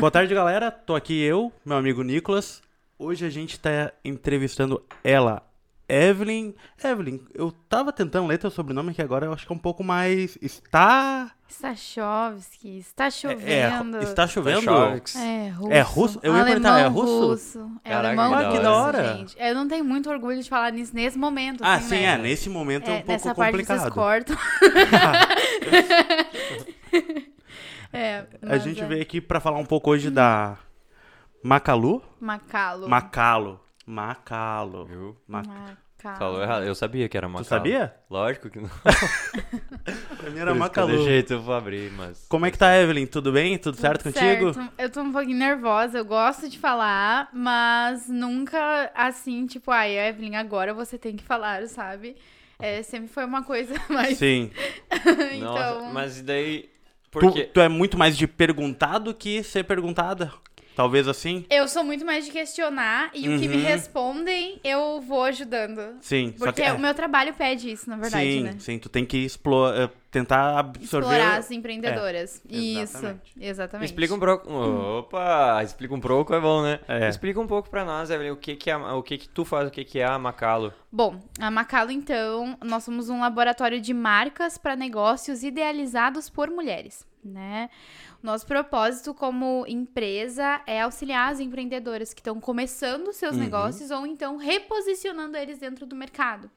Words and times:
Boa 0.00 0.10
tarde, 0.10 0.34
galera. 0.34 0.70
Tô 0.70 0.94
aqui 0.94 1.20
eu, 1.22 1.52
meu 1.64 1.76
amigo 1.76 2.02
Nicolas. 2.02 2.62
Hoje 2.98 3.24
a 3.24 3.30
gente 3.30 3.58
tá 3.60 3.92
entrevistando 4.04 4.82
ela, 5.04 5.42
Evelyn. 5.88 6.54
Evelyn, 6.82 7.20
eu 7.34 7.52
tava 7.68 7.92
tentando 7.92 8.26
ler 8.26 8.38
teu 8.38 8.50
sobrenome 8.50 8.94
que 8.94 9.02
agora 9.02 9.26
eu 9.26 9.32
acho 9.32 9.46
que 9.46 9.52
é 9.52 9.56
um 9.56 9.58
pouco 9.58 9.84
mais. 9.84 10.36
Está. 10.40 11.30
Stachovski, 11.48 12.78
está 12.78 13.06
É, 13.06 13.10
chovendo. 13.10 13.98
está 13.98 14.26
chovendo? 14.26 14.60
Stachovski. 14.60 15.18
É 15.18 15.48
russo. 15.50 15.72
É 15.72 15.80
russo? 15.80 16.20
Eu 16.22 16.36
ia 16.36 16.44
perguntar, 16.44 16.78
é 16.78 16.84
Alemão 16.84 17.02
russo? 17.02 17.70
É 17.84 17.90
Caraca, 17.90 18.22
alemão 18.22 18.52
que 18.52 18.58
da 18.60 18.68
russo, 18.68 18.80
hora. 18.80 19.16
gente. 19.16 19.36
Eu 19.38 19.54
não 19.54 19.66
tenho 19.68 19.84
muito 19.84 20.08
orgulho 20.10 20.40
de 20.42 20.48
falar 20.48 20.70
nisso 20.72 20.94
nesse 20.94 21.18
momento. 21.18 21.62
Ah, 21.64 21.74
assim, 21.74 21.88
sim, 21.88 21.96
né? 22.02 22.14
é. 22.14 22.18
Nesse 22.18 22.48
momento 22.48 22.88
é, 22.88 22.92
um 22.92 22.94
É, 22.94 22.96
pouco 22.98 23.12
nessa 23.12 23.34
parte 23.34 23.50
complicado. 23.52 23.80
vocês 23.80 23.92
cortam. 23.92 24.36
é, 27.92 28.24
A 28.42 28.58
gente 28.58 28.80
é. 28.82 28.86
veio 28.86 29.02
aqui 29.02 29.20
pra 29.20 29.40
falar 29.40 29.58
um 29.58 29.66
pouco 29.66 29.90
hoje 29.90 30.10
da 30.10 30.56
Macalu. 31.42 32.02
Macalo. 32.20 32.88
Macalo. 32.88 33.60
Macalo. 33.86 34.84
Viu? 34.86 35.16
Ma- 35.26 35.42
Macalo. 35.42 35.76
Falou 36.18 36.42
errado. 36.42 36.64
Eu 36.64 36.74
sabia 36.74 37.08
que 37.08 37.16
era 37.16 37.28
Macalo. 37.28 37.44
Tu 37.44 37.48
sabia? 37.48 37.94
Lógico 38.08 38.48
que 38.48 38.58
não. 38.60 38.70
Pra 40.16 40.30
mim 40.30 40.38
era 40.38 40.54
Por 40.54 40.60
isso 40.60 40.70
que 40.70 40.80
eu 40.80 41.38
Macalu. 41.38 41.44
pra 41.44 41.56
abrir, 41.56 41.90
mas... 41.92 42.26
Como 42.28 42.46
é 42.46 42.50
que 42.50 42.56
tá, 42.58 42.74
Evelyn? 42.76 43.06
Tudo 43.06 43.32
bem? 43.32 43.58
Tudo 43.58 43.76
certo 43.76 44.04
contigo? 44.04 44.54
Certo. 44.54 44.72
Eu 44.78 44.90
tô 44.90 45.00
um 45.02 45.12
pouquinho 45.12 45.38
nervosa, 45.38 45.98
eu 45.98 46.04
gosto 46.04 46.48
de 46.48 46.58
falar, 46.58 47.28
mas 47.32 48.08
nunca 48.08 48.90
assim, 48.94 49.46
tipo, 49.46 49.70
ai, 49.70 49.98
Evelyn, 49.98 50.36
agora 50.36 50.72
você 50.72 50.96
tem 50.98 51.16
que 51.16 51.24
falar, 51.24 51.66
sabe? 51.68 52.16
É, 52.58 52.82
sempre 52.82 53.08
foi 53.08 53.24
uma 53.24 53.42
coisa 53.42 53.74
mais. 53.88 54.16
Sim. 54.18 54.50
então. 55.34 55.40
Nossa, 55.80 55.92
mas 55.92 56.18
e 56.18 56.22
daí... 56.22 56.70
Tu, 57.10 57.18
Porque... 57.18 57.42
tu 57.44 57.60
é 57.60 57.68
muito 57.68 57.98
mais 57.98 58.16
de 58.16 58.26
perguntar 58.26 58.98
do 58.98 59.12
que 59.12 59.42
ser 59.42 59.64
perguntada. 59.64 60.32
Talvez 60.80 61.06
assim? 61.06 61.44
Eu 61.50 61.68
sou 61.68 61.84
muito 61.84 62.06
mais 62.06 62.24
de 62.24 62.30
questionar 62.30 63.10
e 63.12 63.28
o 63.28 63.38
que 63.38 63.46
me 63.46 63.56
Uhum. 63.56 63.62
respondem 63.64 64.58
eu 64.64 64.98
vou 65.02 65.24
ajudando. 65.24 65.96
Sim. 66.00 66.32
só 66.38 66.46
Porque 66.46 66.62
que, 66.62 66.68
é, 66.68 66.72
o 66.72 66.78
meu 66.78 66.94
trabalho 66.94 67.34
pede 67.34 67.70
isso, 67.70 67.90
na 67.90 67.96
verdade, 67.96 68.24
sim, 68.24 68.42
né? 68.42 68.54
sim. 68.58 68.78
Tu 68.78 68.88
tem 68.88 69.04
que 69.04 69.18
explorar, 69.18 69.90
tentar 70.10 70.58
absorver. 70.58 71.06
Explorar 71.08 71.36
as 71.36 71.50
empreendedoras. 71.50 72.40
É, 72.50 72.56
isso, 72.56 72.80
exatamente. 72.96 73.32
exatamente. 73.38 73.88
Explica 73.90 74.14
um 74.14 74.18
pouco. 74.18 74.50
Opa, 74.50 75.60
explica 75.62 75.94
um 75.94 76.00
pouco 76.00 76.34
é 76.34 76.40
bom, 76.40 76.62
né? 76.62 76.80
É. 76.88 77.10
Explica 77.10 77.38
um 77.38 77.46
pouco 77.46 77.68
pra 77.68 77.84
nós, 77.84 78.08
Evelyn, 78.10 78.30
o 78.30 78.36
que 78.36 78.56
que 78.56 78.70
é, 78.70 78.72
a- 78.72 78.94
o 78.94 79.02
que 79.02 79.18
que 79.18 79.28
tu 79.28 79.44
faz, 79.44 79.68
o 79.68 79.70
que 79.70 79.84
que 79.84 79.98
é 79.98 80.06
a 80.06 80.18
Macalo. 80.18 80.72
Bom, 80.90 81.20
a 81.38 81.50
Macalo, 81.50 81.90
então, 81.90 82.56
nós 82.64 82.84
somos 82.84 83.10
um 83.10 83.20
laboratório 83.20 83.80
de 83.82 83.92
marcas 83.92 84.56
para 84.56 84.74
negócios 84.74 85.42
idealizados 85.42 86.30
por 86.30 86.48
mulheres, 86.50 87.06
né? 87.22 87.68
Nosso 88.22 88.46
propósito 88.46 89.14
como 89.14 89.64
empresa 89.66 90.60
é 90.66 90.82
auxiliar 90.82 91.32
as 91.32 91.40
empreendedoras 91.40 92.12
que 92.12 92.20
estão 92.20 92.38
começando 92.38 93.12
seus 93.12 93.34
Uhum. 93.34 93.42
negócios 93.42 93.90
ou 93.90 94.06
então 94.06 94.36
reposicionando 94.36 95.36
eles 95.38 95.58
dentro 95.58 95.86
do 95.86 95.96
mercado. 95.96 96.50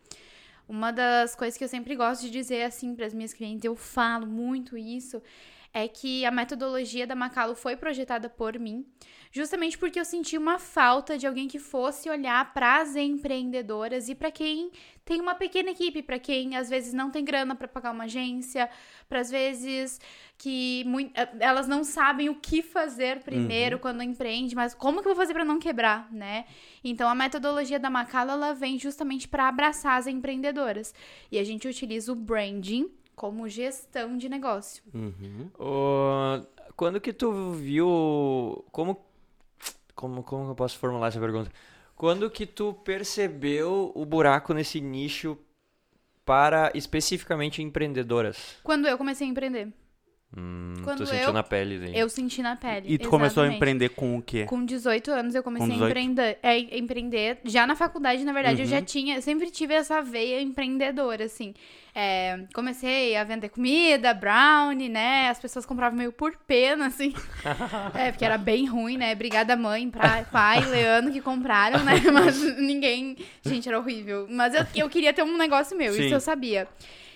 Uma 0.68 0.92
das 0.92 1.36
coisas 1.36 1.58
que 1.58 1.64
eu 1.64 1.68
sempre 1.70 1.96
gosto 1.96 2.22
de 2.24 2.30
dizer 2.32 2.64
assim 2.64 2.96
para 2.96 3.06
as 3.06 3.14
minhas 3.14 3.34
clientes, 3.34 3.64
eu 3.64 3.76
falo 3.76 4.26
muito 4.26 4.78
isso, 4.78 5.22
é 5.74 5.88
que 5.88 6.24
a 6.24 6.30
metodologia 6.30 7.08
da 7.08 7.16
Macalo 7.16 7.56
foi 7.56 7.76
projetada 7.76 8.30
por 8.30 8.60
mim, 8.60 8.86
justamente 9.32 9.76
porque 9.76 10.00
eu 10.00 10.06
senti 10.06 10.38
uma 10.38 10.60
falta 10.60 11.18
de 11.18 11.26
alguém 11.26 11.48
que 11.48 11.58
fosse 11.58 12.08
olhar 12.08 12.54
para 12.54 12.82
as 12.82 12.96
empreendedoras 12.96 14.08
e 14.08 14.14
para 14.14 14.30
quem 14.30 14.70
tem 15.04 15.20
uma 15.20 15.34
pequena 15.34 15.72
equipe, 15.72 16.04
para 16.04 16.20
quem 16.20 16.56
às 16.56 16.70
vezes 16.70 16.94
não 16.94 17.10
tem 17.10 17.26
grana 17.26 17.56
para 17.56 17.68
pagar 17.68 17.92
uma 17.92 18.04
agência, 18.04 18.70
para 19.10 19.20
às 19.20 19.32
vezes 19.32 20.00
que 20.38 20.86
eh, 21.16 21.30
elas 21.40 21.68
não 21.68 21.84
sabem 21.84 22.30
o 22.30 22.36
que 22.36 22.62
fazer 22.62 23.24
primeiro 23.24 23.80
quando 23.80 24.04
empreende, 24.04 24.56
mas 24.56 24.76
como 24.76 25.02
que 25.02 25.08
eu 25.08 25.16
vou 25.16 25.22
fazer 25.22 25.34
para 25.34 25.44
não 25.44 25.58
quebrar, 25.58 26.12
né? 26.12 26.46
Então 26.84 27.10
a 27.10 27.16
metodologia 27.16 27.80
da 27.80 27.90
Macalo 27.90 28.32
ela 28.32 28.54
vem 28.54 28.78
justamente 28.78 29.28
para 29.28 29.48
abraçar 29.48 29.98
as 29.98 30.06
empreendedoras. 30.06 30.94
E 31.32 31.40
a 31.40 31.44
gente 31.44 31.68
utiliza 31.68 32.12
o 32.12 32.16
branding 32.16 32.92
como 33.16 33.48
gestão 33.48 34.18
de 34.18 34.28
negócio. 34.30 34.84
Uhum. 34.94 35.50
Ô, 35.58 36.46
quando 36.76 37.00
que 37.00 37.14
tu 37.14 37.52
viu. 37.54 38.64
Como, 38.72 39.04
como. 39.96 40.24
Como 40.24 40.46
que 40.46 40.52
eu 40.52 40.56
posso 40.56 40.78
formular 40.78 41.08
essa 41.08 41.20
pergunta? 41.20 41.52
Quando 41.96 42.30
que 42.30 42.46
tu 42.46 42.74
percebeu 42.74 43.92
o 43.96 44.06
buraco 44.06 44.54
nesse 44.54 44.82
nicho 44.82 45.38
para 46.26 46.72
especificamente 46.74 47.62
empreendedoras? 47.62 48.58
Quando 48.64 48.88
eu 48.88 48.98
comecei 48.98 49.28
a 49.28 49.30
empreender, 49.30 49.72
Hum, 50.36 50.74
Quando 50.84 50.98
tu 51.00 51.06
sentiu 51.06 51.28
eu- 51.28 51.34
na 51.34 51.44
pele 51.44 51.78
daí. 51.78 51.96
eu 51.96 52.10
senti 52.10 52.42
na 52.42 52.56
pele. 52.56 52.92
E 52.92 52.98
tu 52.98 53.08
começou 53.08 53.44
a 53.44 53.46
exatamente. 53.46 53.56
empreender 53.58 53.90
com 53.90 54.18
o 54.18 54.22
quê? 54.22 54.46
Com 54.46 54.66
18 54.66 55.12
anos 55.12 55.36
eu 55.36 55.44
comecei 55.44 55.68
Com 55.68 55.74
a 55.74 55.76
18? 55.76 55.90
empreender, 55.92 56.40
é, 56.42 56.58
empreender. 56.78 57.38
Já 57.46 57.68
na 57.68 57.76
faculdade, 57.76 58.24
na 58.24 58.34
verdade, 58.34 58.62
eu 58.64 58.66
já 58.66 58.78
Uhum. 58.78 58.84
tinha, 58.84 59.16
eu 59.16 59.22
sempre 59.22 59.52
tive 59.52 59.76
essa 59.76 60.02
veia 60.02 60.42
empreendedora, 60.42 61.26
assim. 61.26 61.54
É, 61.96 62.40
comecei 62.56 63.16
a 63.16 63.24
vender 63.24 63.50
comida, 63.50 64.12
brownie, 64.16 64.90
né? 64.90 65.30
As 65.30 65.40
pessoas 65.40 65.64
compravam 65.68 65.96
meio 65.96 66.12
por 66.12 66.36
pena, 66.48 66.88
assim. 66.88 67.14
é, 67.94 68.12
porque 68.12 68.26
era 68.26 68.38
bem 68.40 68.66
ruim, 68.66 68.98
né? 68.98 69.14
Obrigada, 69.14 69.56
mãe, 69.56 69.88
pra, 69.88 70.24
pai, 70.24 70.62
Leandro, 70.66 71.12
que 71.14 71.22
compraram, 71.22 71.84
né? 71.84 71.94
Mas 72.12 72.42
ninguém. 72.58 73.16
Gente, 73.46 73.70
era 73.70 73.78
horrível. 73.78 74.26
Mas 74.28 74.56
eu, 74.56 74.66
eu 74.76 74.90
queria 74.90 75.14
ter 75.14 75.22
um 75.22 75.38
negócio 75.38 75.78
meu, 75.78 75.94
Sim. 75.94 76.06
isso 76.06 76.16
eu 76.16 76.20
sabia. 76.20 76.68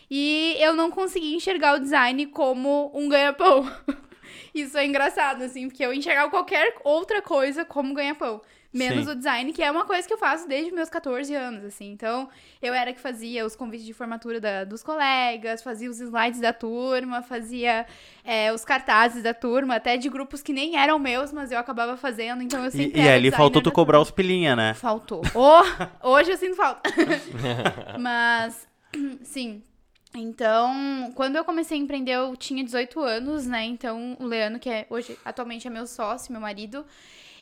E 0.10 0.56
eu 0.60 0.74
não 0.74 0.90
conseguia 0.90 1.36
enxergar 1.36 1.76
o 1.76 1.80
design 1.80 2.26
como 2.28 2.92
um 2.94 3.10
ganha-pão. 3.10 3.70
Isso 4.54 4.78
é 4.78 4.86
engraçado, 4.86 5.44
assim, 5.44 5.68
porque 5.68 5.86
eu 5.86 5.94
enxergava 5.94 6.30
qualquer 6.30 6.76
outra 6.84 7.22
coisa 7.22 7.64
como 7.66 7.94
ganha-pão. 7.94 8.42
Menos 8.74 9.06
Sim. 9.06 9.12
o 9.12 9.16
design, 9.16 9.54
que 9.54 9.64
é 9.64 9.72
uma 9.72 9.86
coisa 9.86 10.06
que 10.08 10.14
eu 10.14 10.18
faço 10.18 10.48
desde 10.48 10.72
meus 10.74 10.90
14 10.90 11.34
anos, 11.34 11.64
assim. 11.64 11.90
Então, 11.92 12.30
eu 12.62 12.74
era 12.74 12.92
que 12.94 13.00
fazia 13.00 13.46
os 13.46 13.56
convites 13.56 13.86
de 13.86 13.94
formatura 13.94 14.40
da- 14.42 14.66
dos 14.66 14.84
colegas, 14.84 15.64
fazia 15.64 15.90
os 15.90 16.00
slides 16.00 16.42
da 16.42 16.52
turma, 16.54 17.22
fazia 17.24 17.86
é, 18.26 18.52
os 18.54 18.66
cartazes 18.66 19.24
da 19.24 19.34
turma, 19.34 19.76
até 19.76 19.96
de 19.98 20.10
grupos 20.10 20.42
que 20.42 20.52
nem 20.54 20.76
eram 20.78 21.00
meus, 21.00 21.32
mas 21.32 21.50
eu 21.52 21.58
acabava 21.58 21.96
fazendo. 21.96 22.44
Então, 22.44 22.60
eu 22.62 22.68
E, 22.68 22.72
sempre 22.72 23.00
e 23.00 23.08
era 23.08 23.16
ali 23.16 23.32
faltou 23.32 23.62
tu 23.62 23.72
cobrar 23.72 23.98
turma. 24.00 24.04
os 24.04 24.12
pilinha, 24.12 24.56
né? 24.56 24.74
Faltou. 24.74 25.22
Oh, 25.34 26.10
hoje 26.10 26.32
eu 26.32 26.38
sinto 26.38 26.56
falta. 26.56 26.82
Mas, 28.00 28.68
sim. 29.24 29.64
Então, 30.18 31.12
quando 31.16 31.36
eu 31.36 31.46
comecei 31.46 31.78
a 31.78 31.82
empreender, 31.82 32.14
eu 32.14 32.36
tinha 32.36 32.64
18 32.64 33.00
anos, 33.00 33.46
né? 33.46 33.64
Então, 33.66 34.18
o 34.20 34.26
Leandro, 34.26 34.60
que 34.60 34.70
é 34.70 34.88
hoje, 34.90 35.18
atualmente 35.24 35.68
é 35.68 35.70
meu 35.70 35.88
sócio, 35.88 36.32
meu 36.32 36.42
marido, 36.42 36.86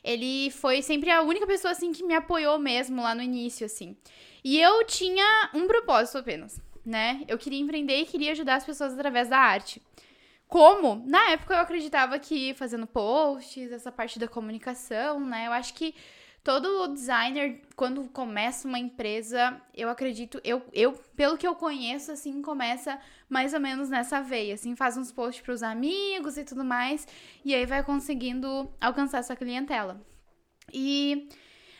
ele 0.04 0.50
foi 0.50 0.82
sempre 0.82 1.10
a 1.10 1.22
única 1.22 1.46
pessoa, 1.46 1.72
assim, 1.72 1.92
que 1.92 2.04
me 2.04 2.14
apoiou 2.14 2.58
mesmo 2.58 3.02
lá 3.02 3.14
no 3.14 3.22
início, 3.22 3.66
assim. 3.66 3.96
E 4.44 4.60
eu 4.60 4.84
tinha 4.84 5.50
um 5.54 5.66
propósito 5.66 6.18
apenas, 6.18 6.60
né? 6.84 7.24
Eu 7.26 7.36
queria 7.36 7.58
empreender 7.58 7.96
e 7.96 8.06
queria 8.06 8.32
ajudar 8.32 8.56
as 8.56 8.64
pessoas 8.64 8.92
através 8.92 9.28
da 9.28 9.38
arte. 9.38 9.82
Como? 10.46 11.02
Na 11.06 11.30
época 11.30 11.54
eu 11.54 11.60
acreditava 11.60 12.18
que 12.18 12.54
fazendo 12.54 12.86
posts, 12.86 13.72
essa 13.72 13.90
parte 13.90 14.18
da 14.18 14.28
comunicação, 14.28 15.18
né? 15.18 15.48
Eu 15.48 15.52
acho 15.52 15.74
que 15.74 15.92
todo 16.46 16.94
designer, 16.94 17.60
quando 17.74 18.04
começa 18.04 18.68
uma 18.68 18.78
empresa, 18.78 19.60
eu 19.74 19.88
acredito, 19.88 20.40
eu, 20.44 20.62
eu 20.72 20.92
pelo 21.16 21.36
que 21.36 21.44
eu 21.44 21.56
conheço, 21.56 22.12
assim, 22.12 22.40
começa 22.40 23.00
mais 23.28 23.52
ou 23.52 23.58
menos 23.58 23.90
nessa 23.90 24.22
veia, 24.22 24.54
assim, 24.54 24.76
faz 24.76 24.96
uns 24.96 25.10
posts 25.10 25.42
pros 25.42 25.60
amigos 25.64 26.38
e 26.38 26.44
tudo 26.44 26.64
mais, 26.64 27.04
e 27.44 27.52
aí 27.52 27.66
vai 27.66 27.82
conseguindo 27.82 28.72
alcançar 28.80 29.18
essa 29.18 29.34
clientela. 29.34 30.00
E 30.72 31.28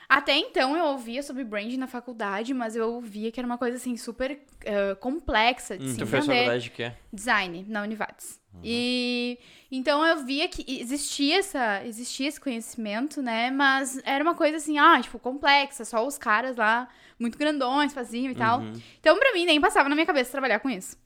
até 0.08 0.36
então 0.36 0.76
eu 0.76 0.86
ouvia 0.86 1.22
sobre 1.22 1.44
branding 1.44 1.76
na 1.76 1.86
faculdade, 1.86 2.52
mas 2.52 2.74
eu 2.74 2.92
ouvia 2.92 3.30
que 3.30 3.38
era 3.38 3.46
uma 3.46 3.58
coisa, 3.58 3.76
assim, 3.76 3.96
super 3.96 4.36
eh, 4.64 4.96
complexa 4.96 5.78
de 5.78 5.84
Hum, 5.84 5.88
se 5.90 5.98
tu 5.98 6.06
fez 6.06 6.24
entender 6.24 6.38
faculdade 6.40 6.64
de 6.64 6.70
quê? 6.70 6.92
design 7.12 7.64
na 7.68 7.82
Univates. 7.82 8.40
E 8.62 9.38
então 9.70 10.04
eu 10.06 10.24
via 10.24 10.48
que 10.48 10.64
existia 10.80 11.38
essa, 11.38 11.84
existia 11.84 12.28
esse 12.28 12.40
conhecimento, 12.40 13.20
né? 13.20 13.50
Mas 13.50 14.00
era 14.04 14.22
uma 14.22 14.34
coisa 14.34 14.56
assim, 14.56 14.78
ah, 14.78 15.00
tipo, 15.00 15.18
complexa, 15.18 15.84
só 15.84 16.06
os 16.06 16.16
caras 16.16 16.56
lá 16.56 16.88
muito 17.18 17.36
grandões 17.36 17.92
faziam 17.92 18.30
e 18.30 18.34
tal. 18.34 18.60
Uhum. 18.60 18.72
Então, 19.00 19.18
pra 19.18 19.32
mim, 19.32 19.44
nem 19.44 19.60
passava 19.60 19.88
na 19.88 19.94
minha 19.94 20.06
cabeça 20.06 20.30
trabalhar 20.30 20.60
com 20.60 20.70
isso. 20.70 20.96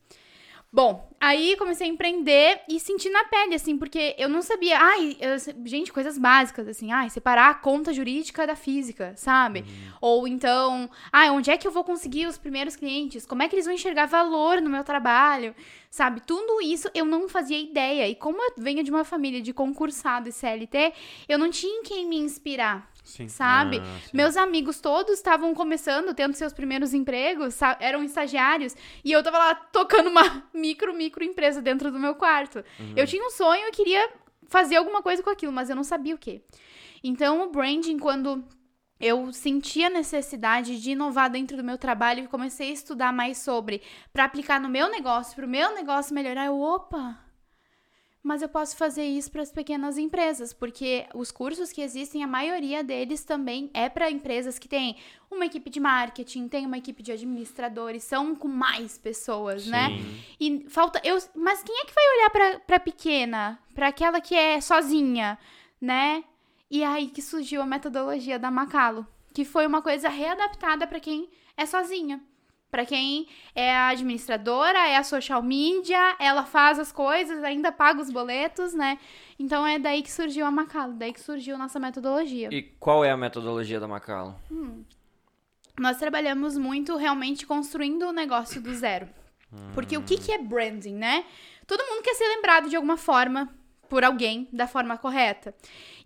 Bom, 0.72 1.12
aí 1.20 1.56
comecei 1.56 1.88
a 1.88 1.90
empreender 1.90 2.60
e 2.68 2.78
senti 2.78 3.10
na 3.10 3.24
pele, 3.24 3.56
assim, 3.56 3.76
porque 3.76 4.14
eu 4.16 4.28
não 4.28 4.40
sabia. 4.40 4.78
Ai, 4.78 5.16
eu- 5.20 5.36
gente, 5.66 5.92
coisas 5.92 6.16
básicas, 6.16 6.68
assim, 6.68 6.92
ai, 6.92 7.10
separar 7.10 7.50
a 7.50 7.54
conta 7.54 7.92
jurídica 7.92 8.46
da 8.46 8.54
física, 8.54 9.12
sabe? 9.16 9.64
Ou 10.00 10.28
então, 10.28 10.88
ai, 11.12 11.28
onde 11.28 11.50
é 11.50 11.56
que 11.58 11.66
eu 11.66 11.72
vou 11.72 11.82
conseguir 11.82 12.26
os 12.26 12.38
primeiros 12.38 12.76
clientes? 12.76 13.26
Como 13.26 13.42
é 13.42 13.48
que 13.48 13.56
eles 13.56 13.64
vão 13.64 13.74
enxergar 13.74 14.06
valor 14.06 14.60
no 14.62 14.70
meu 14.70 14.84
trabalho? 14.84 15.56
Sabe? 15.90 16.20
Tudo 16.24 16.62
isso 16.62 16.88
eu 16.94 17.04
não 17.04 17.28
fazia 17.28 17.58
ideia. 17.58 18.08
E 18.08 18.14
como 18.14 18.40
eu 18.40 18.52
venho 18.56 18.84
de 18.84 18.92
uma 18.92 19.02
família 19.04 19.42
de 19.42 19.52
concursado 19.52 20.28
e 20.28 20.32
CLT, 20.32 20.92
eu 21.28 21.36
não 21.36 21.50
tinha 21.50 21.80
em 21.80 21.82
quem 21.82 22.06
me 22.06 22.16
inspirar 22.16 22.88
Sim. 23.10 23.28
sabe? 23.28 23.78
Ah. 23.78 24.00
Meus 24.12 24.36
amigos 24.36 24.80
todos 24.80 25.14
estavam 25.14 25.54
começando, 25.54 26.14
tendo 26.14 26.34
seus 26.34 26.52
primeiros 26.52 26.94
empregos, 26.94 27.58
eram 27.78 28.02
estagiários, 28.02 28.74
e 29.04 29.12
eu 29.12 29.22
tava 29.22 29.38
lá 29.38 29.54
tocando 29.54 30.08
uma 30.08 30.44
micro, 30.54 30.94
micro 30.94 31.24
empresa 31.24 31.60
dentro 31.60 31.90
do 31.90 31.98
meu 31.98 32.14
quarto. 32.14 32.64
Uhum. 32.78 32.94
Eu 32.96 33.06
tinha 33.06 33.24
um 33.26 33.30
sonho, 33.30 33.66
eu 33.66 33.72
queria 33.72 34.08
fazer 34.46 34.76
alguma 34.76 35.02
coisa 35.02 35.22
com 35.22 35.30
aquilo, 35.30 35.52
mas 35.52 35.70
eu 35.70 35.76
não 35.76 35.84
sabia 35.84 36.14
o 36.14 36.18
que. 36.18 36.42
Então, 37.02 37.42
o 37.42 37.50
branding, 37.50 37.98
quando 37.98 38.44
eu 39.00 39.32
senti 39.32 39.82
a 39.82 39.88
necessidade 39.88 40.80
de 40.80 40.90
inovar 40.90 41.30
dentro 41.30 41.56
do 41.56 41.64
meu 41.64 41.78
trabalho 41.78 42.24
e 42.24 42.28
comecei 42.28 42.68
a 42.68 42.74
estudar 42.74 43.12
mais 43.12 43.38
sobre 43.38 43.80
para 44.12 44.24
aplicar 44.24 44.60
no 44.60 44.68
meu 44.68 44.90
negócio, 44.90 45.34
para 45.34 45.46
o 45.46 45.48
meu 45.48 45.74
negócio 45.74 46.14
melhorar, 46.14 46.46
eu, 46.46 46.60
opa, 46.60 47.18
mas 48.22 48.42
eu 48.42 48.48
posso 48.48 48.76
fazer 48.76 49.04
isso 49.04 49.30
para 49.30 49.42
as 49.42 49.50
pequenas 49.50 49.96
empresas, 49.96 50.52
porque 50.52 51.06
os 51.14 51.30
cursos 51.30 51.72
que 51.72 51.80
existem, 51.80 52.22
a 52.22 52.26
maioria 52.26 52.84
deles 52.84 53.24
também 53.24 53.70
é 53.72 53.88
para 53.88 54.10
empresas 54.10 54.58
que 54.58 54.68
têm 54.68 54.96
uma 55.30 55.46
equipe 55.46 55.70
de 55.70 55.80
marketing, 55.80 56.48
tem 56.48 56.66
uma 56.66 56.76
equipe 56.76 57.02
de 57.02 57.12
administradores, 57.12 58.04
são 58.04 58.34
com 58.34 58.48
mais 58.48 58.98
pessoas, 58.98 59.66
né? 59.66 59.88
Sim. 59.88 59.96
né? 59.96 60.22
E 60.38 60.66
falta 60.68 61.00
eu, 61.02 61.16
mas 61.34 61.62
quem 61.62 61.80
é 61.80 61.84
que 61.84 61.94
vai 61.94 62.04
olhar 62.16 62.60
para 62.66 62.80
pequena, 62.80 63.58
para 63.74 63.88
aquela 63.88 64.20
que 64.20 64.34
é 64.34 64.60
sozinha, 64.60 65.38
né? 65.80 66.22
E 66.70 66.84
aí 66.84 67.08
que 67.08 67.22
surgiu 67.22 67.62
a 67.62 67.66
metodologia 67.66 68.38
da 68.38 68.50
Macalo, 68.50 69.06
que 69.32 69.44
foi 69.44 69.66
uma 69.66 69.80
coisa 69.80 70.08
readaptada 70.08 70.86
para 70.86 71.00
quem 71.00 71.28
é 71.56 71.64
sozinha. 71.64 72.22
Para 72.70 72.86
quem 72.86 73.26
é 73.54 73.74
a 73.74 73.88
administradora, 73.88 74.78
é 74.86 74.96
a 74.96 75.02
social 75.02 75.42
media, 75.42 76.16
ela 76.20 76.44
faz 76.44 76.78
as 76.78 76.92
coisas, 76.92 77.42
ainda 77.42 77.72
paga 77.72 78.00
os 78.00 78.10
boletos, 78.10 78.72
né? 78.72 78.98
Então 79.38 79.66
é 79.66 79.78
daí 79.78 80.02
que 80.02 80.12
surgiu 80.12 80.46
a 80.46 80.50
Macalo, 80.50 80.92
daí 80.92 81.12
que 81.12 81.20
surgiu 81.20 81.56
a 81.56 81.58
nossa 81.58 81.80
metodologia. 81.80 82.48
E 82.52 82.62
qual 82.78 83.04
é 83.04 83.10
a 83.10 83.16
metodologia 83.16 83.80
da 83.80 83.88
Macalo? 83.88 84.36
Hum. 84.50 84.84
Nós 85.78 85.96
trabalhamos 85.96 86.56
muito 86.56 86.96
realmente 86.96 87.46
construindo 87.46 88.02
o 88.04 88.12
negócio 88.12 88.60
do 88.60 88.72
zero. 88.74 89.08
Hum. 89.52 89.72
Porque 89.74 89.96
o 89.96 90.02
que, 90.02 90.16
que 90.16 90.30
é 90.30 90.38
branding, 90.38 90.94
né? 90.94 91.24
Todo 91.66 91.84
mundo 91.86 92.02
quer 92.02 92.14
ser 92.14 92.28
lembrado 92.28 92.68
de 92.68 92.76
alguma 92.76 92.96
forma 92.96 93.52
por 93.88 94.04
alguém 94.04 94.48
da 94.52 94.68
forma 94.68 94.96
correta. 94.96 95.52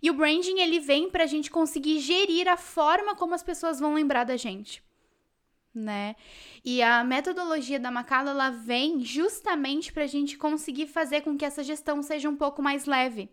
E 0.01 0.09
o 0.09 0.13
branding, 0.13 0.59
ele 0.59 0.79
vem 0.79 1.09
pra 1.09 1.27
gente 1.27 1.51
conseguir 1.51 1.99
gerir 1.99 2.47
a 2.47 2.57
forma 2.57 3.15
como 3.15 3.35
as 3.35 3.43
pessoas 3.43 3.79
vão 3.79 3.93
lembrar 3.93 4.23
da 4.23 4.35
gente. 4.35 4.83
Né? 5.75 6.15
E 6.63 6.81
a 6.81 7.03
metodologia 7.03 7.77
da 7.77 7.91
Macala, 7.91 8.31
ela 8.31 8.49
vem 8.49 9.01
justamente 9.03 9.91
para 9.91 10.03
a 10.03 10.07
gente 10.07 10.37
conseguir 10.37 10.87
fazer 10.87 11.19
com 11.19 11.37
que 11.37 11.43
essa 11.43 11.61
gestão 11.61 12.01
seja 12.01 12.29
um 12.29 12.35
pouco 12.35 12.61
mais 12.61 12.85
leve. 12.85 13.29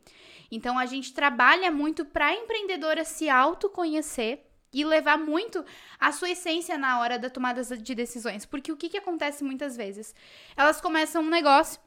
Então, 0.50 0.76
a 0.76 0.84
gente 0.84 1.14
trabalha 1.14 1.70
muito 1.70 2.04
para 2.04 2.26
a 2.26 2.34
empreendedora 2.34 3.04
se 3.04 3.28
autoconhecer 3.28 4.44
e 4.72 4.84
levar 4.84 5.18
muito 5.18 5.64
a 6.00 6.10
sua 6.10 6.30
essência 6.30 6.78
na 6.78 6.98
hora 6.98 7.18
da 7.18 7.30
tomada 7.30 7.62
de 7.62 7.94
decisões. 7.94 8.44
Porque 8.44 8.72
o 8.72 8.76
que, 8.76 8.88
que 8.88 8.98
acontece 8.98 9.44
muitas 9.44 9.76
vezes? 9.76 10.14
Elas 10.56 10.80
começam 10.80 11.22
um 11.22 11.30
negócio 11.30 11.80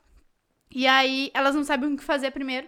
e 0.72 0.86
aí 0.88 1.32
elas 1.34 1.56
não 1.56 1.64
sabem 1.64 1.94
o 1.94 1.98
que 1.98 2.04
fazer 2.04 2.32
primeiro. 2.32 2.68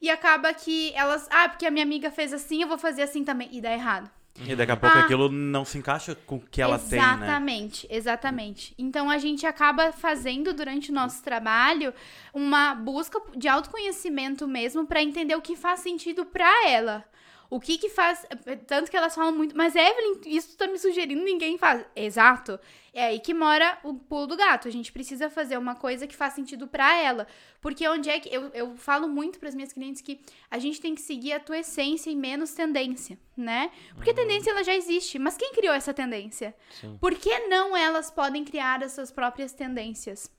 E 0.00 0.08
acaba 0.08 0.52
que 0.54 0.92
elas, 0.94 1.28
ah, 1.30 1.48
porque 1.48 1.66
a 1.66 1.70
minha 1.70 1.84
amiga 1.84 2.10
fez 2.10 2.32
assim, 2.32 2.62
eu 2.62 2.68
vou 2.68 2.78
fazer 2.78 3.02
assim 3.02 3.22
também. 3.24 3.48
E 3.52 3.60
dá 3.60 3.72
errado. 3.72 4.10
E 4.38 4.54
daqui 4.56 4.72
a 4.72 4.76
pouco 4.76 4.96
ah, 4.96 5.00
aquilo 5.00 5.30
não 5.30 5.64
se 5.64 5.76
encaixa 5.76 6.14
com 6.14 6.36
o 6.36 6.40
que 6.40 6.62
ela 6.62 6.78
tem, 6.78 6.98
né? 6.98 7.14
Exatamente, 7.14 7.86
exatamente. 7.90 8.74
Então 8.78 9.10
a 9.10 9.18
gente 9.18 9.44
acaba 9.44 9.92
fazendo 9.92 10.54
durante 10.54 10.90
o 10.90 10.94
nosso 10.94 11.22
trabalho 11.22 11.92
uma 12.32 12.74
busca 12.74 13.20
de 13.36 13.48
autoconhecimento 13.48 14.48
mesmo 14.48 14.86
para 14.86 15.02
entender 15.02 15.34
o 15.34 15.42
que 15.42 15.56
faz 15.56 15.80
sentido 15.80 16.24
para 16.24 16.68
ela. 16.68 17.04
O 17.50 17.58
que 17.58 17.76
que 17.76 17.88
faz. 17.88 18.24
Tanto 18.68 18.88
que 18.88 18.96
elas 18.96 19.12
falam 19.12 19.32
muito. 19.32 19.56
Mas, 19.56 19.74
Evelyn, 19.74 20.20
isso 20.24 20.56
tá 20.56 20.68
me 20.68 20.78
sugerindo, 20.78 21.20
ninguém 21.20 21.58
faz. 21.58 21.84
Exato. 21.96 22.60
É 22.94 23.06
aí 23.06 23.18
que 23.18 23.34
mora 23.34 23.76
o 23.82 23.92
pulo 23.94 24.28
do 24.28 24.36
gato. 24.36 24.68
A 24.68 24.70
gente 24.70 24.92
precisa 24.92 25.28
fazer 25.28 25.58
uma 25.58 25.74
coisa 25.74 26.06
que 26.06 26.14
faz 26.14 26.34
sentido 26.34 26.68
para 26.68 26.96
ela. 26.96 27.26
Porque 27.60 27.86
onde 27.88 28.08
é 28.08 28.20
que. 28.20 28.32
Eu, 28.32 28.50
eu 28.54 28.76
falo 28.76 29.08
muito 29.08 29.40
para 29.40 29.48
as 29.48 29.54
minhas 29.56 29.72
clientes 29.72 30.00
que 30.00 30.20
a 30.48 30.60
gente 30.60 30.80
tem 30.80 30.94
que 30.94 31.00
seguir 31.00 31.32
a 31.32 31.40
tua 31.40 31.58
essência 31.58 32.08
e 32.08 32.14
menos 32.14 32.52
tendência, 32.52 33.18
né? 33.36 33.72
Porque 33.96 34.10
uhum. 34.10 34.16
tendência 34.16 34.50
ela 34.50 34.62
já 34.62 34.74
existe. 34.76 35.18
Mas 35.18 35.36
quem 35.36 35.52
criou 35.52 35.74
essa 35.74 35.92
tendência? 35.92 36.54
Sim. 36.80 36.96
Por 37.00 37.16
que 37.16 37.36
não 37.48 37.76
elas 37.76 38.12
podem 38.12 38.44
criar 38.44 38.80
as 38.84 38.92
suas 38.92 39.10
próprias 39.10 39.52
tendências? 39.52 40.30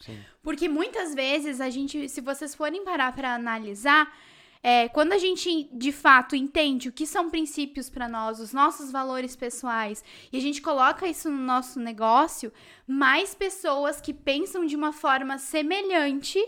Sim. 0.00 0.18
Porque 0.42 0.68
muitas 0.68 1.14
vezes 1.14 1.60
a 1.60 1.70
gente, 1.70 2.08
se 2.08 2.20
vocês 2.20 2.54
forem 2.54 2.82
parar 2.84 3.14
para 3.14 3.34
analisar, 3.34 4.12
é, 4.62 4.88
quando 4.88 5.12
a 5.12 5.18
gente 5.18 5.70
de 5.72 5.90
fato 5.90 6.36
entende 6.36 6.88
o 6.88 6.92
que 6.92 7.06
são 7.06 7.30
princípios 7.30 7.88
para 7.88 8.08
nós, 8.08 8.40
os 8.40 8.52
nossos 8.52 8.90
valores 8.90 9.34
pessoais, 9.34 10.04
e 10.30 10.36
a 10.36 10.40
gente 10.40 10.60
coloca 10.60 11.06
isso 11.08 11.30
no 11.30 11.38
nosso 11.38 11.80
negócio, 11.80 12.52
mais 12.86 13.34
pessoas 13.34 14.00
que 14.00 14.12
pensam 14.12 14.66
de 14.66 14.76
uma 14.76 14.92
forma 14.92 15.38
semelhante 15.38 16.38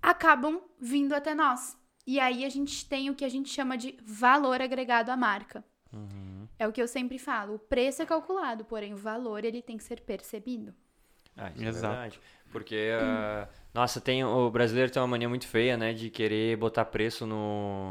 acabam 0.00 0.62
vindo 0.80 1.12
até 1.14 1.34
nós. 1.34 1.76
E 2.06 2.18
aí 2.18 2.44
a 2.44 2.48
gente 2.48 2.88
tem 2.88 3.10
o 3.10 3.14
que 3.14 3.24
a 3.24 3.28
gente 3.28 3.48
chama 3.48 3.76
de 3.76 3.96
valor 4.04 4.60
agregado 4.60 5.10
à 5.10 5.16
marca. 5.16 5.64
Uhum. 5.92 6.48
É 6.58 6.66
o 6.66 6.72
que 6.72 6.82
eu 6.82 6.88
sempre 6.88 7.18
falo. 7.18 7.54
O 7.54 7.58
preço 7.58 8.02
é 8.02 8.06
calculado, 8.06 8.64
porém 8.64 8.94
o 8.94 8.96
valor 8.96 9.44
ele 9.44 9.62
tem 9.62 9.76
que 9.76 9.84
ser 9.84 10.00
percebido. 10.00 10.74
Ah, 11.36 11.50
isso 11.54 11.64
é 11.64 11.68
Exato. 11.68 11.86
é 11.86 11.90
verdade. 11.90 12.20
Porque 12.50 12.90
uh, 13.00 13.48
nossa, 13.74 14.02
tem, 14.02 14.22
o 14.22 14.50
brasileiro 14.50 14.92
tem 14.92 15.00
uma 15.00 15.08
mania 15.08 15.28
muito 15.30 15.46
feia, 15.46 15.78
né? 15.78 15.94
De 15.94 16.10
querer 16.10 16.56
botar 16.58 16.84
preço 16.84 17.26
no, 17.26 17.34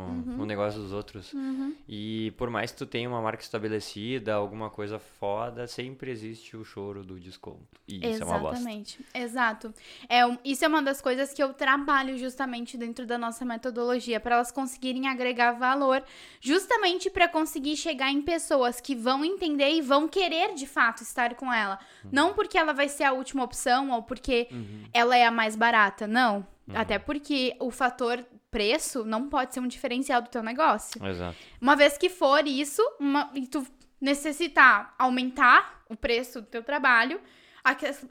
uhum. 0.10 0.38
no 0.38 0.46
negócio 0.46 0.80
dos 0.80 0.94
outros. 0.94 1.34
Uhum. 1.34 1.76
E 1.88 2.32
por 2.38 2.52
mais 2.52 2.72
que 2.72 2.78
tu 2.78 2.86
tenha 2.86 3.10
uma 3.10 3.20
marca 3.20 3.42
estabelecida, 3.42 4.36
alguma 4.36 4.70
coisa 4.70 5.00
foda, 5.00 5.66
sempre 5.66 6.12
existe 6.12 6.56
o 6.56 6.64
choro 6.64 7.04
do 7.04 7.20
desconto. 7.20 7.66
E 7.88 7.96
Exatamente. 7.96 8.14
isso 8.14 8.24
é 8.24 8.26
uma 8.28 8.40
bosta. 8.40 8.58
Exatamente. 8.58 9.06
Exato. 9.12 9.74
É, 10.08 10.22
isso 10.46 10.64
é 10.64 10.68
uma 10.68 10.84
das 10.84 11.02
coisas 11.02 11.34
que 11.34 11.42
eu 11.42 11.52
trabalho 11.52 12.16
justamente 12.16 12.78
dentro 12.78 13.08
da 13.08 13.18
nossa 13.18 13.44
metodologia, 13.44 14.20
para 14.20 14.36
elas 14.36 14.52
conseguirem 14.52 15.08
agregar 15.08 15.54
valor, 15.54 16.04
justamente 16.40 17.10
para 17.10 17.28
conseguir 17.28 17.76
chegar 17.76 18.12
em 18.12 18.22
pessoas 18.22 18.80
que 18.80 18.94
vão 18.94 19.26
entender 19.26 19.72
e 19.72 19.82
vão 19.82 20.08
querer 20.08 20.54
de 20.54 20.68
fato 20.68 21.02
estar 21.02 21.34
com 21.34 21.52
ela. 21.52 21.80
Uhum. 22.04 22.10
Não 22.14 22.34
porque 22.36 22.56
ela 22.56 22.72
vai 22.72 22.88
ser 22.88 23.06
a 23.06 23.14
última 23.14 23.44
opção 23.44 23.90
ou 23.90 24.04
porque 24.04 24.48
uhum. 24.52 24.84
ela 24.94 25.18
é 25.18 25.26
a 25.26 25.32
mais 25.32 25.56
barata 25.56 25.71
barata. 25.72 26.08
Não. 26.08 26.46
Uhum. 26.68 26.76
Até 26.76 27.00
porque 27.00 27.56
o 27.60 27.72
fator 27.72 28.24
preço 28.50 29.06
não 29.06 29.30
pode 29.30 29.54
ser 29.54 29.62
um 29.62 29.68
diferencial 29.68 30.22
do 30.22 30.30
teu 30.30 30.44
negócio. 30.44 31.04
Exato. 31.04 31.38
Uma 31.60 31.76
vez 31.76 31.98
que 31.98 32.10
for 32.10 32.46
isso, 32.46 32.82
uma, 33.00 33.32
e 33.34 33.48
tu 33.48 33.66
necessitar 34.00 34.94
aumentar 35.00 35.84
o 35.90 35.96
preço 35.96 36.42
do 36.42 36.48
teu 36.48 36.64
trabalho, 36.64 37.22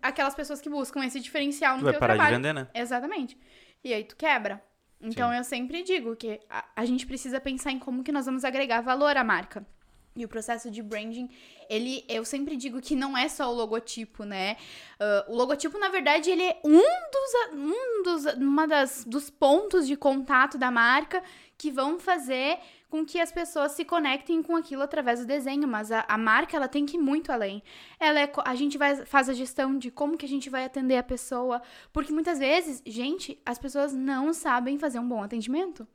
aquelas 0.03 0.35
pessoas 0.35 0.61
que 0.61 0.71
buscam 0.71 1.05
esse 1.05 1.21
diferencial 1.21 1.77
no 1.77 1.81
tu 1.81 1.85
teu 1.85 1.93
vai 1.93 2.01
parar 2.01 2.15
trabalho. 2.15 2.37
De 2.37 2.43
vender, 2.43 2.53
né? 2.55 2.69
Exatamente. 2.75 3.37
E 3.85 3.93
aí 3.93 4.05
tu 4.05 4.17
quebra. 4.17 4.63
Então 5.01 5.31
Sim. 5.31 5.37
eu 5.37 5.45
sempre 5.45 5.83
digo 5.83 6.15
que 6.15 6.41
a, 6.49 6.65
a 6.77 6.85
gente 6.85 7.07
precisa 7.07 7.41
pensar 7.41 7.71
em 7.71 7.79
como 7.79 8.05
que 8.05 8.13
nós 8.13 8.27
vamos 8.27 8.45
agregar 8.45 8.81
valor 8.81 9.17
à 9.17 9.25
marca. 9.25 9.67
E 10.15 10.25
o 10.25 10.29
processo 10.29 10.71
de 10.71 10.83
branding, 10.83 11.31
ele, 11.71 12.05
eu 12.09 12.25
sempre 12.25 12.57
digo 12.57 12.81
que 12.81 12.97
não 12.97 13.17
é 13.17 13.29
só 13.29 13.49
o 13.49 13.55
logotipo, 13.55 14.25
né? 14.25 14.57
Uh, 14.99 15.33
o 15.33 15.37
logotipo, 15.37 15.79
na 15.79 15.89
verdade, 15.89 16.29
ele 16.29 16.43
é 16.43 16.61
um 16.65 16.81
dos, 16.81 17.55
um 17.55 18.03
dos, 18.03 18.25
uma 18.35 18.67
das, 18.67 19.05
dos 19.05 19.31
pontos 19.31 19.87
de 19.87 19.97
contato 19.97 20.59
da 20.59 20.69
marca 20.69 21.23
que 21.57 21.71
vão 21.71 22.01
fazer 22.01 22.59
com 22.91 23.07
que 23.07 23.21
as 23.21 23.31
pessoas 23.31 23.71
se 23.73 23.85
conectem 23.85 24.43
com 24.43 24.57
aquilo 24.57 24.83
através 24.83 25.21
do 25.21 25.27
desenho, 25.27 25.69
mas 25.69 25.93
a, 25.93 26.05
a 26.09 26.19
marca 26.19 26.57
ela 26.57 26.67
tem 26.67 26.85
que 26.85 26.97
ir 26.97 27.01
muito 27.01 27.31
além. 27.31 27.63
Ela 28.01 28.21
é, 28.21 28.33
a 28.45 28.55
gente 28.57 28.77
vai 28.77 29.07
faz 29.07 29.29
a 29.29 29.33
gestão 29.33 29.79
de 29.79 29.93
como 29.93 30.19
que 30.19 30.27
a 30.27 30.29
gente 30.29 30.51
vai 30.51 30.65
atender 30.65 30.97
a 30.97 31.03
pessoa, 31.05 31.63
porque 31.93 32.13
muitas 32.13 32.41
vezes, 32.41 32.83
gente, 32.85 33.41
as 33.47 33.59
pessoas 33.59 33.95
não 33.95 34.33
sabem 34.33 34.77
fazer 34.77 34.99
um 34.99 35.09
bom 35.09 35.23
atendimento. 35.23 35.87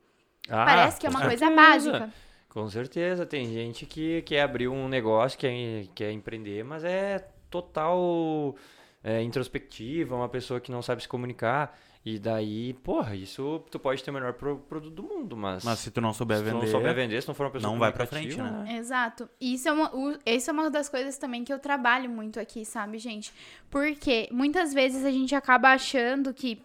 Ah, 0.48 0.64
Parece 0.64 0.98
que 0.98 1.06
é 1.06 1.10
uma 1.10 1.20
coisa 1.20 1.50
básica. 1.50 2.10
Com 2.56 2.70
certeza, 2.70 3.26
tem 3.26 3.52
gente 3.52 3.84
que 3.84 4.22
quer 4.22 4.40
abrir 4.40 4.66
um 4.66 4.88
negócio, 4.88 5.38
quer, 5.38 5.52
quer 5.94 6.10
empreender, 6.10 6.64
mas 6.64 6.84
é 6.84 7.18
total 7.50 8.56
é, 9.04 9.20
introspectiva, 9.20 10.16
uma 10.16 10.26
pessoa 10.26 10.58
que 10.58 10.72
não 10.72 10.80
sabe 10.80 11.02
se 11.02 11.08
comunicar. 11.08 11.78
E 12.02 12.18
daí, 12.18 12.72
porra, 12.72 13.14
isso 13.14 13.62
tu 13.70 13.78
pode 13.78 14.02
ter 14.02 14.10
o 14.10 14.14
melhor 14.14 14.32
produto 14.32 14.88
do 14.88 15.02
mundo, 15.02 15.36
mas. 15.36 15.64
Mas 15.64 15.80
se 15.80 15.90
tu 15.90 16.00
não 16.00 16.14
souber 16.14 16.38
vender. 16.38 16.52
Se 16.52 16.56
tu 16.56 16.62
não 16.62 16.70
souber 16.70 16.94
vender, 16.94 17.20
se 17.20 17.28
não 17.28 17.34
for 17.34 17.44
uma 17.44 17.50
pessoa 17.50 17.70
Não 17.70 17.78
vai 17.78 17.92
pra 17.92 18.06
frente, 18.06 18.38
né? 18.38 18.50
né? 18.50 18.78
Exato. 18.78 19.28
E 19.38 19.52
isso 19.52 19.68
é, 19.68 19.72
uma, 19.72 19.94
o, 19.94 20.16
isso 20.24 20.48
é 20.48 20.52
uma 20.54 20.70
das 20.70 20.88
coisas 20.88 21.18
também 21.18 21.44
que 21.44 21.52
eu 21.52 21.58
trabalho 21.58 22.08
muito 22.08 22.40
aqui, 22.40 22.64
sabe, 22.64 22.96
gente? 22.96 23.34
Porque 23.68 24.30
muitas 24.32 24.72
vezes 24.72 25.04
a 25.04 25.10
gente 25.10 25.34
acaba 25.34 25.74
achando 25.74 26.32
que 26.32 26.64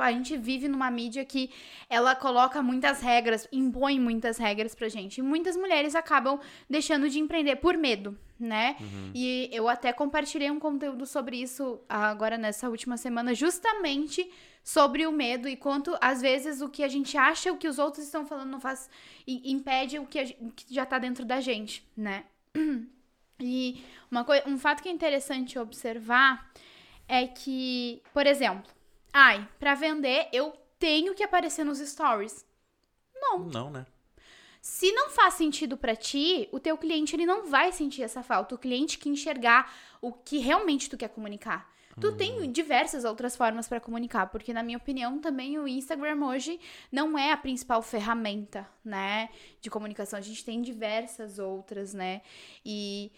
a 0.00 0.12
gente 0.12 0.36
vive 0.36 0.68
numa 0.68 0.90
mídia 0.90 1.24
que 1.24 1.50
ela 1.90 2.14
coloca 2.14 2.62
muitas 2.62 3.00
regras, 3.00 3.48
impõe 3.50 3.98
muitas 3.98 4.38
regras 4.38 4.74
pra 4.74 4.88
gente. 4.88 5.18
E 5.18 5.22
muitas 5.22 5.56
mulheres 5.56 5.94
acabam 5.94 6.38
deixando 6.70 7.10
de 7.10 7.18
empreender 7.18 7.56
por 7.56 7.76
medo, 7.76 8.16
né? 8.38 8.76
Uhum. 8.80 9.10
E 9.14 9.48
eu 9.52 9.68
até 9.68 9.92
compartilhei 9.92 10.50
um 10.50 10.60
conteúdo 10.60 11.04
sobre 11.06 11.40
isso 11.40 11.80
agora 11.88 12.38
nessa 12.38 12.68
última 12.68 12.96
semana, 12.96 13.34
justamente 13.34 14.30
sobre 14.62 15.06
o 15.06 15.12
medo 15.12 15.48
e 15.48 15.56
quanto 15.56 15.96
às 16.00 16.20
vezes 16.20 16.60
o 16.60 16.68
que 16.68 16.84
a 16.84 16.88
gente 16.88 17.16
acha, 17.16 17.52
o 17.52 17.56
que 17.56 17.66
os 17.66 17.78
outros 17.78 18.04
estão 18.04 18.26
falando 18.26 18.50
não 18.50 18.60
faz 18.60 18.88
impede 19.26 19.98
o 19.98 20.06
que, 20.06 20.36
o 20.40 20.52
que 20.52 20.72
já 20.72 20.84
tá 20.84 20.98
dentro 20.98 21.24
da 21.24 21.40
gente, 21.40 21.84
né? 21.96 22.24
E 23.40 23.84
uma 24.10 24.26
um 24.48 24.58
fato 24.58 24.82
que 24.82 24.88
é 24.88 24.92
interessante 24.92 25.60
observar 25.60 26.50
é 27.06 27.24
que, 27.24 28.02
por 28.12 28.26
exemplo, 28.26 28.68
Ai, 29.20 29.48
para 29.58 29.74
vender, 29.74 30.28
eu 30.32 30.52
tenho 30.78 31.12
que 31.12 31.24
aparecer 31.24 31.64
nos 31.64 31.80
stories. 31.80 32.46
Não. 33.12 33.40
Não, 33.40 33.68
né? 33.68 33.84
Se 34.62 34.92
não 34.92 35.10
faz 35.10 35.34
sentido 35.34 35.76
pra 35.76 35.96
ti, 35.96 36.48
o 36.52 36.60
teu 36.60 36.78
cliente 36.78 37.16
ele 37.16 37.26
não 37.26 37.44
vai 37.44 37.72
sentir 37.72 38.04
essa 38.04 38.22
falta. 38.22 38.54
O 38.54 38.58
cliente 38.58 38.96
que 38.96 39.08
enxergar 39.08 39.74
o 40.00 40.12
que 40.12 40.38
realmente 40.38 40.88
tu 40.88 40.96
quer 40.96 41.08
comunicar. 41.08 41.68
Tu 42.00 42.12
tem 42.12 42.52
diversas 42.52 43.04
outras 43.04 43.34
formas 43.34 43.66
pra 43.66 43.80
comunicar, 43.80 44.26
porque 44.28 44.52
na 44.52 44.62
minha 44.62 44.78
opinião 44.78 45.18
também 45.18 45.58
o 45.58 45.66
Instagram 45.66 46.24
hoje 46.24 46.60
não 46.92 47.18
é 47.18 47.32
a 47.32 47.36
principal 47.36 47.82
ferramenta, 47.82 48.68
né, 48.84 49.30
de 49.60 49.68
comunicação. 49.68 50.16
A 50.16 50.22
gente 50.22 50.44
tem 50.44 50.62
diversas 50.62 51.40
outras, 51.40 51.92
né? 51.92 52.22
E 52.64 53.10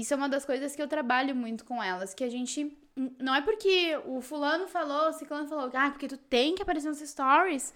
isso 0.00 0.12
é 0.12 0.16
uma 0.16 0.28
das 0.28 0.44
coisas 0.44 0.76
que 0.76 0.82
eu 0.82 0.88
trabalho 0.88 1.34
muito 1.34 1.64
com 1.64 1.82
elas, 1.82 2.12
que 2.12 2.22
a 2.22 2.28
gente 2.28 2.76
não 3.18 3.34
é 3.34 3.40
porque 3.40 3.98
o 4.06 4.20
fulano 4.20 4.66
falou, 4.66 5.08
o 5.08 5.12
ciclano 5.12 5.48
falou, 5.48 5.70
ah, 5.72 5.90
porque 5.90 6.08
tu 6.08 6.16
tem 6.16 6.54
que 6.54 6.62
aparecer 6.62 6.88
nos 6.88 6.98
stories 6.98 7.72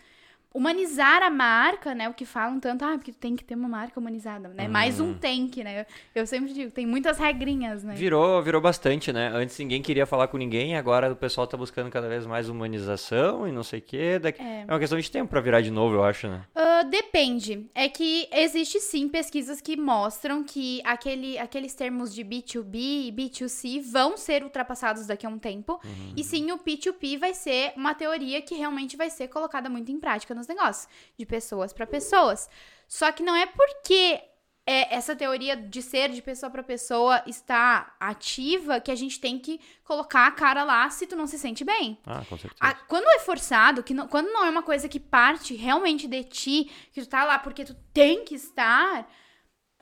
humanizar 0.52 1.22
a 1.22 1.30
marca, 1.30 1.94
né? 1.94 2.08
O 2.08 2.14
que 2.14 2.24
falam 2.24 2.58
tanto, 2.58 2.84
ah, 2.84 2.92
porque 2.96 3.12
tem 3.12 3.36
que 3.36 3.44
ter 3.44 3.54
uma 3.54 3.68
marca 3.68 3.98
humanizada, 4.00 4.48
né? 4.48 4.64
Uhum. 4.64 4.70
Mais 4.70 4.98
um 4.98 5.14
tem 5.14 5.46
que, 5.46 5.62
né? 5.62 5.86
Eu 6.14 6.26
sempre 6.26 6.52
digo, 6.52 6.70
tem 6.72 6.86
muitas 6.86 7.18
regrinhas, 7.18 7.84
né? 7.84 7.94
Virou, 7.94 8.42
virou 8.42 8.60
bastante, 8.60 9.12
né? 9.12 9.30
Antes 9.32 9.56
ninguém 9.58 9.80
queria 9.80 10.06
falar 10.06 10.26
com 10.26 10.36
ninguém, 10.36 10.76
agora 10.76 11.12
o 11.12 11.16
pessoal 11.16 11.46
tá 11.46 11.56
buscando 11.56 11.88
cada 11.90 12.08
vez 12.08 12.26
mais 12.26 12.48
humanização 12.48 13.46
e 13.46 13.52
não 13.52 13.62
sei 13.62 13.78
o 13.78 13.82
quê. 13.82 14.18
Daqui... 14.18 14.42
É. 14.42 14.64
é 14.66 14.72
uma 14.72 14.78
questão 14.80 14.98
de 14.98 15.10
tempo 15.10 15.30
pra 15.30 15.40
virar 15.40 15.60
de 15.60 15.70
novo, 15.70 15.94
eu 15.94 16.04
acho, 16.04 16.26
né? 16.26 16.42
Uh, 16.56 16.88
depende. 16.90 17.70
É 17.72 17.88
que 17.88 18.28
existe 18.32 18.80
sim 18.80 19.08
pesquisas 19.08 19.60
que 19.60 19.76
mostram 19.76 20.42
que 20.42 20.82
aquele, 20.84 21.38
aqueles 21.38 21.74
termos 21.74 22.12
de 22.12 22.24
B2B 22.24 22.74
e 22.74 23.12
B2C 23.12 23.80
vão 23.80 24.16
ser 24.16 24.42
ultrapassados 24.42 25.06
daqui 25.06 25.24
a 25.24 25.28
um 25.28 25.38
tempo. 25.38 25.80
Uhum. 25.84 26.14
E 26.16 26.24
sim, 26.24 26.50
o 26.50 26.58
P2P 26.58 27.18
vai 27.18 27.34
ser 27.34 27.72
uma 27.76 27.94
teoria 27.94 28.42
que 28.42 28.56
realmente 28.56 28.96
vai 28.96 29.10
ser 29.10 29.28
colocada 29.28 29.70
muito 29.70 29.92
em 29.92 30.00
prática 30.00 30.34
nos 30.40 30.48
negócios, 30.48 30.88
de 31.16 31.24
pessoas 31.24 31.72
para 31.72 31.86
pessoas. 31.86 32.48
Só 32.88 33.12
que 33.12 33.22
não 33.22 33.36
é 33.36 33.46
porque 33.46 34.20
é, 34.66 34.94
essa 34.94 35.16
teoria 35.16 35.56
de 35.56 35.82
ser 35.82 36.10
de 36.10 36.22
pessoa 36.22 36.50
para 36.50 36.62
pessoa 36.62 37.22
está 37.26 37.94
ativa 37.98 38.80
que 38.80 38.90
a 38.90 38.94
gente 38.94 39.18
tem 39.18 39.38
que 39.38 39.60
colocar 39.82 40.26
a 40.26 40.30
cara 40.30 40.62
lá 40.62 40.88
se 40.90 41.06
tu 41.06 41.16
não 41.16 41.26
se 41.26 41.38
sente 41.38 41.64
bem. 41.64 41.98
Ah, 42.06 42.22
com 42.28 42.36
certeza. 42.36 42.56
A, 42.60 42.74
quando 42.74 43.08
é 43.08 43.18
forçado, 43.18 43.82
que 43.82 43.94
não, 43.94 44.06
quando 44.06 44.28
não 44.28 44.44
é 44.44 44.50
uma 44.50 44.62
coisa 44.62 44.88
que 44.88 45.00
parte 45.00 45.54
realmente 45.54 46.06
de 46.06 46.22
ti, 46.24 46.70
que 46.92 47.00
tu 47.00 47.08
tá 47.08 47.24
lá 47.24 47.38
porque 47.38 47.64
tu 47.64 47.74
tem 47.92 48.24
que 48.24 48.34
estar, 48.34 49.10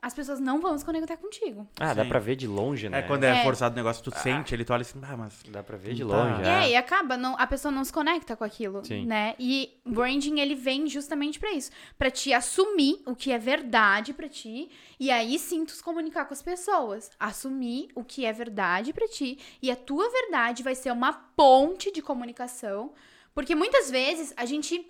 as 0.01 0.13
pessoas 0.13 0.39
não 0.39 0.59
vão 0.61 0.77
se 0.77 0.85
conectar 0.85 1.17
contigo. 1.17 1.67
Ah, 1.79 1.93
dá 1.93 2.03
Sim. 2.03 2.09
pra 2.09 2.19
ver 2.19 2.35
de 2.35 2.47
longe, 2.47 2.87
né? 2.89 2.99
É 2.99 3.01
quando 3.01 3.23
é, 3.25 3.39
É. 3.41 3.43
forçado 3.43 3.73
o 3.73 3.75
negócio, 3.75 4.03
tu 4.03 4.11
sente, 4.17 4.53
ele 4.55 4.63
tu 4.63 4.71
olha 4.73 4.81
assim, 4.81 4.99
ah, 5.03 5.17
mas. 5.17 5.41
Dá 5.49 5.61
pra 5.61 5.77
ver 5.77 5.93
de 5.93 6.01
Tá. 6.03 6.07
longe, 6.07 6.43
É, 6.49 6.65
é. 6.65 6.69
e 6.71 6.75
acaba, 6.75 7.17
não, 7.17 7.35
a 7.37 7.45
pessoa 7.45 7.71
não 7.71 7.83
se 7.83 7.91
conecta 7.91 8.35
com 8.35 8.43
aquilo, 8.43 8.83
Sim. 8.85 9.05
né? 9.05 9.35
E 9.39 9.77
branding, 9.85 10.39
ele 10.39 10.55
vem 10.55 10.87
justamente 10.87 11.39
pra 11.39 11.51
isso. 11.51 11.71
Pra 11.97 12.09
te 12.09 12.31
assumir 12.33 13.01
o 13.05 13.15
que 13.15 13.31
é 13.31 13.37
verdade 13.37 14.13
pra 14.13 14.29
ti, 14.29 14.69
e 14.99 15.11
aí 15.11 15.37
sim 15.39 15.65
tu 15.65 15.71
se 15.71 15.83
comunicar 15.83 16.25
com 16.25 16.33
as 16.33 16.41
pessoas. 16.41 17.11
Assumir 17.19 17.89
o 17.95 18.03
que 18.03 18.25
é 18.25 18.31
verdade 18.33 18.93
pra 18.93 19.07
ti, 19.07 19.37
e 19.61 19.69
a 19.69 19.75
tua 19.75 20.09
verdade 20.09 20.63
vai 20.63 20.75
ser 20.75 20.91
uma 20.91 21.11
ponte 21.13 21.91
de 21.91 22.01
comunicação, 22.01 22.91
porque 23.33 23.53
muitas 23.55 23.89
vezes 23.91 24.33
a 24.37 24.45
gente... 24.45 24.85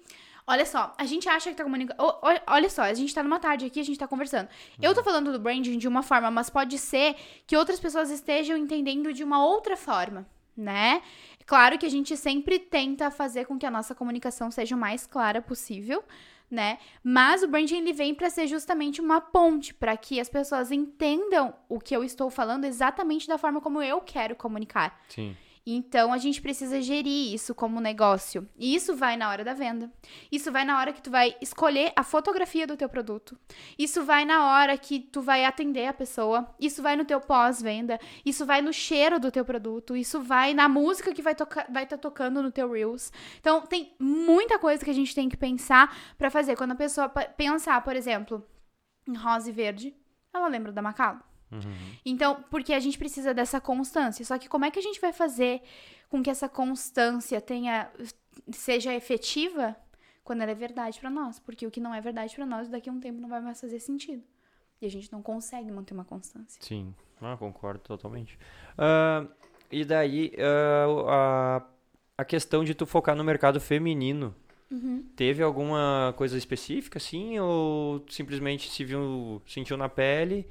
Olha 0.52 0.66
só, 0.66 0.92
a 0.98 1.06
gente 1.06 1.30
acha 1.30 1.52
que 1.52 1.56
tá 1.56 1.64
comunicando. 1.64 2.02
Olha 2.48 2.70
só, 2.72 2.82
a 2.82 2.94
gente 2.96 3.14
tá 3.14 3.22
numa 3.22 3.40
tarde 3.40 3.68
aqui, 3.68 3.80
a 3.80 3.84
gente 3.84 4.00
tá 4.00 4.08
conversando. 4.08 4.50
Eu 4.82 4.96
tô 4.96 5.04
falando 5.04 5.32
do 5.32 5.40
branding 5.40 5.78
de 5.78 5.88
uma 5.88 6.02
forma, 6.02 6.32
mas 6.32 6.50
pode 6.50 6.80
ser 6.80 7.16
que 7.46 7.56
outras 7.56 7.80
pessoas 7.80 8.10
estejam 8.10 8.58
entendendo 8.58 9.14
de 9.14 9.24
uma 9.24 9.46
outra 9.46 9.78
forma, 9.78 10.28
né? 10.58 11.04
Claro 11.46 11.78
que 11.78 11.86
a 11.86 11.90
gente 11.90 12.18
sempre 12.18 12.58
tenta 12.58 13.12
fazer 13.12 13.46
com 13.46 13.60
que 13.60 13.66
a 13.68 13.70
nossa 13.70 13.94
comunicação 13.94 14.50
seja 14.50 14.76
o 14.76 14.80
mais 14.80 15.06
clara 15.06 15.40
possível, 15.40 16.04
né? 16.50 16.80
Mas 17.04 17.44
o 17.44 17.48
branding 17.48 17.78
ele 17.78 17.94
vem 17.94 18.16
para 18.16 18.32
ser 18.32 18.48
justamente 18.48 19.00
uma 19.00 19.22
ponte 19.22 19.72
para 19.72 19.96
que 19.96 20.20
as 20.20 20.30
pessoas 20.30 20.72
entendam 20.72 21.54
o 21.70 21.80
que 21.80 21.96
eu 21.96 22.04
estou 22.04 22.28
falando 22.32 22.66
exatamente 22.66 23.28
da 23.28 23.38
forma 23.38 23.62
como 23.62 23.84
eu 23.84 24.02
quero 24.02 24.36
comunicar. 24.36 25.00
Sim. 25.10 25.38
Então 25.76 26.12
a 26.12 26.18
gente 26.18 26.42
precisa 26.42 26.82
gerir 26.82 27.34
isso 27.34 27.54
como 27.54 27.80
negócio. 27.80 28.48
E 28.58 28.76
isso 28.76 28.96
vai 28.96 29.16
na 29.16 29.30
hora 29.30 29.44
da 29.44 29.54
venda. 29.54 29.92
Isso 30.32 30.52
vai 30.52 30.66
na 30.66 30.80
hora 30.80 30.94
que 30.94 31.02
tu 31.02 31.10
vai 31.10 31.36
escolher 31.42 31.92
a 31.96 32.04
fotografia 32.04 32.66
do 32.66 32.78
teu 32.78 32.90
produto. 32.90 33.38
Isso 33.78 34.04
vai 34.04 34.26
na 34.26 34.52
hora 34.52 34.78
que 34.78 35.00
tu 35.00 35.22
vai 35.22 35.46
atender 35.46 35.86
a 35.88 35.94
pessoa. 35.94 36.54
Isso 36.60 36.82
vai 36.82 36.96
no 36.96 37.06
teu 37.06 37.20
pós-venda. 37.22 38.00
Isso 38.26 38.46
vai 38.46 38.62
no 38.62 38.74
cheiro 38.74 39.20
do 39.20 39.32
teu 39.32 39.46
produto. 39.46 39.96
Isso 39.96 40.22
vai 40.22 40.54
na 40.54 40.68
música 40.68 41.14
que 41.14 41.22
vai 41.22 41.34
estar 41.34 41.48
vai 41.70 41.86
tá 41.86 41.98
tocando 41.98 42.42
no 42.42 42.52
teu 42.52 42.72
Reels. 42.72 43.12
Então 43.40 43.62
tem 43.62 43.94
muita 44.00 44.58
coisa 44.58 44.84
que 44.84 44.92
a 44.92 44.96
gente 44.96 45.14
tem 45.14 45.30
que 45.30 45.38
pensar 45.38 45.96
pra 46.18 46.32
fazer. 46.32 46.56
Quando 46.56 46.72
a 46.72 46.76
pessoa 46.76 47.10
pensar, 47.10 47.82
por 47.84 47.96
exemplo, 47.96 48.46
em 49.08 49.16
rosa 49.16 49.50
e 49.50 49.54
verde, 49.54 49.96
ela 50.34 50.48
lembra 50.48 50.72
da 50.72 50.82
Macau. 50.82 51.20
Uhum. 51.52 51.62
Então, 52.06 52.44
porque 52.50 52.74
a 52.74 52.80
gente 52.80 52.98
precisa 52.98 53.34
dessa 53.34 53.60
constância. 53.60 54.24
Só 54.26 54.38
que 54.38 54.48
como 54.48 54.66
é 54.66 54.72
que 54.72 54.80
a 54.80 54.82
gente 54.82 55.00
vai 55.02 55.12
fazer 55.12 55.62
com 56.10 56.22
que 56.22 56.30
essa 56.30 56.48
constância 56.48 57.42
tenha 57.42 57.90
seja 58.52 58.94
efetiva 58.94 59.76
quando 60.24 60.42
ela 60.42 60.52
é 60.52 60.56
verdade 60.56 61.00
pra 61.00 61.10
nós? 61.10 61.40
Porque 61.40 61.66
o 61.66 61.72
que 61.72 61.80
não 61.80 61.94
é 61.94 62.02
verdade 62.02 62.36
pra 62.36 62.46
nós 62.46 62.68
daqui 62.70 62.90
a 62.90 62.94
um 62.94 63.00
tempo 63.00 63.20
não 63.20 63.30
vai 63.30 63.42
mais 63.42 63.60
fazer 63.60 63.80
sentido. 63.80 64.24
E 64.82 64.86
a 64.86 64.90
gente 64.90 65.12
não 65.12 65.22
consegue 65.22 65.70
manter 65.72 65.94
uma 65.94 66.06
constância. 66.06 66.62
Sim, 66.62 66.94
ah, 67.22 67.36
concordo 67.38 67.80
totalmente. 67.80 68.38
Ah, 68.78 69.26
e 69.72 69.84
daí, 69.84 70.32
ah, 70.40 71.62
a, 72.18 72.22
a 72.22 72.26
questão 72.26 72.64
de 72.64 72.74
tu 72.74 72.86
focar 72.86 73.16
no 73.16 73.24
mercado 73.24 73.60
feminino, 73.60 74.34
Uhum. 74.72 75.04
teve 75.16 75.42
alguma 75.42 76.14
coisa 76.16 76.38
específica, 76.38 77.00
assim, 77.00 77.40
ou 77.40 78.06
simplesmente 78.08 78.70
se 78.70 78.86
viu, 78.86 79.42
sentiu 79.48 79.76
na 79.76 79.90
pele 79.90 80.48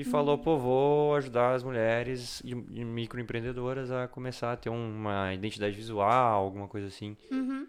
e 0.00 0.04
falou, 0.04 0.36
Uhum. 0.36 0.42
pô, 0.42 0.56
vou 0.56 1.14
ajudar 1.16 1.54
as 1.54 1.62
mulheres 1.62 2.40
e, 2.44 2.52
e 2.52 2.84
microempreendedoras 2.84 3.90
a 3.90 4.08
começar 4.08 4.52
a 4.52 4.56
ter 4.56 4.70
uma 4.70 5.34
identidade 5.34 5.76
visual, 5.76 6.42
alguma 6.44 6.66
coisa 6.66 6.86
assim. 6.86 7.16
Uhum. 7.30 7.66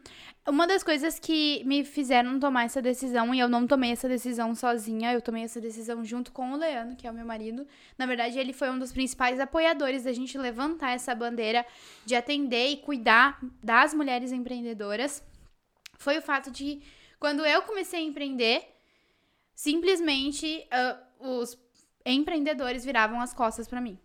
Uma 0.47 0.65
das 0.65 0.81
coisas 0.81 1.19
que 1.19 1.61
me 1.65 1.83
fizeram 1.83 2.39
tomar 2.39 2.63
essa 2.63 2.81
decisão, 2.81 3.35
e 3.35 3.39
eu 3.39 3.50
não 3.50 3.67
tomei 3.67 3.91
essa 3.91 4.07
decisão 4.07 4.55
sozinha, 4.55 5.13
eu 5.13 5.21
tomei 5.21 5.43
essa 5.43 5.59
decisão 5.59 6.03
junto 6.03 6.31
com 6.31 6.53
o 6.53 6.57
Leandro, 6.57 6.95
que 6.95 7.05
é 7.05 7.11
o 7.11 7.13
meu 7.13 7.25
marido. 7.25 7.67
Na 7.97 8.05
verdade, 8.05 8.39
ele 8.39 8.53
foi 8.53 8.69
um 8.69 8.79
dos 8.79 8.91
principais 8.91 9.39
apoiadores 9.39 10.05
da 10.05 10.13
gente 10.13 10.38
levantar 10.38 10.91
essa 10.91 11.13
bandeira 11.13 11.65
de 12.05 12.15
atender 12.15 12.69
e 12.69 12.77
cuidar 12.77 13.39
das 13.63 13.93
mulheres 13.93 14.31
empreendedoras. 14.31 15.21
Foi 15.97 16.17
o 16.17 16.21
fato 16.21 16.50
de, 16.50 16.81
quando 17.19 17.45
eu 17.45 17.61
comecei 17.63 18.00
a 18.00 18.03
empreender, 18.03 18.63
simplesmente 19.53 20.65
ah, 20.71 20.97
os 21.19 21.55
empreendedores 22.05 22.84
viravam 22.84 23.20
as 23.22 23.34
costas 23.34 23.67
pra 23.67 23.81
mim. 23.81 23.98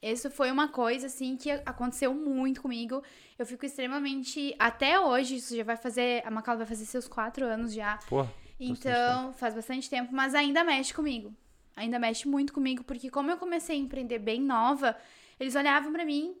Isso 0.00 0.30
foi 0.30 0.50
uma 0.50 0.68
coisa, 0.68 1.06
assim, 1.06 1.36
que 1.36 1.50
aconteceu 1.50 2.14
muito 2.14 2.62
comigo. 2.62 3.02
Eu 3.36 3.44
fico 3.44 3.66
extremamente. 3.66 4.54
Até 4.58 4.98
hoje, 5.00 5.36
isso 5.36 5.56
já 5.56 5.64
vai 5.64 5.76
fazer. 5.76 6.24
A 6.24 6.30
Macau 6.30 6.56
vai 6.56 6.66
fazer 6.66 6.84
seus 6.84 7.08
quatro 7.08 7.44
anos 7.44 7.74
já. 7.74 7.98
Pô, 8.08 8.24
Então, 8.60 9.32
faz 9.32 9.54
bastante 9.54 9.90
tempo, 9.90 10.14
mas 10.14 10.34
ainda 10.34 10.62
mexe 10.62 10.94
comigo. 10.94 11.34
Ainda 11.74 11.98
mexe 11.98 12.26
muito 12.28 12.52
comigo, 12.52 12.82
porque 12.84 13.10
como 13.10 13.30
eu 13.30 13.36
comecei 13.36 13.76
a 13.76 13.78
empreender 13.78 14.18
bem 14.18 14.40
nova, 14.40 14.96
eles 15.38 15.54
olhavam 15.54 15.92
pra 15.92 16.04
mim. 16.04 16.36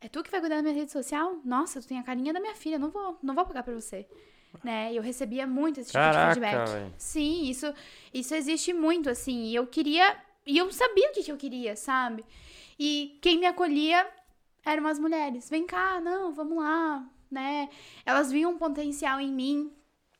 É 0.00 0.08
tu 0.08 0.22
que 0.22 0.30
vai 0.30 0.40
cuidar 0.40 0.56
da 0.56 0.62
minha 0.62 0.74
rede 0.74 0.92
social? 0.92 1.40
Nossa, 1.44 1.80
tu 1.80 1.88
tem 1.88 1.98
a 1.98 2.02
carinha 2.02 2.32
da 2.32 2.40
minha 2.40 2.54
filha, 2.54 2.78
não 2.78 2.90
vou, 2.90 3.18
não 3.22 3.34
vou 3.34 3.46
pagar 3.46 3.62
pra 3.62 3.72
você. 3.72 4.06
Né? 4.62 4.92
Eu 4.92 5.02
recebia 5.02 5.46
muito 5.46 5.80
esse 5.80 5.90
tipo 5.90 5.98
Caraca, 5.98 6.34
de 6.34 6.40
feedback. 6.40 6.68
velho. 6.68 6.94
Sim, 6.98 7.44
isso, 7.48 7.72
isso 8.12 8.34
existe 8.34 8.72
muito, 8.72 9.08
assim. 9.08 9.46
E 9.46 9.54
eu 9.54 9.66
queria. 9.66 10.16
E 10.46 10.58
eu 10.58 10.70
sabia 10.72 11.10
o 11.10 11.12
que, 11.12 11.22
que 11.22 11.32
eu 11.32 11.36
queria, 11.36 11.76
sabe? 11.76 12.24
E 12.78 13.18
quem 13.22 13.38
me 13.38 13.46
acolhia 13.46 14.06
eram 14.64 14.86
as 14.86 14.98
mulheres. 14.98 15.48
Vem 15.48 15.66
cá, 15.66 16.00
não, 16.00 16.32
vamos 16.32 16.58
lá, 16.58 17.04
né? 17.30 17.68
Elas 18.04 18.30
viam 18.30 18.52
um 18.52 18.58
potencial 18.58 19.20
em 19.20 19.32
mim. 19.32 19.72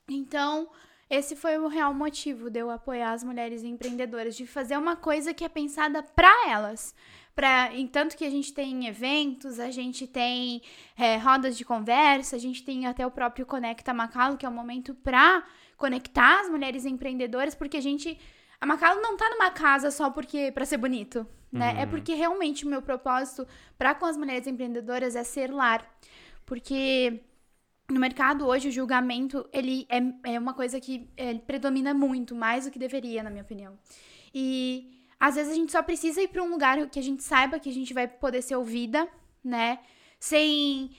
Então, 0.09 0.69
esse 1.09 1.37
foi 1.37 1.59
o 1.59 1.69
real 1.69 1.93
motivo 1.93 2.51
de 2.51 2.61
eu 2.61 2.71
apoiar 2.71 3.13
as 3.13 3.23
mulheres 3.23 3.63
empreendedoras, 3.63 4.37
de 4.37 4.47
fazer 4.47 4.77
uma 4.77 4.97
coisa 4.97 5.35
que 5.35 5.45
é 5.45 5.49
pensada 5.49 6.03
para 6.03 6.49
elas. 6.49 6.95
Pra, 7.35 7.75
em 7.75 7.87
tanto 7.87 8.17
que 8.17 8.25
a 8.25 8.31
gente 8.31 8.53
tem 8.53 8.87
eventos, 8.87 9.59
a 9.59 9.71
gente 9.71 10.07
tem 10.07 10.61
é, 10.99 11.17
rodas 11.17 11.57
de 11.57 11.65
conversa, 11.65 12.37
a 12.37 12.39
gente 12.39 12.63
tem 12.63 12.87
até 12.87 13.07
o 13.07 13.11
próprio 13.11 13.47
Conecta 13.47 13.95
Macalo, 13.95 14.37
que 14.37 14.45
é 14.45 14.49
um 14.49 14.53
momento 14.53 14.95
para 14.95 15.43
conectar 15.77 16.41
as 16.41 16.49
mulheres 16.49 16.85
empreendedoras, 16.85 17.55
porque 17.55 17.77
a 17.77 17.81
gente. 17.81 18.19
A 18.61 18.67
Macalo 18.67 19.01
não 19.01 19.17
tá 19.17 19.29
numa 19.31 19.51
casa 19.51 19.91
só 19.91 20.11
porque 20.11 20.53
para 20.53 20.65
ser 20.65 20.77
bonito, 20.77 21.27
né? 21.51 21.83
É 21.83 21.87
porque 21.87 22.15
realmente 22.15 22.65
o 22.65 22.69
meu 22.69 22.81
propósito 22.81 23.47
para 23.77 23.95
com 23.95 24.07
as 24.07 24.17
mulheres 24.17 24.47
empreendedoras 24.47 25.17
é 25.17 25.25
ser 25.25 25.51
lar. 25.51 25.85
Porque 26.47 27.21
no 27.91 27.99
mercado 27.99 28.47
hoje 28.47 28.69
o 28.69 28.73
julgamento 28.73 29.49
ele 29.53 29.87
é, 29.89 30.35
é 30.35 30.39
uma 30.39 30.55
coisa 30.55 30.81
que 30.81 31.11
é, 31.17 31.35
predomina 31.35 31.93
muito, 31.93 32.35
mais 32.35 32.65
do 32.65 32.71
que 32.71 32.79
deveria, 32.79 33.23
na 33.23 33.31
minha 33.31 33.43
opinião. 33.43 33.77
E 34.35 34.92
às 35.23 35.37
vezes 35.37 35.53
a 35.53 35.55
gente 35.55 35.71
só 35.71 35.81
precisa 35.81 36.21
ir 36.21 36.27
para 36.27 36.43
um 36.43 36.51
lugar 36.51 36.85
que 36.89 36.99
a 36.99 37.03
gente 37.03 37.23
saiba 37.23 37.61
que 37.61 37.71
a 37.71 37.73
gente 37.73 37.95
vai 37.95 38.09
poder 38.09 38.43
ser 38.43 38.57
ouvida, 38.57 39.09
né? 39.45 39.79
Sem 40.19 40.91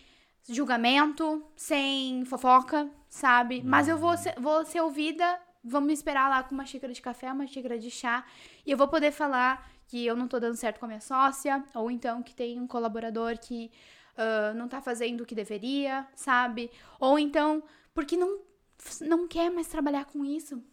julgamento, 0.47 1.43
sem 1.57 2.23
fofoca, 2.23 2.89
sabe? 3.09 3.61
Mas 3.65 3.89
eu 3.89 3.97
vou 3.97 4.15
ser, 4.15 4.33
vou 4.39 4.63
ser 4.63 4.79
ouvida, 4.79 5.37
vamos 5.61 5.87
me 5.87 5.93
esperar 5.93 6.29
lá 6.29 6.41
com 6.41 6.55
uma 6.55 6.65
xícara 6.65 6.93
de 6.93 7.01
café, 7.01 7.33
uma 7.33 7.45
xícara 7.45 7.77
de 7.77 7.91
chá, 7.91 8.25
e 8.65 8.71
eu 8.71 8.77
vou 8.77 8.87
poder 8.87 9.11
falar 9.11 9.69
que 9.87 10.05
eu 10.05 10.15
não 10.15 10.29
tô 10.29 10.39
dando 10.39 10.55
certo 10.55 10.79
com 10.79 10.85
a 10.85 10.87
minha 10.87 11.01
sócia, 11.01 11.61
ou 11.75 11.91
então 11.91 12.23
que 12.23 12.33
tem 12.33 12.57
um 12.57 12.65
colaborador 12.65 13.37
que 13.37 13.69
uh, 14.17 14.57
não 14.57 14.69
tá 14.69 14.79
fazendo 14.81 15.19
o 15.19 15.25
que 15.25 15.35
deveria, 15.35 16.07
sabe? 16.15 16.71
Ou 16.97 17.19
então, 17.19 17.61
porque 17.93 18.15
não, 18.15 18.39
não 19.01 19.27
quer 19.27 19.51
mais 19.51 19.67
trabalhar 19.67 20.05
com 20.05 20.23
isso, 20.23 20.63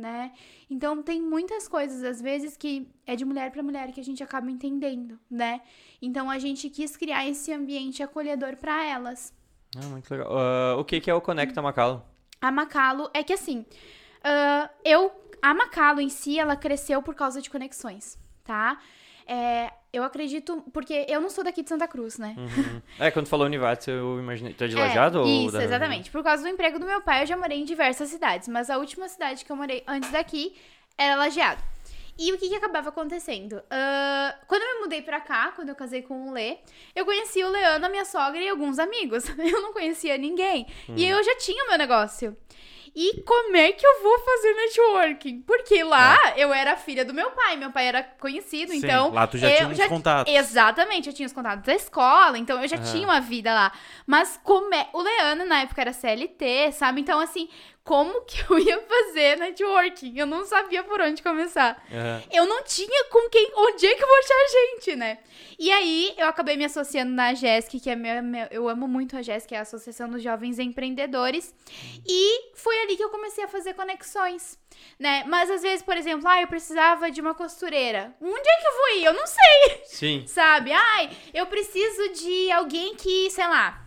né? 0.00 0.32
Então 0.68 1.02
tem 1.02 1.20
muitas 1.20 1.68
coisas 1.68 2.02
às 2.02 2.20
vezes 2.20 2.56
que 2.56 2.88
é 3.06 3.14
de 3.14 3.24
mulher 3.24 3.50
para 3.52 3.62
mulher 3.62 3.92
que 3.92 4.00
a 4.00 4.04
gente 4.04 4.22
acaba 4.22 4.50
entendendo, 4.50 5.18
né? 5.30 5.60
Então 6.00 6.30
a 6.30 6.38
gente 6.38 6.68
quis 6.70 6.96
criar 6.96 7.28
esse 7.28 7.52
ambiente 7.52 8.02
acolhedor 8.02 8.56
para 8.56 8.84
elas. 8.84 9.32
Ah, 9.76 9.86
muito 9.86 10.10
legal. 10.10 10.28
Uh, 10.32 10.80
o 10.80 10.84
que 10.84 11.00
que 11.00 11.10
é 11.10 11.14
o 11.14 11.20
Conecta 11.20 11.62
Macalo? 11.62 12.02
A 12.40 12.50
Macalo 12.50 13.10
é 13.14 13.22
que 13.22 13.32
assim, 13.32 13.60
uh, 13.60 14.68
eu 14.84 15.12
a 15.42 15.54
Macalo 15.54 16.00
em 16.00 16.08
si 16.08 16.38
ela 16.38 16.56
cresceu 16.56 17.02
por 17.02 17.14
causa 17.14 17.40
de 17.40 17.48
conexões, 17.48 18.18
tá? 18.44 18.78
É, 19.26 19.72
eu 19.92 20.02
acredito, 20.04 20.62
porque 20.72 21.06
eu 21.08 21.20
não 21.20 21.28
sou 21.28 21.42
daqui 21.42 21.62
de 21.62 21.68
Santa 21.68 21.88
Cruz, 21.88 22.18
né? 22.18 22.34
Uhum. 22.38 22.82
É, 22.98 23.10
quando 23.10 23.26
falou 23.26 23.46
Univates, 23.46 23.88
eu 23.88 24.18
imaginei. 24.18 24.54
Tu 24.54 24.64
é 24.64 24.68
de 24.68 24.76
Lajado 24.76 25.18
é, 25.18 25.20
ou 25.22 25.26
Isso, 25.26 25.60
exatamente. 25.60 26.10
Por 26.10 26.22
causa 26.22 26.42
do 26.42 26.48
emprego 26.48 26.78
do 26.78 26.86
meu 26.86 27.00
pai, 27.00 27.22
eu 27.22 27.26
já 27.26 27.36
morei 27.36 27.58
em 27.58 27.64
diversas 27.64 28.08
cidades, 28.08 28.46
mas 28.48 28.70
a 28.70 28.78
última 28.78 29.08
cidade 29.08 29.44
que 29.44 29.50
eu 29.50 29.56
morei 29.56 29.82
antes 29.86 30.10
daqui 30.10 30.54
era 30.96 31.16
Lajeado. 31.16 31.62
E 32.22 32.32
o 32.34 32.38
que, 32.38 32.50
que 32.50 32.54
acabava 32.54 32.90
acontecendo? 32.90 33.54
Uh, 33.54 34.46
quando 34.46 34.60
eu 34.62 34.74
me 34.74 34.80
mudei 34.82 35.00
pra 35.00 35.20
cá, 35.20 35.52
quando 35.56 35.70
eu 35.70 35.74
casei 35.74 36.02
com 36.02 36.28
o 36.28 36.32
Lê, 36.32 36.58
eu 36.94 37.06
conheci 37.06 37.42
o 37.42 37.48
Leandro, 37.48 37.86
a 37.86 37.88
minha 37.88 38.04
sogra 38.04 38.38
e 38.38 38.48
alguns 38.48 38.78
amigos. 38.78 39.24
Eu 39.38 39.62
não 39.62 39.72
conhecia 39.72 40.18
ninguém. 40.18 40.66
Hum. 40.86 40.94
E 40.96 41.08
eu 41.08 41.22
já 41.24 41.36
tinha 41.36 41.64
o 41.64 41.68
meu 41.68 41.78
negócio. 41.78 42.36
E 42.94 43.22
como 43.22 43.56
é 43.56 43.72
que 43.72 43.86
eu 43.86 44.02
vou 44.02 44.18
fazer 44.18 44.54
networking? 44.54 45.42
Porque 45.42 45.82
lá 45.84 46.18
é. 46.34 46.44
eu 46.44 46.52
era 46.52 46.76
filha 46.76 47.04
do 47.04 47.14
meu 47.14 47.30
pai, 47.30 47.56
meu 47.56 47.70
pai 47.70 47.86
era 47.86 48.02
conhecido, 48.02 48.72
Sim, 48.72 48.78
então. 48.78 49.12
Lá 49.12 49.26
tu 49.26 49.38
já 49.38 49.54
tinha 49.54 49.68
os 49.68 49.86
contatos. 49.86 50.32
Exatamente, 50.32 51.08
eu 51.08 51.14
tinha 51.14 51.26
os 51.26 51.32
contatos 51.32 51.64
da 51.64 51.74
escola, 51.74 52.36
então 52.38 52.60
eu 52.60 52.68
já 52.68 52.78
tinha 52.78 53.06
uma 53.06 53.20
vida 53.20 53.54
lá. 53.54 53.72
Mas 54.06 54.38
como 54.42 54.74
é. 54.74 54.88
O 54.92 55.00
Leandro, 55.00 55.46
na 55.46 55.60
época, 55.60 55.80
era 55.80 55.92
CLT, 55.92 56.72
sabe? 56.72 57.00
Então, 57.00 57.20
assim, 57.20 57.48
como 57.84 58.20
que 58.22 58.44
eu 58.50 58.58
ia 58.58 58.80
fazer 58.80 59.38
networking. 59.38 60.16
Eu 60.16 60.26
não 60.26 60.44
sabia 60.44 60.82
por 60.84 61.00
onde 61.00 61.22
começar. 61.22 61.82
Uhum. 61.90 62.22
Eu 62.32 62.46
não 62.46 62.62
tinha 62.62 63.04
com 63.06 63.28
quem, 63.28 63.50
onde 63.56 63.86
é 63.86 63.94
que 63.94 64.02
eu 64.02 64.06
vou 64.06 64.18
achar 64.18 64.48
gente, 64.48 64.96
né? 64.96 65.18
E 65.58 65.70
aí 65.70 66.14
eu 66.16 66.26
acabei 66.26 66.56
me 66.56 66.64
associando 66.64 67.12
na 67.12 67.34
GESC, 67.34 67.80
que 67.80 67.90
é 67.90 67.96
meu, 67.96 68.14
eu 68.50 68.68
amo 68.68 68.86
muito 68.88 69.16
a 69.16 69.22
GESC, 69.22 69.54
é 69.54 69.58
a 69.58 69.62
Associação 69.62 70.08
dos 70.08 70.22
Jovens 70.22 70.58
Empreendedores. 70.58 71.54
E 72.06 72.54
foi 72.54 72.80
ali 72.82 72.96
que 72.96 73.04
eu 73.04 73.10
comecei 73.10 73.44
a 73.44 73.48
fazer 73.48 73.74
conexões, 73.74 74.58
né? 74.98 75.24
Mas 75.26 75.50
às 75.50 75.62
vezes, 75.62 75.82
por 75.82 75.96
exemplo, 75.96 76.28
ah, 76.28 76.40
eu 76.40 76.48
precisava 76.48 77.10
de 77.10 77.20
uma 77.20 77.34
costureira. 77.34 78.14
Onde 78.20 78.48
é 78.48 78.60
que 78.60 78.66
eu 78.66 78.72
vou 78.72 78.88
ir? 78.96 79.04
Eu 79.04 79.12
não 79.14 79.26
sei. 79.26 79.82
Sim. 79.84 80.24
Sabe? 80.26 80.72
Ai, 80.72 81.10
eu 81.34 81.46
preciso 81.46 82.12
de 82.12 82.50
alguém 82.52 82.94
que, 82.94 83.30
sei 83.30 83.46
lá, 83.46 83.86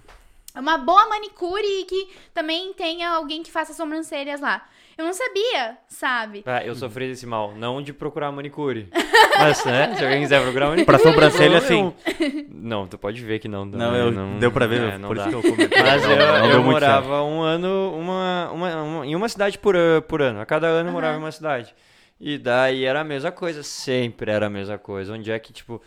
uma 0.59 0.77
boa 0.77 1.09
manicure 1.09 1.65
e 1.65 1.85
que 1.85 2.09
também 2.33 2.73
tenha 2.73 3.09
alguém 3.09 3.41
que 3.41 3.51
faça 3.51 3.73
sobrancelhas 3.73 4.39
lá. 4.39 4.63
Eu 4.95 5.05
não 5.05 5.13
sabia, 5.13 5.75
sabe? 5.87 6.43
Ah, 6.45 6.63
eu 6.63 6.75
sofri 6.75 7.07
desse 7.07 7.25
mal. 7.25 7.53
Não 7.55 7.81
de 7.81 7.91
procurar 7.91 8.31
manicure. 8.31 8.89
Mas, 9.39 9.65
né? 9.65 9.95
Se 9.95 10.03
alguém 10.03 10.21
quiser 10.21 10.41
procurar 10.43 10.67
manicure. 10.67 10.85
Pra 10.85 10.99
sobrancelha, 10.99 11.59
sim. 11.61 11.91
Não, 12.53 12.85
tu 12.87 12.97
pode 12.97 13.19
ver 13.23 13.39
que 13.39 13.47
não. 13.47 13.65
Não, 13.65 13.95
eu, 13.95 14.11
não 14.11 14.39
deu 14.39 14.51
pra 14.51 14.65
ver, 14.65 14.93
é, 14.93 14.97
não 14.97 15.09
por 15.09 15.17
dá. 15.17 15.27
isso 15.27 15.29
que 15.31 15.47
eu 15.47 15.51
comentei. 15.51 15.81
Mas 15.83 16.03
eu, 16.03 16.15
não, 16.15 16.45
eu 16.49 16.63
morava 16.63 17.21
um 17.23 17.41
ano, 17.41 17.93
uma, 17.93 18.49
uma, 18.53 18.81
uma, 18.81 19.05
em 19.05 19.15
uma 19.15 19.27
cidade 19.27 19.59
por, 19.59 19.75
por 20.07 20.21
ano. 20.21 20.39
A 20.39 20.45
cada 20.45 20.67
ano 20.67 20.87
eu 20.87 20.93
morava 20.93 21.17
em 21.17 21.19
uma 21.19 21.31
cidade. 21.31 21.75
E 22.17 22.37
daí 22.37 22.85
era 22.85 23.01
a 23.01 23.03
mesma 23.03 23.33
coisa, 23.33 23.63
sempre 23.63 24.31
era 24.31 24.45
a 24.45 24.49
mesma 24.49 24.77
coisa. 24.77 25.13
Onde 25.13 25.29
é 25.29 25.37
que, 25.39 25.51
tipo 25.51 25.81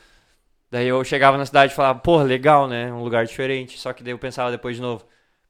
Daí 0.71 0.89
eu 0.89 1.03
chegava 1.05 1.39
na 1.39 1.47
cidade 1.47 1.73
e 1.73 1.77
falava, 1.77 1.99
pô, 1.99 2.23
legal, 2.23 2.67
né? 2.69 2.93
Um 2.93 3.03
lugar 3.03 3.25
diferente. 3.25 3.79
Só 3.79 3.93
que 3.93 4.03
daí 4.03 4.13
eu 4.13 4.19
pensava 4.19 4.51
depois 4.51 4.77
de 4.77 4.83
novo, 4.83 5.05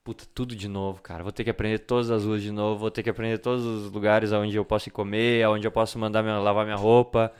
puta, 0.04 0.24
tudo 0.34 0.54
de 0.54 0.68
novo, 0.68 1.00
cara. 1.00 1.22
Vou 1.22 1.32
ter 1.32 1.44
que 1.44 1.50
aprender 1.50 1.80
todas 1.80 2.10
as 2.10 2.24
ruas 2.24 2.42
de 2.42 2.52
novo, 2.52 2.78
vou 2.78 2.90
ter 2.90 3.02
que 3.02 3.10
aprender 3.10 3.38
todos 3.38 3.64
os 3.64 3.90
lugares 3.90 4.30
onde 4.32 4.56
eu 4.56 4.64
posso 4.64 4.88
ir 4.88 4.92
comer, 4.92 5.46
onde 5.48 5.66
eu 5.66 5.72
posso 5.72 5.98
mandar 5.98 6.22
minha, 6.22 6.38
lavar 6.38 6.64
minha 6.64 6.76
roupa. 6.76 7.32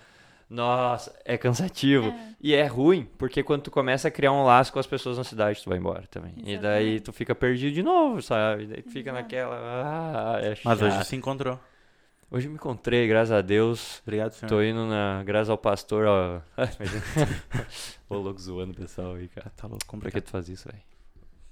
Nossa, 0.48 1.12
é 1.24 1.36
cansativo. 1.36 2.08
É. 2.08 2.34
E 2.40 2.54
é 2.54 2.66
ruim, 2.66 3.08
porque 3.18 3.42
quando 3.42 3.62
tu 3.62 3.70
começa 3.70 4.08
a 4.08 4.10
criar 4.10 4.32
um 4.32 4.44
laço 4.44 4.72
com 4.72 4.78
as 4.78 4.86
pessoas 4.86 5.18
na 5.18 5.24
cidade, 5.24 5.62
tu 5.62 5.68
vai 5.68 5.78
embora 5.78 6.04
também. 6.08 6.32
Exatamente. 6.36 6.52
E 6.52 6.58
daí 6.58 7.00
tu 7.00 7.12
fica 7.12 7.34
perdido 7.34 7.74
de 7.74 7.82
novo, 7.82 8.22
sabe? 8.22 8.66
Daí 8.66 8.82
tu 8.82 8.90
fica 8.90 9.10
Exato. 9.10 9.22
naquela. 9.22 9.56
Ah, 9.56 10.40
é 10.40 10.56
Mas 10.64 10.80
hoje 10.80 11.04
se 11.04 11.16
encontrou. 11.16 11.58
Hoje 12.28 12.48
me 12.48 12.54
encontrei, 12.54 13.06
graças 13.06 13.30
a 13.30 13.40
Deus. 13.40 14.00
Obrigado, 14.02 14.32
senhor. 14.32 14.48
Tô 14.48 14.60
indo 14.60 14.84
na. 14.86 15.22
Graças 15.24 15.48
ao 15.48 15.56
pastor, 15.56 16.06
ó. 16.06 16.40
Ô, 18.10 18.16
louco 18.16 18.40
zoando 18.40 18.72
o 18.72 18.76
pessoal 18.76 19.14
aí, 19.14 19.28
cara. 19.28 19.50
Tá 19.56 19.68
louco, 19.68 19.86
Como 19.86 20.02
Pra 20.02 20.10
que 20.10 20.20
tu 20.20 20.30
faz 20.30 20.48
isso, 20.48 20.68
velho? 20.68 20.82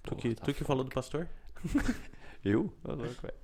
Tu, 0.03 0.17
que, 0.17 0.35
tá 0.35 0.45
tu 0.45 0.53
que 0.53 0.65
falou 0.65 0.83
do 0.83 0.91
pastor? 0.91 1.29
Eu? 2.45 2.73
Ô, 2.83 2.93
louco, 2.93 3.23
velho. 3.23 3.35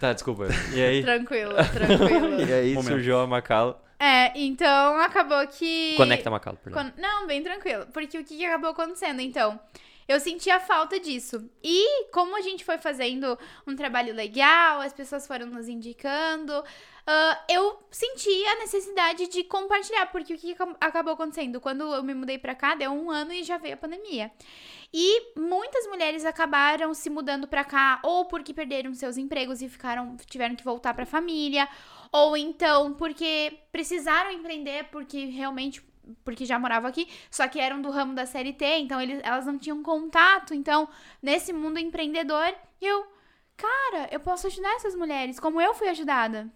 Tá, 0.00 0.12
desculpa. 0.12 0.48
E 0.74 0.82
aí? 0.82 1.02
tranquilo, 1.02 1.54
tranquilo. 1.72 2.40
e 2.42 2.52
aí 2.52 2.74
Momento. 2.74 2.88
surgiu 2.88 3.20
a 3.20 3.26
Macalo. 3.28 3.76
É, 4.00 4.36
então 4.36 4.96
acabou 5.00 5.46
que. 5.46 5.94
Conecta 5.96 6.28
Macalo, 6.28 6.56
perdão. 6.56 6.90
Con... 6.90 7.00
Não, 7.00 7.28
bem 7.28 7.44
tranquilo. 7.44 7.86
Porque 7.92 8.18
o 8.18 8.24
que 8.24 8.44
acabou 8.44 8.70
acontecendo, 8.70 9.20
então? 9.20 9.60
Eu 10.08 10.18
sentia 10.20 10.60
falta 10.60 10.98
disso. 10.98 11.48
E 11.62 12.06
como 12.10 12.36
a 12.36 12.40
gente 12.40 12.64
foi 12.64 12.78
fazendo 12.78 13.38
um 13.66 13.76
trabalho 13.76 14.14
legal, 14.14 14.80
as 14.80 14.92
pessoas 14.92 15.26
foram 15.26 15.46
nos 15.46 15.68
indicando, 15.68 16.52
uh, 16.52 17.36
eu 17.48 17.82
senti 17.90 18.44
a 18.46 18.56
necessidade 18.56 19.28
de 19.28 19.44
compartilhar, 19.44 20.06
porque 20.06 20.34
o 20.34 20.38
que 20.38 20.56
acabou 20.80 21.14
acontecendo? 21.14 21.60
Quando 21.60 21.82
eu 21.94 22.02
me 22.02 22.14
mudei 22.14 22.38
pra 22.38 22.54
cá, 22.54 22.74
deu 22.74 22.90
um 22.90 23.10
ano 23.10 23.32
e 23.32 23.42
já 23.42 23.58
veio 23.58 23.74
a 23.74 23.78
pandemia. 23.78 24.30
E 24.92 25.38
muitas 25.38 25.86
mulheres 25.86 26.24
acabaram 26.24 26.92
se 26.92 27.08
mudando 27.08 27.48
para 27.48 27.64
cá 27.64 27.98
ou 28.02 28.26
porque 28.26 28.52
perderam 28.52 28.92
seus 28.92 29.16
empregos 29.16 29.62
e 29.62 29.68
ficaram 29.68 30.16
tiveram 30.26 30.54
que 30.54 30.64
voltar 30.64 30.92
para 30.92 31.04
a 31.04 31.06
família, 31.06 31.66
ou 32.10 32.36
então 32.36 32.92
porque 32.92 33.58
precisaram 33.72 34.30
empreender 34.30 34.84
porque 34.90 35.24
realmente 35.26 35.82
porque 36.24 36.44
já 36.44 36.58
moravam 36.58 36.88
aqui, 36.88 37.08
só 37.30 37.46
que 37.48 37.60
eram 37.60 37.80
do 37.80 37.90
ramo 37.90 38.14
da 38.14 38.26
CLT, 38.26 38.64
então 38.78 39.00
eles, 39.00 39.20
elas 39.22 39.46
não 39.46 39.58
tinham 39.58 39.82
contato. 39.82 40.54
Então, 40.54 40.88
nesse 41.20 41.52
mundo 41.52 41.78
empreendedor, 41.78 42.54
eu, 42.80 43.06
cara, 43.56 44.08
eu 44.10 44.20
posso 44.20 44.46
ajudar 44.46 44.74
essas 44.74 44.94
mulheres, 44.94 45.38
como 45.40 45.60
eu 45.60 45.74
fui 45.74 45.88
ajudada. 45.88 46.50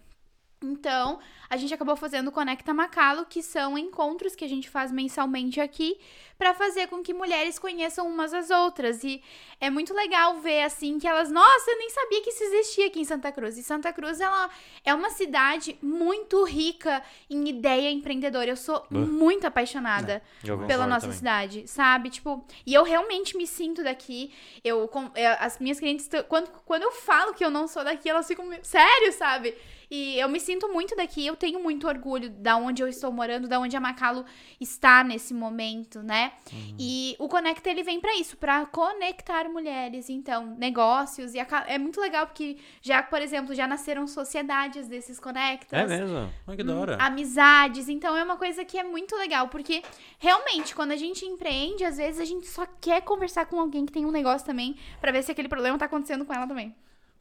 Então, 0.61 1.19
a 1.49 1.55
gente 1.55 1.71
acabou 1.73 1.95
fazendo 1.95 2.29
o 2.29 2.31
Conecta 2.31 2.73
Macalo, 2.73 3.25
que 3.25 3.43
são 3.43 3.77
encontros 3.77 4.35
que 4.35 4.43
a 4.43 4.49
gente 4.49 4.67
faz 4.67 4.91
mensalmente 4.91 5.61
aqui, 5.61 5.99
para 6.37 6.53
fazer 6.53 6.87
com 6.87 7.01
que 7.01 7.13
mulheres 7.13 7.59
conheçam 7.59 8.07
umas 8.07 8.33
às 8.33 8.49
outras. 8.49 9.03
E 9.03 9.21
é 9.59 9.69
muito 9.69 9.93
legal 9.93 10.39
ver 10.39 10.63
assim 10.63 10.97
que 10.97 11.07
elas, 11.07 11.29
nossa, 11.31 11.71
eu 11.71 11.77
nem 11.77 11.89
sabia 11.89 12.21
que 12.21 12.29
isso 12.31 12.43
existia 12.43 12.87
aqui 12.87 12.99
em 12.99 13.05
Santa 13.05 13.31
Cruz. 13.31 13.57
E 13.57 13.63
Santa 13.63 13.93
Cruz 13.93 14.19
ela 14.19 14.49
é 14.83 14.93
uma 14.93 15.11
cidade 15.11 15.77
muito 15.81 16.43
rica 16.43 17.03
em 17.29 17.49
ideia 17.49 17.91
empreendedora. 17.91 18.49
Eu 18.49 18.57
sou 18.57 18.85
uh. 18.91 18.97
muito 18.97 19.45
apaixonada 19.45 20.23
é, 20.43 20.67
pela 20.67 20.87
nossa 20.87 21.01
também. 21.01 21.17
cidade, 21.17 21.67
sabe? 21.67 22.09
Tipo, 22.09 22.43
e 22.65 22.73
eu 22.73 22.83
realmente 22.83 23.37
me 23.37 23.45
sinto 23.45 23.83
daqui. 23.83 24.33
Eu 24.63 24.89
é, 25.13 25.27
as 25.27 25.59
minhas 25.59 25.79
clientes 25.79 26.09
quando 26.27 26.49
quando 26.65 26.83
eu 26.83 26.91
falo 26.91 27.33
que 27.33 27.43
eu 27.45 27.49
não 27.49 27.67
sou 27.67 27.83
daqui, 27.83 28.09
elas 28.09 28.27
ficam 28.27 28.47
sério, 28.63 29.11
sabe? 29.13 29.55
E 29.89 30.19
eu 30.19 30.27
me 30.27 30.39
sinto 30.39 30.67
muito 30.67 30.95
daqui, 30.95 31.25
eu 31.25 31.35
tenho 31.35 31.61
muito 31.61 31.87
orgulho 31.87 32.29
da 32.29 32.57
onde 32.57 32.81
eu 32.81 32.87
estou 32.87 33.11
morando, 33.11 33.47
da 33.47 33.59
onde 33.59 33.75
a 33.75 33.79
Macalo 33.79 34.25
está 34.59 35.03
nesse 35.03 35.33
momento, 35.33 36.03
né? 36.03 36.33
Uhum. 36.51 36.75
E 36.77 37.15
o 37.19 37.29
Conecta 37.29 37.69
ele 37.69 37.83
vem 37.83 37.99
para 37.99 38.15
isso, 38.15 38.35
para 38.35 38.65
conectar 38.65 39.47
mulheres, 39.49 40.09
então, 40.09 40.55
negócios 40.57 41.33
e 41.33 41.39
a, 41.39 41.47
é 41.67 41.77
muito 41.77 42.01
legal 42.01 42.27
porque 42.27 42.57
já, 42.81 43.01
por 43.01 43.21
exemplo, 43.21 43.55
já 43.55 43.65
nasceram 43.65 44.05
sociedades 44.07 44.87
desses 44.87 45.19
Conectas. 45.19 45.79
É 45.79 45.85
mesmo? 45.87 46.29
Olha 46.45 46.57
que 46.57 46.63
da 46.63 46.75
hora. 46.75 46.97
Amizades, 46.99 47.87
então 47.87 48.15
é 48.15 48.23
uma 48.23 48.35
coisa 48.35 48.65
que 48.65 48.77
é 48.77 48.83
muito 48.83 49.15
legal, 49.15 49.47
porque 49.47 49.81
realmente 50.19 50.75
quando 50.75 50.91
a 50.91 50.97
gente 50.97 51.25
empreende, 51.25 51.85
às 51.85 51.97
vezes 51.97 52.19
a 52.19 52.25
gente 52.25 52.47
só 52.47 52.65
quer 52.81 53.01
conversar 53.01 53.45
com 53.45 53.59
alguém 53.59 53.85
que 53.85 53.91
tem 53.91 54.05
um 54.05 54.11
negócio 54.11 54.45
também, 54.45 54.75
para 54.99 55.11
ver 55.11 55.23
se 55.23 55.31
aquele 55.31 55.47
problema 55.47 55.77
tá 55.77 55.85
acontecendo 55.85 56.25
com 56.25 56.33
ela 56.33 56.45
também. 56.45 56.75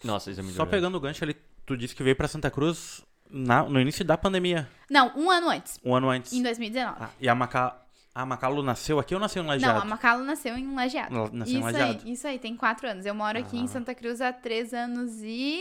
Nossa, 0.04 0.30
isso 0.30 0.40
é 0.40 0.42
muito 0.42 0.56
Só 0.56 0.62
legal. 0.62 0.70
pegando 0.72 0.96
o 0.96 1.00
gancho 1.00 1.24
ali, 1.24 1.36
tu 1.66 1.76
disse 1.76 1.94
que 1.94 2.02
veio 2.02 2.16
para 2.16 2.28
Santa 2.28 2.50
Cruz 2.50 3.04
na, 3.30 3.64
no 3.64 3.80
início 3.80 4.04
da 4.04 4.16
pandemia. 4.16 4.68
Não, 4.88 5.12
um 5.16 5.30
ano 5.30 5.50
antes. 5.50 5.78
Um 5.84 5.94
ano 5.94 6.08
antes. 6.08 6.32
Em 6.32 6.42
2019. 6.42 6.96
Ah, 7.00 7.10
e 7.20 7.28
a 7.28 7.34
Maca... 7.34 7.74
A 8.14 8.24
Macalo 8.24 8.62
nasceu 8.62 8.98
aqui 8.98 9.12
ou 9.12 9.20
nasceu 9.20 9.44
em 9.44 9.46
Lajeado? 9.46 9.74
Não, 9.74 9.82
a 9.82 9.84
Macalo 9.84 10.24
nasceu 10.24 10.56
em 10.56 10.74
Lajeado. 10.74 11.28
Nasceu 11.34 11.42
isso 11.42 11.56
em 11.58 11.62
Lajeado. 11.62 12.00
Aí, 12.02 12.12
isso 12.12 12.26
aí, 12.26 12.38
tem 12.38 12.56
quatro 12.56 12.88
anos. 12.88 13.04
Eu 13.04 13.14
moro 13.14 13.38
aqui 13.38 13.58
ah. 13.58 13.60
em 13.60 13.66
Santa 13.66 13.94
Cruz 13.94 14.22
há 14.22 14.32
três 14.32 14.72
anos 14.72 15.20
e... 15.22 15.60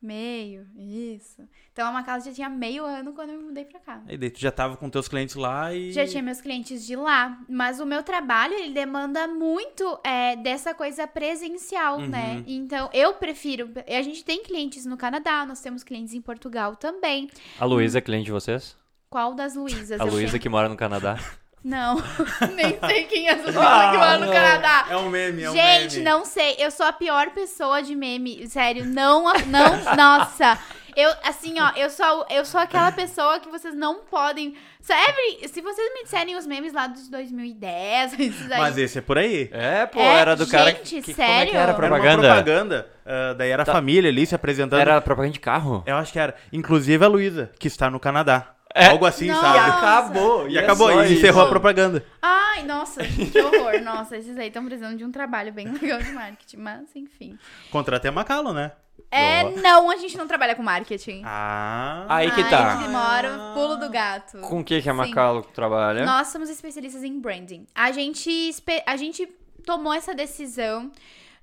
Meio, 0.00 0.64
isso. 0.76 1.42
Então 1.72 1.88
a 1.88 1.90
Macau 1.90 2.20
já 2.20 2.32
tinha 2.32 2.48
meio 2.48 2.84
ano 2.84 3.12
quando 3.12 3.30
eu 3.30 3.38
me 3.38 3.44
mudei 3.46 3.64
pra 3.64 3.80
cá. 3.80 4.00
E 4.08 4.16
daí 4.16 4.30
tu 4.30 4.38
já 4.38 4.52
tava 4.52 4.76
com 4.76 4.88
teus 4.88 5.08
clientes 5.08 5.34
lá 5.34 5.74
e. 5.74 5.90
Já 5.90 6.06
tinha 6.06 6.22
meus 6.22 6.40
clientes 6.40 6.86
de 6.86 6.94
lá. 6.94 7.36
Mas 7.48 7.80
o 7.80 7.86
meu 7.86 8.04
trabalho, 8.04 8.54
ele 8.54 8.72
demanda 8.72 9.26
muito 9.26 9.98
é, 10.04 10.36
dessa 10.36 10.72
coisa 10.72 11.04
presencial, 11.06 12.00
né? 12.00 12.36
Uhum. 12.36 12.44
Então 12.46 12.88
eu 12.92 13.14
prefiro. 13.14 13.70
A 13.88 14.02
gente 14.02 14.24
tem 14.24 14.42
clientes 14.44 14.86
no 14.86 14.96
Canadá, 14.96 15.44
nós 15.44 15.60
temos 15.60 15.82
clientes 15.82 16.14
em 16.14 16.20
Portugal 16.20 16.76
também. 16.76 17.28
A 17.58 17.64
Luísa 17.64 17.98
é 17.98 18.00
cliente 18.00 18.26
de 18.26 18.32
vocês? 18.32 18.76
Qual 19.10 19.34
das 19.34 19.56
Luísas? 19.56 20.00
A 20.00 20.04
Luísa 20.04 20.38
que 20.38 20.48
mora 20.48 20.68
no 20.68 20.76
Canadá. 20.76 21.18
Não, 21.64 21.96
nem 22.54 22.78
sei 22.88 23.04
quem 23.04 23.28
é 23.28 23.32
essa 23.32 23.48
Ah, 23.60 23.90
que 23.90 23.98
mora 23.98 24.18
no 24.18 24.26
não. 24.26 24.32
Canadá. 24.32 24.86
É 24.90 24.96
um 24.96 25.08
meme, 25.10 25.42
é 25.42 25.50
um 25.50 25.52
Gente, 25.54 25.92
meme. 25.98 26.04
não 26.04 26.24
sei. 26.24 26.54
Eu 26.58 26.70
sou 26.70 26.86
a 26.86 26.92
pior 26.92 27.30
pessoa 27.30 27.82
de 27.82 27.94
meme. 27.96 28.46
Sério, 28.48 28.84
não. 28.84 29.24
não 29.46 29.94
nossa. 29.96 30.58
Eu, 30.96 31.12
assim, 31.22 31.54
ó, 31.60 31.70
eu 31.76 31.90
sou, 31.90 32.26
eu 32.30 32.44
sou 32.44 32.58
aquela 32.60 32.90
pessoa 32.90 33.38
que 33.38 33.48
vocês 33.48 33.74
não 33.74 34.00
podem. 34.10 34.56
Sabe, 34.80 35.46
se 35.48 35.60
vocês 35.60 35.94
me 35.94 36.02
disserem 36.04 36.34
os 36.36 36.46
memes 36.46 36.72
lá 36.72 36.86
dos 36.88 37.08
2010, 37.08 38.18
esses 38.18 38.50
aí. 38.50 38.58
Mas 38.58 38.78
esse 38.78 38.98
é 38.98 39.00
por 39.00 39.18
aí. 39.18 39.48
É, 39.52 39.86
pô, 39.86 40.00
É, 40.00 40.04
era 40.20 40.34
do 40.34 40.46
cara. 40.46 40.70
gente, 40.70 41.02
que, 41.02 41.14
Como 41.14 41.26
é 41.26 41.44
que 41.44 41.50
sério? 41.50 41.50
era 41.50 41.58
a 41.58 41.62
Era 41.62 41.70
uma 41.72 41.76
propaganda? 41.88 42.22
propaganda. 42.28 42.88
ah, 43.06 43.34
daí 43.34 43.50
era 43.50 43.62
a 43.62 43.66
Tá. 43.66 43.72
família 43.72 44.10
ali 44.10 44.26
se 44.26 44.34
apresentando. 44.34 44.80
Era 44.80 45.00
propaganda 45.00 45.34
de 45.34 45.40
carro? 45.40 45.82
Eu 45.86 45.96
acho 45.96 46.12
que 46.12 46.18
era. 46.18 46.34
Inclusive 46.52 47.04
a 47.04 47.08
Luísa, 47.08 47.50
que 47.60 47.68
está 47.68 47.88
no 47.90 48.00
Canadá. 48.00 48.54
É. 48.78 48.86
Algo 48.86 49.04
assim, 49.04 49.26
Nossa. 49.26 49.40
sabe? 49.40 49.58
acabou. 49.58 50.48
E 50.48 50.58
acabou, 50.58 51.04
e 51.04 51.12
encerrou 51.12 51.42
a 51.42 51.48
propaganda. 51.48 52.04
Ai, 52.22 52.62
nossa, 52.64 53.02
que 53.04 53.38
horror. 53.40 53.80
Nossa, 53.82 54.16
esses 54.16 54.36
aí 54.38 54.48
estão 54.48 54.64
precisando 54.64 54.96
de 54.96 55.04
um 55.04 55.10
trabalho 55.10 55.52
bem 55.52 55.66
legal 55.72 55.98
de 56.00 56.12
marketing. 56.12 56.56
Mas, 56.58 56.94
enfim. 56.94 57.38
Contratei 57.70 58.08
a 58.08 58.12
Macalo, 58.12 58.52
né? 58.52 58.72
É, 59.10 59.42
Ó. 59.44 59.50
não, 59.62 59.90
a 59.90 59.96
gente 59.96 60.16
não 60.16 60.26
trabalha 60.26 60.54
com 60.54 60.62
marketing. 60.62 61.22
Ah. 61.24 62.04
Aí 62.08 62.30
que 62.30 62.44
tá. 62.44 62.74
demora, 62.76 63.52
pulo 63.54 63.76
do 63.76 63.88
gato. 63.88 64.38
Com 64.40 64.60
o 64.60 64.64
que 64.64 64.82
que 64.82 64.88
a 64.88 64.92
Sim. 64.92 64.98
Macalo 64.98 65.42
trabalha? 65.42 66.04
Nós 66.04 66.28
somos 66.28 66.50
especialistas 66.50 67.02
em 67.02 67.18
branding. 67.18 67.66
A 67.74 67.90
gente, 67.90 68.54
a 68.86 68.96
gente 68.96 69.26
tomou 69.64 69.94
essa 69.94 70.14
decisão 70.14 70.90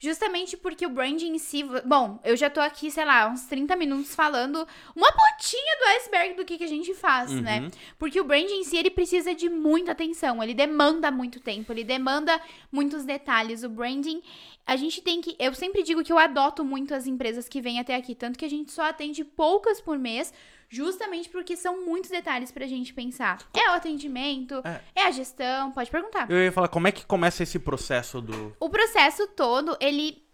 justamente 0.05 0.55
porque 0.55 0.85
o 0.85 0.89
branding 0.89 1.33
em 1.33 1.37
si. 1.37 1.63
Bom, 1.85 2.19
eu 2.23 2.37
já 2.37 2.49
tô 2.49 2.61
aqui, 2.61 2.89
sei 2.89 3.03
lá, 3.03 3.27
uns 3.27 3.43
30 3.47 3.75
minutos 3.75 4.15
falando 4.15 4.65
uma 4.95 5.11
pontinha 5.11 5.77
do 5.79 5.85
iceberg 5.97 6.35
do 6.35 6.45
que, 6.45 6.57
que 6.57 6.63
a 6.63 6.67
gente 6.67 6.93
faz, 6.93 7.31
Uhum. 7.31 7.41
né? 7.41 7.69
Porque 7.99 8.21
o 8.21 8.23
branding 8.23 8.59
em 8.59 8.63
si, 8.63 8.77
ele 8.77 8.89
precisa 8.89 9.35
de 9.35 9.49
muita 9.49 9.91
atenção, 9.91 10.41
ele 10.41 10.53
demanda 10.53 11.11
muito 11.11 11.39
tempo, 11.39 11.73
ele 11.73 11.83
demanda 11.83 12.39
muitos 12.71 13.03
detalhes. 13.03 13.63
O 13.63 13.69
branding, 13.69 14.21
a 14.65 14.75
gente 14.75 15.01
tem 15.01 15.19
que. 15.19 15.35
Eu 15.37 15.53
sempre 15.53 15.83
digo 15.83 16.03
que 16.03 16.13
eu 16.13 16.17
adoto 16.17 16.63
muito 16.63 16.93
as 16.93 17.05
empresas 17.07 17.49
que 17.49 17.59
vêm 17.59 17.79
até 17.79 17.95
aqui, 17.95 18.15
tanto 18.15 18.39
que 18.39 18.45
a 18.45 18.49
gente 18.49 18.71
só 18.71 18.83
atende 18.83 19.23
poucas 19.25 19.81
por 19.81 19.97
mês. 19.97 20.33
Justamente 20.69 21.29
porque 21.29 21.55
são 21.55 21.85
muitos 21.85 22.09
detalhes 22.09 22.51
pra 22.51 22.65
gente 22.67 22.93
pensar. 22.93 23.39
É 23.53 23.69
o 23.69 23.73
atendimento, 23.73 24.61
É. 24.63 24.81
é, 24.95 25.03
a 25.05 25.11
gestão, 25.11 25.71
pode 25.71 25.89
perguntar. 25.91 26.29
Eu 26.29 26.37
ia 26.43 26.51
falar, 26.51 26.67
como 26.67 26.87
é 26.87 26.91
que 26.91 27.05
começa 27.05 27.43
esse 27.43 27.59
processo 27.59 28.21
do. 28.21 28.55
O 28.59 28.69
processo 28.69 29.27
todo, 29.27 29.77
ele 29.79 30.24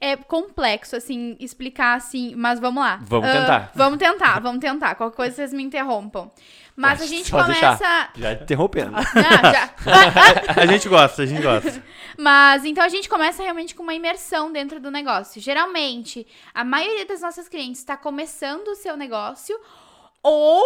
é 0.00 0.16
complexo, 0.16 0.96
assim, 0.96 1.36
explicar 1.40 1.96
assim, 1.96 2.34
mas 2.36 2.60
vamos 2.60 2.82
lá. 2.82 3.00
Vamos 3.02 3.28
Ah, 3.28 3.32
tentar. 3.32 3.72
vamos 3.74 3.98
tentar, 3.98 4.40
vamos 4.40 4.60
tentar. 4.60 4.94
Qualquer 4.94 5.16
coisa 5.16 5.36
vocês 5.36 5.52
me 5.52 5.62
interrompam. 5.62 6.30
Mas 6.74 7.02
a 7.02 7.06
gente 7.06 7.28
Só 7.28 7.42
deixar. 7.42 7.76
começa. 7.76 8.08
Já 8.16 8.32
interrompendo. 8.32 8.92
Não, 8.92 9.02
já. 9.52 9.74
A 10.62 10.66
gente 10.66 10.88
gosta, 10.88 11.22
a 11.22 11.26
gente 11.26 11.42
gosta. 11.42 11.82
Mas 12.18 12.64
então 12.64 12.82
a 12.82 12.88
gente 12.88 13.08
começa 13.10 13.42
realmente 13.42 13.74
com 13.74 13.82
uma 13.82 13.92
imersão 13.92 14.50
dentro 14.50 14.80
do 14.80 14.90
negócio. 14.90 15.38
Geralmente, 15.40 16.26
a 16.54 16.64
maioria 16.64 17.04
das 17.04 17.20
nossas 17.20 17.46
clientes 17.46 17.80
está 17.80 17.94
começando 17.96 18.68
o 18.68 18.74
seu 18.74 18.96
negócio, 18.96 19.54
ou 20.22 20.62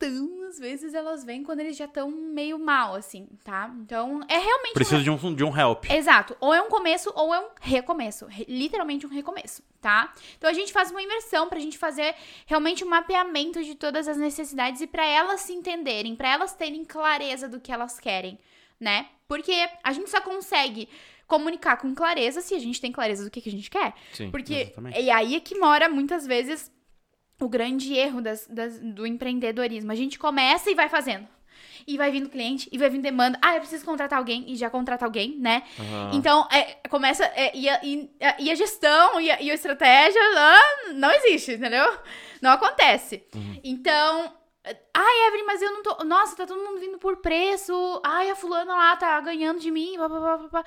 então, 0.00 0.46
às 0.48 0.58
vezes, 0.60 0.94
elas 0.94 1.24
vêm 1.24 1.42
quando 1.42 1.58
eles 1.58 1.76
já 1.76 1.86
estão 1.86 2.08
meio 2.08 2.56
mal, 2.56 2.94
assim, 2.94 3.26
tá? 3.42 3.74
Então, 3.80 4.20
é 4.28 4.38
realmente. 4.38 4.72
Preciso 4.74 5.02
de 5.02 5.10
um, 5.10 5.34
de 5.34 5.42
um 5.42 5.56
help. 5.56 5.86
Exato. 5.90 6.36
Ou 6.40 6.54
é 6.54 6.62
um 6.62 6.68
começo 6.68 7.12
ou 7.16 7.34
é 7.34 7.40
um 7.40 7.48
recomeço. 7.60 8.26
Re- 8.26 8.46
literalmente 8.48 9.04
um 9.04 9.10
recomeço, 9.10 9.60
tá? 9.80 10.14
Então 10.36 10.48
a 10.48 10.52
gente 10.52 10.72
faz 10.72 10.92
uma 10.92 11.02
imersão 11.02 11.48
pra 11.48 11.58
gente 11.58 11.76
fazer 11.76 12.14
realmente 12.46 12.84
um 12.84 12.88
mapeamento 12.88 13.62
de 13.64 13.74
todas 13.74 14.06
as 14.06 14.16
necessidades 14.16 14.80
e 14.80 14.86
pra 14.86 15.04
elas 15.04 15.40
se 15.40 15.52
entenderem, 15.52 16.14
pra 16.14 16.28
elas 16.30 16.54
terem 16.54 16.84
clareza 16.84 17.48
do 17.48 17.60
que 17.60 17.72
elas 17.72 17.98
querem, 17.98 18.38
né? 18.78 19.08
Porque 19.26 19.68
a 19.82 19.92
gente 19.92 20.08
só 20.08 20.20
consegue 20.20 20.88
comunicar 21.26 21.76
com 21.76 21.92
clareza 21.94 22.40
se 22.40 22.54
a 22.54 22.58
gente 22.58 22.80
tem 22.80 22.90
clareza 22.92 23.24
do 23.24 23.30
que, 23.30 23.40
que 23.40 23.48
a 23.48 23.52
gente 23.52 23.68
quer. 23.68 23.92
Sim. 24.12 24.30
Porque 24.30 24.54
exatamente. 24.54 25.00
e 25.00 25.10
aí 25.10 25.34
é 25.34 25.40
que 25.40 25.58
mora 25.58 25.88
muitas 25.88 26.24
vezes 26.26 26.72
o 27.40 27.48
grande 27.48 27.94
erro 27.94 28.20
das, 28.20 28.46
das- 28.48 28.78
do 28.80 29.06
empreendedorismo. 29.06 29.90
A 29.92 29.94
gente 29.94 30.18
começa 30.18 30.70
e 30.70 30.74
vai 30.74 30.88
fazendo. 30.88 31.26
E 31.86 31.96
vai 31.96 32.10
vindo 32.10 32.28
cliente, 32.28 32.68
e 32.70 32.76
vai 32.76 32.90
vindo 32.90 33.02
demanda. 33.02 33.38
Ah, 33.40 33.54
eu 33.54 33.60
preciso 33.60 33.84
contratar 33.84 34.18
alguém, 34.18 34.44
e 34.50 34.56
já 34.56 34.68
contrata 34.68 35.04
alguém, 35.06 35.38
né? 35.38 35.62
Aham. 35.78 36.10
Então, 36.12 36.46
é, 36.52 36.76
começa. 36.88 37.24
é, 37.34 37.56
e, 37.56 37.68
a, 37.68 37.80
e, 37.82 38.10
a- 38.20 38.36
e 38.38 38.50
a 38.50 38.54
gestão 38.54 39.18
e 39.20 39.30
a, 39.30 39.40
e 39.40 39.50
a 39.50 39.54
estratégia 39.54 40.20
ah, 40.36 40.92
não 40.94 41.10
existe, 41.12 41.52
entendeu? 41.52 41.86
Não 42.42 42.50
acontece. 42.50 43.24
Então. 43.64 44.34
Ai, 44.92 45.26
Evelyn, 45.28 45.46
mas 45.46 45.62
eu 45.62 45.72
não 45.72 45.82
tô. 45.82 46.04
Nossa, 46.04 46.36
tá 46.36 46.46
todo 46.46 46.62
mundo 46.62 46.78
vindo 46.78 46.98
por 46.98 47.16
preço. 47.18 47.72
Ai, 48.04 48.28
a 48.30 48.36
fulana 48.36 48.74
lá 48.74 48.96
tá 48.96 49.18
ganhando 49.20 49.58
de 49.60 49.70
mim. 49.70 49.94
Pá, 49.96 50.08
pá, 50.10 50.20
pá, 50.20 50.38
pá. 50.62 50.64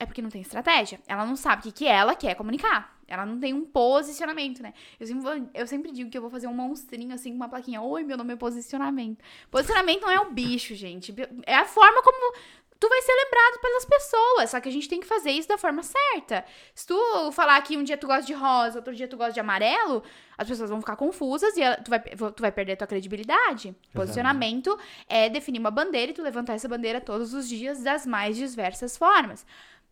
É 0.00 0.06
porque 0.06 0.22
não 0.22 0.30
tem 0.30 0.40
estratégia. 0.40 0.98
Ela 1.06 1.26
não 1.26 1.36
sabe 1.36 1.60
o 1.60 1.62
que, 1.64 1.72
que 1.72 1.86
ela 1.86 2.14
quer 2.14 2.34
comunicar. 2.36 2.96
Ela 3.08 3.24
não 3.24 3.40
tem 3.40 3.54
um 3.54 3.64
posicionamento, 3.64 4.62
né? 4.62 4.74
Eu 5.00 5.06
sempre, 5.06 5.22
vou- 5.22 5.50
eu 5.54 5.66
sempre 5.66 5.90
digo 5.90 6.10
que 6.10 6.16
eu 6.18 6.22
vou 6.22 6.30
fazer 6.30 6.46
um 6.46 6.54
monstrinho 6.54 7.14
assim 7.14 7.30
com 7.30 7.36
uma 7.36 7.48
plaquinha. 7.48 7.80
Oi, 7.80 8.04
meu 8.04 8.16
nome 8.18 8.34
é 8.34 8.36
posicionamento. 8.36 9.18
Posicionamento 9.50 10.02
não 10.02 10.10
é 10.10 10.20
o 10.20 10.30
bicho, 10.30 10.74
gente. 10.74 11.14
É 11.46 11.56
a 11.56 11.64
forma 11.64 12.02
como 12.02 12.34
tu 12.80 12.88
vai 12.88 13.02
ser 13.02 13.12
lembrado 13.12 13.60
pelas 13.60 13.84
pessoas. 13.84 14.50
Só 14.50 14.60
que 14.60 14.68
a 14.68 14.72
gente 14.72 14.88
tem 14.88 15.00
que 15.00 15.06
fazer 15.06 15.30
isso 15.32 15.48
da 15.48 15.58
forma 15.58 15.82
certa. 15.82 16.44
Se 16.74 16.86
tu 16.86 17.32
falar 17.32 17.60
que 17.62 17.76
um 17.76 17.82
dia 17.82 17.96
tu 17.96 18.06
gosta 18.06 18.22
de 18.24 18.34
rosa, 18.34 18.78
outro 18.78 18.94
dia 18.94 19.08
tu 19.08 19.16
gosta 19.16 19.32
de 19.32 19.40
amarelo, 19.40 20.02
as 20.36 20.46
pessoas 20.46 20.70
vão 20.70 20.78
ficar 20.80 20.94
confusas 20.94 21.56
e 21.56 21.62
tu 21.82 21.88
vai, 21.90 22.00
tu 22.00 22.40
vai 22.40 22.52
perder 22.52 22.74
a 22.74 22.76
tua 22.76 22.86
credibilidade. 22.86 23.74
Posicionamento 23.92 24.78
é 25.08 25.28
definir 25.28 25.58
uma 25.58 25.70
bandeira 25.72 26.12
e 26.12 26.14
tu 26.14 26.22
levantar 26.22 26.54
essa 26.54 26.68
bandeira 26.68 27.00
todos 27.00 27.34
os 27.34 27.48
dias 27.48 27.82
das 27.82 28.06
mais 28.06 28.36
diversas 28.36 28.96
formas. 28.96 29.44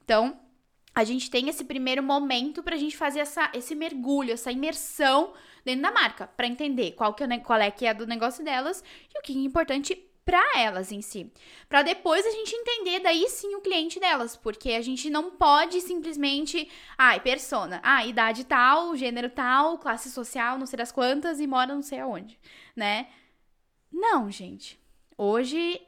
Então, 0.05 0.39
a 0.97 1.05
gente 1.05 1.31
tem 1.31 1.47
esse 1.51 1.63
primeiro 1.63 2.03
momento 2.03 2.63
pra 2.63 2.79
gente 2.79 2.97
fazer 2.97 3.21
essa, 3.21 3.51
esse 3.53 3.75
mergulho, 3.75 4.33
essa 4.33 4.51
imersão 4.51 5.35
dentro 5.63 5.83
da 5.83 5.93
marca, 5.93 6.27
pra 6.27 6.47
entender 6.47 6.93
qual, 6.93 7.13
que 7.13 7.23
é, 7.23 7.39
qual 7.39 7.61
é 7.61 7.71
que 7.71 7.85
é 7.85 7.93
do 7.93 8.07
negócio 8.07 8.43
delas 8.43 8.83
e 9.15 9.19
o 9.19 9.21
que 9.21 9.35
é 9.35 9.45
importante 9.45 9.95
pra 10.25 10.43
elas 10.57 10.91
em 10.91 11.03
si. 11.03 11.31
Pra 11.69 11.83
depois 11.83 12.25
a 12.25 12.31
gente 12.31 12.57
entender 12.57 13.01
daí 13.01 13.29
sim 13.29 13.55
o 13.57 13.61
cliente 13.61 14.01
delas, 14.01 14.39
porque 14.39 14.71
a 14.73 14.81
gente 14.81 15.11
não 15.11 15.33
pode 15.33 15.83
simplesmente, 15.83 16.67
ai, 16.97 17.21
persona, 17.21 17.79
ah, 17.83 18.07
idade 18.07 18.45
tal, 18.45 18.97
gênero 18.97 19.29
tal, 19.29 19.77
classe 19.77 20.11
social, 20.11 20.59
não 20.59 20.65
sei 20.65 20.79
das 20.79 20.91
quantas 20.91 21.41
e 21.41 21.47
mora 21.47 21.75
não 21.75 21.83
sei 21.83 22.01
aonde, 22.01 22.39
né? 22.75 23.09
Não, 23.93 24.31
gente. 24.31 24.81
Hoje 25.19 25.79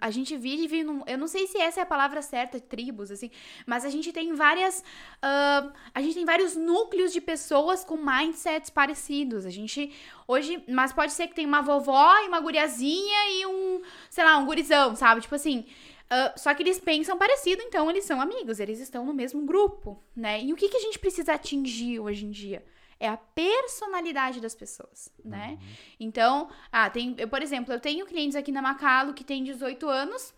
a 0.00 0.10
gente 0.10 0.36
vive 0.36 0.82
num. 0.82 1.02
Eu 1.06 1.18
não 1.18 1.26
sei 1.26 1.46
se 1.46 1.58
essa 1.58 1.80
é 1.80 1.82
a 1.82 1.86
palavra 1.86 2.22
certa, 2.22 2.58
tribos, 2.58 3.10
assim, 3.10 3.30
mas 3.66 3.84
a 3.84 3.90
gente 3.90 4.12
tem 4.12 4.32
várias. 4.32 4.82
ahn, 5.22 5.70
a 5.94 6.00
gente 6.00 6.14
tem 6.14 6.24
vários 6.24 6.56
núcleos 6.56 7.12
de 7.12 7.20
pessoas 7.20 7.84
com 7.84 7.96
mindsets 7.96 8.70
parecidos. 8.70 9.44
A 9.44 9.50
gente. 9.50 9.92
Hoje. 10.26 10.62
Mas 10.68 10.92
pode 10.92 11.12
ser 11.12 11.28
que 11.28 11.34
tenha 11.34 11.48
uma 11.48 11.60
vovó 11.60 12.18
e 12.24 12.28
uma 12.28 12.40
guriazinha 12.40 13.30
e 13.30 13.46
um. 13.46 13.82
Sei 14.08 14.24
lá, 14.24 14.38
um 14.38 14.46
gurizão, 14.46 14.96
sabe? 14.96 15.20
Tipo 15.20 15.34
assim. 15.34 15.66
ah, 16.10 16.32
só 16.36 16.54
que 16.54 16.62
eles 16.62 16.78
pensam 16.78 17.18
parecido, 17.18 17.62
então 17.62 17.90
eles 17.90 18.04
são 18.04 18.20
amigos, 18.20 18.60
eles 18.60 18.80
estão 18.80 19.04
no 19.04 19.12
mesmo 19.12 19.44
grupo, 19.44 20.02
né? 20.16 20.42
E 20.42 20.52
o 20.52 20.56
que, 20.56 20.68
que 20.68 20.76
a 20.78 20.80
gente 20.80 20.98
precisa 20.98 21.34
atingir 21.34 22.00
hoje 22.00 22.24
em 22.24 22.30
dia? 22.30 22.64
É 23.00 23.08
a 23.08 23.16
personalidade 23.16 24.40
das 24.40 24.54
pessoas, 24.54 25.12
né? 25.24 25.58
Então, 26.00 26.48
ah, 26.72 26.90
tem, 26.90 27.14
eu, 27.18 27.28
por 27.28 27.40
exemplo, 27.42 27.72
eu 27.72 27.78
tenho 27.78 28.04
clientes 28.06 28.34
aqui 28.36 28.50
na 28.50 28.60
Macalo 28.60 29.14
que 29.14 29.22
têm 29.22 29.44
18 29.44 29.88
anos, 29.88 30.34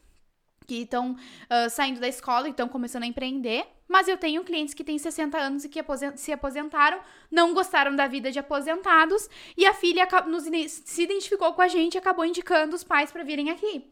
que 0.66 0.82
estão 0.82 1.16
ah, 1.48 1.68
saindo 1.70 2.00
da 2.00 2.06
escola 2.08 2.48
e 2.48 2.50
estão 2.50 2.68
começando 2.68 3.04
a 3.04 3.06
empreender, 3.06 3.66
mas 3.88 4.08
eu 4.08 4.16
tenho 4.18 4.44
clientes 4.44 4.74
que 4.74 4.84
têm 4.84 4.98
60 4.98 5.38
anos 5.38 5.64
e 5.64 5.68
que 5.68 5.80
aposen- 5.80 6.16
se 6.16 6.32
aposentaram, 6.32 7.00
não 7.30 7.54
gostaram 7.54 7.96
da 7.96 8.06
vida 8.06 8.30
de 8.30 8.38
aposentados, 8.38 9.28
e 9.56 9.66
a 9.66 9.72
filha 9.74 10.06
nos 10.26 10.44
se 10.68 11.02
identificou 11.02 11.54
com 11.54 11.62
a 11.62 11.68
gente 11.68 11.94
e 11.94 11.98
acabou 11.98 12.24
indicando 12.24 12.76
os 12.76 12.84
pais 12.84 13.10
para 13.10 13.24
virem 13.24 13.50
aqui. 13.50 13.90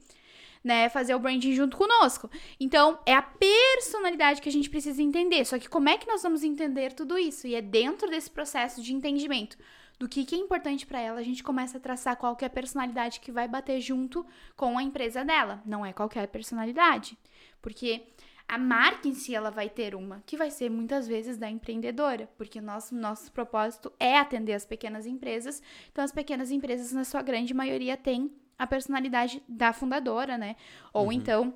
Né, 0.68 0.90
fazer 0.90 1.14
o 1.14 1.18
branding 1.18 1.54
junto 1.54 1.78
conosco. 1.78 2.30
Então, 2.60 2.98
é 3.06 3.14
a 3.14 3.22
personalidade 3.22 4.42
que 4.42 4.50
a 4.50 4.52
gente 4.52 4.68
precisa 4.68 5.02
entender. 5.02 5.42
Só 5.46 5.58
que 5.58 5.66
como 5.66 5.88
é 5.88 5.96
que 5.96 6.06
nós 6.06 6.22
vamos 6.22 6.42
entender 6.42 6.92
tudo 6.92 7.16
isso? 7.16 7.46
E 7.46 7.54
é 7.54 7.62
dentro 7.62 8.06
desse 8.10 8.30
processo 8.30 8.82
de 8.82 8.92
entendimento 8.92 9.56
do 9.98 10.06
que, 10.06 10.26
que 10.26 10.34
é 10.34 10.38
importante 10.38 10.86
para 10.86 11.00
ela, 11.00 11.20
a 11.20 11.22
gente 11.22 11.42
começa 11.42 11.78
a 11.78 11.80
traçar 11.80 12.16
qual 12.16 12.36
que 12.36 12.44
é 12.44 12.48
a 12.48 12.50
personalidade 12.50 13.18
que 13.18 13.32
vai 13.32 13.48
bater 13.48 13.80
junto 13.80 14.26
com 14.54 14.76
a 14.76 14.82
empresa 14.82 15.24
dela. 15.24 15.62
Não 15.64 15.86
é 15.86 15.92
qualquer 15.92 16.28
personalidade. 16.28 17.16
Porque 17.62 18.02
A 18.50 18.56
marca 18.56 19.06
em 19.06 19.14
si, 19.14 19.34
ela 19.34 19.50
vai 19.50 19.68
ter 19.68 19.94
uma, 19.94 20.22
que 20.24 20.34
vai 20.34 20.50
ser 20.50 20.70
muitas 20.70 21.06
vezes 21.06 21.36
da 21.36 21.50
empreendedora, 21.50 22.30
porque 22.38 22.62
nosso, 22.62 22.94
nosso 22.94 23.30
propósito 23.30 23.92
é 24.00 24.16
atender 24.18 24.54
as 24.54 24.64
pequenas 24.64 25.04
empresas. 25.04 25.62
Então, 25.92 26.02
as 26.02 26.12
pequenas 26.12 26.50
empresas, 26.50 26.90
na 26.92 27.04
sua 27.04 27.20
grande 27.20 27.52
maioria, 27.52 27.94
têm 27.94 28.32
a 28.58 28.66
personalidade 28.66 29.42
da 29.48 29.72
fundadora, 29.72 30.36
né? 30.36 30.56
Ou 30.92 31.12
então, 31.12 31.54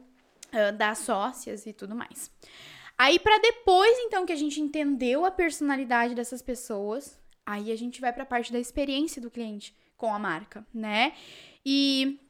uh, 0.52 0.76
das 0.76 0.98
sócias 0.98 1.66
e 1.66 1.72
tudo 1.72 1.94
mais. 1.94 2.30
Aí, 2.96 3.18
para 3.18 3.38
depois, 3.38 3.98
então, 4.00 4.24
que 4.24 4.32
a 4.32 4.36
gente 4.36 4.60
entendeu 4.60 5.24
a 5.24 5.30
personalidade 5.30 6.14
dessas 6.14 6.40
pessoas, 6.40 7.18
aí 7.44 7.72
a 7.72 7.76
gente 7.76 8.00
vai 8.00 8.12
para 8.12 8.22
a 8.22 8.26
parte 8.26 8.52
da 8.52 8.58
experiência 8.58 9.20
do 9.20 9.30
cliente 9.30 9.74
com 9.96 10.14
a 10.14 10.18
marca, 10.18 10.64
né? 10.72 11.12
E 11.64 12.20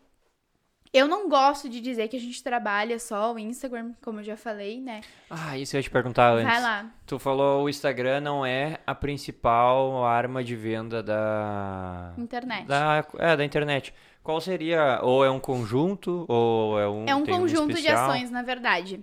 eu 0.93 1.09
não 1.09 1.27
gosto 1.27 1.71
de 1.71 1.81
dizer 1.81 2.09
que 2.09 2.17
a 2.17 2.21
gente 2.21 2.43
trabalha 2.43 2.99
só 2.99 3.33
o 3.33 3.39
Instagram, 3.39 3.93
como 4.03 4.21
eu 4.21 4.25
já 4.25 4.37
falei, 4.37 4.79
né? 4.79 5.01
Ah, 5.31 5.57
isso 5.57 5.75
eu 5.75 5.79
ia 5.79 5.83
te 5.83 5.91
perguntar 5.91 6.33
antes. 6.33 6.45
Vai 6.45 6.61
lá. 6.61 6.91
Tu 7.07 7.19
falou 7.19 7.65
o 7.65 7.69
Instagram 7.69 8.21
não 8.21 8.45
é 8.45 8.79
a 8.87 8.95
principal 8.95 10.05
arma 10.05 10.45
de 10.45 10.55
venda 10.55 11.03
da. 11.03 12.13
Internet. 12.19 12.67
Da, 12.67 13.07
é, 13.19 13.37
da 13.37 13.45
internet. 13.45 13.95
Qual 14.23 14.41
seria? 14.41 15.01
Ou 15.03 15.25
é 15.25 15.31
um 15.31 15.41
conjunto? 15.41 16.25
Ou 16.29 16.79
é 16.79 16.89
um. 16.89 17.05
É 17.07 17.15
um 17.15 17.27
conjunto 17.27 17.75
de 17.75 17.89
ações, 17.89 18.31
na 18.31 18.43
verdade. 18.43 19.01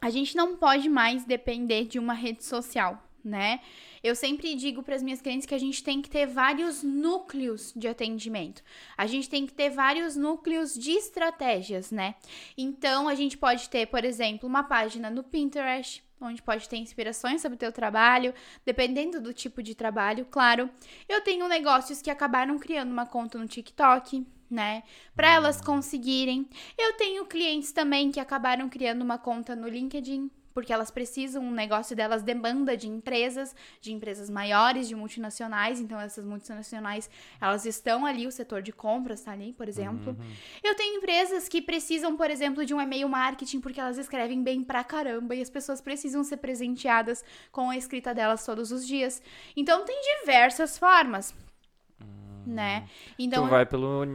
A 0.00 0.10
gente 0.10 0.36
não 0.36 0.56
pode 0.56 0.88
mais 0.88 1.24
depender 1.24 1.84
de 1.84 1.98
uma 1.98 2.14
rede 2.14 2.44
social, 2.44 3.02
né? 3.24 3.60
Eu 4.02 4.14
sempre 4.14 4.54
digo 4.54 4.82
para 4.82 4.94
as 4.94 5.02
minhas 5.02 5.22
clientes 5.22 5.46
que 5.46 5.54
a 5.54 5.58
gente 5.58 5.82
tem 5.82 6.02
que 6.02 6.10
ter 6.10 6.26
vários 6.26 6.82
núcleos 6.82 7.72
de 7.74 7.88
atendimento. 7.88 8.62
A 8.98 9.06
gente 9.06 9.30
tem 9.30 9.46
que 9.46 9.54
ter 9.54 9.70
vários 9.70 10.14
núcleos 10.14 10.74
de 10.74 10.90
estratégias, 10.90 11.90
né? 11.90 12.14
Então, 12.56 13.08
a 13.08 13.14
gente 13.14 13.38
pode 13.38 13.66
ter, 13.70 13.86
por 13.86 14.04
exemplo, 14.04 14.46
uma 14.46 14.62
página 14.62 15.08
no 15.08 15.22
Pinterest, 15.22 16.04
onde 16.20 16.42
pode 16.42 16.68
ter 16.68 16.76
inspirações 16.76 17.40
sobre 17.40 17.56
o 17.56 17.58
teu 17.58 17.72
trabalho, 17.72 18.34
dependendo 18.64 19.22
do 19.22 19.32
tipo 19.32 19.62
de 19.62 19.74
trabalho, 19.74 20.26
claro. 20.30 20.68
Eu 21.08 21.22
tenho 21.22 21.48
negócios 21.48 22.02
que 22.02 22.10
acabaram 22.10 22.58
criando 22.58 22.92
uma 22.92 23.06
conta 23.06 23.38
no 23.38 23.48
TikTok, 23.48 24.26
né? 24.54 24.84
Para 25.14 25.34
elas 25.34 25.60
conseguirem. 25.60 26.48
Eu 26.78 26.96
tenho 26.96 27.26
clientes 27.26 27.72
também 27.72 28.10
que 28.10 28.20
acabaram 28.20 28.68
criando 28.68 29.02
uma 29.02 29.18
conta 29.18 29.54
no 29.56 29.68
LinkedIn, 29.68 30.30
porque 30.54 30.72
elas 30.72 30.88
precisam, 30.88 31.42
um 31.42 31.50
negócio 31.50 31.96
delas 31.96 32.22
demanda 32.22 32.76
de 32.76 32.86
empresas, 32.86 33.56
de 33.80 33.92
empresas 33.92 34.30
maiores, 34.30 34.86
de 34.86 34.94
multinacionais, 34.94 35.80
então 35.80 36.00
essas 36.00 36.24
multinacionais, 36.24 37.10
elas 37.40 37.66
estão 37.66 38.06
ali, 38.06 38.24
o 38.24 38.30
setor 38.30 38.62
de 38.62 38.72
compras 38.72 39.22
tá 39.22 39.32
ali, 39.32 39.52
por 39.52 39.68
exemplo. 39.68 40.16
Eu 40.62 40.76
tenho 40.76 40.98
empresas 40.98 41.48
que 41.48 41.60
precisam, 41.60 42.16
por 42.16 42.30
exemplo, 42.30 42.64
de 42.64 42.72
um 42.72 42.80
e-mail 42.80 43.08
marketing, 43.08 43.60
porque 43.60 43.80
elas 43.80 43.98
escrevem 43.98 44.44
bem 44.44 44.62
pra 44.62 44.84
caramba 44.84 45.34
e 45.34 45.42
as 45.42 45.50
pessoas 45.50 45.80
precisam 45.80 46.22
ser 46.22 46.36
presenteadas 46.36 47.24
com 47.50 47.70
a 47.70 47.76
escrita 47.76 48.14
delas 48.14 48.46
todos 48.46 48.70
os 48.70 48.86
dias. 48.86 49.20
Então 49.56 49.84
tem 49.84 50.00
diversas 50.20 50.78
formas, 50.78 51.34
né? 52.46 52.88
Então 53.18 53.44
Tu 53.44 53.50
vai 53.50 53.66
pelo. 53.66 54.06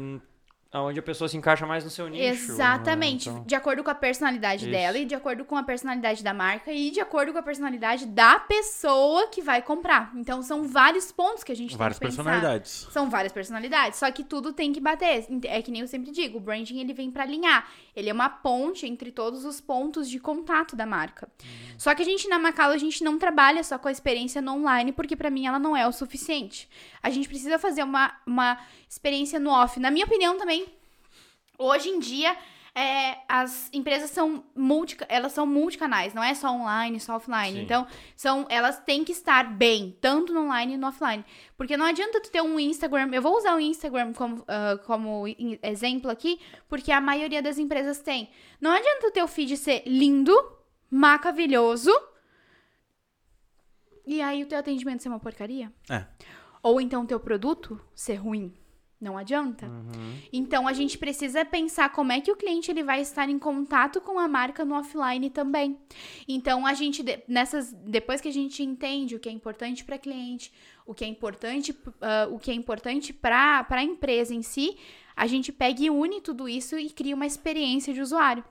Aonde 0.71 0.99
a 0.99 1.03
pessoa 1.03 1.27
se 1.27 1.35
encaixa 1.35 1.65
mais 1.65 1.83
no 1.83 1.89
seu 1.89 2.07
nicho. 2.07 2.51
Exatamente. 2.51 3.27
né? 3.29 3.35
Então, 3.35 3.45
De 3.47 3.55
acordo 3.55 3.83
com 3.83 3.89
a 3.89 3.95
personalidade 3.95 4.63
Isso. 4.63 4.71
dela 4.71 4.97
e 4.97 5.05
de 5.05 5.15
acordo 5.15 5.43
com 5.43 5.55
a 5.57 5.63
personalidade 5.63 6.23
da 6.23 6.33
marca 6.33 6.71
e 6.71 6.91
de 6.91 6.99
acordo 6.99 7.31
com 7.33 7.39
a 7.39 7.43
personalidade 7.43 8.05
da 8.05 8.39
pessoa 8.39 9.27
que 9.27 9.41
vai 9.41 9.61
comprar. 9.61 10.11
Então 10.15 10.41
são 10.43 10.67
vários 10.67 11.11
pontos 11.11 11.43
que 11.43 11.51
a 11.51 11.55
gente 11.55 11.75
Várias 11.75 11.97
tem 11.97 12.09
que 12.09 12.15
pensar. 12.15 12.23
personalidades. 12.31 12.87
São 12.91 13.09
várias 13.09 13.31
personalidades, 13.33 13.97
só 13.99 14.11
que 14.11 14.23
tudo 14.23 14.53
tem 14.53 14.71
que 14.71 14.79
bater. 14.79 15.25
É 15.45 15.61
que 15.61 15.71
nem 15.71 15.81
eu 15.81 15.87
sempre 15.87 16.11
digo, 16.11 16.37
o 16.37 16.41
branding 16.41 16.79
ele 16.79 16.93
vem 16.93 17.09
pra 17.09 17.23
alinhar. 17.23 17.67
Ele 17.99 18.09
é 18.09 18.13
uma 18.13 18.29
ponte 18.29 18.87
entre 18.87 19.11
todos 19.11 19.43
os 19.43 19.59
pontos 19.59 20.09
de 20.09 20.19
contato 20.19 20.73
da 20.75 20.85
marca. 20.85 21.29
Só 21.77 21.93
que 21.93 22.01
a 22.01 22.05
gente 22.05 22.29
na 22.29 22.39
Macalo 22.39 22.73
a 22.73 22.77
gente 22.77 23.03
não 23.03 23.19
trabalha 23.19 23.61
só 23.61 23.77
com 23.77 23.89
a 23.89 23.91
experiência 23.91 24.41
no 24.41 24.53
online, 24.53 24.93
porque 24.93 25.17
pra 25.17 25.29
mim 25.29 25.45
ela 25.45 25.59
não 25.59 25.75
é 25.75 25.85
o 25.85 25.91
suficiente. 25.91 26.69
A 27.03 27.09
gente 27.09 27.27
precisa 27.27 27.59
fazer 27.59 27.83
uma, 27.83 28.15
uma 28.25 28.57
experiência 28.89 29.37
no 29.37 29.49
off. 29.49 29.79
Na 29.79 29.91
minha 29.91 30.05
opinião 30.05 30.37
também, 30.37 30.65
hoje 31.57 31.89
em 31.89 31.99
dia 31.99 32.37
é, 32.75 33.17
as 33.27 33.69
empresas 33.73 34.11
são 34.11 34.43
multi, 34.55 34.97
elas 35.07 35.31
são 35.31 35.45
multicanais, 35.45 36.13
não 36.13 36.23
é 36.23 36.33
só 36.33 36.51
online, 36.51 36.99
só 36.99 37.15
offline. 37.15 37.53
Sim. 37.53 37.61
Então, 37.61 37.87
são, 38.15 38.45
elas 38.49 38.79
têm 38.79 39.03
que 39.03 39.11
estar 39.11 39.43
bem, 39.43 39.97
tanto 39.99 40.33
no 40.33 40.41
online 40.41 40.73
e 40.73 40.77
no 40.77 40.87
offline. 40.87 41.25
Porque 41.57 41.75
não 41.75 41.85
adianta 41.85 42.21
tu 42.21 42.29
ter 42.29 42.41
um 42.41 42.59
Instagram. 42.59 43.09
Eu 43.11 43.21
vou 43.21 43.35
usar 43.37 43.55
o 43.55 43.59
Instagram 43.59 44.13
como, 44.13 44.43
ah, 44.47 44.79
como 44.85 45.25
exemplo 45.61 46.09
aqui, 46.09 46.39
porque 46.67 46.91
a 46.91 47.01
maioria 47.01 47.41
das 47.41 47.57
empresas 47.57 47.99
tem. 47.99 48.29
Não 48.61 48.71
adianta 48.71 49.07
o 49.07 49.11
teu 49.11 49.27
feed 49.27 49.57
ser 49.57 49.83
lindo, 49.85 50.35
maravilhoso, 50.89 51.91
e 54.05 54.21
aí 54.21 54.41
o 54.41 54.47
teu 54.47 54.57
atendimento 54.57 55.03
ser 55.03 55.09
uma 55.09 55.19
porcaria. 55.19 55.71
É. 55.89 56.05
Ou 56.63 56.81
então 56.81 57.03
o 57.03 57.05
teu 57.05 57.19
produto 57.19 57.79
ser 57.93 58.15
ruim. 58.15 58.58
Não 58.99 59.17
adianta. 59.17 59.65
Então 60.31 60.67
a 60.67 60.73
gente 60.73 60.97
precisa 60.97 61.45
pensar 61.45 61.89
como 61.89 62.11
é 62.11 62.19
que 62.19 62.31
o 62.31 62.35
cliente 62.35 62.69
ele 62.69 62.83
vai 62.83 62.99
estar 62.99 63.29
em 63.29 63.39
contato 63.39 64.01
com 64.01 64.19
a 64.19 64.27
marca 64.27 64.65
no 64.65 64.75
offline 64.75 65.29
também. 65.29 65.79
Então 66.27 66.65
a 66.65 66.73
gente 66.73 67.03
nessas 67.25 67.71
depois 67.71 68.19
que 68.19 68.27
a 68.27 68.33
gente 68.33 68.61
entende 68.61 69.15
o 69.15 69.19
que 69.19 69.29
é 69.29 69.31
importante 69.31 69.85
para 69.85 69.97
cliente, 69.97 70.51
o 70.85 70.93
que 70.93 71.05
é 71.05 71.07
importante 71.07 71.73
ah, 72.01 72.27
o 72.29 72.37
que 72.37 72.51
é 72.51 72.53
importante 72.53 73.13
para 73.13 73.63
para 73.63 73.79
a 73.79 73.83
empresa 73.83 74.33
em 74.33 74.41
si, 74.41 74.77
a 75.15 75.25
gente 75.27 75.53
pega 75.53 75.81
e 75.81 75.89
une 75.89 76.19
tudo 76.19 76.49
isso 76.49 76.77
e 76.77 76.89
cria 76.89 77.15
uma 77.15 77.25
experiência 77.25 77.93
de 77.93 78.01
usuário. 78.01 78.43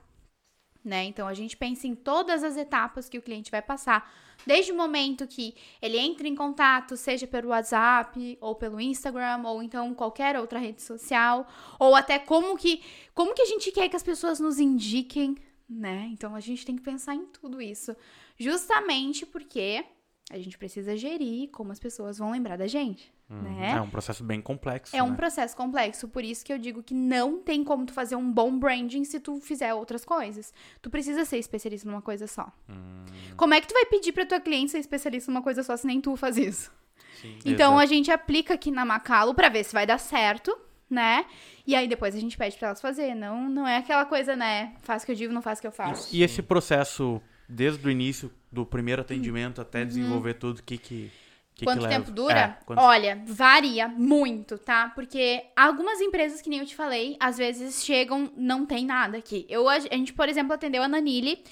Né? 0.83 1.03
Então 1.05 1.27
a 1.27 1.33
gente 1.35 1.55
pensa 1.55 1.85
em 1.85 1.93
todas 1.93 2.43
as 2.43 2.57
etapas 2.57 3.07
que 3.07 3.19
o 3.19 3.21
cliente 3.21 3.51
vai 3.51 3.61
passar, 3.61 4.11
desde 4.45 4.71
o 4.71 4.75
momento 4.75 5.27
que 5.27 5.55
ele 5.81 5.97
entra 5.97 6.27
em 6.27 6.35
contato, 6.35 6.97
seja 6.97 7.27
pelo 7.27 7.49
WhatsApp 7.49 8.37
ou 8.41 8.55
pelo 8.55 8.79
Instagram 8.79 9.43
ou 9.45 9.61
então 9.61 9.93
qualquer 9.93 10.37
outra 10.39 10.59
rede 10.59 10.81
social, 10.81 11.47
ou 11.79 11.95
até 11.95 12.17
como 12.19 12.57
que 12.57 12.81
como 13.13 13.33
que 13.33 13.41
a 13.41 13.45
gente 13.45 13.71
quer 13.71 13.89
que 13.89 13.95
as 13.95 14.03
pessoas 14.03 14.39
nos 14.39 14.59
indiquem, 14.59 15.35
né? 15.69 16.09
Então 16.11 16.35
a 16.35 16.39
gente 16.39 16.65
tem 16.65 16.75
que 16.75 16.81
pensar 16.81 17.15
em 17.15 17.25
tudo 17.25 17.61
isso, 17.61 17.95
justamente 18.37 19.25
porque 19.25 19.83
a 20.29 20.37
gente 20.37 20.57
precisa 20.57 20.95
gerir 20.95 21.49
como 21.49 21.71
as 21.71 21.79
pessoas 21.79 22.19
vão 22.19 22.31
lembrar 22.31 22.55
da 22.55 22.67
gente, 22.67 23.11
né? 23.27 23.73
É 23.75 23.81
um 23.81 23.89
processo 23.89 24.23
bem 24.23 24.39
complexo. 24.39 24.95
É 24.95 25.01
um 25.01 25.09
né? 25.09 25.15
processo 25.15 25.57
complexo, 25.57 26.07
por 26.07 26.23
isso 26.23 26.45
que 26.45 26.53
eu 26.53 26.59
digo 26.59 26.83
que 26.83 26.93
não 26.93 27.39
tem 27.39 27.63
como 27.63 27.85
tu 27.85 27.93
fazer 27.93 28.15
um 28.15 28.31
bom 28.31 28.57
branding 28.57 29.03
se 29.03 29.19
tu 29.19 29.39
fizer 29.41 29.73
outras 29.73 30.05
coisas. 30.05 30.53
Tu 30.81 30.89
precisa 30.89 31.25
ser 31.25 31.37
especialista 31.37 31.89
numa 31.89 32.01
coisa 32.01 32.27
só. 32.27 32.51
Hum. 32.69 33.05
Como 33.35 33.55
é 33.55 33.61
que 33.61 33.67
tu 33.67 33.73
vai 33.73 33.85
pedir 33.85 34.11
pra 34.11 34.25
tua 34.25 34.39
cliente 34.39 34.71
ser 34.71 34.77
especialista 34.79 35.31
numa 35.31 35.41
coisa 35.41 35.63
só 35.63 35.75
se 35.75 35.87
nem 35.87 35.99
tu 35.99 36.15
faz 36.15 36.37
isso? 36.37 36.71
Sim. 37.19 37.37
Então 37.43 37.73
Exato. 37.73 37.79
a 37.79 37.85
gente 37.85 38.11
aplica 38.11 38.53
aqui 38.53 38.69
na 38.69 38.85
Macalo 38.85 39.33
pra 39.33 39.49
ver 39.49 39.63
se 39.63 39.73
vai 39.73 39.85
dar 39.85 39.97
certo, 39.97 40.55
né? 40.87 41.25
E 41.65 41.75
aí 41.75 41.87
depois 41.87 42.15
a 42.15 42.19
gente 42.19 42.37
pede 42.37 42.55
pra 42.57 42.69
elas 42.69 42.81
fazer. 42.81 43.15
Não, 43.15 43.49
não 43.49 43.67
é 43.67 43.77
aquela 43.77 44.05
coisa, 44.05 44.35
né? 44.35 44.73
Faz 44.81 45.01
o 45.01 45.05
que 45.07 45.11
eu 45.11 45.15
digo, 45.15 45.33
não 45.33 45.41
faz 45.41 45.57
o 45.57 45.61
que 45.61 45.67
eu 45.67 45.71
faço. 45.71 46.15
E 46.15 46.23
esse 46.23 46.41
processo, 46.41 47.21
desde 47.49 47.85
o 47.87 47.89
início, 47.91 48.31
do 48.51 48.65
primeiro 48.65 49.01
atendimento 49.01 49.59
até 49.59 49.83
desenvolver 49.83 50.35
tudo, 50.35 50.59
o 50.59 50.63
que 50.63 50.77
que, 50.77 51.11
que 51.55 51.65
Uhum. 51.65 51.73
Quanto 51.73 51.81
que 51.81 51.87
tempo 51.89 52.11
dura? 52.11 52.39
É, 52.39 52.57
quanto- 52.65 52.79
Olha, 52.79 53.21
varia 53.27 53.87
muito, 53.87 54.57
tá? 54.57 54.89
Porque 54.95 55.43
algumas 55.55 55.99
empresas, 55.99 56.41
que 56.41 56.49
nem 56.49 56.59
eu 56.59 56.65
te 56.65 56.75
falei, 56.75 57.17
às 57.19 57.37
vezes 57.37 57.83
chegam, 57.83 58.31
não 58.37 58.65
tem 58.65 58.85
nada 58.85 59.17
aqui. 59.17 59.45
Eu, 59.49 59.67
a 59.67 59.79
gente, 59.79 60.13
por 60.13 60.29
exemplo, 60.29 60.53
atendeu 60.53 60.81
a 60.83 60.87
Nanili. 60.87 61.43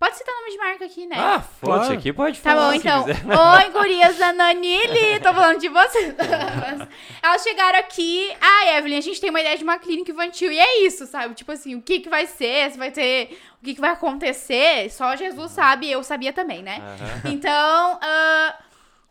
Pode 0.00 0.16
citar 0.16 0.34
nome 0.34 0.50
de 0.50 0.56
marca 0.56 0.84
aqui, 0.86 1.06
né? 1.06 1.14
Ah, 1.18 1.40
foda-se 1.40 1.84
Claro. 1.88 1.92
aqui, 1.98 2.10
pode 2.14 2.40
Tá 2.40 2.50
falar 2.52 2.66
bom, 2.68 2.72
se 2.72 2.78
então. 2.78 3.04
quiser. 3.04 3.20
Oi, 3.26 3.70
gurias 3.70 4.16
da 4.16 4.32
Nanili. 4.32 5.20
Tô 5.22 5.34
falando 5.34 5.60
de 5.60 5.68
vocês. 5.68 6.14
Elas 7.22 7.42
chegaram 7.42 7.78
aqui. 7.78 8.32
Ah, 8.40 8.78
Evelyn, 8.78 8.96
a 8.96 9.02
gente 9.02 9.20
tem 9.20 9.28
uma 9.28 9.40
ideia 9.42 9.58
de 9.58 9.62
uma 9.62 9.78
clínica 9.78 10.10
infantil. 10.10 10.50
E 10.50 10.58
é 10.58 10.80
isso, 10.86 11.04
sabe? 11.06 11.34
Tipo 11.34 11.52
assim, 11.52 11.74
o 11.74 11.82
que 11.82 12.00
que 12.00 12.08
vai 12.08 12.26
ser? 12.26 12.70
Se 12.70 12.78
vai 12.78 12.90
ter... 12.90 13.38
O 13.60 13.64
que 13.64 13.74
que 13.74 13.80
vai 13.80 13.90
acontecer? 13.90 14.88
Só 14.90 15.14
Jesus 15.16 15.52
sabe. 15.52 15.90
Eu 15.90 16.02
sabia 16.02 16.32
também, 16.32 16.62
né? 16.62 16.80
Aham. 16.80 17.32
Então, 17.32 17.98
ah, 18.00 18.54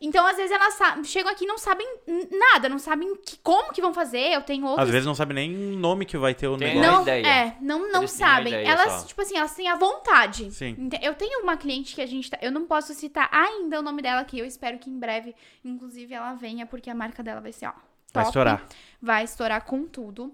então 0.02 0.26
às 0.26 0.38
vezes 0.38 0.52
elas 0.52 0.78
chegam 1.08 1.32
aqui 1.32 1.44
e 1.44 1.48
não 1.48 1.58
sabem 1.58 1.88
nada, 2.32 2.70
não 2.70 2.80
sabem 2.80 3.16
que- 3.18 3.38
como 3.44 3.72
que 3.74 3.82
vão 3.82 3.94
fazer. 3.94 4.34
Eu 4.34 4.42
tenho 4.42 4.66
outras 4.66 4.88
Às 4.88 4.92
vezes 4.92 5.06
não 5.06 5.16
sabe 5.16 5.34
nem 5.34 5.54
o 5.56 5.78
nome 5.78 6.06
que 6.06 6.18
vai 6.18 6.34
ter 6.34 6.48
o 6.48 6.58
Tem 6.58 6.76
negócio. 6.76 6.92
não, 6.92 7.02
ideia. 7.02 7.28
é, 7.28 7.58
não, 7.62 7.92
não 7.92 8.02
Eles 8.02 8.12
sabem. 8.12 8.54
Elas, 8.54 9.02
só. 9.02 9.08
tipo 9.08 9.22
assim, 9.22 9.38
elas 9.38 9.54
têm 9.56 9.68
a 9.68 9.76
vontade. 9.76 10.52
Sim. 10.52 10.90
Eu 11.02 11.14
tenho 11.16 11.42
uma 11.44 11.58
cliente 11.58 11.94
que 11.96 12.02
a 12.02 12.06
gente 12.08 12.30
tá, 12.30 12.38
eu 12.42 12.52
não 12.52 12.66
posso 12.66 12.94
citar 12.94 13.30
ainda 13.32 13.80
o 13.80 13.82
nome 13.84 14.02
dela 14.02 14.22
aqui. 14.22 14.40
Eu 14.40 14.46
espero 14.46 14.78
que 14.80 14.90
em 14.90 14.98
breve, 15.00 15.36
inclusive, 15.64 16.14
ela 16.14 16.34
venha, 16.34 16.66
porque 16.66 16.90
a 16.90 16.96
marca 16.96 17.22
dela 17.22 17.42
vai 17.42 17.52
ser, 17.52 17.68
ó. 17.68 17.74
Vai 18.12 18.24
top. 18.24 18.28
estourar. 18.30 18.66
Vai 19.02 19.24
estourar 19.24 19.64
com 19.66 19.86
tudo. 19.86 20.34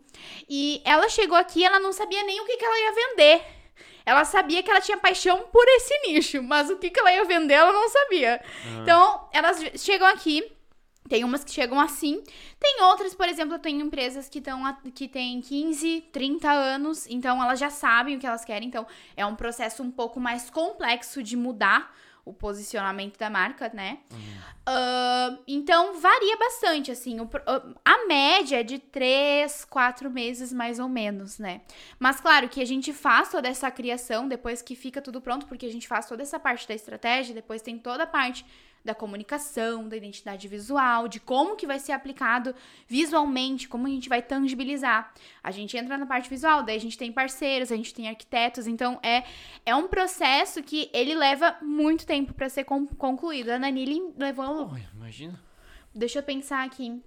E 0.50 0.82
ela 0.86 1.10
chegou 1.10 1.38
aqui, 1.38 1.64
ela 1.64 1.78
não 1.80 1.92
sabia 1.92 2.24
nem 2.24 2.40
o 2.40 2.46
que, 2.46 2.56
que 2.56 2.64
ela 2.64 2.80
ia 2.80 2.92
vender. 2.94 3.42
Ela 4.06 4.24
sabia 4.24 4.62
que 4.62 4.70
ela 4.70 4.82
tinha 4.82 4.98
paixão 4.98 5.46
por 5.52 5.66
esse 5.68 5.94
nicho, 6.08 6.44
mas 6.44 6.70
o 6.70 6.78
que, 6.78 6.90
que 6.92 7.00
ela 7.00 7.12
ia 7.12 7.26
vender, 7.26 7.56
ela 7.56 7.72
não 7.74 7.90
sabia. 7.90 8.40
Então, 8.82 9.28
elas 9.34 9.60
chegam 9.78 10.08
aqui, 10.08 10.44
Tem 11.08 11.24
umas 11.24 11.44
que 11.44 11.52
chegam 11.52 11.80
assim. 11.80 12.24
Tem 12.60 12.82
outras, 12.82 13.14
por 13.14 13.28
exemplo, 13.28 13.56
eu 13.56 13.60
tenho 13.60 13.80
empresas 13.86 14.28
que, 14.28 14.42
tão, 14.42 14.62
que 14.94 15.08
têm 15.08 15.40
15, 15.40 16.02
30 16.12 16.52
anos, 16.52 17.06
então 17.08 17.42
elas 17.44 17.60
já 17.60 17.70
sabem 17.70 18.16
o 18.16 18.20
que 18.20 18.26
elas 18.26 18.44
querem. 18.44 18.68
Então 18.68 18.88
é 19.16 19.24
um 19.26 19.36
processo 19.36 19.84
um 19.84 19.92
pouco 19.92 20.20
mais 20.20 20.50
complexo 20.50 21.22
de 21.22 21.38
mudar 21.38 21.96
o 22.26 22.34
posicionamento 22.34 23.18
da 23.20 23.30
marca, 23.30 23.72
né? 23.74 24.00
Ah, 24.66 25.38
então 25.48 26.00
varia 26.00 26.36
bastante, 26.38 26.92
assim. 26.92 27.20
o 27.20 27.30
a 27.86 28.08
média 28.08 28.62
é 28.62 28.64
de 28.64 28.80
3, 28.80 29.66
4 29.66 30.10
meses 30.10 30.52
mais 30.52 30.80
ou 30.80 30.90
menos, 30.90 31.38
né? 31.38 31.62
Mas 32.00 32.20
claro 32.20 32.50
que 32.50 32.62
a 32.62 32.66
gente 32.66 32.92
faz 32.92 33.30
toda 33.30 33.48
essa 33.48 33.70
criação 33.70 34.28
depois 34.28 34.62
que 34.62 34.76
fica 34.76 35.02
tudo 35.02 35.22
pronto, 35.22 35.46
porque 35.46 35.68
a 35.68 35.72
gente 35.72 35.88
faz 35.88 36.08
toda 36.08 36.24
essa 36.24 36.40
parte 36.40 36.68
da 36.68 36.74
estratégia, 36.74 37.36
depois 37.36 37.62
tem 37.62 37.78
toda 37.78 38.04
a 38.04 38.08
parte 38.08 38.44
da 38.86 38.94
comunicação, 38.96 39.90
da 39.90 39.98
identidade 39.98 40.48
visual, 40.48 41.08
de 41.08 41.20
como 41.20 41.56
que 41.56 41.66
vai 41.66 41.80
ser 41.80 41.92
aplicado 41.92 42.54
visualmente, 42.88 43.68
como 43.68 43.88
a 43.88 43.90
gente 43.90 44.08
vai 44.08 44.22
tangibilizar. 44.22 45.12
A 45.44 45.52
gente 45.52 45.76
entra 45.76 45.98
na 45.98 46.06
parte 46.06 46.30
visual, 46.30 46.64
daí 46.64 46.78
a 46.78 46.80
gente 46.80 46.98
tem 46.98 47.12
parceiros, 47.12 47.72
a 47.72 47.76
gente 47.76 47.94
tem 47.94 48.08
arquitetos, 48.08 48.68
então 48.68 49.00
é, 49.04 49.24
é 49.66 49.76
um 49.76 49.88
processo 49.88 50.62
que 50.64 50.90
ele 50.94 51.14
leva 51.16 51.58
muito 51.62 52.06
tempo 52.06 52.34
para 52.34 52.48
ser 52.48 52.64
con- 52.64 52.86
concluído. 52.88 53.50
A 53.50 53.60
Nanili 53.60 54.00
levou 54.16 54.72
Oi, 54.72 54.84
imagina. 54.94 55.38
Deixa 55.94 56.20
eu 56.20 56.24
pensar 56.24 56.64
aqui. 56.64 57.02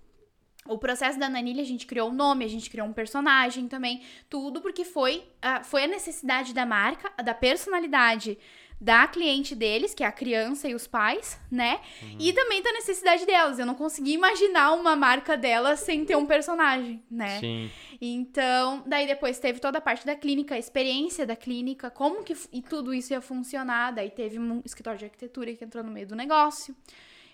O 0.67 0.77
processo 0.77 1.19
da 1.19 1.31
Nanilha, 1.31 1.62
a 1.62 1.67
gente 1.67 1.87
criou 1.87 2.11
um 2.11 2.12
nome, 2.12 2.45
a 2.45 2.49
gente 2.49 2.69
criou 2.69 2.87
um 2.87 2.93
personagem 2.93 3.67
também. 3.69 4.03
Tudo 4.29 4.61
porque 4.61 4.85
foi, 4.85 5.25
a- 5.41 5.62
foi 5.64 5.85
a 5.85 5.87
necessidade 5.87 6.53
da 6.53 6.67
marca, 6.67 7.11
da 7.23 7.33
personalidade 7.33 8.37
da 8.81 9.09
cliente 9.09 9.55
deles, 9.55 9.93
que 9.93 10.05
é 10.05 10.07
a 10.07 10.12
criança 10.12 10.69
e 10.69 10.75
os 10.75 10.87
pais, 10.87 11.41
né? 11.51 11.81
E 12.19 12.33
também 12.33 12.62
da 12.62 12.73
necessidade 12.73 13.27
delas. 13.27 13.59
Eu 13.59 13.67
não 13.67 13.75
consegui 13.75 14.12
imaginar 14.12 14.73
uma 14.73 14.95
marca 14.95 15.37
delas 15.37 15.81
sem 15.81 16.05
ter 16.05 16.17
um 16.17 16.27
personagem, 16.27 17.03
né? 17.11 17.41
Sim. 17.41 17.71
Então, 18.01 18.85
daí 18.87 19.07
depois 19.07 19.38
teve 19.41 19.59
toda 19.59 19.79
a 19.79 19.81
parte 19.81 20.07
da 20.07 20.14
clínica, 20.14 20.55
a 20.55 20.59
experiência 20.59 21.27
da 21.27 21.35
clínica, 21.35 21.91
como 21.91 22.23
que 22.23 22.37
e 22.53 22.62
tudo 22.62 22.95
isso 22.95 23.12
ia 23.12 23.21
funcionar. 23.21 23.93
Daí 23.93 24.11
teve 24.11 24.38
um 24.38 24.62
escritório 24.64 24.99
de 24.99 25.07
arquitetura 25.07 25.53
que 25.55 25.64
entrou 25.64 25.83
no 25.83 25.91
meio 25.91 26.07
do 26.07 26.14
negócio. 26.14 26.77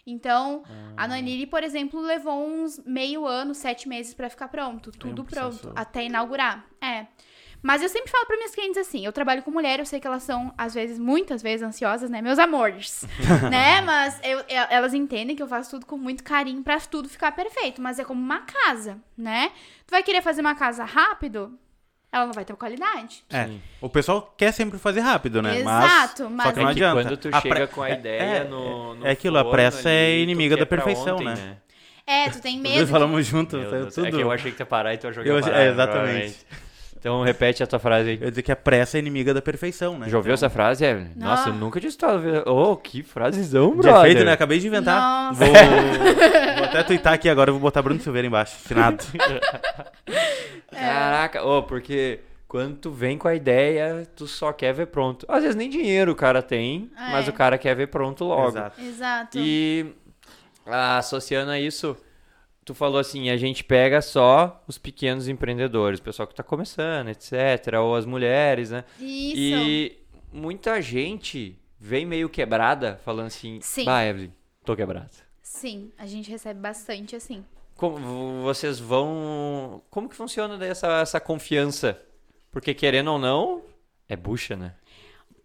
Então, 0.06 0.62
a 0.96 1.08
Naniri, 1.08 1.46
por 1.46 1.62
exemplo, 1.62 2.00
levou 2.00 2.46
uns 2.46 2.78
meio 2.84 3.26
ano, 3.26 3.54
sete 3.54 3.88
meses 3.88 4.12
pra 4.12 4.28
ficar 4.28 4.48
pronto, 4.48 4.90
tudo 4.92 5.22
um 5.22 5.24
pronto, 5.24 5.72
até 5.74 6.04
inaugurar. 6.04 6.66
É. 6.80 7.06
Mas 7.66 7.80
eu 7.82 7.88
sempre 7.88 8.10
falo 8.10 8.26
para 8.26 8.36
minhas 8.36 8.54
clientes 8.54 8.76
assim, 8.76 9.06
eu 9.06 9.10
trabalho 9.12 9.42
com 9.42 9.50
mulher, 9.50 9.78
eu 9.78 9.86
sei 9.86 9.98
que 9.98 10.06
elas 10.06 10.22
são, 10.22 10.52
às 10.56 10.74
vezes, 10.74 10.98
muitas 10.98 11.42
vezes 11.42 11.66
ansiosas, 11.66 12.10
né? 12.10 12.20
Meus 12.20 12.38
amores, 12.38 13.06
né? 13.50 13.80
Mas 13.80 14.20
eu- 14.22 14.40
eu- 14.40 14.66
elas 14.68 14.92
entendem 14.92 15.34
que 15.34 15.42
eu 15.42 15.48
faço 15.48 15.70
tudo 15.70 15.86
com 15.86 15.96
muito 15.96 16.22
carinho 16.22 16.62
pra 16.62 16.78
tudo 16.78 17.08
ficar 17.08 17.32
perfeito. 17.32 17.80
Mas 17.80 17.98
é 17.98 18.04
como 18.04 18.20
uma 18.20 18.40
casa, 18.40 18.98
né? 19.16 19.50
Tu 19.86 19.90
vai 19.92 20.02
querer 20.02 20.20
fazer 20.20 20.42
uma 20.42 20.54
casa 20.54 20.84
rápido, 20.84 21.58
ela 22.12 22.26
não 22.26 22.34
vai 22.34 22.44
ter 22.44 22.54
qualidade. 22.54 23.24
É, 23.30 23.46
Sim. 23.46 23.62
o 23.80 23.88
pessoal 23.88 24.34
quer 24.36 24.52
sempre 24.52 24.78
fazer 24.78 25.00
rápido, 25.00 25.40
né? 25.40 25.58
Exato, 25.58 26.24
mas, 26.24 26.32
mas- 26.32 26.46
só 26.48 26.52
que 26.52 26.60
não 26.60 26.68
é 26.68 26.74
que 26.74 26.84
adianta. 26.84 27.02
quando 27.02 27.16
tu 27.16 27.28
A 27.32 27.40
chega 27.40 27.54
pre- 27.54 27.66
com 27.68 27.82
a 27.82 27.88
é- 27.88 27.94
ideia 27.94 28.20
é, 28.22 28.44
no, 28.44 28.94
no 28.94 29.06
é 29.06 29.10
aquilo, 29.12 29.38
a 29.38 29.40
forno 29.40 29.52
pressa 29.56 29.88
é 29.88 30.06
ali, 30.08 30.16
tu 30.18 30.22
inimiga 30.22 30.56
da 30.58 30.66
perfeição, 30.66 31.14
ontem, 31.16 31.24
né? 31.24 31.56
É, 32.06 32.28
tu 32.28 32.42
tem 32.42 32.60
medo. 32.60 32.74
dois 32.76 32.90
falamos 32.90 33.24
junto, 33.26 33.56
Meu 33.56 33.70
saiu 33.70 33.82
Deus, 33.84 33.94
tudo. 33.94 34.06
É 34.06 34.10
que 34.10 34.20
eu 34.20 34.30
achei 34.30 34.50
que 34.50 34.56
tu 34.58 34.60
ia 34.60 34.66
parar 34.66 34.92
e 34.92 34.98
tu 34.98 35.06
ia 35.06 35.12
jogar 35.14 35.30
Eu 35.30 35.38
achei- 35.38 35.50
parar, 35.50 35.64
é, 35.64 35.68
exatamente. 35.70 36.46
Então 37.04 37.20
repete 37.20 37.62
a 37.62 37.66
tua 37.66 37.78
frase 37.78 38.08
aí. 38.08 38.16
Eu 38.18 38.24
ia 38.24 38.30
dizer 38.30 38.40
que 38.42 38.50
a 38.50 38.56
pressa 38.56 38.96
é 38.96 38.98
inimiga 38.98 39.34
da 39.34 39.42
perfeição, 39.42 39.98
né? 39.98 40.08
Já 40.08 40.16
ouviu 40.16 40.32
essa 40.32 40.48
frase, 40.48 40.86
Evelyn? 40.86 41.10
Não. 41.14 41.26
Nossa, 41.26 41.50
eu 41.50 41.52
nunca 41.52 41.78
tinha 41.78 41.90
estado 41.90 42.14
ouvindo. 42.14 42.42
Oh, 42.46 42.74
que 42.78 43.02
frasezão, 43.02 43.76
brother. 43.76 44.00
feito, 44.00 44.24
né? 44.24 44.32
Acabei 44.32 44.58
de 44.58 44.68
inventar. 44.68 45.28
Nossa. 45.28 45.44
Vou, 45.44 45.52
vou 45.52 46.64
até 46.64 46.82
twittar 46.82 47.12
aqui 47.12 47.28
agora, 47.28 47.52
vou 47.52 47.60
botar 47.60 47.82
Bruno 47.82 48.00
Silveira 48.00 48.26
embaixo, 48.26 48.56
assinado. 48.56 49.04
Caraca, 50.72 51.44
oh, 51.44 51.62
porque 51.64 52.20
quando 52.48 52.78
tu 52.78 52.90
vem 52.90 53.18
com 53.18 53.28
a 53.28 53.34
ideia, 53.34 54.08
tu 54.16 54.26
só 54.26 54.50
quer 54.50 54.72
ver 54.72 54.86
pronto. 54.86 55.26
Às 55.28 55.42
vezes 55.42 55.56
nem 55.56 55.68
dinheiro 55.68 56.12
o 56.12 56.16
cara 56.16 56.40
tem, 56.40 56.90
É. 56.96 57.10
mas 57.12 57.28
o 57.28 57.34
cara 57.34 57.58
quer 57.58 57.76
ver 57.76 57.88
pronto 57.88 58.24
logo. 58.24 58.48
Exato. 58.56 58.80
Exato. 58.80 59.38
E 59.38 59.92
ah, 60.66 60.96
associando 60.96 61.50
a 61.50 61.60
isso, 61.60 61.94
tu 62.64 62.74
falou 62.74 62.98
assim, 62.98 63.30
a 63.30 63.36
gente 63.36 63.62
pega 63.62 64.00
só 64.00 64.62
os 64.66 64.78
pequenos 64.78 65.28
empreendedores, 65.28 66.00
o 66.00 66.02
pessoal 66.02 66.26
que 66.26 66.34
tá 66.34 66.42
começando, 66.42 67.08
etc, 67.08 67.74
ou 67.80 67.94
as 67.94 68.06
mulheres, 68.06 68.70
né? 68.70 68.84
Isso. 68.98 69.36
E 69.36 69.98
muita 70.32 70.80
gente 70.80 71.58
vem 71.78 72.06
meio 72.06 72.28
quebrada, 72.28 72.98
falando 73.04 73.26
assim, 73.26 73.60
Sim. 73.60 73.84
bah, 73.84 74.04
Evelyn, 74.04 74.32
tô 74.64 74.74
quebrada. 74.74 75.10
Sim, 75.42 75.92
a 75.98 76.06
gente 76.06 76.30
recebe 76.30 76.58
bastante 76.58 77.14
assim. 77.14 77.44
Como 77.76 78.42
vocês 78.42 78.78
vão... 78.78 79.82
Como 79.90 80.08
que 80.08 80.14
funciona 80.16 80.56
daí 80.56 80.70
essa, 80.70 81.00
essa 81.00 81.20
confiança? 81.20 82.00
Porque 82.50 82.72
querendo 82.72 83.10
ou 83.12 83.18
não, 83.18 83.62
é 84.08 84.16
bucha, 84.16 84.56
né? 84.56 84.74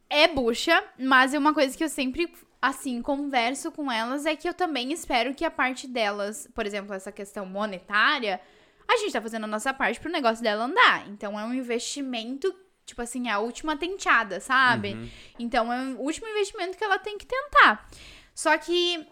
É 0.10 0.28
bucha, 0.28 0.84
mas 0.98 1.34
é 1.34 1.40
uma 1.40 1.54
coisa 1.54 1.78
que 1.78 1.84
eu 1.84 1.90
sempre, 1.90 2.32
assim, 2.62 3.02
converso 3.02 3.72
com 3.72 3.92
elas 3.92 4.26
é 4.26 4.36
que 4.36 4.48
eu 4.48 4.54
também 4.54 4.92
espero 4.92 5.34
que 5.34 5.46
a 5.46 5.52
parte 5.52 5.88
delas, 5.88 6.48
por 6.54 6.66
exemplo, 6.66 6.94
essa 6.94 7.12
questão 7.12 7.46
monetária, 7.46 8.42
a 8.88 8.98
gente 8.98 9.14
tá 9.14 9.22
fazendo 9.22 9.46
a 9.46 9.48
nossa 9.48 9.74
parte 9.74 10.00
pro 10.00 10.12
negócio 10.12 10.44
dela 10.44 10.66
andar. 10.66 11.08
Então 11.10 11.40
é 11.40 11.46
um 11.46 11.54
investimento, 11.54 12.54
tipo 12.86 13.02
assim, 13.02 13.30
a 13.30 13.40
última 13.40 13.78
tenteada, 13.78 14.40
sabe? 14.40 14.92
Então 15.38 15.72
é 15.72 15.94
o 15.94 16.00
último 16.00 16.28
investimento 16.28 16.78
que 16.78 16.84
ela 16.84 17.00
tem 17.00 17.18
que 17.18 17.26
tentar. 17.26 17.88
Só 18.34 18.58
que 18.58 19.08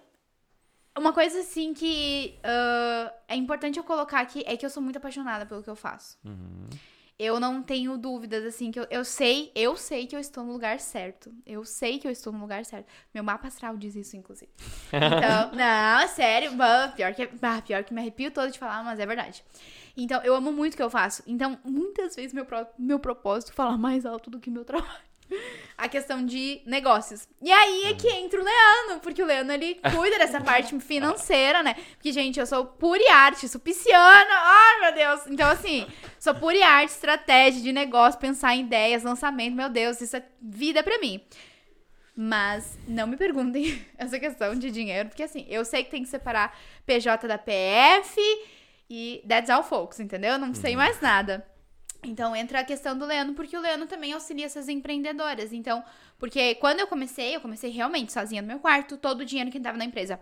uma 0.97 1.13
coisa 1.13 1.39
assim 1.39 1.73
que 1.73 2.39
ah, 2.43 3.13
é 3.27 3.35
importante 3.35 3.77
eu 3.77 3.83
colocar 3.83 4.19
aqui 4.19 4.43
é 4.47 4.57
que 4.57 4.65
eu 4.65 4.69
sou 4.69 4.81
muito 4.81 4.97
apaixonada 4.97 5.45
pelo 5.45 5.61
que 5.63 5.69
eu 5.69 5.75
faço. 5.75 6.17
Eu 7.19 7.39
não 7.39 7.63
tenho 7.63 7.97
dúvidas, 7.97 8.45
assim, 8.45 8.69
que 8.69 8.79
eu, 8.79 8.85
eu 8.91 9.03
sei, 9.03 9.51
eu 9.55 9.75
sei 9.75 10.05
que 10.05 10.15
eu 10.15 10.19
estou 10.19 10.43
no 10.43 10.51
lugar 10.53 10.79
certo. 10.79 11.33
Eu 11.47 11.65
sei 11.65 11.97
que 11.97 12.07
eu 12.07 12.11
estou 12.11 12.31
no 12.31 12.39
lugar 12.39 12.63
certo. 12.63 12.85
Meu 13.11 13.23
mapa 13.23 13.47
astral 13.47 13.75
diz 13.75 13.95
isso, 13.95 14.15
inclusive. 14.15 14.51
Então, 14.93 15.51
não, 15.57 16.07
sério, 16.09 16.51
pior 16.95 17.15
que, 17.15 17.25
pior 17.65 17.83
que 17.83 17.93
me 17.93 18.01
arrepio 18.01 18.29
todo 18.29 18.51
de 18.51 18.59
falar, 18.59 18.83
mas 18.83 18.99
é 18.99 19.05
verdade. 19.05 19.43
Então, 19.95 20.21
eu 20.21 20.35
amo 20.35 20.51
muito 20.51 20.75
o 20.75 20.77
que 20.77 20.83
eu 20.83 20.91
faço. 20.91 21.23
Então, 21.25 21.57
muitas 21.63 22.15
vezes 22.15 22.33
meu, 22.33 22.45
pro- 22.45 22.67
meu 22.77 22.99
propósito 22.99 23.51
é 23.51 23.55
falar 23.55 23.77
mais 23.79 24.05
alto 24.05 24.29
do 24.29 24.39
que 24.39 24.51
meu 24.51 24.63
trabalho. 24.63 25.07
A 25.77 25.87
questão 25.87 26.25
de 26.25 26.61
negócios. 26.65 27.27
E 27.41 27.51
aí 27.51 27.83
é 27.85 27.93
que 27.93 28.07
entra 28.09 28.41
o 28.41 28.43
Leandro, 28.43 28.99
porque 29.01 29.21
o 29.21 29.25
Leandro, 29.25 29.53
ele 29.53 29.75
cuida 29.95 30.17
dessa 30.17 30.41
parte 30.41 30.77
financeira, 30.79 31.61
né? 31.61 31.75
Porque, 31.93 32.11
gente, 32.11 32.39
eu 32.39 32.47
sou 32.47 32.65
pura 32.65 32.99
e 32.99 33.07
arte, 33.07 33.47
sou 33.47 33.61
pisciana, 33.61 34.31
ai, 34.31 34.79
meu 34.81 34.93
Deus. 34.95 35.27
Então, 35.27 35.47
assim, 35.49 35.85
sou 36.19 36.33
pura 36.33 36.55
e 36.55 36.63
arte, 36.63 36.89
estratégia 36.89 37.61
de 37.61 37.71
negócio, 37.71 38.19
pensar 38.19 38.55
em 38.55 38.61
ideias, 38.61 39.03
lançamento, 39.03 39.55
meu 39.55 39.69
Deus, 39.69 40.01
isso 40.01 40.17
é 40.17 40.23
vida 40.41 40.81
pra 40.81 40.97
mim. 40.97 41.21
Mas 42.15 42.75
não 42.87 43.05
me 43.05 43.15
perguntem 43.15 43.85
essa 43.95 44.19
questão 44.19 44.55
de 44.55 44.71
dinheiro, 44.71 45.09
porque 45.09 45.21
assim, 45.21 45.45
eu 45.47 45.63
sei 45.63 45.83
que 45.83 45.91
tem 45.91 46.01
que 46.01 46.09
separar 46.09 46.57
PJ 46.87 47.27
da 47.27 47.37
PF 47.37 48.19
e 48.89 49.23
that's 49.27 49.51
all 49.51 49.61
folks, 49.61 49.99
entendeu? 49.99 50.31
Eu 50.31 50.39
não 50.39 50.55
sei 50.55 50.75
mais 50.75 50.99
nada. 50.99 51.45
Então 52.03 52.35
entra 52.35 52.59
a 52.59 52.63
questão 52.63 52.97
do 52.97 53.05
Leandro, 53.05 53.33
porque 53.33 53.57
o 53.57 53.59
Leandro 53.59 53.87
também 53.87 54.13
auxilia 54.13 54.45
essas 54.45 54.69
empreendedoras. 54.69 55.51
Então, 55.51 55.83
porque 56.19 56.55
quando 56.55 56.79
eu 56.79 56.87
comecei, 56.87 57.35
eu 57.35 57.41
comecei 57.41 57.69
realmente 57.69 58.13
sozinha 58.13 58.41
no 58.41 58.47
meu 58.47 58.59
quarto, 58.59 58.97
todo 58.97 59.21
o 59.21 59.25
dinheiro 59.25 59.51
que 59.51 59.57
entrava 59.57 59.77
na 59.77 59.85
empresa, 59.85 60.19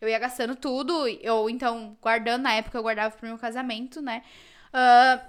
eu 0.00 0.08
ia 0.08 0.18
gastando 0.18 0.56
tudo, 0.56 0.94
ou 1.30 1.50
então 1.50 1.96
guardando, 2.00 2.42
na 2.42 2.54
época 2.54 2.78
eu 2.78 2.82
guardava 2.82 3.14
pro 3.16 3.28
meu 3.28 3.38
casamento, 3.38 4.00
né? 4.00 4.22
Ah, 4.72 5.20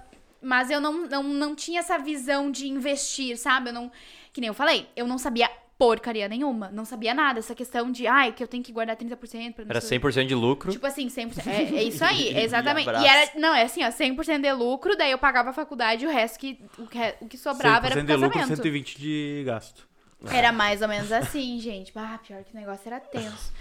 mas 0.42 0.70
eu 0.70 0.80
não, 0.80 1.06
não, 1.06 1.22
não 1.22 1.54
tinha 1.54 1.80
essa 1.80 1.98
visão 1.98 2.50
de 2.50 2.68
investir, 2.68 3.36
sabe? 3.36 3.70
Eu 3.70 3.74
não, 3.74 3.92
que 4.32 4.40
nem 4.40 4.48
eu 4.48 4.54
falei, 4.54 4.88
eu 4.96 5.06
não 5.06 5.18
sabia 5.18 5.50
porcaria 5.78 6.28
nenhuma, 6.28 6.70
não 6.70 6.84
sabia 6.84 7.12
nada. 7.12 7.38
Essa 7.38 7.54
questão 7.54 7.90
de, 7.90 8.06
ai, 8.06 8.32
que 8.32 8.42
eu 8.42 8.48
tenho 8.48 8.62
que 8.62 8.72
guardar 8.72 8.96
30% 8.96 9.54
pra 9.54 9.64
não 9.64 9.70
Era 9.70 9.80
sei 9.80 9.98
o 9.98 10.00
100% 10.00 10.26
de 10.26 10.34
lucro. 10.34 10.72
Tipo 10.72 10.86
assim, 10.86 11.06
100%. 11.08 11.46
É, 11.46 11.76
é 11.76 11.82
isso 11.82 12.04
aí, 12.04 12.32
E 12.36 12.38
exatamente. 12.40 12.88
abraço. 12.88 13.04
E 13.04 13.08
era, 13.08 13.30
não, 13.36 13.54
é 13.54 13.62
assim, 13.62 13.84
ó, 13.84 13.88
100% 13.88 14.40
de 14.40 14.52
lucro, 14.52 14.96
daí 14.96 15.10
eu 15.10 15.18
pagava 15.18 15.50
a 15.50 15.52
faculdade 15.52 16.04
e 16.04 16.08
o 16.08 16.10
resto 16.10 16.38
que, 16.38 16.58
o 16.78 16.86
que, 16.86 17.14
o 17.20 17.28
que 17.28 17.36
sobrava 17.36 17.86
era 17.86 17.96
100% 17.96 17.98
pro 17.98 18.06
de 18.06 18.12
lucro, 18.14 18.38
casamento. 18.38 18.56
120 18.56 18.98
de 18.98 19.42
gasto. 19.44 19.86
Era 20.30 20.50
mais 20.50 20.80
ou 20.80 20.88
menos 20.88 21.12
assim, 21.12 21.58
gente. 21.60 21.92
Ah, 21.94 22.18
pior 22.26 22.42
que 22.42 22.52
o 22.54 22.56
negócio 22.56 22.82
era 22.86 22.98
tenso. 22.98 23.52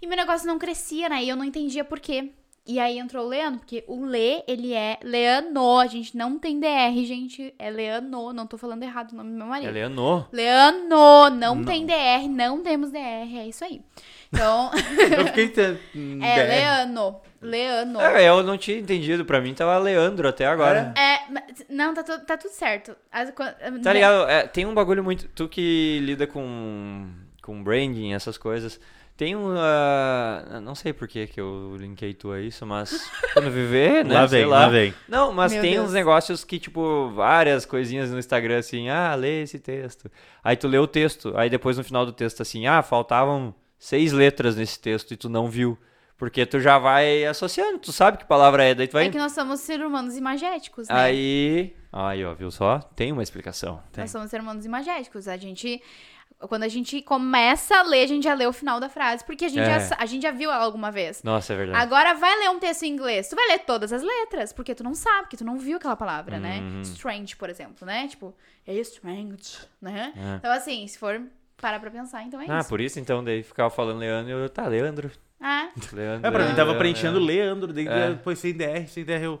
E 0.00 0.06
meu 0.06 0.16
negócio 0.16 0.46
não 0.46 0.58
crescia, 0.58 1.08
né? 1.08 1.22
E 1.24 1.28
eu 1.28 1.36
não 1.36 1.44
entendia 1.44 1.84
por 1.84 1.98
quê. 2.00 2.32
E 2.64 2.78
aí 2.78 2.96
entrou 2.98 3.26
o 3.26 3.28
Leandro, 3.28 3.58
porque 3.58 3.82
o 3.88 4.04
Lê, 4.04 4.44
ele 4.46 4.72
é 4.72 4.96
Leano, 5.02 5.78
a 5.80 5.86
gente 5.88 6.16
não 6.16 6.38
tem 6.38 6.60
DR, 6.60 6.94
gente, 7.04 7.52
é 7.58 7.68
Leano, 7.68 8.32
não 8.32 8.46
tô 8.46 8.56
falando 8.56 8.84
errado 8.84 9.10
o 9.12 9.16
nome 9.16 9.30
do 9.32 9.36
meu 9.36 9.46
marido. 9.48 9.68
É 9.68 9.72
Leonor. 9.72 10.28
Leano, 10.32 11.30
não, 11.30 11.64
tem 11.64 11.84
DR, 11.84 12.28
não 12.30 12.62
temos 12.62 12.92
DR, 12.92 13.36
é 13.36 13.48
isso 13.48 13.64
aí. 13.64 13.82
Então, 14.32 14.70
Eu 15.18 15.26
fiquei. 15.26 15.48
te- 15.48 15.60
é 16.22 16.38
é, 16.38 16.44
Leano, 16.46 17.20
Leano. 17.40 18.00
É, 18.00 18.28
eu 18.28 18.42
não 18.44 18.56
tinha 18.56 18.78
entendido. 18.78 19.24
Pra 19.24 19.40
mim 19.40 19.52
tava 19.54 19.76
Leandro 19.78 20.28
até 20.28 20.46
agora. 20.46 20.94
É, 20.96 21.18
mas- 21.32 21.64
não, 21.68 21.92
tá, 21.92 22.02
tá 22.04 22.36
tudo 22.36 22.52
certo. 22.52 22.94
As- 23.10 23.32
quan- 23.32 23.54
Tá 23.82 23.92
ligado? 23.92 24.28
É, 24.30 24.46
tem 24.46 24.64
um 24.64 24.72
bagulho 24.72 25.02
muito. 25.02 25.26
Tu 25.34 25.48
que 25.48 25.98
lida 26.00 26.28
com, 26.28 27.08
com 27.42 27.60
branding, 27.62 28.12
essas 28.14 28.38
coisas. 28.38 28.80
Tem 29.16 29.36
um. 29.36 29.54
Uh, 29.54 30.60
não 30.62 30.74
sei 30.74 30.92
por 30.92 31.06
que, 31.06 31.26
que 31.26 31.40
eu 31.40 31.76
linkei 31.78 32.14
tu 32.14 32.32
a 32.32 32.40
isso, 32.40 32.66
mas 32.66 33.10
quando 33.32 33.50
viver, 33.50 34.04
né? 34.06 34.14
Lá 34.14 34.28
sei 34.28 34.40
vem, 34.40 34.50
lá. 34.50 34.58
lá 34.60 34.68
vem. 34.68 34.94
Não, 35.08 35.32
mas 35.32 35.52
Meu 35.52 35.60
tem 35.60 35.74
Deus. 35.74 35.86
uns 35.86 35.92
negócios 35.92 36.44
que, 36.44 36.58
tipo, 36.58 37.10
várias 37.10 37.66
coisinhas 37.66 38.10
no 38.10 38.18
Instagram 38.18 38.58
assim, 38.58 38.88
ah, 38.88 39.14
lê 39.14 39.42
esse 39.42 39.58
texto. 39.58 40.10
Aí 40.42 40.56
tu 40.56 40.66
lê 40.66 40.78
o 40.78 40.86
texto, 40.86 41.32
aí 41.36 41.50
depois 41.50 41.76
no 41.76 41.84
final 41.84 42.06
do 42.06 42.12
texto 42.12 42.40
assim, 42.40 42.66
ah, 42.66 42.82
faltavam 42.82 43.54
seis 43.78 44.12
letras 44.12 44.56
nesse 44.56 44.80
texto 44.80 45.12
e 45.12 45.16
tu 45.16 45.28
não 45.28 45.48
viu. 45.48 45.78
Porque 46.16 46.46
tu 46.46 46.60
já 46.60 46.78
vai 46.78 47.24
associando, 47.24 47.80
tu 47.80 47.90
sabe 47.90 48.16
que 48.16 48.24
palavra 48.24 48.62
é, 48.62 48.74
daí 48.76 48.86
tu 48.86 48.92
vai. 48.92 49.06
É 49.06 49.10
que 49.10 49.18
nós 49.18 49.32
somos 49.32 49.58
seres 49.58 49.84
humanos 49.84 50.16
imagéticos, 50.16 50.86
né? 50.88 50.94
Aí. 50.94 51.76
Aí, 51.92 52.24
ó, 52.24 52.32
viu 52.32 52.48
só? 52.50 52.78
Tem 52.78 53.10
uma 53.10 53.24
explicação. 53.24 53.82
Tem. 53.90 54.02
Nós 54.02 54.10
somos 54.12 54.30
seres 54.30 54.44
humanos 54.44 54.64
imagéticos. 54.64 55.26
A 55.26 55.36
gente. 55.36 55.82
Quando 56.40 56.62
a 56.64 56.68
gente 56.68 57.00
começa 57.02 57.76
a 57.76 57.82
ler, 57.82 58.02
a 58.02 58.06
gente 58.06 58.24
já 58.24 58.34
lê 58.34 58.46
o 58.46 58.52
final 58.52 58.80
da 58.80 58.88
frase, 58.88 59.24
porque 59.24 59.44
a 59.44 59.48
gente, 59.48 59.60
É. 59.60 59.80
já, 59.80 59.96
a 59.98 60.06
gente 60.06 60.22
já 60.22 60.30
viu 60.30 60.50
ela 60.50 60.64
alguma 60.64 60.90
vez. 60.90 61.22
Nossa, 61.22 61.52
é 61.52 61.56
verdade. 61.56 61.82
Agora 61.82 62.14
vai 62.14 62.36
ler 62.40 62.50
um 62.50 62.58
texto 62.58 62.82
em 62.82 62.88
inglês, 62.90 63.28
tu 63.28 63.36
vai 63.36 63.46
ler 63.48 63.60
todas 63.60 63.92
as 63.92 64.02
letras, 64.02 64.52
porque 64.52 64.74
tu 64.74 64.82
não 64.84 64.94
sabe, 64.94 65.22
porque 65.22 65.36
tu 65.36 65.44
não 65.44 65.58
viu 65.58 65.76
aquela 65.76 65.96
palavra, 65.96 66.38
né? 66.38 66.60
Uhum. 66.60 66.80
Strange, 66.82 67.36
por 67.36 67.48
exemplo, 67.48 67.86
né? 67.86 68.08
Tipo, 68.08 68.34
é 68.66 68.74
strange, 68.80 69.58
né? 69.80 70.12
É. 70.16 70.36
Então, 70.36 70.52
assim, 70.52 70.86
se 70.86 70.98
for 70.98 71.20
parar 71.60 71.78
pra 71.78 71.90
pensar, 71.90 72.22
então 72.24 72.40
é 72.40 72.46
Ah, 72.48 72.58
isso. 72.60 72.68
por 72.68 72.80
isso 72.80 72.98
então, 72.98 73.22
daí 73.22 73.42
ficava 73.42 73.70
falando 73.70 73.98
Leandro 73.98 74.30
e 74.30 74.42
eu, 74.42 74.48
tá, 74.48 74.66
Leandro. 74.66 75.10
Ah, 75.40 75.68
Leandro 75.92 76.26
É, 76.26 76.30
pra 76.30 76.40
mim 76.44 76.50
tava 76.50 76.56
Leandro, 76.72 76.78
preenchendo. 76.78 77.18
Leandro, 77.20 77.72
daí 77.72 77.86
É. 77.86 78.10
depois 78.10 78.38
sem 78.38 78.52
DR, 78.52 78.86
sem 78.88 79.04
DR 79.04 79.22
eu. 79.22 79.40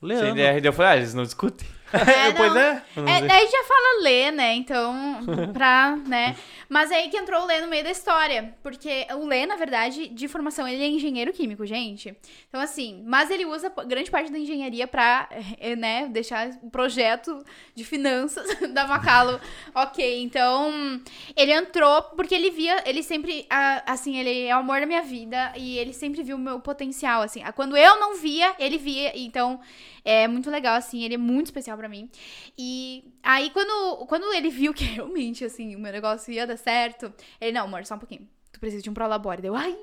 Leandro. 0.00 0.26
Sem 0.26 0.34
DR, 0.34 0.60
daí 0.60 0.66
eu 0.66 0.72
falei, 0.72 0.92
ah, 0.92 0.96
eles 0.96 1.14
não 1.14 1.22
discutem. 1.22 1.66
É, 1.92 2.32
pois 2.36 2.56
é. 2.56 2.82
É, 2.96 3.26
daí 3.26 3.46
já 3.46 3.64
fala 3.64 4.02
Lê, 4.02 4.30
né? 4.30 4.54
Então, 4.54 4.94
pra, 5.52 5.96
né? 5.96 6.36
Mas 6.68 6.90
é 6.90 6.96
aí 6.96 7.10
que 7.10 7.16
entrou 7.16 7.42
o 7.42 7.46
Lê 7.46 7.60
no 7.60 7.68
meio 7.68 7.84
da 7.84 7.90
história. 7.90 8.54
Porque 8.62 9.06
o 9.14 9.26
Lê, 9.26 9.44
na 9.44 9.56
verdade, 9.56 10.08
de 10.08 10.26
formação, 10.26 10.66
ele 10.66 10.82
é 10.82 10.88
engenheiro 10.88 11.32
químico, 11.32 11.66
gente. 11.66 12.16
Então, 12.48 12.60
assim, 12.60 13.02
mas 13.06 13.30
ele 13.30 13.44
usa 13.44 13.70
grande 13.86 14.10
parte 14.10 14.32
da 14.32 14.38
engenharia 14.38 14.86
pra, 14.86 15.28
eh, 15.60 15.76
né, 15.76 16.06
deixar 16.08 16.48
o 16.62 16.70
projeto 16.70 17.44
de 17.74 17.84
finanças 17.84 18.46
da 18.72 18.86
Macalo 18.86 19.38
ok. 19.74 20.22
Então, 20.22 21.00
ele 21.36 21.52
entrou 21.52 22.02
porque 22.16 22.34
ele 22.34 22.50
via, 22.50 22.82
ele 22.86 23.02
sempre, 23.02 23.46
assim, 23.86 24.18
ele 24.18 24.46
é 24.46 24.56
o 24.56 24.60
amor 24.60 24.80
da 24.80 24.86
minha 24.86 25.02
vida 25.02 25.52
e 25.56 25.78
ele 25.78 25.92
sempre 25.92 26.22
viu 26.22 26.36
o 26.36 26.38
meu 26.38 26.58
potencial, 26.60 27.20
assim. 27.20 27.42
Quando 27.54 27.76
eu 27.76 28.00
não 28.00 28.16
via, 28.16 28.54
ele 28.58 28.78
via. 28.78 29.12
Então, 29.14 29.60
é 30.04 30.26
muito 30.26 30.50
legal, 30.50 30.74
assim, 30.74 31.04
ele 31.04 31.14
é 31.14 31.18
muito 31.18 31.46
especial 31.46 31.76
pra 31.82 31.88
mim. 31.88 32.08
E 32.56 33.12
aí, 33.24 33.50
quando, 33.50 34.06
quando 34.06 34.32
ele 34.32 34.48
viu 34.48 34.72
que 34.72 34.84
realmente, 34.94 35.44
assim, 35.44 35.74
o 35.74 35.80
meu 35.80 35.90
negócio 35.90 36.32
ia 36.32 36.46
dar 36.46 36.56
certo, 36.56 37.12
ele, 37.40 37.50
não, 37.52 37.64
amor, 37.64 37.84
só 37.84 37.96
um 37.96 37.98
pouquinho. 37.98 38.28
Tu 38.52 38.60
precisa 38.60 38.82
de 38.82 38.88
um 38.88 38.94
prolabore. 38.94 39.42
Deu, 39.42 39.56
ai, 39.56 39.76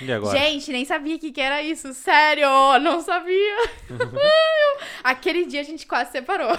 E 0.00 0.30
gente, 0.30 0.70
nem 0.70 0.84
sabia 0.84 1.18
que, 1.18 1.32
que 1.32 1.40
era 1.40 1.60
isso. 1.60 1.92
Sério, 1.92 2.46
não 2.80 3.00
sabia. 3.00 3.56
Aquele 5.02 5.44
dia 5.46 5.60
a 5.60 5.64
gente 5.64 5.86
quase 5.86 6.12
separou. 6.12 6.52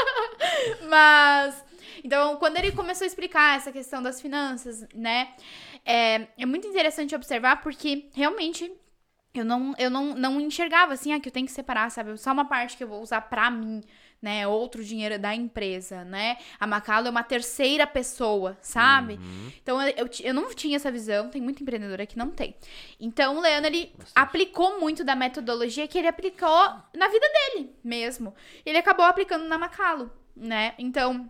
Mas. 0.90 1.64
Então, 2.04 2.36
quando 2.36 2.58
ele 2.58 2.72
começou 2.72 3.04
a 3.04 3.08
explicar 3.08 3.56
essa 3.56 3.70
questão 3.70 4.02
das 4.02 4.20
finanças, 4.20 4.84
né? 4.92 5.28
É, 5.84 6.26
é 6.36 6.44
muito 6.44 6.66
interessante 6.66 7.14
observar 7.14 7.62
porque 7.62 8.08
realmente 8.12 8.72
eu 9.34 9.44
não, 9.44 9.74
eu 9.78 9.88
não, 9.88 10.14
não 10.14 10.40
enxergava 10.40 10.92
assim, 10.92 11.12
ah, 11.12 11.20
que 11.20 11.28
eu 11.28 11.32
tenho 11.32 11.46
que 11.46 11.52
separar, 11.52 11.90
sabe? 11.90 12.16
Só 12.18 12.32
uma 12.32 12.44
parte 12.44 12.76
que 12.76 12.84
eu 12.84 12.88
vou 12.88 13.00
usar 13.00 13.22
pra 13.22 13.50
mim, 13.50 13.82
né? 14.20 14.46
Outro 14.46 14.84
dinheiro 14.84 15.18
da 15.18 15.34
empresa, 15.34 16.04
né? 16.04 16.36
A 16.60 16.66
Macalo 16.66 17.06
é 17.06 17.10
uma 17.10 17.22
terceira 17.22 17.86
pessoa, 17.86 18.58
sabe? 18.60 19.18
Então 19.62 19.80
eu, 19.80 19.94
eu, 19.96 20.10
eu 20.20 20.34
não 20.34 20.54
tinha 20.54 20.76
essa 20.76 20.92
visão, 20.92 21.30
tem 21.30 21.40
muita 21.40 21.62
empreendedora 21.62 22.04
que 22.04 22.18
não 22.18 22.30
tem. 22.30 22.54
Então 23.00 23.38
o 23.38 23.40
Leandro, 23.40 23.68
ele 23.68 23.94
aplicou 24.14 24.78
muito 24.78 25.02
da 25.02 25.16
metodologia 25.16 25.88
que 25.88 25.98
ele 25.98 26.08
aplicou 26.08 26.66
na 26.94 27.08
vida 27.08 27.26
dele 27.28 27.74
mesmo. 27.82 28.34
Ele 28.66 28.76
acabou 28.76 29.06
aplicando 29.06 29.44
na 29.46 29.56
Macalo, 29.56 30.10
né? 30.36 30.74
Então. 30.78 31.28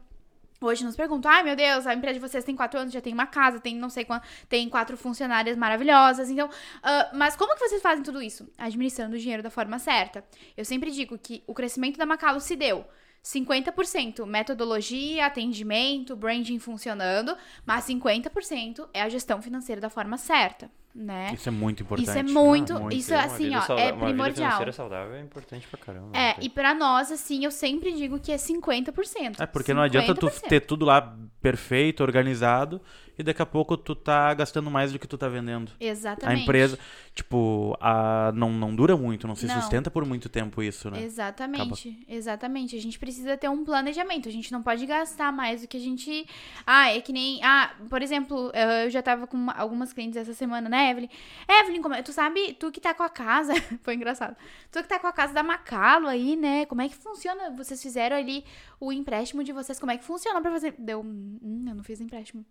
Hoje 0.67 0.85
nos 0.85 0.97
perguntam, 0.97 1.31
ai 1.31 1.43
meu 1.43 1.57
Deus, 1.57 1.87
a 1.87 1.95
empresa 1.95 2.15
de 2.15 2.21
vocês 2.21 2.45
tem 2.45 2.55
quatro 2.55 2.79
anos, 2.79 2.93
já 2.93 3.01
tem 3.01 3.13
uma 3.13 3.27
casa, 3.27 3.61
tem 3.61 3.77
não 3.77 3.89
sei 3.89 4.05
quanto, 4.05 4.27
tem 4.49 4.69
quatro 4.69 4.97
funcionárias 4.97 5.57
maravilhosas. 5.57 6.31
Então, 6.31 6.49
ah, 6.83 7.11
mas 7.13 7.37
como 7.37 7.55
que 7.55 7.61
vocês 7.61 7.83
fazem 7.83 8.03
tudo 8.03 8.23
isso? 8.23 8.49
Administrando 8.59 9.17
o 9.17 9.19
dinheiro 9.19 9.43
da 9.43 9.51
forma 9.51 9.79
certa. 9.79 10.25
Eu 10.57 10.65
sempre 10.65 10.91
digo 10.91 11.19
que 11.19 11.43
o 11.47 11.55
crescimento 11.55 11.99
da 11.99 12.07
Macalo 12.07 12.41
se 12.41 12.57
deu 12.57 12.85
50% 13.23 14.27
metodologia, 14.27 15.27
atendimento, 15.27 16.17
branding 16.17 16.59
funcionando, 16.59 17.37
mas 17.65 17.85
50% 17.87 18.89
é 18.93 19.01
a 19.03 19.09
gestão 19.09 19.41
financeira 19.41 19.81
da 19.81 19.89
forma 19.89 20.19
certa, 20.19 20.69
né? 20.95 21.31
Isso 21.33 21.49
é 21.49 21.53
muito 21.53 21.83
importante. 21.85 22.09
Isso 22.09 22.19
é 22.19 22.23
muito, 22.23 22.73
Ah, 22.77 22.89
isso 22.93 23.09
Ter 23.11 23.15
uma 23.15 23.25
assim, 23.25 23.55
ó, 23.55 23.61
sauda- 23.61 23.83
é 23.83 23.85
Uma 23.87 23.93
vida 23.93 24.05
primordial. 24.07 24.47
financeira 24.51 24.73
saudável 24.73 25.15
é 25.15 25.21
importante 25.21 25.69
pra 25.69 25.79
caramba. 25.79 26.09
É, 26.13 26.29
né? 26.31 26.37
e 26.41 26.49
pra 26.49 26.75
nós, 26.75 27.13
assim, 27.13 27.45
eu 27.45 27.51
sempre 27.53 27.93
digo 27.93 28.19
que 28.19 28.33
é 28.33 28.37
50%. 28.39 29.41
É 29.41 29.47
porque 29.47 29.73
não 29.73 29.83
adianta 29.83 30.15
tu 30.15 30.27
50%. 30.27 30.49
ter 30.49 30.61
tudo 30.61 30.85
lá 30.85 31.17
perfeito, 31.41 32.03
organizado, 32.03 32.81
e 33.19 33.23
daqui 33.23 33.43
a 33.43 33.47
pouco 33.47 33.77
tu 33.77 33.95
tá 33.95 34.33
gastando 34.35 34.71
mais 34.71 34.93
do 34.93 34.99
que 34.99 35.07
tu 35.07 35.19
tá 35.19 35.29
vendendo. 35.29 35.71
Exatamente. 35.79 36.39
A 36.39 36.43
empresa, 36.43 36.79
tipo, 37.15 37.77
a, 37.81 38.33
não, 38.35 38.51
não 38.53 38.75
dura 38.75 38.97
muito, 38.97 39.27
não 39.29 39.35
se 39.35 39.47
Não. 39.47 39.61
sustenta 39.61 39.91
por 39.91 40.05
muito 40.05 40.29
tempo 40.29 40.63
isso, 40.63 40.91
né? 40.91 41.03
Exatamente, 41.03 42.05
exatamente. 42.09 42.77
A 42.77 42.81
gente 42.81 42.99
precisa 42.99 43.37
ter 43.37 43.49
um 43.49 43.65
planejamento. 43.65 44.29
A 44.29 44.33
gente 44.33 44.51
não 44.53 44.63
pode 44.63 44.85
gastar 44.87 45.33
mais 45.33 45.63
do 45.63 45.69
que 45.69 45.77
a 45.77 45.81
gente. 45.81 46.27
Ah, 46.67 46.91
é 46.91 47.01
que 47.01 47.13
nem. 47.13 47.43
Ah, 47.45 47.71
por 47.91 48.01
exemplo, 48.03 48.51
eu 48.85 48.91
já 48.91 49.03
tava 49.03 49.27
com 49.27 49.37
uma- 49.37 49.53
algumas 49.55 49.93
clientes 49.93 50.17
essa 50.17 50.33
semana, 50.35 50.69
né, 50.69 50.91
Evelyn? 50.91 51.09
Evelyn, 51.49 51.83
como 51.83 51.95
é- 51.95 52.03
tu 52.03 52.13
sabe, 52.13 52.55
tu 52.55 52.71
que 52.73 52.81
tá 52.81 52.95
com 52.95 53.03
a 53.03 53.09
casa. 53.11 53.53
Foi 53.83 53.95
engraçado. 53.95 54.37
Tu 54.71 54.83
que 54.83 54.89
tá 54.89 54.99
com 54.99 55.07
a 55.07 55.13
casa 55.13 55.33
da 55.35 55.43
Macalo 55.43 56.09
aí, 56.09 56.35
né? 56.37 56.65
Como 56.67 56.81
é 56.81 56.89
que 56.89 56.95
funciona? 56.97 57.51
Vocês 57.57 57.83
fizeram 57.83 58.17
ali 58.17 58.45
o 58.81 58.93
empréstimo 58.93 59.45
de 59.45 59.53
vocês. 59.53 59.79
Como 59.79 59.93
é 59.93 59.99
que 59.99 60.05
funciona 60.05 60.41
pra 60.41 60.51
fazer? 60.51 60.75
Deu. 60.79 61.01
Hum, 61.03 61.65
eu 61.69 61.75
não 61.75 61.85
fiz 61.85 62.01
empréstimo. 62.01 62.45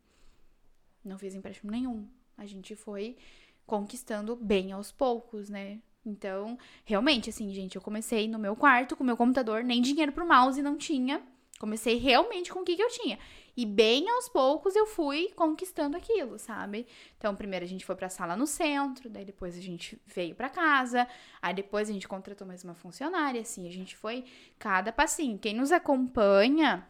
Não 1.03 1.17
fiz 1.17 1.33
empréstimo 1.33 1.71
nenhum. 1.71 2.07
A 2.37 2.45
gente 2.45 2.75
foi 2.75 3.17
conquistando 3.65 4.35
bem 4.35 4.71
aos 4.71 4.91
poucos, 4.91 5.49
né? 5.49 5.79
Então, 6.05 6.57
realmente, 6.83 7.29
assim, 7.29 7.53
gente, 7.53 7.75
eu 7.75 7.81
comecei 7.81 8.27
no 8.27 8.39
meu 8.39 8.55
quarto 8.55 8.95
com 8.95 9.03
meu 9.03 9.15
computador, 9.15 9.63
nem 9.63 9.81
dinheiro 9.81 10.11
pro 10.11 10.27
mouse 10.27 10.61
não 10.61 10.77
tinha. 10.77 11.21
Comecei 11.59 11.97
realmente 11.97 12.51
com 12.51 12.61
o 12.61 12.63
que, 12.63 12.75
que 12.75 12.81
eu 12.81 12.89
tinha. 12.89 13.19
E 13.55 13.67
bem 13.67 14.09
aos 14.09 14.27
poucos 14.27 14.75
eu 14.75 14.87
fui 14.87 15.31
conquistando 15.35 15.95
aquilo, 15.95 16.39
sabe? 16.39 16.87
Então, 17.17 17.35
primeiro 17.35 17.63
a 17.63 17.67
gente 17.67 17.85
foi 17.85 17.95
pra 17.95 18.09
sala 18.09 18.35
no 18.35 18.47
centro, 18.47 19.09
daí 19.09 19.25
depois 19.25 19.55
a 19.55 19.61
gente 19.61 20.01
veio 20.07 20.33
pra 20.33 20.49
casa, 20.49 21.07
aí 21.39 21.53
depois 21.53 21.87
a 21.87 21.93
gente 21.93 22.07
contratou 22.07 22.47
mais 22.47 22.63
uma 22.63 22.73
funcionária, 22.73 23.41
assim, 23.41 23.67
a 23.67 23.71
gente 23.71 23.95
foi 23.95 24.25
cada 24.57 24.91
passinho. 24.91 25.37
Quem 25.37 25.53
nos 25.53 25.71
acompanha 25.71 26.87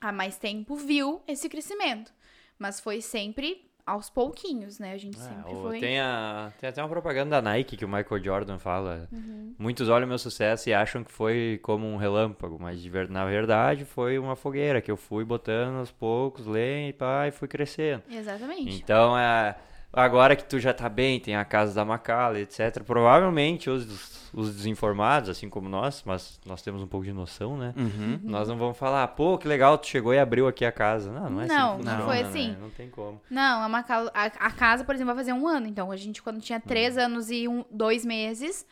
há 0.00 0.12
mais 0.12 0.38
tempo 0.38 0.76
viu 0.76 1.20
esse 1.26 1.48
crescimento, 1.48 2.14
mas 2.58 2.80
foi 2.80 3.00
sempre 3.00 3.64
aos 3.86 4.10
pouquinhos, 4.10 4.80
né? 4.80 4.92
A 4.94 4.98
gente 4.98 5.16
É, 5.16 5.20
sempre 5.20 5.52
foi. 5.62 5.78
tem, 5.78 6.00
a, 6.00 6.52
tem 6.58 6.68
até 6.68 6.82
uma 6.82 6.88
propaganda 6.88 7.30
da 7.30 7.42
Nike 7.42 7.76
que 7.76 7.84
o 7.84 7.88
Michael 7.88 8.22
Jordan 8.22 8.58
fala. 8.58 9.08
Uhum. 9.12 9.54
Muitos 9.56 9.88
olham 9.88 10.08
meu 10.08 10.18
sucesso 10.18 10.68
e 10.68 10.74
acham 10.74 11.04
que 11.04 11.12
foi 11.12 11.60
como 11.62 11.86
um 11.86 11.96
relâmpago, 11.96 12.58
mas 12.60 12.80
de 12.82 12.90
ver- 12.90 13.08
na 13.08 13.24
verdade 13.24 13.84
foi 13.84 14.18
uma 14.18 14.34
fogueira 14.34 14.80
que 14.80 14.90
eu 14.90 14.96
fui 14.96 15.24
botando 15.24 15.76
aos 15.78 15.92
poucos, 15.92 16.46
lendo 16.46 16.88
e 16.90 16.92
pá, 16.94 17.28
e 17.28 17.30
fui 17.30 17.46
crescendo. 17.46 18.02
Exatamente. 18.10 18.74
Então, 18.82 19.16
é, 19.16 19.54
agora 19.92 20.36
que 20.36 20.44
tu 20.44 20.58
já 20.58 20.72
tá 20.74 20.88
bem, 20.88 21.18
tem 21.20 21.36
a 21.36 21.44
casa 21.44 21.74
da 21.74 21.84
Macala, 21.84 22.38
etc. 22.38 22.82
Provavelmente 22.84 23.70
os, 23.70 24.30
os 24.32 24.54
desinformados, 24.54 25.28
assim 25.30 25.48
como 25.48 25.68
nós, 25.68 26.02
mas 26.04 26.38
nós 26.44 26.60
temos 26.62 26.82
um 26.82 26.86
pouco 26.86 27.06
de 27.06 27.12
noção, 27.12 27.56
né? 27.56 27.72
Uhum. 27.76 28.20
Nós 28.22 28.48
não 28.48 28.56
vamos 28.56 28.76
falar, 28.76 29.06
pô, 29.08 29.38
que 29.38 29.48
legal, 29.48 29.78
tu 29.78 29.86
chegou 29.86 30.12
e 30.12 30.18
abriu 30.18 30.46
aqui 30.48 30.64
a 30.64 30.72
casa. 30.72 31.10
Não, 31.12 31.30
não 31.30 31.40
é 31.42 31.46
Não, 31.46 31.74
assim. 31.74 31.82
não 31.84 31.92
funciona, 31.92 32.04
foi 32.04 32.22
né? 32.22 32.28
assim. 32.28 32.56
Não 32.60 32.70
tem 32.70 32.90
como. 32.90 33.20
Não, 33.30 33.62
a, 33.62 33.68
Macau- 33.68 34.10
a, 34.12 34.24
a 34.24 34.50
casa, 34.50 34.84
por 34.84 34.94
exemplo, 34.94 35.14
vai 35.14 35.24
fazer 35.24 35.32
um 35.32 35.46
ano. 35.46 35.66
Então, 35.66 35.90
a 35.90 35.96
gente, 35.96 36.22
quando 36.22 36.40
tinha 36.40 36.60
três 36.60 36.98
anos 36.98 37.30
e 37.30 37.48
um, 37.48 37.64
dois 37.70 38.04
meses, 38.04 38.66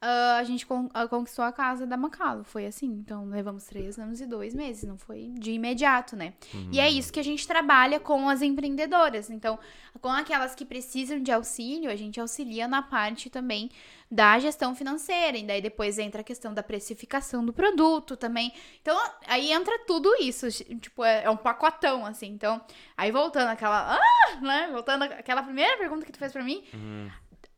ah, 0.00 0.38
a 0.38 0.44
gente 0.44 0.64
con- 0.66 0.88
ah, 0.94 1.06
conquistou 1.06 1.44
a 1.44 1.52
casa 1.52 1.86
da 1.86 1.96
Macalo. 1.96 2.42
Foi 2.44 2.66
assim. 2.66 2.86
Então, 2.86 3.26
levamos 3.28 3.64
três 3.64 3.98
anos 3.98 4.20
e 4.20 4.26
dois 4.26 4.54
meses. 4.54 4.84
Não 4.84 4.96
foi 4.96 5.28
de 5.38 5.52
imediato, 5.52 6.16
né? 6.16 6.32
E 6.72 6.80
é 6.80 6.88
isso 6.90 7.12
que 7.12 7.20
a 7.20 7.24
gente 7.24 7.46
trabalha 7.46 8.00
com 8.00 8.28
as 8.28 8.40
empreendedoras. 8.42 9.28
Então, 9.30 9.58
com 10.00 10.08
aquelas 10.08 10.54
que 10.54 10.64
precisam 10.64 11.20
de 11.20 11.30
auxílio, 11.30 11.90
a 11.90 11.96
gente 11.96 12.18
auxilia 12.20 12.66
na 12.66 12.80
parte 12.82 13.28
também 13.28 13.70
da 14.10 14.38
gestão 14.38 14.74
financeira. 14.74 15.36
E 15.36 15.46
daí 15.46 15.60
depois 15.60 15.98
entra 15.98 16.22
a 16.22 16.24
questão 16.24 16.54
da 16.54 16.62
precificação 16.62 17.44
do 17.44 17.52
produto 17.52 18.16
também. 18.16 18.52
Então, 18.80 18.98
aí 19.26 19.52
entra 19.52 19.78
tudo 19.86 20.14
isso. 20.20 20.50
Tipo, 20.80 21.04
é, 21.04 21.24
é 21.24 21.30
um 21.30 21.36
pacotão, 21.36 22.06
assim. 22.06 22.28
Então, 22.28 22.60
aí 22.96 23.12
voltando 23.12 23.48
àquela. 23.48 23.96
Ah! 23.96 24.40
Né? 24.40 24.68
Voltando 24.72 25.02
àquela 25.02 25.42
primeira 25.42 25.76
pergunta 25.76 26.06
que 26.06 26.12
tu 26.12 26.18
fez 26.18 26.32
pra 26.32 26.42
mim. 26.42 26.64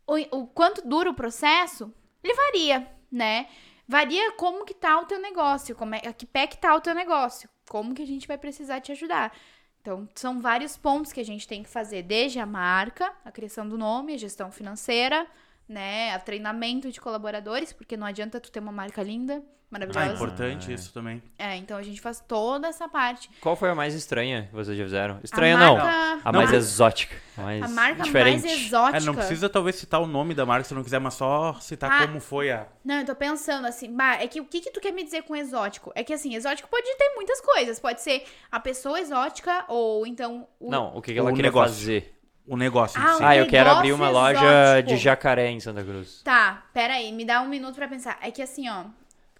O, 0.07 0.40
o 0.40 0.47
quanto 0.49 0.86
dura 0.86 1.09
o 1.11 1.14
processo, 1.14 1.93
ele 2.23 2.35
varia, 2.35 2.89
né? 3.11 3.49
Varia 3.87 4.33
como 4.33 4.64
que 4.64 4.75
tá 4.75 4.99
o 5.01 5.07
teu 5.07 5.20
negócio, 5.20 5.75
como 5.75 5.95
é, 5.95 6.01
que 6.12 6.25
pé 6.25 6.47
que 6.47 6.57
tá 6.57 6.75
o 6.75 6.81
teu 6.81 6.95
negócio, 6.95 7.49
como 7.68 7.95
que 7.95 8.03
a 8.03 8.07
gente 8.07 8.29
vai 8.29 8.39
precisar 8.39 8.81
te 8.81 8.93
ajudar. 8.93 9.37
Então, 9.81 10.09
são 10.14 10.41
vários 10.41 10.77
pontos 10.77 11.12
que 11.12 11.20
a 11.20 11.25
gente 11.25 11.47
tem 11.47 11.62
que 11.62 11.68
fazer, 11.68 12.03
desde 12.03 12.39
a 12.39 12.47
marca, 12.47 13.12
a 13.25 13.33
criação 13.33 13.68
do 13.68 13.77
nome, 13.77 14.14
a 14.14 14.18
gestão 14.18 14.53
financeira, 14.53 15.27
né, 15.68 16.12
a 16.14 16.20
treinamento 16.20 16.91
de 16.93 17.01
colaboradores, 17.01 17.73
porque 17.73 17.97
não 17.97 18.07
adianta 18.07 18.41
tu 18.41 18.53
ter 18.53 18.61
uma 18.61 18.70
marca 18.70 19.03
linda, 19.03 19.43
Ah, 19.75 19.79
maravilhosa. 19.79 20.14
importante 20.14 20.66
Ah, 20.68 20.73
é. 20.73 20.75
isso 20.75 20.93
também. 20.93 21.23
É, 21.39 21.57
então 21.57 21.79
a 21.79 21.83
gente 21.83 22.01
faz 22.01 22.20
toda 22.20 22.68
essa 22.68 22.87
parte. 22.89 23.31
Qual 23.41 23.57
foi 23.57 23.70
a 23.70 23.75
mais 23.75 23.95
estranha 23.95 24.47
que 24.51 24.55
vocês 24.55 24.77
já 24.77 24.85
fizeram? 24.85 25.14
A 25.16 25.20
Estranha 25.25 25.57
não. 25.57 25.77
marca- 25.79 26.20
A 26.25 26.31
Não, 26.33 26.39
mais 26.41 26.51
mas- 26.53 26.64
exótica. 26.64 27.16
A 27.37 27.41
mais 27.43 27.62
A 27.64 27.68
marca 27.68 28.03
diferente. 28.03 28.43
mais 28.47 28.61
exótica. 28.66 28.99
É, 28.99 29.01
não 29.01 29.14
precisa 29.14 29.49
talvez 29.49 29.77
citar 29.77 30.01
o 30.01 30.07
nome 30.07 30.35
da 30.35 30.45
marca 30.45 30.64
se 30.64 30.75
não 30.75 30.85
quiser, 30.85 30.99
mas 31.01 31.14
só 31.14 31.55
citar 31.55 31.91
Ah. 31.91 32.07
como 32.07 32.20
foi 32.20 32.51
a. 32.51 32.66
Não, 32.85 32.97
eu 32.97 33.07
tô 33.07 33.14
pensando 33.16 33.66
assim, 33.66 33.91
bah, 33.97 34.16
é 34.23 34.27
que 34.29 34.41
o 34.41 34.45
que 34.45 34.61
que 34.61 34.70
tu 34.70 34.81
quer 34.81 34.93
me 34.93 35.03
dizer 35.03 35.23
com 35.23 35.35
exótico? 35.35 35.91
É 35.95 36.05
que 36.05 36.12
assim, 36.12 36.35
exótico 36.35 36.68
pode 36.68 36.85
ter 36.97 37.14
muitas 37.16 37.41
coisas. 37.41 37.81
Pode 37.81 38.03
ser 38.03 38.25
a 38.51 38.61
pessoa 38.61 39.01
exótica 39.01 39.64
ou 39.68 40.07
então 40.07 40.47
o 40.61 40.70
Não, 40.70 40.95
o 40.97 41.01
que, 41.01 41.12
que 41.14 41.18
ela 41.18 41.31
O 41.31 41.35
queria 41.35 41.51
negócio. 41.51 41.75
fazer? 41.75 42.18
O 42.47 42.57
negócio 42.57 43.01
em 43.01 43.05
Ah, 43.05 43.14
si. 43.14 43.23
o 43.23 43.27
Ah, 43.27 43.37
eu 43.37 43.47
quero 43.47 43.70
abrir 43.70 43.93
uma 43.93 44.11
loja 44.11 44.41
exótico. 44.75 44.89
de 44.89 44.97
jacaré 44.97 45.49
em 45.51 45.61
Santa 45.61 45.83
Cruz. 45.85 46.23
Tá, 46.25 46.64
pera 46.75 46.95
aí, 46.95 47.12
me 47.12 47.25
dá 47.25 47.41
um 47.41 47.49
minuto 47.49 47.77
pra 47.77 47.87
pensar. 47.87 48.18
É 48.20 48.33
que 48.33 48.43
assim, 48.43 48.68
ó, 48.68 48.85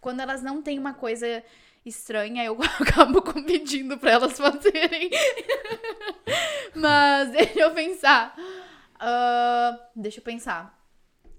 quando 0.03 0.21
elas 0.21 0.43
não 0.43 0.61
têm 0.61 0.79
uma 0.79 0.93
coisa 0.93 1.43
estranha, 1.87 2.45
eu 2.45 2.59
acabo 2.81 3.23
pedindo 3.45 3.97
pra 3.97 4.11
elas 4.11 4.37
fazerem. 4.37 5.09
Mas 6.75 7.31
deixa 7.33 7.59
eu 7.61 7.71
pensar. 7.73 8.35
Ah, 8.99 9.79
deixa 9.97 10.21
eu 10.21 10.25
pensar. 10.25 10.79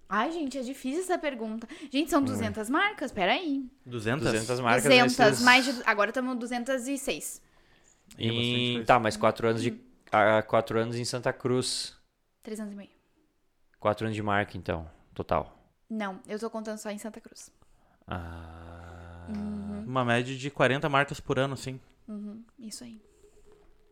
Ai, 0.09 0.31
gente, 0.31 0.57
é 0.57 0.61
difícil 0.61 1.01
essa 1.01 1.17
pergunta. 1.17 1.67
Gente, 1.91 2.09
são 2.11 2.21
200 2.21 2.69
marcas? 2.69 3.11
Pera 3.11 3.33
aí. 3.33 3.65
200? 3.85 4.23
200 4.25 4.59
marcas 4.59 4.83
200, 4.83 5.17
nesses- 5.17 5.43
mais 5.43 5.65
de... 5.65 5.81
Agora 5.85 6.09
estamos 6.11 6.37
206. 6.37 7.41
É 8.17 8.27
bastante 8.27 8.27
Em... 8.35 8.73
coisa. 8.73 8.85
Tá, 8.85 8.99
mas 8.99 9.17
quatro 9.17 9.47
anos 9.47 9.61
de. 9.63 9.79
Ah, 10.11 10.43
quatro 10.43 10.77
anos 10.79 10.95
em 10.97 11.05
Santa 11.05 11.33
Cruz. 11.33 11.97
3 12.43 12.59
anos 12.59 12.73
e 12.73 12.75
meio. 12.75 12.89
Quatro 13.79 14.05
anos 14.05 14.15
de 14.15 14.21
marca, 14.21 14.55
então, 14.55 14.87
total. 15.15 15.57
Não, 15.89 16.19
eu 16.27 16.37
tô 16.37 16.49
contando 16.49 16.77
só 16.77 16.91
em 16.91 16.97
Santa 16.99 17.19
Cruz. 17.19 17.49
Ah. 18.07 19.25
Uma 19.85 20.03
média 20.03 20.35
de 20.35 20.49
40 20.49 20.89
marcas 20.89 21.19
por 21.19 21.39
ano, 21.39 21.55
sim. 21.55 21.79
Uhum, 22.07 22.43
isso 22.59 22.83
aí. 22.83 23.01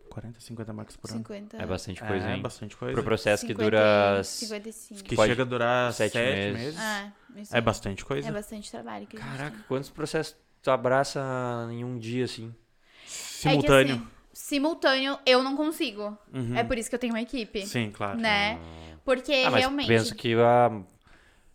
40, 0.10 0.42
50 0.42 0.74
marcas 0.74 0.98
por 0.98 1.10
ano. 1.10 1.20
50. 1.20 1.58
É 1.58 1.66
bastante 1.66 2.02
coisa, 2.04 2.28
é, 2.30 2.36
hein? 2.36 2.42
bastante 2.42 2.76
coisa. 2.76 2.94
Pro 2.94 3.04
processo 3.04 3.46
que 3.46 3.54
50 3.54 3.64
dura. 3.64 4.20
e 4.20 4.24
55. 4.26 5.04
Que 5.04 5.16
Pode- 5.16 5.32
chega 5.32 5.44
a 5.44 5.46
durar 5.46 5.94
sete 5.94 6.12
7 6.14 6.36
meses. 6.36 6.58
meses. 6.60 6.80
É, 6.80 7.12
isso 7.42 7.54
É 7.54 7.58
aí. 7.58 7.62
bastante 7.64 8.04
coisa. 8.06 8.28
É 8.28 8.32
bastante 8.32 8.70
trabalho 8.70 9.08
que 9.08 9.16
a 9.16 9.20
gente 9.22 9.30
Caraca, 9.38 9.58
quantos 9.70 9.90
processos 9.90 10.36
tu 10.62 10.70
abraça 10.70 11.22
em 11.72 11.86
um 11.86 11.98
dia, 11.98 12.26
assim? 12.26 12.54
Simultâneo. 13.06 13.96
É 13.96 13.98
que, 13.98 14.04
assim, 14.04 14.12
simultâneo 14.34 15.18
eu 15.26 15.42
não 15.42 15.56
consigo. 15.56 16.18
Uhum. 16.34 16.58
É 16.58 16.64
por 16.66 16.78
isso 16.78 16.90
que 16.90 16.96
eu 16.96 17.00
tenho 17.00 17.14
uma 17.14 17.22
equipe. 17.22 17.66
Sim, 17.66 17.90
claro. 17.92 18.20
Né? 18.20 18.60
Porque 19.06 19.32
ah, 19.46 19.52
mas 19.52 19.62
realmente. 19.62 19.88
penso 19.88 20.14
que 20.14 20.34
a 20.36 20.70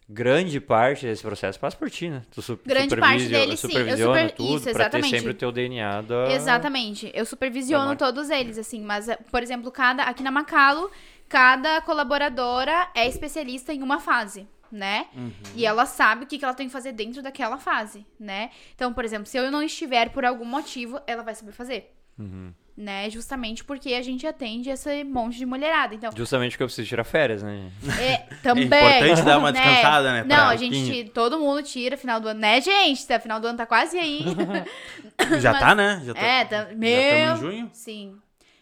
grande 0.09 0.61
parte 0.61 1.07
desse 1.07 1.23
processo 1.23 1.59
passa 1.59 1.77
por 1.77 1.91
ti, 1.91 2.09
né? 2.09 2.23
Tu 2.31 2.41
su 2.43 2.59
Grande 2.65 2.97
parte 2.97 3.27
dele, 3.29 3.57
sim. 3.57 3.67
Eu 3.67 3.71
supervisiona 3.71 4.21
super- 4.21 4.31
tudo 4.37 4.57
isso, 4.57 4.63
pra 4.65 4.73
ter 4.73 4.81
exatamente. 4.99 5.11
sempre 5.11 5.31
o 5.31 5.35
teu 5.35 5.53
DNA 5.53 6.01
da... 6.03 6.33
Exatamente. 6.33 7.11
Eu 7.15 7.27
supervisiono 7.27 7.97
todos 7.97 8.31
eles, 8.31 8.57
assim. 8.59 8.81
Mas, 8.83 9.09
é, 9.09 9.17
por 9.17 9.43
exemplo, 9.43 9.71
cada 9.71 10.05
aqui 10.05 10.23
na 10.23 10.31
Macalo, 10.31 10.91
cada 11.29 11.81
colaboradora 11.81 12.89
é 12.95 13.07
especialista 13.09 13.73
em 13.73 13.83
uma 13.83 13.99
fase. 14.01 14.47
Né? 14.71 15.07
Uhum. 15.15 15.31
E 15.55 15.65
ela 15.65 15.87
sabe 15.87 16.25
o 16.25 16.27
que 16.27 16.39
que 16.39 16.45
ela 16.45 16.53
tem 16.53 16.67
que 16.67 16.73
fazer 16.73 16.91
dentro 16.91 17.23
daquela 17.23 17.57
fase, 17.57 18.05
né? 18.19 18.51
Então, 18.75 18.93
por 18.93 19.05
exemplo, 19.05 19.25
se 19.27 19.37
eu 19.37 19.49
não 19.49 19.63
estiver 19.63 20.11
por 20.11 20.25
algum 20.25 20.45
motivo, 20.45 21.01
ela 21.07 21.23
vai 21.23 21.37
saber 21.37 21.53
fazer, 21.53 21.95
Uhum. 22.19 22.53
Né? 22.77 23.09
Justamente 23.09 23.65
porque 23.65 23.95
a 23.95 24.03
gente 24.03 24.27
atende 24.27 24.69
esse 24.69 25.03
monte 25.05 25.39
de 25.39 25.47
mulherada. 25.47 25.95
Então, 25.95 26.11
Justamente 26.15 26.53
porque 26.53 26.63
eu 26.65 26.67
preciso 26.67 26.87
tirar 26.87 27.05
férias, 27.05 27.43
né? 27.43 27.71
É, 28.01 28.17
também. 28.43 28.65
importante 28.67 29.23
dar 29.23 29.39
uma 29.39 29.51
descansada, 29.53 30.13
né, 30.13 30.25
pra 30.25 30.37
Não, 30.37 30.49
a 30.49 30.57
gente, 30.57 30.75
pouquinho. 30.75 30.95
tira- 30.95 31.11
todo 31.15 31.39
mundo 31.39 31.63
tira 31.63 31.97
final 31.97 32.21
do 32.21 32.29
ano, 32.29 32.41
né, 32.41 32.61
gente? 32.61 33.07
Tá, 33.07 33.19
final 33.19 33.41
do 33.41 33.47
ano 33.47 33.57
tá 33.57 33.67
quase 33.67 33.99
aí. 33.99 34.25
Já 35.41 35.53
Mas- 35.53 35.61
tá, 35.61 35.75
né? 35.75 36.03
Já 36.05 36.15
tá, 36.15 36.21
é, 36.21 36.45
tá, 36.45 36.65
já 36.67 36.75
meu. 36.75 36.91
estamos 37.01 37.39
em 37.41 37.43
junho? 37.57 37.71
Sim. 37.73 38.19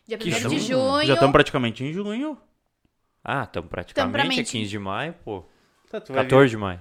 Dia 0.07 0.17
1 0.17 0.21
Que 0.21 0.31
de 0.31 0.59
junho? 0.61 1.05
Já 1.07 1.15
estamos 1.15 1.33
praticamente 1.33 1.83
em 1.85 1.93
junho. 1.93 2.39
Ah, 3.25 3.43
estamos 3.45 3.69
praticamente 3.71 4.13
Tampramente. 4.13 4.41
a 4.49 4.53
15 4.53 4.69
de 4.71 4.79
maio, 4.79 5.15
pô. 5.25 5.45
Tá, 5.91 6.01
tu 6.01 6.13
vai 6.13 6.23
14 6.25 6.51
de 6.51 6.57
maio. 6.57 6.81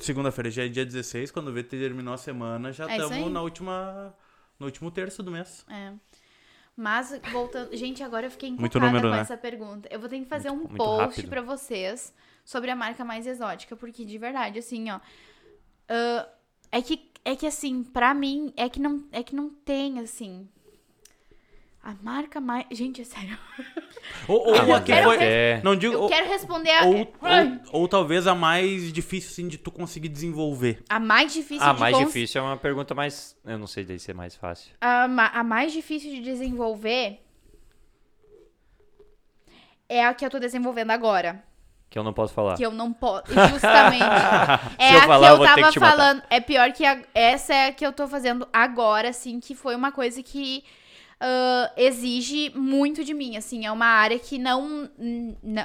Segunda-feira 0.00 0.50
já 0.50 0.64
é 0.64 0.68
dia 0.68 0.84
16, 0.84 1.30
quando 1.30 1.52
vê 1.52 1.62
terminou 1.62 2.14
a 2.14 2.16
semana, 2.18 2.72
já 2.72 2.88
É 2.90 2.96
estamos 2.96 3.12
aí. 3.16 3.28
na 3.30 3.40
última. 3.42 4.14
No 4.58 4.66
último 4.66 4.90
terço 4.90 5.22
do 5.22 5.30
mês. 5.30 5.64
É. 5.70 5.92
Mas, 6.80 7.20
voltando. 7.30 7.76
Gente, 7.76 8.02
agora 8.02 8.26
eu 8.26 8.30
fiquei 8.30 8.48
número, 8.86 9.08
com 9.10 9.14
né? 9.14 9.20
essa 9.20 9.36
pergunta. 9.36 9.86
Eu 9.92 10.00
vou 10.00 10.08
ter 10.08 10.18
que 10.18 10.24
fazer 10.24 10.50
Muito- 10.50 10.72
um 10.72 10.76
post 10.78 11.26
pra 11.26 11.42
vocês 11.42 12.14
sobre 12.42 12.70
a 12.70 12.74
marca 12.74 13.04
mais 13.04 13.26
exótica, 13.26 13.76
porque 13.76 14.02
de 14.02 14.16
verdade, 14.16 14.58
assim, 14.58 14.90
ó. 14.90 14.98
ah, 15.90 16.26
é 16.72 16.80
que, 16.80 17.10
é 17.22 17.36
que 17.36 17.46
assim, 17.46 17.82
pra 17.82 18.14
mim, 18.14 18.50
é 18.56 18.66
que 18.66 18.80
não, 18.80 19.04
é 19.12 19.22
que 19.22 19.36
não 19.36 19.50
tem, 19.50 19.98
assim. 19.98 20.48
A 21.82 21.94
marca 22.02 22.40
mais. 22.42 22.66
Gente, 22.70 23.00
é 23.00 23.04
sério. 23.04 23.38
Ou, 24.28 24.48
ou 24.48 24.54
Ah, 24.74 24.76
a 24.76 24.80
que 24.82 24.92
é 24.92 25.02
foi. 25.02 25.16
que 25.16 25.24
é- 25.24 25.60
Não 25.64 25.74
digo. 25.74 25.94
Eu 25.94 26.02
ou, 26.02 26.08
quero 26.10 26.28
responder 26.28 26.70
a. 26.70 26.84
ou, 26.84 26.94
ou, 26.98 27.10
ou 27.82 27.88
talvez 27.88 28.26
a 28.26 28.34
mais 28.34 28.92
difícil, 28.92 29.30
assim, 29.30 29.48
de 29.48 29.56
tu 29.56 29.70
conseguir 29.70 30.08
desenvolver. 30.10 30.82
a 30.90 31.00
mais 31.00 31.32
difícil 31.32 31.66
Ah, 31.66 31.72
de 31.72 31.80
mais 31.80 31.96
cons- 31.96 32.06
difícil 32.06 32.40
é 32.40 32.44
uma 32.44 32.56
pergunta 32.58 32.94
mais... 32.94 33.34
Eu 33.46 33.56
não 33.58 33.66
sei 33.66 33.84
daí 33.84 33.98
ser 33.98 34.14
mais 34.14 34.34
fácil. 34.36 34.72
A, 34.80 35.08
ma- 35.08 35.28
a 35.32 35.42
mais 35.42 35.72
difícil 35.72 36.10
de 36.10 36.20
desenvolver 36.20 37.18
é 39.88 40.04
a 40.04 40.14
que 40.14 40.24
eu 40.24 40.30
tô 40.30 40.38
desenvolvendo 40.38 40.90
agora. 40.90 41.42
Que 41.88 41.98
eu 41.98 42.04
não 42.04 42.12
posso 42.12 42.32
falar. 42.32 42.56
Que 42.56 42.64
eu 42.64 42.70
não 42.70 42.92
posso. 42.92 43.24
Justamente. 43.26 44.04
é 44.78 44.88
Se 44.90 44.94
eu 44.94 45.00
a 45.00 45.06
falar, 45.06 45.18
que 45.18 45.24
eu 45.24 45.30
eu 45.32 45.36
vou 45.38 45.46
ter 45.46 45.54
tava 45.54 45.66
que 45.66 45.72
te 45.72 45.80
matar. 45.80 45.96
falando. 45.96 46.22
É 46.30 46.40
pior 46.40 46.72
que 46.72 46.84
a- 46.84 47.02
essa 47.14 47.54
é 47.54 47.66
a 47.68 47.72
que 47.72 47.84
eu 47.84 47.92
tô 47.92 48.06
fazendo 48.06 48.46
agora, 48.52 49.08
assim, 49.08 49.40
que 49.40 49.54
foi 49.54 49.74
uma 49.74 49.90
coisa 49.90 50.22
que 50.22 50.62
ah, 51.20 51.70
exige 51.76 52.50
muito 52.56 53.04
de 53.04 53.12
mim. 53.12 53.36
Assim, 53.36 53.66
é 53.66 53.70
uma 53.70 53.86
área 53.86 54.18
que 54.18 54.38
não. 54.38 54.90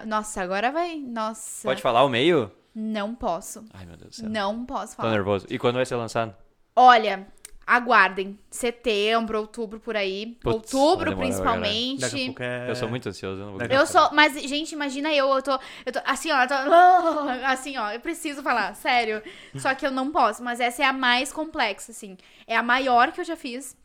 Nossa, 0.06 0.42
agora 0.42 0.72
vai. 0.72 0.98
Nossa. 0.98 1.68
Pode 1.68 1.82
falar 1.82 2.04
o 2.04 2.10
meio? 2.10 2.52
Não 2.74 3.16
posso. 3.16 3.64
Ai, 3.74 3.86
meu 3.86 3.96
Deus 3.96 4.10
do 4.10 4.16
céu. 4.18 4.30
Não 4.30 4.66
posso 4.66 4.96
Tô 4.96 5.04
falar. 5.04 5.12
nervoso. 5.12 5.48
E 5.50 5.58
quando 5.58 5.76
vai 5.76 5.86
ser 5.86 5.96
lançado? 5.96 6.36
Olha, 6.76 7.26
aguardem. 7.66 8.38
Setembro, 8.52 9.40
outubro 9.40 9.80
por 9.80 9.96
aí. 9.96 10.38
Putz, 10.42 10.74
outubro, 10.74 11.16
principalmente. 11.16 12.02
Daqui 12.02 12.24
a 12.24 12.26
pouco 12.26 12.44
é. 12.44 12.70
Eu 12.70 12.76
sou 12.76 12.90
muito 12.90 13.08
ansioso. 13.08 13.42
Eu 13.42 13.46
não 13.46 13.58
vou 13.58 13.66
Eu 13.66 13.86
sou, 13.86 14.10
mas 14.12 14.34
gente, 14.42 14.74
imagina 14.74 15.14
eu, 15.14 15.30
eu 15.30 15.42
tô, 15.42 15.58
eu 15.86 15.94
tô 15.94 16.02
assim, 16.04 16.34
ó, 16.34 16.44
eu 16.44 16.48
tô, 16.50 16.54
assim, 17.48 17.78
ó, 17.78 17.92
eu 17.92 18.00
preciso 18.02 18.44
falar, 18.44 18.76
sério. 18.76 19.24
Só 19.56 19.74
que 19.74 19.88
eu 19.88 19.92
não 19.92 20.12
posso, 20.12 20.44
mas 20.44 20.60
essa 20.60 20.84
é 20.84 20.86
a 20.86 20.92
mais 20.92 21.32
complexa, 21.32 21.94
assim. 21.94 22.18
É 22.46 22.58
a 22.58 22.64
maior 22.64 23.14
que 23.14 23.22
eu 23.22 23.26
já 23.26 23.38
fiz 23.38 23.78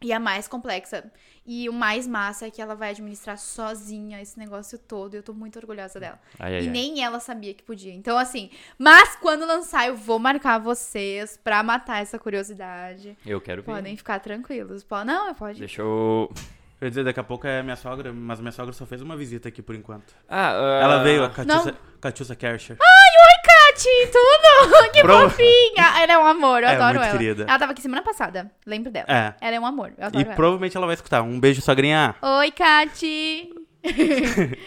e 0.00 0.12
a 0.12 0.20
mais 0.20 0.46
complexa. 0.46 1.10
E 1.50 1.66
o 1.66 1.72
mais 1.72 2.06
massa 2.06 2.46
é 2.46 2.50
que 2.50 2.60
ela 2.60 2.74
vai 2.74 2.90
administrar 2.90 3.38
sozinha 3.38 4.20
esse 4.20 4.38
negócio 4.38 4.78
todo. 4.78 5.14
E 5.14 5.16
eu 5.16 5.22
tô 5.22 5.32
muito 5.32 5.58
orgulhosa 5.58 5.98
dela. 5.98 6.20
Ai, 6.38 6.56
ai, 6.56 6.64
e 6.64 6.66
ai. 6.66 6.70
nem 6.70 7.02
ela 7.02 7.18
sabia 7.20 7.54
que 7.54 7.62
podia. 7.62 7.94
Então, 7.94 8.18
assim, 8.18 8.50
mas 8.78 9.16
quando 9.16 9.46
lançar, 9.46 9.88
eu 9.88 9.96
vou 9.96 10.18
marcar 10.18 10.58
vocês 10.58 11.40
pra 11.42 11.62
matar 11.62 12.02
essa 12.02 12.18
curiosidade. 12.18 13.16
Eu 13.24 13.40
quero 13.40 13.62
ver. 13.62 13.72
Podem 13.72 13.96
ficar 13.96 14.18
tranquilos. 14.18 14.84
Não, 15.06 15.34
pode. 15.34 15.58
Deixa 15.58 15.80
eu... 15.80 16.30
Eu 16.80 16.86
ia 16.86 16.90
dizer, 16.90 17.02
daqui 17.02 17.18
a 17.18 17.24
pouco 17.24 17.44
é 17.44 17.60
minha 17.60 17.74
sogra, 17.74 18.12
mas 18.12 18.38
minha 18.38 18.52
sogra 18.52 18.72
só 18.72 18.86
fez 18.86 19.02
uma 19.02 19.16
visita 19.16 19.48
aqui 19.48 19.60
por 19.60 19.74
enquanto. 19.74 20.14
Ah, 20.28 20.50
ah, 20.52 20.80
Ela 20.82 21.02
veio, 21.02 21.24
a 21.24 21.30
Catiusa, 21.30 21.76
Catiusa 22.00 22.36
Kersher. 22.36 22.76
Oi, 22.78 23.27
Kati, 23.78 24.10
tudo? 24.12 24.90
Que 24.92 25.02
Pro- 25.02 25.30
fofinha! 25.30 26.02
Ela 26.02 26.12
é 26.14 26.18
um 26.18 26.26
amor, 26.26 26.62
eu 26.62 26.68
É, 26.68 26.74
adoro 26.74 26.98
ela. 27.00 27.10
querida. 27.12 27.44
Ela 27.44 27.58
tava 27.58 27.72
aqui 27.72 27.80
semana 27.80 28.02
passada, 28.02 28.50
lembro 28.66 28.90
dela. 28.90 29.06
É. 29.08 29.34
Ela 29.40 29.56
é 29.56 29.60
um 29.60 29.66
amor, 29.66 29.92
eu 29.96 30.02
E 30.02 30.06
adoro 30.06 30.24
ela. 30.26 30.34
provavelmente 30.34 30.76
ela 30.76 30.86
vai 30.86 30.94
escutar. 30.94 31.22
Um 31.22 31.38
beijo, 31.38 31.62
sogrinha. 31.62 32.14
Oi, 32.20 32.50
Kati! 32.50 33.50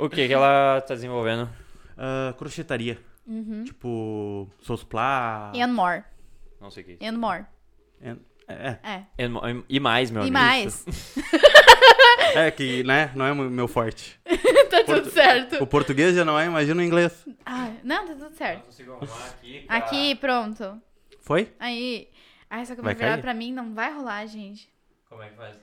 O 0.00 0.08
que 0.08 0.28
que 0.28 0.32
ela 0.32 0.80
tá 0.86 0.94
desenvolvendo? 0.94 1.50
Ah, 1.96 2.32
crochetaria. 2.38 2.98
Uhum. 3.26 3.64
Tipo, 3.64 4.48
Sousplá. 4.60 5.50
And 5.56 5.66
more, 5.72 6.04
Não 6.60 6.70
sei 6.70 6.82
o 6.84 6.86
que 6.86 6.92
é 6.92 6.94
isso. 6.94 7.04
and 7.04 7.18
more. 7.18 7.44
É, 8.00 8.14
é, 8.48 8.78
É. 8.82 9.04
E- 9.26 9.64
E 9.76 9.80
mais, 9.80 10.10
meu 10.10 10.22
E 10.22 10.28
amigo. 10.28 10.38
mais, 10.38 10.84
é 12.34 12.50
que, 12.50 12.82
né, 12.84 13.10
não 13.14 13.24
é 13.26 13.32
o 13.32 13.36
meu 13.36 13.68
forte. 13.68 14.18
tá 14.70 14.84
tudo 14.84 15.10
certo. 15.10 15.62
O 15.62 15.66
português 15.66 16.14
já 16.14 16.24
não 16.24 16.38
é, 16.38 16.46
imagina 16.46 16.80
o 16.80 16.84
inglês. 16.84 17.26
Ai, 17.44 17.78
não, 17.82 18.06
tá 18.06 18.14
tudo 18.14 18.34
certo. 18.36 18.64
consigo 18.66 18.92
arrumar 18.92 19.26
aqui, 19.26 19.64
Aqui, 19.68 20.14
pronto. 20.16 20.80
Foi? 21.22 21.52
Aí. 21.58 22.08
Ai, 22.50 22.64
só 22.64 22.74
que 22.74 22.80
Vai 22.82 22.94
virar 22.94 23.10
cair? 23.12 23.20
pra 23.20 23.34
mim, 23.34 23.52
não 23.52 23.74
vai 23.74 23.92
rolar, 23.92 24.24
gente. 24.26 24.72
Como 25.08 25.22
é 25.22 25.28
que 25.28 25.36
faz? 25.36 25.56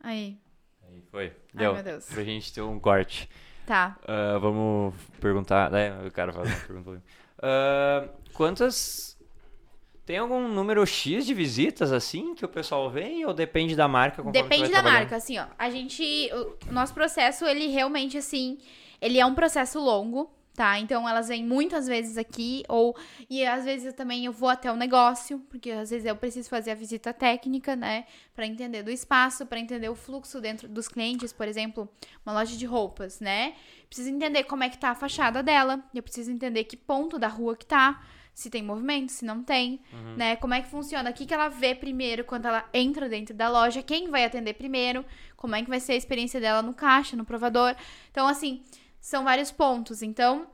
Aí, 0.00 0.38
Aí, 0.88 1.02
foi. 1.10 1.24
Ai, 1.26 1.32
Deu. 1.54 1.74
meu 1.74 1.82
Deus. 1.82 2.04
Pra 2.06 2.22
gente 2.24 2.52
ter 2.52 2.60
um 2.62 2.78
corte. 2.78 3.28
tá. 3.66 3.96
Ah, 4.06 4.38
vamos 4.38 4.94
perguntar. 5.20 5.72
É, 5.74 5.92
o 6.06 6.10
cara 6.10 6.32
faz 6.32 6.48
uma 6.48 6.60
pergunta. 6.66 7.02
Ah, 7.40 8.08
quantas. 8.34 9.18
Tem 10.04 10.18
algum 10.18 10.48
número 10.48 10.84
X 10.84 11.24
de 11.24 11.32
visitas 11.32 11.92
assim 11.92 12.34
que 12.34 12.44
o 12.44 12.48
pessoal 12.48 12.90
vem 12.90 13.24
ou 13.24 13.32
depende 13.32 13.76
da 13.76 13.86
marca? 13.86 14.22
Depende 14.24 14.70
da 14.70 14.82
marca, 14.82 15.16
assim, 15.16 15.38
ó. 15.38 15.46
A 15.56 15.70
gente. 15.70 16.28
O 16.68 16.72
nosso 16.72 16.92
processo, 16.92 17.44
ele 17.44 17.68
realmente, 17.68 18.18
assim. 18.18 18.58
Ele 19.00 19.18
é 19.18 19.26
um 19.26 19.34
processo 19.34 19.78
longo, 19.80 20.28
tá? 20.54 20.78
Então 20.78 21.08
elas 21.08 21.28
vêm 21.28 21.44
muitas 21.44 21.86
vezes 21.86 22.18
aqui, 22.18 22.64
ou. 22.68 22.96
E 23.30 23.46
às 23.46 23.64
vezes 23.64 23.86
eu 23.86 23.92
também 23.92 24.24
eu 24.24 24.32
vou 24.32 24.48
até 24.48 24.72
o 24.72 24.76
negócio, 24.76 25.38
porque 25.48 25.70
às 25.70 25.90
vezes 25.90 26.04
eu 26.04 26.16
preciso 26.16 26.48
fazer 26.48 26.72
a 26.72 26.74
visita 26.74 27.12
técnica, 27.12 27.76
né? 27.76 28.04
Pra 28.34 28.44
entender 28.44 28.82
do 28.82 28.90
espaço, 28.90 29.46
pra 29.46 29.60
entender 29.60 29.88
o 29.88 29.94
fluxo 29.94 30.40
dentro 30.40 30.68
dos 30.68 30.88
clientes, 30.88 31.32
por 31.32 31.46
exemplo, 31.46 31.88
uma 32.26 32.32
loja 32.32 32.56
de 32.56 32.66
roupas, 32.66 33.20
né? 33.20 33.54
Preciso 33.86 34.10
entender 34.10 34.44
como 34.44 34.64
é 34.64 34.68
que 34.68 34.78
tá 34.78 34.90
a 34.90 34.94
fachada 34.96 35.44
dela, 35.44 35.80
eu 35.94 36.02
preciso 36.02 36.32
entender 36.32 36.64
que 36.64 36.76
ponto 36.76 37.20
da 37.20 37.28
rua 37.28 37.56
que 37.56 37.66
tá. 37.66 38.02
Se 38.34 38.48
tem 38.48 38.62
movimento, 38.62 39.12
se 39.12 39.24
não 39.24 39.42
tem, 39.42 39.78
né? 40.16 40.36
Como 40.36 40.54
é 40.54 40.62
que 40.62 40.68
funciona? 40.68 41.10
O 41.10 41.12
que, 41.12 41.26
que 41.26 41.34
ela 41.34 41.48
vê 41.48 41.74
primeiro 41.74 42.24
quando 42.24 42.46
ela 42.46 42.64
entra 42.72 43.08
dentro 43.08 43.34
da 43.34 43.48
loja? 43.50 43.82
Quem 43.82 44.08
vai 44.10 44.24
atender 44.24 44.54
primeiro? 44.54 45.04
Como 45.36 45.54
é 45.54 45.62
que 45.62 45.68
vai 45.68 45.78
ser 45.80 45.92
a 45.92 45.96
experiência 45.96 46.40
dela 46.40 46.62
no 46.62 46.72
caixa, 46.72 47.14
no 47.14 47.24
provador? 47.26 47.74
Então, 48.10 48.26
assim, 48.26 48.62
são 49.00 49.24
vários 49.24 49.50
pontos. 49.52 50.02
Então, 50.02 50.46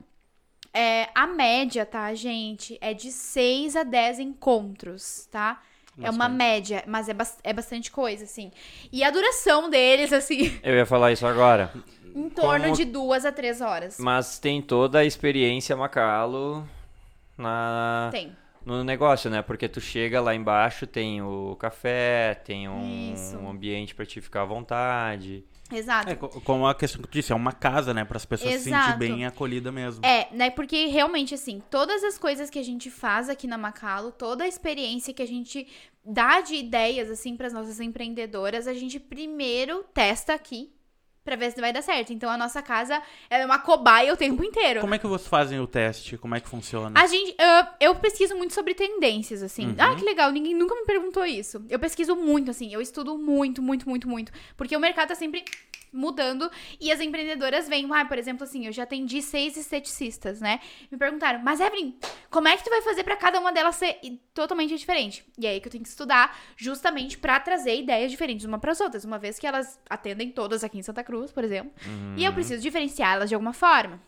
é, 0.73 1.07
a 1.15 1.25
média, 1.25 1.85
tá, 1.85 2.13
gente? 2.13 2.77
É 2.81 2.93
de 2.93 3.11
6 3.11 3.75
a 3.77 3.83
10 3.83 4.19
encontros, 4.19 5.27
tá? 5.31 5.61
É 6.01 6.09
uma 6.09 6.29
média, 6.29 6.83
mas 6.87 7.09
é, 7.09 7.13
bas- 7.13 7.39
é 7.43 7.51
bastante 7.51 7.91
coisa, 7.91 8.23
assim. 8.23 8.51
E 8.91 9.03
a 9.03 9.09
duração 9.09 9.69
deles, 9.69 10.11
assim, 10.13 10.57
Eu 10.63 10.75
ia 10.75 10.85
falar 10.85 11.11
isso 11.11 11.25
agora. 11.27 11.73
em 12.15 12.29
torno 12.29 12.65
Como- 12.65 12.75
de 12.75 12.85
duas 12.85 13.25
a 13.25 13.31
três 13.31 13.59
horas. 13.61 13.97
Mas 13.99 14.37
tem 14.39 14.61
toda 14.61 14.99
a 14.99 15.05
experiência 15.05 15.75
Macalo 15.75 16.65
na 17.39 18.09
Tem. 18.11 18.35
no 18.65 18.83
negócio, 18.83 19.29
né? 19.29 19.41
Porque 19.41 19.67
tu 19.67 19.79
chega 19.81 20.21
lá 20.21 20.35
embaixo, 20.35 20.85
tem 20.85 21.21
o 21.21 21.55
café, 21.55 22.35
tem 22.45 22.67
um, 22.69 23.13
um 23.41 23.49
ambiente 23.49 23.95
pra 23.95 24.05
te 24.05 24.19
ficar 24.21 24.41
à 24.43 24.45
vontade. 24.45 25.43
Exato. 25.71 26.09
É, 26.09 26.15
co- 26.15 26.41
como 26.41 26.67
a 26.67 26.73
questão 26.73 26.99
que 27.01 27.07
tu 27.07 27.13
disse, 27.13 27.31
é 27.31 27.35
uma 27.35 27.51
casa, 27.51 27.93
né? 27.93 28.03
Para 28.03 28.17
as 28.17 28.25
pessoas 28.25 28.53
se 28.55 28.59
sentir 28.61 28.75
Exato. 28.75 28.97
bem 28.97 29.25
acolhida 29.25 29.71
mesmo. 29.71 30.03
É, 30.03 30.27
né? 30.31 30.49
Porque 30.49 30.87
realmente, 30.87 31.35
assim, 31.35 31.61
todas 31.69 32.03
as 32.03 32.17
coisas 32.17 32.49
que 32.49 32.57
a 32.57 32.63
gente 32.63 32.89
faz 32.89 33.29
aqui 33.29 33.45
na 33.47 33.57
Macalo, 33.57 34.11
toda 34.11 34.43
a 34.43 34.47
experiência 34.47 35.13
que 35.13 35.21
a 35.21 35.27
gente 35.27 35.67
dá 36.03 36.41
de 36.41 36.55
ideias, 36.55 37.09
assim, 37.11 37.37
para 37.37 37.45
as 37.47 37.53
nossas 37.53 37.79
empreendedoras, 37.79 38.67
a 38.67 38.73
gente 38.73 38.99
primeiro 38.99 39.83
testa 39.93 40.33
aqui 40.33 40.71
pra 41.29 41.35
ver 41.35 41.51
se 41.51 41.61
vai 41.61 41.71
dar 41.71 41.83
certo. 41.83 42.11
Então, 42.11 42.29
a 42.29 42.37
nossa 42.37 42.61
casa 42.61 43.01
é 43.29 43.45
uma 43.45 43.59
cobaia 43.59 44.11
o 44.11 44.17
tempo 44.17 44.43
inteiro. 44.43 44.81
Como 44.81 44.95
é 44.95 44.97
que 44.97 45.05
vocês 45.05 45.27
fazem 45.27 45.59
o 45.59 45.67
teste? 45.67 46.17
Como 46.17 46.33
é 46.33 46.39
que 46.39 46.49
funciona? 46.49 46.99
A 46.99 47.05
gente, 47.05 47.35
ah, 47.39 47.75
eu 47.79 47.93
pesquiso 47.95 48.35
muito 48.35 48.53
sobre 48.53 48.73
tendências, 48.73 49.43
assim. 49.43 49.67
Uhum. 49.67 49.75
Ah, 49.77 49.95
que 49.95 50.03
legal, 50.03 50.31
ninguém 50.31 50.55
nunca 50.55 50.73
me 50.73 50.85
perguntou 50.85 51.23
isso. 51.25 51.63
Eu 51.69 51.77
pesquiso 51.77 52.15
muito, 52.15 52.49
assim, 52.49 52.73
eu 52.73 52.81
estudo 52.81 53.15
muito, 53.17 53.61
muito, 53.61 53.87
muito, 53.87 54.09
muito. 54.09 54.31
Porque 54.57 54.75
o 54.75 54.79
mercado 54.79 55.09
tá 55.09 55.15
sempre 55.15 55.45
mudando 55.91 56.49
e 56.79 56.91
as 56.91 56.99
empreendedoras 56.99 57.67
vêm, 57.67 57.87
ah, 57.93 58.05
por 58.05 58.17
exemplo, 58.17 58.43
assim, 58.43 58.65
eu 58.65 58.71
já 58.71 58.83
atendi 58.83 59.21
seis 59.21 59.57
esteticistas, 59.57 60.39
né? 60.41 60.59
Me 60.91 60.97
perguntaram, 60.97 61.39
mas 61.43 61.59
Evelyn, 61.59 61.95
como 62.29 62.47
é 62.47 62.55
que 62.55 62.63
tu 62.63 62.69
vai 62.69 62.81
fazer 62.81 63.03
pra 63.03 63.15
cada 63.15 63.39
uma 63.39 63.51
delas 63.51 63.75
ser 63.75 63.99
totalmente 64.33 64.75
diferente? 64.75 65.25
E 65.37 65.45
é 65.45 65.51
aí 65.51 65.59
que 65.59 65.67
eu 65.67 65.71
tenho 65.71 65.83
que 65.83 65.89
estudar 65.89 66.37
justamente 66.55 67.17
pra 67.17 67.39
trazer 67.39 67.77
ideias 67.77 68.11
diferentes 68.11 68.45
uma 68.45 68.59
pras 68.59 68.79
outras, 68.79 69.05
uma 69.05 69.17
vez 69.19 69.39
que 69.39 69.47
elas 69.47 69.79
atendem 69.89 70.31
todas 70.31 70.63
aqui 70.63 70.77
em 70.77 70.83
Santa 70.83 71.03
Cruz, 71.03 71.31
por 71.31 71.43
exemplo. 71.43 71.71
E 72.17 72.23
eu 72.25 72.33
preciso 72.33 72.61
diferenciá-las 72.61 73.29
de 73.29 73.35
alguma 73.35 73.53
forma. 73.53 74.01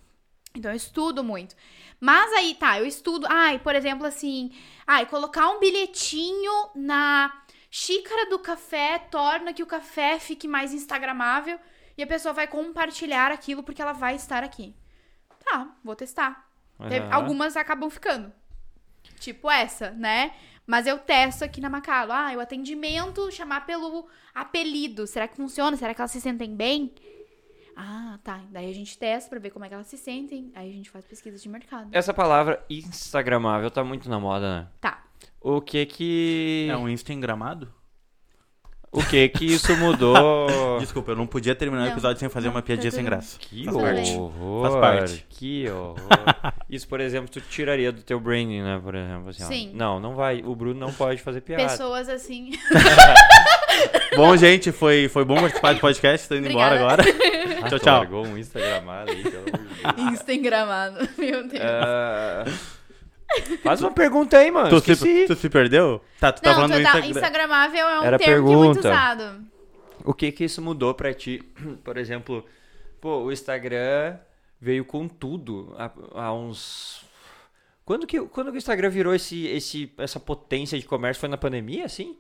Então 0.56 0.72
eu 0.72 0.76
estudo 0.76 1.24
muito. 1.24 1.56
Mas 2.00 2.32
aí, 2.34 2.56
tá, 2.56 2.80
eu 2.80 2.86
estudo. 2.86 3.26
Ai, 3.30 3.60
por 3.60 3.76
exemplo, 3.76 4.06
assim. 4.06 4.52
Ai, 4.86 5.06
colocar 5.06 5.50
um 5.50 5.60
bilhetinho 5.60 6.70
na 6.76 7.32
xícara 7.70 8.30
do 8.30 8.38
café 8.38 9.00
torna 9.00 9.54
que 9.54 9.64
o 9.64 9.68
café 9.68 10.20
fique 10.20 10.48
mais 10.48 10.74
instagramável 10.74 11.58
e 11.98 12.04
a 12.04 12.08
pessoa 12.08 12.34
vai 12.34 12.48
compartilhar 12.48 13.32
aquilo 13.32 13.64
porque 13.64 13.82
ela 13.82 13.94
vai 13.94 14.16
estar 14.16 14.44
aqui. 14.44 14.76
Tá, 15.44 15.76
vou 15.84 15.96
testar. 15.96 16.50
Aham. 16.80 17.14
algumas 17.14 17.56
acabam 17.56 17.90
ficando. 17.90 18.32
Tipo 19.20 19.50
essa, 19.50 19.92
né? 19.92 20.34
Mas 20.66 20.88
eu 20.88 20.98
testo 20.98 21.44
aqui 21.44 21.60
na 21.60 21.70
Macalo. 21.70 22.12
Ah, 22.12 22.32
o 22.36 22.40
atendimento, 22.40 23.32
chamar 23.32 23.66
pelo 23.66 24.08
apelido. 24.34 25.06
Será 25.06 25.28
que 25.28 25.36
funciona? 25.36 25.76
Será 25.78 25.94
que 25.94 26.02
elas 26.02 26.12
se 26.12 26.22
sentem 26.22 26.56
bem? 26.56 26.94
Ah, 27.76 28.20
tá. 28.24 28.42
Daí 28.50 28.70
a 28.70 28.74
gente 28.74 28.98
testa 28.98 29.30
pra 29.30 29.40
ver 29.40 29.50
como 29.50 29.66
é 29.66 29.68
que 29.68 29.74
elas 29.74 29.88
se 29.88 29.98
sentem. 29.98 30.52
Aí 30.56 30.70
a 30.70 30.74
gente 30.74 30.90
faz 30.90 31.06
pesquisa 31.06 31.38
de 31.38 31.50
mercado. 31.50 31.90
Essa 31.92 32.14
palavra 32.14 32.64
instagramável 32.70 33.70
tá 33.72 33.84
muito 33.84 34.10
na 34.10 34.20
moda, 34.20 34.62
né? 34.62 34.68
Tá. 34.80 35.04
O 35.40 35.62
que 35.62 35.86
que 35.86 36.68
É 36.70 36.78
um 36.78 36.88
Insta 36.88 37.14
engramado? 37.14 37.74
O 38.92 39.02
que 39.04 39.30
que 39.30 39.46
isso 39.46 39.76
mudou? 39.78 40.78
Desculpa, 40.80 41.12
eu 41.12 41.16
não 41.16 41.26
podia 41.26 41.56
terminar 41.56 41.84
o 41.84 41.86
Não, 41.86 41.92
episódio 41.94 42.20
sem 42.20 42.28
fazer 42.28 42.48
não, 42.48 42.56
uma 42.56 42.62
piadinha 42.62 42.92
tá 42.92 42.96
sem 42.96 43.06
graça. 43.06 43.38
Que 43.40 43.64
Faz 43.66 43.78
parte. 43.78 44.12
horror. 44.16 44.62
Faz 44.70 44.76
parte. 44.82 45.26
Que 45.30 45.70
horror. 45.70 45.98
Isso, 46.70 46.88
por 46.88 47.00
exemplo, 47.00 47.30
tu 47.30 47.40
tiraria 47.40 47.92
do 47.92 48.02
teu 48.02 48.20
branding, 48.20 48.62
né? 48.62 48.80
Por 48.84 48.94
exemplo, 48.96 49.30
assim, 49.30 49.44
ó. 49.44 49.48
Sim. 49.48 49.72
Não, 49.74 50.00
não 50.00 50.16
vai. 50.16 50.42
O 50.46 50.54
Bruno 50.56 50.80
não 50.80 50.92
pode 50.92 51.22
fazer 51.22 51.42
piada. 51.42 51.64
Pessoas 51.64 52.10
assim. 52.10 52.52
Bom, 54.16 54.36
gente, 54.36 54.72
foi, 54.72 55.08
foi 55.08 55.24
bom 55.24 55.36
participar 55.36 55.74
do 55.74 55.80
podcast. 55.80 56.28
Tô 56.28 56.36
indo 56.36 56.50
embora 56.50 56.76
Obrigada. 56.76 57.04
agora. 57.04 57.58
Ah, 57.64 57.70
tchau, 57.70 57.80
tu 57.80 57.84
tchau. 57.84 57.98
largou 58.00 58.26
um 58.28 58.38
Instagramado 58.38 59.12
aí, 59.12 59.24
pelo 59.24 59.38
amor 59.38 59.60
de 59.60 59.94
Deus. 60.04 60.12
Insta 60.14 60.34
engramado. 60.34 61.10
Meu 61.18 61.48
Deus. 61.48 61.64
Ah, 61.64 62.44
Faz 63.64 63.82
uma 63.82 63.92
pergunta 63.92 64.38
aí, 64.38 64.52
mano. 64.52 64.70
Tu 64.70 64.96
se, 64.96 65.26
tu 65.28 65.36
se 65.36 65.50
perdeu? 65.50 66.02
Tá, 66.20 66.32
tu 66.32 66.42
tá 66.42 66.50
Não, 66.50 66.56
falando 66.56 66.72
tu 66.72 66.78
do 66.78 66.84
tá, 66.84 66.90
Instagram. 66.90 67.10
Instagramável 67.10 67.88
é 67.88 68.00
um 68.00 68.04
Era 68.04 68.18
termo 68.20 68.48
que 68.48 68.54
é 68.54 68.56
muito 68.56 68.82
pergunta. 68.82 68.90
usado. 68.90 69.46
O 70.04 70.14
que 70.14 70.32
que 70.32 70.44
isso 70.44 70.62
mudou 70.62 70.94
pra 70.94 71.14
ti? 71.14 71.44
Por 71.84 71.98
exemplo, 71.98 72.46
pô, 73.00 73.20
o 73.24 73.32
Instagram 73.32 74.18
veio 74.60 74.84
com 74.86 75.08
tudo 75.08 75.74
há, 75.78 75.92
há 76.16 76.34
uns... 76.34 77.04
Quando 77.86 78.06
que, 78.08 78.20
quando 78.22 78.52
que 78.52 78.58
o 78.58 78.60
Instagram 78.60 78.90
virou 78.90 79.14
esse, 79.14 79.48
esse, 79.48 79.92
essa 79.98 80.20
potência 80.20 80.78
de 80.80 80.86
comércio? 80.86 81.20
Foi 81.20 81.28
na 81.30 81.38
pandemia, 81.38 81.86
assim? 81.86 82.16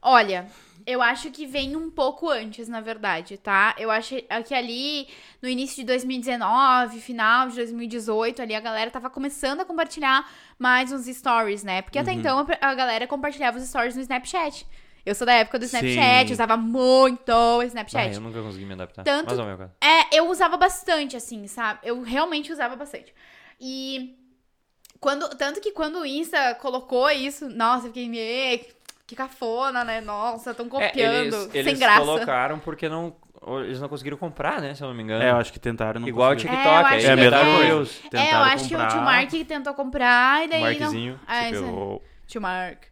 Olha, 0.00 0.46
eu 0.86 1.02
acho 1.02 1.30
que 1.30 1.44
vem 1.46 1.74
um 1.76 1.90
pouco 1.90 2.30
antes, 2.30 2.68
na 2.68 2.80
verdade, 2.80 3.36
tá? 3.36 3.74
Eu 3.78 3.90
acho 3.90 4.14
que 4.46 4.54
ali 4.54 5.08
no 5.42 5.48
início 5.48 5.76
de 5.76 5.84
2019, 5.84 7.00
final 7.00 7.48
de 7.48 7.56
2018, 7.56 8.40
ali 8.40 8.54
a 8.54 8.60
galera 8.60 8.90
tava 8.90 9.10
começando 9.10 9.60
a 9.60 9.64
compartilhar 9.64 10.30
mais 10.58 10.92
uns 10.92 11.06
stories, 11.06 11.62
né? 11.64 11.82
Porque 11.82 11.98
Uhum. 11.98 12.02
até 12.02 12.12
então 12.12 12.46
a 12.60 12.74
galera 12.74 13.06
compartilhava 13.06 13.58
os 13.58 13.64
stories 13.68 13.96
no 13.96 14.02
Snapchat. 14.02 14.66
Eu 15.04 15.14
sou 15.14 15.26
da 15.26 15.32
época 15.32 15.58
do 15.58 15.64
Snapchat, 15.64 16.28
Sim. 16.28 16.32
usava 16.34 16.56
muito 16.56 17.30
o 17.32 17.60
Ah, 17.60 17.64
Snapchat. 17.66 18.14
eu 18.14 18.20
nunca 18.20 18.42
consegui 18.42 18.64
me 18.66 18.74
adaptar. 18.74 19.02
Tanto- 19.04 19.34
Mas, 19.34 19.38
meu. 19.38 19.70
É, 19.80 20.16
eu 20.18 20.28
usava 20.30 20.56
bastante, 20.56 21.16
assim, 21.16 21.46
sabe? 21.46 21.80
Eu 21.82 22.02
realmente 22.02 22.52
usava 22.52 22.76
bastante. 22.76 23.12
E 23.60 24.16
quando, 25.00 25.28
tanto 25.36 25.60
que 25.60 25.72
quando 25.72 26.00
o 26.00 26.06
Insta 26.06 26.54
colocou 26.56 27.10
isso, 27.10 27.48
nossa, 27.48 27.86
eu 27.86 27.92
fiquei, 27.92 28.10
"Ê, 28.18 28.58
que 29.08 29.16
cafona, 29.16 29.82
né? 29.84 30.00
Nossa, 30.02 30.52
tão 30.54 30.66
É, 30.66 30.68
copiando, 30.68 31.34
eles, 31.34 31.50
sem 31.50 31.60
eles 31.60 31.78
graça. 31.78 32.00
colocaram 32.00 32.58
porque 32.58 32.88
não, 32.90 33.16
eles 33.64 33.80
não 33.80 33.88
conseguiram 33.88 34.18
comprar, 34.18 34.60
né? 34.60 34.74
Se 34.74 34.82
eu 34.84 34.88
não 34.88 34.94
me 34.94 35.02
engano. 35.02 35.24
É, 35.24 35.30
eu 35.30 35.36
acho 35.36 35.50
que 35.50 35.58
tentaram, 35.58 35.98
não 36.00 36.06
Igual 36.06 36.32
o 36.32 36.34
conseguiram. 36.34 36.56
TikTok, 36.62 36.76
É, 36.76 36.80
eu 36.80 36.86
aí 36.86 36.96
acho 36.98 37.06
É 37.06 37.10
é. 37.40 37.44
coisa. 37.44 37.64
Reels. 37.64 38.00
É, 38.12 38.34
eu 38.34 38.38
acho 38.38 38.68
que 38.68 38.76
o 38.76 38.86
tio. 38.88 39.00
Mark 39.00 39.30
tentou 39.48 39.72
comprar 39.74 40.44
e 40.44 40.48
daí 40.48 40.60
Markzinho, 40.60 41.12
não... 41.14 41.20
Ah, 41.26 41.38
aí. 41.38 41.52
pegou. 41.52 42.02
Tio 42.26 42.40
Mark. 42.42 42.82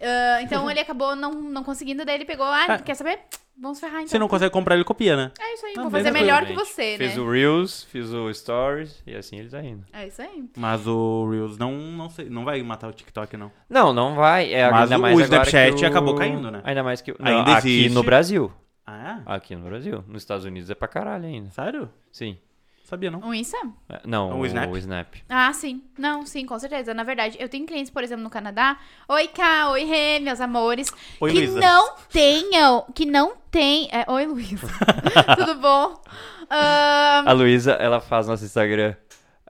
Ah, 0.00 0.40
então 0.40 0.70
ele 0.70 0.80
acabou 0.80 1.14
não, 1.14 1.30
não 1.32 1.62
conseguindo, 1.62 2.02
daí 2.06 2.14
ele 2.14 2.24
pegou, 2.24 2.46
ah, 2.46 2.64
Ah. 2.66 2.78
quer 2.78 2.94
saber? 2.94 3.20
Vamos 3.58 3.80
ferrar 3.80 3.96
então. 4.00 4.08
Se 4.08 4.18
não 4.18 4.28
consegue 4.28 4.50
comprar, 4.52 4.74
ele 4.74 4.84
copia, 4.84 5.16
né? 5.16 5.32
É 5.40 5.54
isso 5.54 5.64
aí, 5.66 5.74
Ah, 5.78 5.82
vou 5.82 5.90
fazer 5.90 6.10
melhor 6.10 6.44
que 6.44 6.52
você, 6.52 6.96
Fiz 6.98 7.16
né? 7.16 7.22
o 7.22 7.30
Reels, 7.30 7.84
fiz 7.84 8.10
o 8.10 8.32
Stories 8.32 9.02
e 9.06 9.14
assim 9.16 9.38
eles 9.38 9.52
tá 9.52 9.62
indo. 9.62 9.82
É 9.92 10.06
isso 10.06 10.20
aí. 10.20 10.44
Mas 10.56 10.86
o 10.86 11.28
Reels 11.30 11.56
não, 11.56 11.72
não, 11.72 12.10
sei, 12.10 12.28
não 12.28 12.44
vai 12.44 12.62
matar 12.62 12.88
o 12.88 12.92
TikTok, 12.92 13.34
não. 13.36 13.50
Não, 13.68 13.92
não 13.94 14.14
vai. 14.14 14.52
É, 14.52 14.70
Mas 14.70 14.82
ainda 14.92 14.98
o- 14.98 15.00
mais 15.00 15.16
o 15.18 15.20
Snapchat 15.22 15.82
o- 15.84 15.86
acabou 15.88 16.14
caindo, 16.14 16.50
né? 16.50 16.60
Ainda 16.64 16.82
mais 16.82 17.00
que... 17.00 17.14
Não, 17.18 17.38
Ainda 17.38 17.56
aqui 17.56 17.68
existe. 17.80 17.94
no 17.94 18.02
Brasil. 18.02 18.52
Ah, 18.86 19.20
Aqui 19.26 19.56
no 19.56 19.64
Brasil. 19.64 20.04
Nos 20.06 20.22
Estados 20.22 20.44
Unidos 20.44 20.68
é 20.70 20.74
pra 20.74 20.86
caralho 20.86 21.24
ainda. 21.24 21.48
é? 21.48 21.50
Sério? 21.50 21.88
Sim. 22.12 22.38
Sabia, 22.86 23.10
não. 23.10 23.18
O 23.18 23.34
Insta? 23.34 23.56
É, 23.88 24.00
Não, 24.06 24.30
O 24.38 24.38
o, 24.42 24.46
Snap? 24.46 24.70
o 24.70 24.78
Snap. 24.78 25.08
Ah, 25.28 25.52
sim. 25.52 25.82
Não, 25.98 26.24
sim, 26.24 26.46
com 26.46 26.56
certeza. 26.56 26.94
Na 26.94 27.02
verdade, 27.02 27.36
eu 27.40 27.48
tenho 27.48 27.66
clientes, 27.66 27.90
por 27.90 28.04
exemplo, 28.04 28.22
no 28.22 28.30
Canadá. 28.30 28.78
Oi, 29.08 29.26
Ká, 29.26 29.70
oi, 29.70 29.82
Rê, 29.84 30.20
meus 30.20 30.40
amores. 30.40 30.92
Oi, 31.20 31.32
que 31.32 31.38
Luísa. 31.38 31.58
não 31.58 31.94
tenham, 32.12 32.86
que 32.94 33.04
não 33.04 33.32
tem... 33.50 33.88
é, 33.90 34.08
oi, 34.08 34.24
Luísa. 34.26 34.68
Tudo 35.36 35.56
bom? 35.56 36.00
Ahn, 36.48 37.24
A 37.28 37.32
Luísa, 37.32 37.72
ela 37.72 38.00
faz 38.00 38.28
nosso 38.28 38.44
Instagram. 38.44 38.94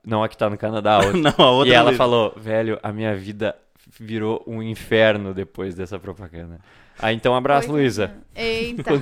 Não 0.03 0.23
a 0.25 0.29
que 0.31 0.37
tá 0.39 0.49
no 0.49 0.57
Canadá, 0.57 0.95
a 0.95 0.99
outra. 1.05 1.21
Não, 1.21 1.45
a 1.45 1.51
outra 1.51 1.69
e 1.71 1.75
ela 1.75 1.85
Luísa. 1.91 1.99
falou, 1.99 2.33
velho, 2.39 2.81
a 2.83 2.91
minha 2.91 3.15
vida 3.15 3.55
virou 4.01 4.43
um 4.47 4.63
inferno 4.63 5.35
depois 5.35 5.75
dessa 5.75 5.99
propaganda. 5.99 6.59
Ah, 6.99 7.13
então 7.13 7.33
um 7.33 7.37
abraço, 7.37 7.71
Luísa. 7.71 8.15
Eita, 8.35 8.93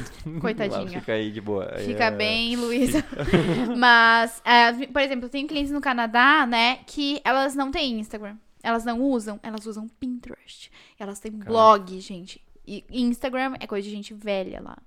coitadinha. 0.40 1.00
Fica 1.00 1.12
aí 1.12 1.30
de 1.30 1.40
boa. 1.40 1.72
Fica 1.78 2.04
é, 2.04 2.10
bem, 2.10 2.56
Luísa. 2.56 3.04
Mas, 3.76 4.42
é, 4.44 4.86
por 4.86 5.00
exemplo, 5.00 5.26
eu 5.26 5.30
tenho 5.30 5.46
clientes 5.46 5.72
no 5.72 5.80
Canadá, 5.80 6.46
né, 6.46 6.78
que 6.86 7.20
elas 7.24 7.54
não 7.54 7.70
têm 7.70 8.00
Instagram. 8.00 8.36
elas 8.62 8.84
não 8.84 9.00
usam, 9.00 9.38
elas 9.42 9.66
usam 9.66 9.88
Pinterest. 10.00 10.70
Elas 10.98 11.20
têm 11.20 11.32
blog, 11.32 12.00
gente. 12.00 12.40
E 12.66 12.84
Instagram 12.90 13.54
é 13.60 13.66
coisa 13.66 13.86
de 13.86 13.94
gente 13.94 14.14
velha 14.14 14.60
lá. 14.60 14.78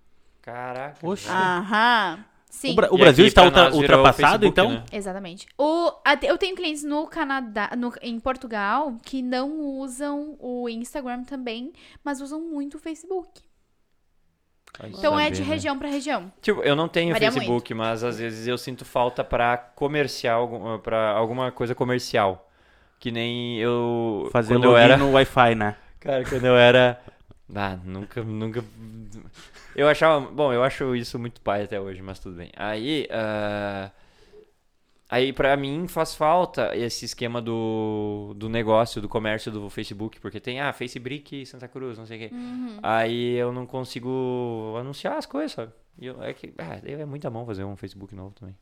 Caraca. 0.41 1.05
Oxe. 1.05 1.27
cara. 1.27 1.59
Aham. 1.59 2.25
Sim. 2.57 2.71
O, 2.71 2.75
Bra- 2.75 2.87
o 2.91 2.97
Brasil 2.97 3.23
está 3.27 3.43
ultra- 3.45 3.71
ultrapassado, 3.71 4.15
Facebook, 4.15 4.47
então? 4.47 4.71
né? 4.71 4.83
Exatamente. 4.91 5.47
O, 5.55 5.91
eu 6.23 6.37
tenho 6.39 6.55
clientes 6.55 6.83
no 6.83 7.05
Canadá, 7.05 7.69
no- 7.77 7.93
em 8.01 8.19
Portugal, 8.19 8.97
que 9.03 9.21
não 9.21 9.59
usam 9.79 10.35
o 10.39 10.67
Instagram 10.67 11.23
também, 11.23 11.71
mas 12.03 12.19
usam 12.19 12.41
muito 12.41 12.77
o 12.77 12.79
Facebook. 12.79 13.41
Vai 14.79 14.89
Então 14.89 15.19
é 15.19 15.29
de 15.29 15.37
saber, 15.37 15.47
né? 15.49 15.53
região 15.55 15.77
pra 15.77 15.87
região. 15.87 16.31
Tipo, 16.41 16.61
eu 16.63 16.75
não 16.75 16.87
tenho 16.87 17.13
Varia 17.13 17.31
Facebook, 17.31 17.73
mas 17.75 18.03
às 18.03 18.17
vezes 18.17 18.47
eu 18.47 18.57
sinto 18.57 18.83
falta 18.83 19.23
pra 19.23 19.55
comercial, 19.55 20.41
algum- 20.41 20.79
pra 20.79 21.11
alguma 21.11 21.51
coisa 21.51 21.75
comercial. 21.75 22.49
Que 22.99 23.11
nem 23.11 23.59
eu. 23.59 24.27
Fazer 24.31 24.55
login 24.55 24.67
eu 24.67 24.77
era. 24.77 24.97
no 24.97 25.11
Wi-Fi, 25.11 25.53
né? 25.53 25.75
Cara, 25.99 26.23
quando 26.27 26.45
eu 26.45 26.57
era. 26.57 26.99
Ah, 27.55 27.77
nunca, 27.85 28.21
nunca. 28.23 28.61
Eu 29.77 29.87
achava. 29.87 30.19
Bom, 30.19 30.51
eu 30.51 30.63
acho 30.63 30.95
isso 30.95 31.17
muito 31.19 31.39
pai 31.39 31.63
até 31.63 31.79
hoje, 31.79 32.01
mas 32.01 32.19
tudo 32.19 32.35
bem. 32.35 32.51
Aí. 32.57 33.07
ah, 33.11 33.91
Aí, 35.09 35.31
pra 35.31 35.55
mim, 35.55 35.87
faz 35.87 36.13
falta 36.13 36.75
esse 36.75 37.05
esquema 37.05 37.41
do, 37.41 38.33
do 38.35 38.49
negócio, 38.49 39.01
do 39.01 39.07
comércio 39.07 39.49
do 39.49 39.69
Facebook, 39.69 40.19
porque 40.19 40.37
tem, 40.37 40.59
ah, 40.59 40.73
Facebook 40.73 41.45
Santa 41.45 41.65
Cruz, 41.65 41.97
não 41.97 42.05
sei 42.05 42.17
o 42.17 42.19
quê. 42.29 42.35
Uhum. 42.35 42.79
Aí 42.83 43.35
eu 43.35 43.53
não 43.53 43.65
consigo 43.65 44.75
anunciar 44.77 45.17
as 45.17 45.25
coisas, 45.25 45.53
sabe? 45.53 45.71
Eu, 45.97 46.21
é 46.21 46.33
que, 46.33 46.53
ah, 46.57 46.81
é 46.83 47.05
muita 47.05 47.29
mão 47.29 47.45
fazer 47.45 47.63
um 47.63 47.77
Facebook 47.77 48.13
novo 48.13 48.35
também. 48.37 48.55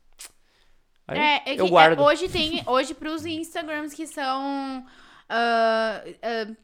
Aí 1.08 1.18
é, 1.18 1.34
é 1.46 1.54
que 1.56 1.60
eu 1.60 1.68
guardo. 1.68 2.00
é, 2.00 2.04
hoje 2.04 2.28
tem, 2.28 2.62
hoje 2.64 2.94
pros 2.94 3.26
Instagrams 3.26 3.92
que 3.92 4.06
são 4.06 4.86
ah, 5.28 6.02
ah, 6.22 6.54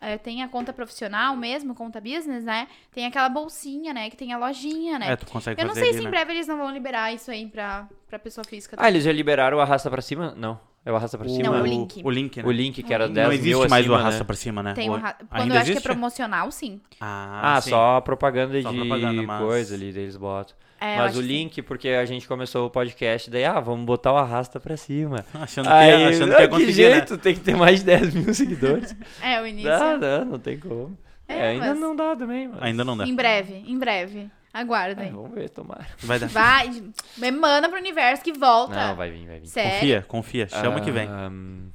é, 0.00 0.18
tem 0.18 0.42
a 0.42 0.48
conta 0.48 0.72
profissional 0.72 1.36
mesmo, 1.36 1.74
conta 1.74 2.00
business, 2.00 2.44
né? 2.44 2.68
Tem 2.92 3.06
aquela 3.06 3.28
bolsinha, 3.28 3.94
né? 3.94 4.10
Que 4.10 4.16
tem 4.16 4.32
a 4.32 4.38
lojinha, 4.38 4.98
né? 4.98 5.12
É, 5.12 5.16
tu 5.16 5.26
consegue 5.26 5.60
eu 5.60 5.66
não 5.66 5.74
fazer 5.74 5.80
sei 5.80 5.88
ali, 5.90 5.98
se 5.98 6.02
em 6.02 6.04
né? 6.04 6.10
breve 6.10 6.32
eles 6.32 6.46
não 6.46 6.58
vão 6.58 6.70
liberar 6.70 7.12
isso 7.12 7.30
aí 7.30 7.46
pra, 7.46 7.88
pra 8.08 8.18
pessoa 8.18 8.44
física. 8.44 8.76
Ah, 8.78 8.88
eles 8.88 9.04
já 9.04 9.12
liberaram 9.12 9.58
o 9.58 9.60
arrasta 9.60 9.90
pra 9.90 10.02
cima? 10.02 10.34
Não. 10.36 10.60
É 10.86 10.92
o 10.92 10.96
arrasta 10.96 11.16
pra 11.16 11.28
cima? 11.28 11.44
Não, 11.44 11.56
é 11.56 11.62
o 11.62 11.66
link. 11.66 12.02
O 12.04 12.10
link, 12.10 12.36
né? 12.42 12.44
O 12.46 12.50
link 12.52 12.82
que 12.82 12.92
era 12.92 13.06
Não 13.06 13.14
10 13.14 13.24
Não 13.26 13.32
mil 13.34 13.40
existe 13.40 13.70
mais 13.70 13.86
o 13.86 13.88
acima, 13.88 13.98
arrasta 14.00 14.18
né? 14.20 14.24
pra 14.26 14.36
cima, 14.36 14.62
né? 14.62 14.72
Tem 14.74 14.90
um 14.90 14.94
ra- 14.98 15.14
Quando 15.14 15.40
Ainda 15.42 15.54
eu 15.54 15.58
acho 15.58 15.64
que 15.64 15.70
é 15.70 15.72
existe? 15.74 15.86
promocional, 15.88 16.50
sim. 16.50 16.80
Ah, 17.00 17.54
Ah, 17.56 17.60
sim. 17.62 17.70
só 17.70 18.00
propaganda 18.02 18.60
Só 18.60 18.70
de 18.70 18.76
propaganda, 18.76 19.22
mas- 19.22 19.42
coisa 19.42 19.74
ali, 19.74 19.92
daí 19.92 20.02
eles 20.02 20.16
botam. 20.16 20.54
É, 20.80 20.94
eu 20.96 20.98
mas 20.98 21.10
acho 21.12 21.18
o 21.18 21.22
que 21.22 21.26
sim. 21.28 21.34
link, 21.34 21.62
porque 21.62 21.88
a 21.88 22.04
gente 22.04 22.28
começou 22.28 22.66
o 22.66 22.70
podcast, 22.70 23.30
daí, 23.30 23.44
ah, 23.46 23.58
vamos 23.60 23.86
botar 23.86 24.12
o 24.12 24.18
arrasta 24.18 24.60
pra 24.60 24.76
cima. 24.76 25.24
Achando 25.32 25.66
que, 25.68 25.72
Aí, 25.72 26.04
achando 26.04 26.32
ah, 26.32 26.36
que 26.36 26.42
ia 26.42 26.48
que 26.48 26.54
conseguir, 26.54 26.72
jeito, 26.74 27.16
tem 27.16 27.34
que 27.34 27.40
ter 27.40 27.56
mais 27.56 27.78
de 27.80 27.86
10 27.86 28.12
mil 28.14 28.34
seguidores. 28.34 28.94
É, 29.22 29.40
o 29.40 29.46
início. 29.46 29.70
Não, 29.70 29.96
não, 29.98 30.24
não 30.26 30.38
tem 30.38 30.58
como. 30.58 30.98
É, 31.26 31.34
É, 31.38 31.48
ainda 31.52 31.66
mas- 31.68 31.78
não 31.80 31.96
dá 31.96 32.14
também, 32.14 32.48
mas... 32.48 32.56
né? 32.60 32.66
Ainda 32.66 32.84
não 32.84 32.94
dá. 32.94 33.06
Em 33.06 33.14
breve, 33.14 33.64
em 33.66 33.78
breve. 33.78 34.30
É, 34.54 34.58
Aguardem. 34.60 35.12
vamos 35.12 35.34
ver, 35.34 35.50
tomara. 35.50 35.86
Vai 35.98 36.18
dar. 36.18 36.28
Vai, 36.28 36.70
me 37.18 37.30
manda 37.32 37.68
pro 37.68 37.76
universo 37.78 38.22
que 38.22 38.32
volta. 38.32 38.74
Não, 38.74 38.94
vai 38.96 39.10
vir, 39.10 39.26
vai 39.26 39.40
vir. 39.40 39.48
Sério. 39.48 39.72
Confia, 40.06 40.46
confia. 40.46 40.48
Chama 40.48 40.80
que 40.80 40.90
vem. 40.92 41.08
Ahn, 41.08 41.70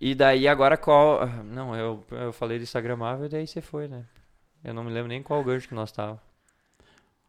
E 0.00 0.14
daí 0.14 0.48
agora 0.48 0.76
qual. 0.78 1.22
ah, 1.22 1.26
Não, 1.44 1.76
eu, 1.76 2.02
eu 2.10 2.32
falei 2.32 2.58
do 2.58 2.62
Instagramável 2.62 3.26
e 3.26 3.28
daí 3.28 3.46
você 3.46 3.60
foi, 3.60 3.86
né? 3.86 4.04
Eu 4.64 4.72
não 4.74 4.82
me 4.82 4.90
lembro 4.90 5.08
nem 5.08 5.22
qual 5.22 5.44
gancho 5.44 5.68
que 5.68 5.74
nós 5.74 5.92
tava. 5.92 6.20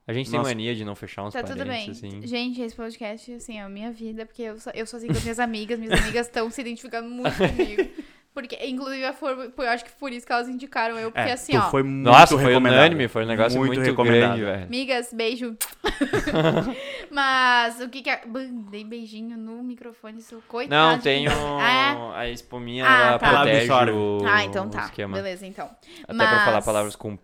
A 0.08 0.14
gente 0.14 0.30
tem 0.32 0.40
Nossa. 0.40 0.50
mania 0.50 0.74
de 0.76 0.84
não 0.84 0.96
fechar 0.96 1.24
uns 1.24 1.34
Tá 1.34 1.44
tudo 1.44 1.64
bem. 1.64 1.90
assim. 1.92 2.26
Gente, 2.26 2.60
esse 2.62 2.76
podcast, 2.76 3.32
assim, 3.34 3.60
é 3.60 3.62
a 3.62 3.70
minha 3.70 3.92
vida, 3.92 4.26
porque 4.26 4.42
eu 4.42 4.60
sou, 4.60 4.74
eu 4.76 4.86
sou 4.86 4.98
assim 4.98 5.08
com 5.08 5.14
as 5.14 5.22
minhas 5.24 5.40
amigas, 5.40 5.80
minhas 5.80 6.02
amigas 6.02 6.26
estão 6.28 6.50
se 6.50 6.60
identificando 6.60 7.08
muito 7.10 7.36
comigo. 7.38 7.84
Porque, 8.34 8.58
inclusive, 8.66 9.02
eu, 9.02 9.14
for, 9.14 9.52
eu 9.58 9.70
acho 9.70 9.84
que 9.84 9.92
foi 9.92 10.12
isso 10.16 10.26
que 10.26 10.32
elas 10.32 10.48
indicaram 10.48 10.98
eu, 10.98 11.12
porque 11.12 11.30
É, 11.30 11.34
assim, 11.34 11.58
ó. 11.58 11.70
foi 11.70 11.84
muito 11.84 12.06
Nossa, 12.06 12.38
foi 12.38 12.56
unânime, 12.56 13.10
foi 13.10 13.24
um 13.26 13.28
negócio 13.28 13.60
muito, 13.60 13.82
recomendado. 13.82 14.38
grande, 14.38 14.42
velho. 14.46 14.64
Amigas, 14.66 15.12
beijo. 15.14 15.58
Mas 17.12 17.82
o 17.82 17.90
que 17.90 18.02
que 18.02 18.10
é. 18.10 18.22
Dei 18.70 18.84
beijinho 18.84 19.38
no 19.38 19.62
microfone, 19.64 20.20
isso 20.20 20.42
coitado. 20.48 21.02
Não, 21.04 21.28
um, 21.30 21.60
Ah, 21.60 22.14
a 22.20 22.30
espuminha, 22.30 22.86
Ah, 22.88 23.08
ela 23.10 23.20
tá. 23.20 23.30
protege 23.30 23.60
Absorve. 23.72 23.92
o, 23.92 24.22
ah, 24.26 24.44
então 24.46 24.70
tá. 24.70 24.84
esquema. 24.86 25.18
Beleza, 25.18 25.46
então. 25.46 25.70
Até 26.08 26.14
pra 26.18 26.40
falar 26.46 26.52
Mas- 26.56 26.66
palavras 26.66 26.96
com 26.96 27.18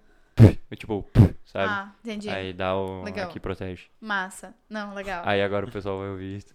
tipo, 0.76 1.06
sabe? 1.46 1.66
Ah, 1.70 1.92
entendi. 2.04 2.30
Aí 2.30 2.54
dá 2.54 2.76
o... 2.76 3.04
Legal. 3.04 3.30
Aqui 3.30 3.40
protege. 3.40 3.86
Massa. 4.00 4.54
Não, 4.70 4.94
legal. 4.94 5.24
Aí 5.26 5.42
agora 5.42 5.66
o 5.66 5.72
pessoal 5.72 6.00
vai 6.00 6.10
ouvir 6.10 6.36
isso. 6.38 6.48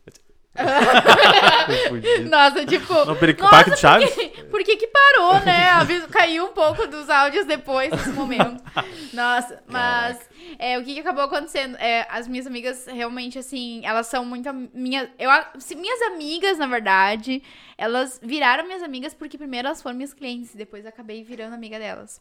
Nossa, 2.29 2.65
tipo. 2.67 2.93
No 3.05 3.15
Nossa, 3.45 3.51
Parque 3.57 3.71
do 3.71 3.77
Chaves? 3.79 4.15
Por 4.51 4.63
que 4.63 4.77
que 4.77 4.87
parou, 4.87 5.41
né? 5.41 5.71
Aviso- 5.71 6.09
Caiu 6.09 6.47
um 6.47 6.53
pouco 6.53 6.87
dos 6.87 7.09
áudios 7.09 7.47
depois 7.47 7.91
desse 7.91 8.11
momento. 8.11 8.63
Nossa, 9.15 9.63
mas 9.67 10.19
é, 10.59 10.79
o 10.79 10.85
que, 10.85 10.95
que 10.95 11.01
acabou 11.01 11.25
acontecendo? 11.25 11.77
É, 11.77 12.07
as 12.11 12.29
minhas 12.29 12.47
amigas 12.47 12.87
realmente, 12.87 13.39
assim, 13.39 13.81
elas 13.85 14.07
são 14.09 14.25
muito. 14.25 14.53
Minha, 14.75 15.11
eu, 15.19 15.31
se- 15.59 15.75
minhas 15.75 16.01
amigas, 16.03 16.59
na 16.59 16.67
verdade, 16.67 17.43
elas 17.79 18.21
viraram 18.23 18.65
minhas 18.67 18.83
amigas 18.83 19.15
porque 19.15 19.39
primeiro 19.39 19.69
elas 19.69 19.81
foram 19.83 19.97
minhas 19.97 20.13
clientes, 20.13 20.55
e 20.55 20.59
depois 20.59 20.85
eu 20.85 20.91
acabei 20.91 21.25
virando 21.25 21.55
amiga 21.55 21.79
delas. 21.79 22.21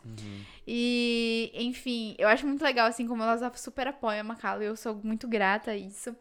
E, 0.67 1.51
enfim, 1.53 2.15
eu 2.17 2.27
acho 2.27 2.47
muito 2.47 2.63
legal, 2.63 2.88
assim, 2.88 3.07
como 3.07 3.23
elas 3.23 3.41
super 3.59 3.88
apoiam 3.88 4.21
a 4.21 4.23
Macalo, 4.23 4.63
e 4.63 4.67
eu 4.67 4.75
sou 4.77 4.99
muito 5.03 5.27
grata 5.27 5.71
a 5.71 5.75
isso. 5.77 6.15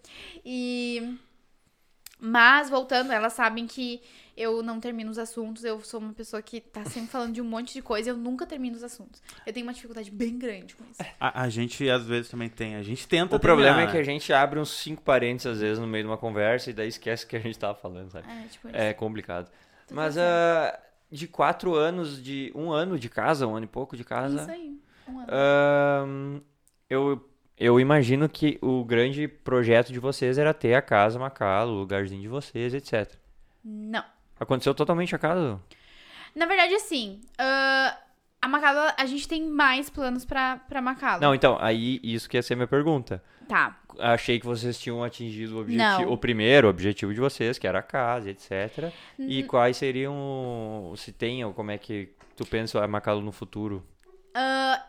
E. 0.44 1.14
Mas, 2.20 2.68
voltando, 2.68 3.12
elas 3.12 3.32
sabem 3.32 3.66
que 3.66 4.00
eu 4.36 4.62
não 4.62 4.80
termino 4.80 5.10
os 5.10 5.18
assuntos. 5.18 5.64
Eu 5.64 5.80
sou 5.80 6.00
uma 6.00 6.12
pessoa 6.12 6.40
que 6.40 6.60
tá 6.60 6.84
sempre 6.84 7.10
falando 7.10 7.32
de 7.32 7.40
um 7.40 7.44
monte 7.44 7.72
de 7.72 7.82
coisa 7.82 8.08
e 8.08 8.12
eu 8.12 8.16
nunca 8.16 8.46
termino 8.46 8.76
os 8.76 8.82
assuntos. 8.82 9.22
Eu 9.46 9.52
tenho 9.52 9.66
uma 9.66 9.72
dificuldade 9.72 10.10
bem 10.10 10.38
grande 10.38 10.74
com 10.74 10.84
isso. 10.84 11.02
A, 11.18 11.42
a 11.42 11.48
gente 11.48 11.88
às 11.88 12.06
vezes 12.06 12.30
também 12.30 12.48
tem. 12.48 12.76
A 12.76 12.82
gente 12.82 13.06
tenta 13.06 13.36
O 13.36 13.40
problema 13.40 13.76
terminar, 13.76 13.90
é 13.90 13.92
que 13.92 13.98
a 13.98 14.02
gente 14.02 14.32
abre 14.32 14.58
uns 14.58 14.70
cinco 14.70 15.02
parênteses 15.02 15.52
às 15.52 15.60
vezes 15.60 15.78
no 15.78 15.86
meio 15.86 16.04
de 16.04 16.10
uma 16.10 16.18
conversa 16.18 16.70
e 16.70 16.72
daí 16.72 16.88
esquece 16.88 17.24
o 17.24 17.28
que 17.28 17.36
a 17.36 17.40
gente 17.40 17.58
tava 17.58 17.74
falando, 17.74 18.10
sabe? 18.10 18.26
É, 18.30 18.46
tipo 18.48 18.68
isso. 18.68 18.76
É 18.76 18.94
complicado. 18.94 19.50
Tudo 19.86 19.96
Mas 19.96 20.16
ah, 20.16 20.78
de 21.10 21.26
quatro 21.26 21.74
anos, 21.74 22.22
de 22.22 22.52
um 22.54 22.70
ano 22.70 22.98
de 22.98 23.08
casa, 23.08 23.46
um 23.46 23.56
ano 23.56 23.64
e 23.64 23.68
pouco 23.68 23.96
de 23.96 24.04
casa, 24.04 24.42
Isso 24.42 24.50
aí. 24.50 24.80
Um 25.08 25.18
ano. 25.18 25.28
ahn, 25.30 26.40
eu, 26.88 27.29
eu 27.60 27.78
imagino 27.78 28.26
que 28.26 28.58
o 28.62 28.82
grande 28.82 29.28
projeto 29.28 29.92
de 29.92 30.00
vocês 30.00 30.38
era 30.38 30.54
ter 30.54 30.74
a 30.74 30.80
casa 30.80 31.18
Macalo, 31.18 31.72
o 31.72 31.78
lugarzinho 31.80 32.22
de 32.22 32.28
vocês, 32.28 32.72
etc. 32.72 33.14
Não. 33.62 34.02
Aconteceu 34.40 34.74
totalmente 34.74 35.14
acaso? 35.14 35.60
Na 36.34 36.46
verdade, 36.46 36.72
assim, 36.74 37.20
ah, 37.38 37.98
a 38.40 38.48
Macalo, 38.48 38.94
a 38.96 39.04
gente 39.04 39.28
tem 39.28 39.46
mais 39.46 39.90
planos 39.90 40.24
pra, 40.24 40.56
pra 40.56 40.80
Macalo. 40.80 41.20
Não, 41.20 41.34
então, 41.34 41.58
aí 41.60 42.00
isso 42.02 42.30
que 42.30 42.38
ia 42.38 42.42
ser 42.42 42.54
minha 42.54 42.66
pergunta. 42.66 43.22
Tá. 43.46 43.78
Achei 43.98 44.40
que 44.40 44.46
vocês 44.46 44.80
tinham 44.80 45.04
atingido 45.04 45.56
o, 45.56 45.60
objetivo, 45.60 46.10
o 46.10 46.16
primeiro 46.16 46.66
objetivo 46.66 47.12
de 47.12 47.20
vocês, 47.20 47.58
que 47.58 47.66
era 47.66 47.80
a 47.80 47.82
casa, 47.82 48.30
etc. 48.30 48.90
E 49.18 49.42
quais 49.42 49.76
seriam, 49.76 50.94
se 50.96 51.12
tem, 51.12 51.44
ou 51.44 51.52
como 51.52 51.72
é 51.72 51.76
que 51.76 52.08
tu 52.34 52.46
pensa 52.46 52.82
a 52.82 52.88
Macalo 52.88 53.20
no 53.20 53.32
futuro? 53.32 53.84
Ah, 54.34 54.82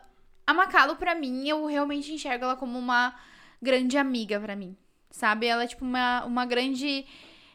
a 0.46 0.54
Macalo, 0.54 0.96
pra 0.96 1.14
mim, 1.14 1.48
eu 1.48 1.64
realmente 1.66 2.12
enxergo 2.12 2.44
ela 2.44 2.56
como 2.56 2.78
uma 2.78 3.14
grande 3.60 3.96
amiga 3.96 4.40
pra 4.40 4.56
mim. 4.56 4.76
Sabe? 5.10 5.46
Ela 5.46 5.64
é 5.64 5.66
tipo 5.66 5.84
uma, 5.84 6.24
uma 6.24 6.46
grande. 6.46 7.04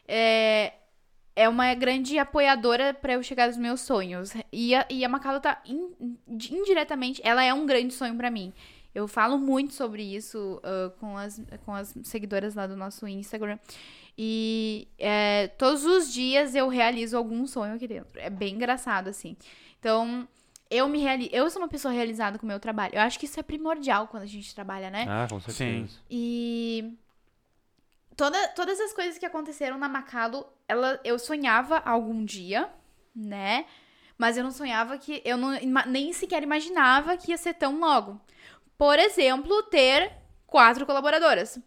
É, 0.06 0.72
é 1.34 1.48
uma 1.48 1.72
grande 1.74 2.18
apoiadora 2.18 2.94
pra 2.94 3.14
eu 3.14 3.22
chegar 3.22 3.48
nos 3.48 3.56
meus 3.56 3.80
sonhos. 3.80 4.32
E 4.52 4.74
a, 4.74 4.86
e 4.90 5.04
a 5.04 5.08
Macalo 5.08 5.40
tá 5.40 5.60
in- 5.66 6.16
indiretamente. 6.28 7.20
Ela 7.24 7.44
é 7.44 7.52
um 7.52 7.66
grande 7.66 7.92
sonho 7.94 8.16
pra 8.16 8.30
mim. 8.30 8.52
Eu 8.94 9.06
falo 9.06 9.38
muito 9.38 9.74
sobre 9.74 10.02
isso 10.02 10.60
ah, 10.64 10.90
com, 10.98 11.16
as, 11.16 11.40
com 11.64 11.74
as 11.74 11.94
seguidoras 12.04 12.54
lá 12.54 12.66
do 12.66 12.76
nosso 12.76 13.06
Instagram. 13.06 13.58
E 14.16 14.88
é, 14.98 15.46
todos 15.48 15.84
os 15.84 16.12
dias 16.12 16.54
eu 16.56 16.68
realizo 16.68 17.16
algum 17.16 17.46
sonho 17.46 17.74
aqui 17.74 17.86
dentro. 17.86 18.18
É 18.18 18.28
bem 18.28 18.54
engraçado, 18.54 19.08
assim. 19.08 19.36
Então, 19.78 20.26
eu 20.70 20.88
me 20.88 20.98
reali 20.98 21.28
eu 21.32 21.48
sou 21.50 21.62
uma 21.62 21.68
pessoa 21.68 21.92
realizada 21.92 22.38
com 22.38 22.44
o 22.44 22.48
meu 22.48 22.60
trabalho. 22.60 22.94
Eu 22.94 23.00
acho 23.00 23.18
que 23.18 23.26
isso 23.26 23.38
é 23.40 23.42
primordial 23.42 24.08
quando 24.08 24.22
a 24.22 24.26
gente 24.26 24.54
trabalha, 24.54 24.90
né? 24.90 25.06
Ah, 25.08 25.26
com 25.28 25.40
certeza. 25.40 25.98
E 26.10 26.96
toda, 28.16 28.48
todas 28.48 28.80
as 28.80 28.92
coisas 28.92 29.16
que 29.16 29.24
aconteceram 29.24 29.78
na 29.78 29.88
Macalo, 29.88 30.46
ela, 30.66 31.00
eu 31.04 31.18
sonhava 31.18 31.78
algum 31.78 32.24
dia, 32.24 32.68
né? 33.14 33.64
Mas 34.18 34.36
eu 34.36 34.42
não 34.42 34.50
sonhava 34.50 34.98
que. 34.98 35.22
Eu 35.24 35.36
não, 35.36 35.50
nem 35.86 36.12
sequer 36.12 36.42
imaginava 36.42 37.16
que 37.16 37.30
ia 37.30 37.38
ser 37.38 37.54
tão 37.54 37.78
logo. 37.78 38.20
Por 38.76 38.98
exemplo, 38.98 39.62
ter 39.64 40.12
quatro 40.46 40.84
colaboradoras. 40.84 41.58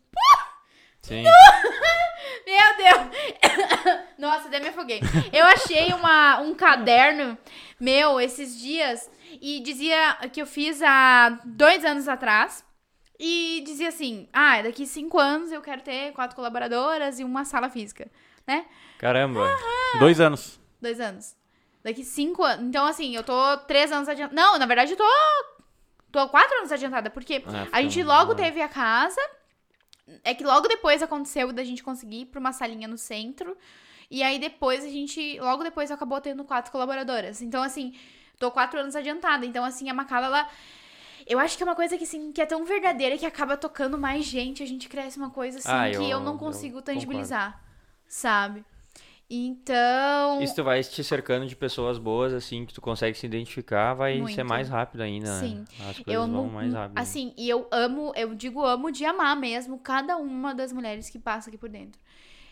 Sim. 1.02 1.24
Meu 2.46 2.78
Deus! 2.78 4.06
Nossa, 4.18 4.48
até 4.48 4.60
me 4.60 4.68
afoguei. 4.68 5.00
Eu 5.32 5.46
achei 5.46 5.94
uma, 5.94 6.42
um 6.42 6.54
caderno 6.54 7.38
meu 7.82 8.20
esses 8.20 8.58
dias 8.60 9.10
e 9.42 9.60
dizia 9.62 10.16
que 10.32 10.42
eu 10.42 10.46
fiz 10.46 10.82
há 10.82 11.40
dois 11.44 11.84
anos 11.84 12.08
atrás. 12.08 12.64
E 13.20 13.62
dizia 13.66 13.90
assim: 13.90 14.28
ah, 14.34 14.62
daqui 14.62 14.86
cinco 14.88 15.20
anos 15.20 15.52
eu 15.52 15.62
quero 15.62 15.82
ter 15.82 16.12
quatro 16.14 16.36
colaboradoras 16.36 17.20
e 17.20 17.24
uma 17.24 17.46
sala 17.46 17.70
física, 17.70 18.10
né? 18.48 18.66
Caramba. 18.98 19.48
Dois 20.00 20.20
anos. 20.20 20.60
Dois 20.82 21.00
anos. 21.00 21.36
Daqui 21.84 22.04
cinco 22.04 22.44
anos. 22.44 22.66
Então, 22.66 22.86
assim, 22.86 23.16
eu 23.16 23.24
tô 23.24 23.58
três 23.68 23.92
anos 23.92 24.08
adiantada. 24.10 24.40
Não, 24.40 24.58
na 24.58 24.66
verdade, 24.66 24.94
eu 24.94 24.98
tô. 24.98 25.04
Tô 26.12 26.28
quatro 26.30 26.58
anos 26.58 26.72
adiantada, 26.72 27.10
porque 27.10 27.36
É, 27.36 27.44
a 27.72 27.82
gente 27.82 28.04
logo 28.04 28.36
teve 28.36 28.62
a 28.62 28.68
casa. 28.68 29.22
É 30.24 30.34
que 30.34 30.44
logo 30.44 30.68
depois 30.68 31.02
aconteceu 31.02 31.54
da 31.54 31.64
gente 31.64 31.82
conseguir 31.84 32.22
ir 32.22 32.26
pra 32.26 32.40
uma 32.40 32.52
salinha 32.52 32.88
no 32.88 32.98
centro. 32.98 33.56
E 34.12 34.22
aí 34.22 34.38
depois 34.38 34.84
a 34.84 34.90
gente. 34.90 35.40
Logo 35.40 35.64
depois 35.64 35.90
acabou 35.90 36.20
tendo 36.20 36.44
quatro 36.44 36.70
colaboradoras. 36.72 37.42
Então, 37.42 37.64
assim, 37.64 37.94
tô 38.38 38.52
quatro 38.52 38.78
anos 38.80 38.96
adiantada. 38.96 39.46
Então, 39.46 39.64
assim, 39.64 39.90
a 39.90 39.94
Macala, 39.94 40.26
ela. 40.28 40.48
Eu 41.26 41.40
acho 41.40 41.56
que 41.56 41.64
é 41.64 41.66
uma 41.66 41.76
coisa 41.76 41.98
que, 41.98 42.04
assim, 42.04 42.32
que 42.34 42.42
é 42.42 42.46
tão 42.46 42.66
verdadeira 42.66 43.18
que 43.18 43.26
acaba 43.26 43.56
tocando 43.56 43.98
mais 43.98 44.26
gente. 44.26 44.62
A 44.62 44.66
gente 44.66 44.90
cresce 44.90 45.18
uma 45.18 45.30
coisa, 45.30 45.60
assim, 45.60 45.70
Ah, 45.72 45.90
que 45.90 45.96
eu- 45.96 46.04
eu, 46.04 46.20
não 46.20 46.34
eu 46.34 46.38
consigo 46.40 46.74
concordo. 46.80 46.86
tangibilizar. 46.94 47.64
Sabe? 48.06 48.66
Então. 49.34 50.42
Isso 50.42 50.56
tu 50.56 50.64
vai 50.64 50.84
te 50.84 51.04
cercando 51.04 51.46
de 51.46 51.56
pessoas 51.56 51.98
boas, 51.98 52.34
assim, 52.34 52.66
que 52.66 52.74
tu 52.74 52.82
consegue 52.82 53.18
se 53.18 53.26
identificar, 53.26 53.94
vai 53.94 54.16
ser 54.16 54.20
Muito. 54.22 54.46
mais 54.46 54.68
rápido 54.68 55.02
ainda, 55.02 55.40
Sim. 55.40 55.56
né? 55.60 55.66
As 55.90 56.00
coisas 56.00 56.04
Eu 56.08 56.28
vão 56.28 56.40
amo, 56.46 56.52
mais 56.52 56.74
rápido. 56.74 56.98
assim, 56.98 57.34
e 57.38 57.50
eu 57.50 57.66
amo, 57.72 58.12
eu 58.16 58.36
digo 58.36 58.66
amo 58.66 58.92
de 58.92 59.06
amar 59.06 59.36
mesmo 59.38 59.80
cada 59.80 60.18
uma 60.18 60.54
das 60.54 60.74
mulheres 60.74 61.10
que 61.10 61.18
passa 61.18 61.50
aqui 61.50 61.58
por 61.58 61.70
dentro. 61.70 62.00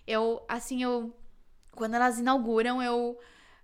Eu, 0.08 0.42
assim, 0.48 0.82
eu, 0.82 1.14
quando 1.80 1.96
elas 1.96 2.20
inauguram, 2.20 2.84
eu, 2.84 3.18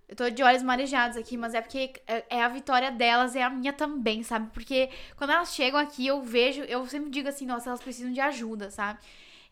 eu 0.08 0.16
tô 0.16 0.28
de 0.30 0.42
olhos 0.42 0.62
marejados 0.62 1.18
aqui, 1.18 1.36
mas 1.36 1.54
é 1.54 1.60
porque 1.60 1.92
é, 2.06 2.24
é 2.30 2.42
a 2.42 2.48
vitória 2.48 2.90
delas, 2.90 3.36
é 3.36 3.42
a 3.42 3.50
minha 3.50 3.74
também, 3.74 4.22
sabe? 4.22 4.50
Porque 4.52 4.88
quando 5.16 5.30
elas 5.30 5.54
chegam 5.54 5.78
aqui, 5.78 6.06
eu 6.06 6.22
vejo, 6.22 6.62
eu 6.62 6.84
sempre 6.86 7.10
digo 7.10 7.28
assim, 7.28 7.44
nossa, 7.46 7.68
elas 7.68 7.80
precisam 7.80 8.10
de 8.12 8.20
ajuda, 8.20 8.70
sabe? 8.70 8.98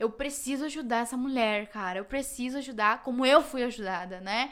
Eu 0.01 0.11
preciso 0.11 0.65
ajudar 0.65 1.03
essa 1.03 1.17
mulher, 1.17 1.69
cara. 1.69 1.99
Eu 2.01 2.05
preciso 2.07 2.59
ajudar 2.59 3.03
como 3.03 3.25
eu 3.25 3.43
fui 3.43 3.63
ajudada, 3.63 4.21
né? 4.21 4.51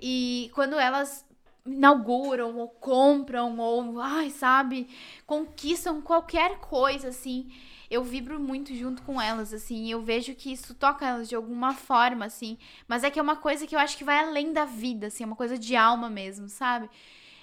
E 0.00 0.50
quando 0.54 0.78
elas 0.78 1.26
inauguram 1.66 2.56
ou 2.56 2.68
compram 2.68 3.58
ou, 3.58 4.00
ai, 4.00 4.30
sabe, 4.30 4.88
conquistam 5.26 6.00
qualquer 6.00 6.58
coisa 6.60 7.08
assim, 7.08 7.50
eu 7.90 8.04
vibro 8.04 8.38
muito 8.38 8.74
junto 8.74 9.02
com 9.02 9.20
elas, 9.20 9.52
assim, 9.52 9.90
eu 9.90 10.00
vejo 10.00 10.34
que 10.34 10.52
isso 10.52 10.74
toca 10.74 11.06
elas 11.06 11.28
de 11.28 11.34
alguma 11.34 11.74
forma, 11.74 12.24
assim, 12.24 12.56
mas 12.86 13.02
é 13.02 13.10
que 13.10 13.18
é 13.18 13.22
uma 13.22 13.36
coisa 13.36 13.66
que 13.66 13.74
eu 13.74 13.80
acho 13.80 13.98
que 13.98 14.04
vai 14.04 14.18
além 14.18 14.52
da 14.52 14.64
vida, 14.64 15.08
assim, 15.08 15.24
é 15.24 15.26
uma 15.26 15.36
coisa 15.36 15.58
de 15.58 15.74
alma 15.74 16.08
mesmo, 16.08 16.48
sabe? 16.48 16.88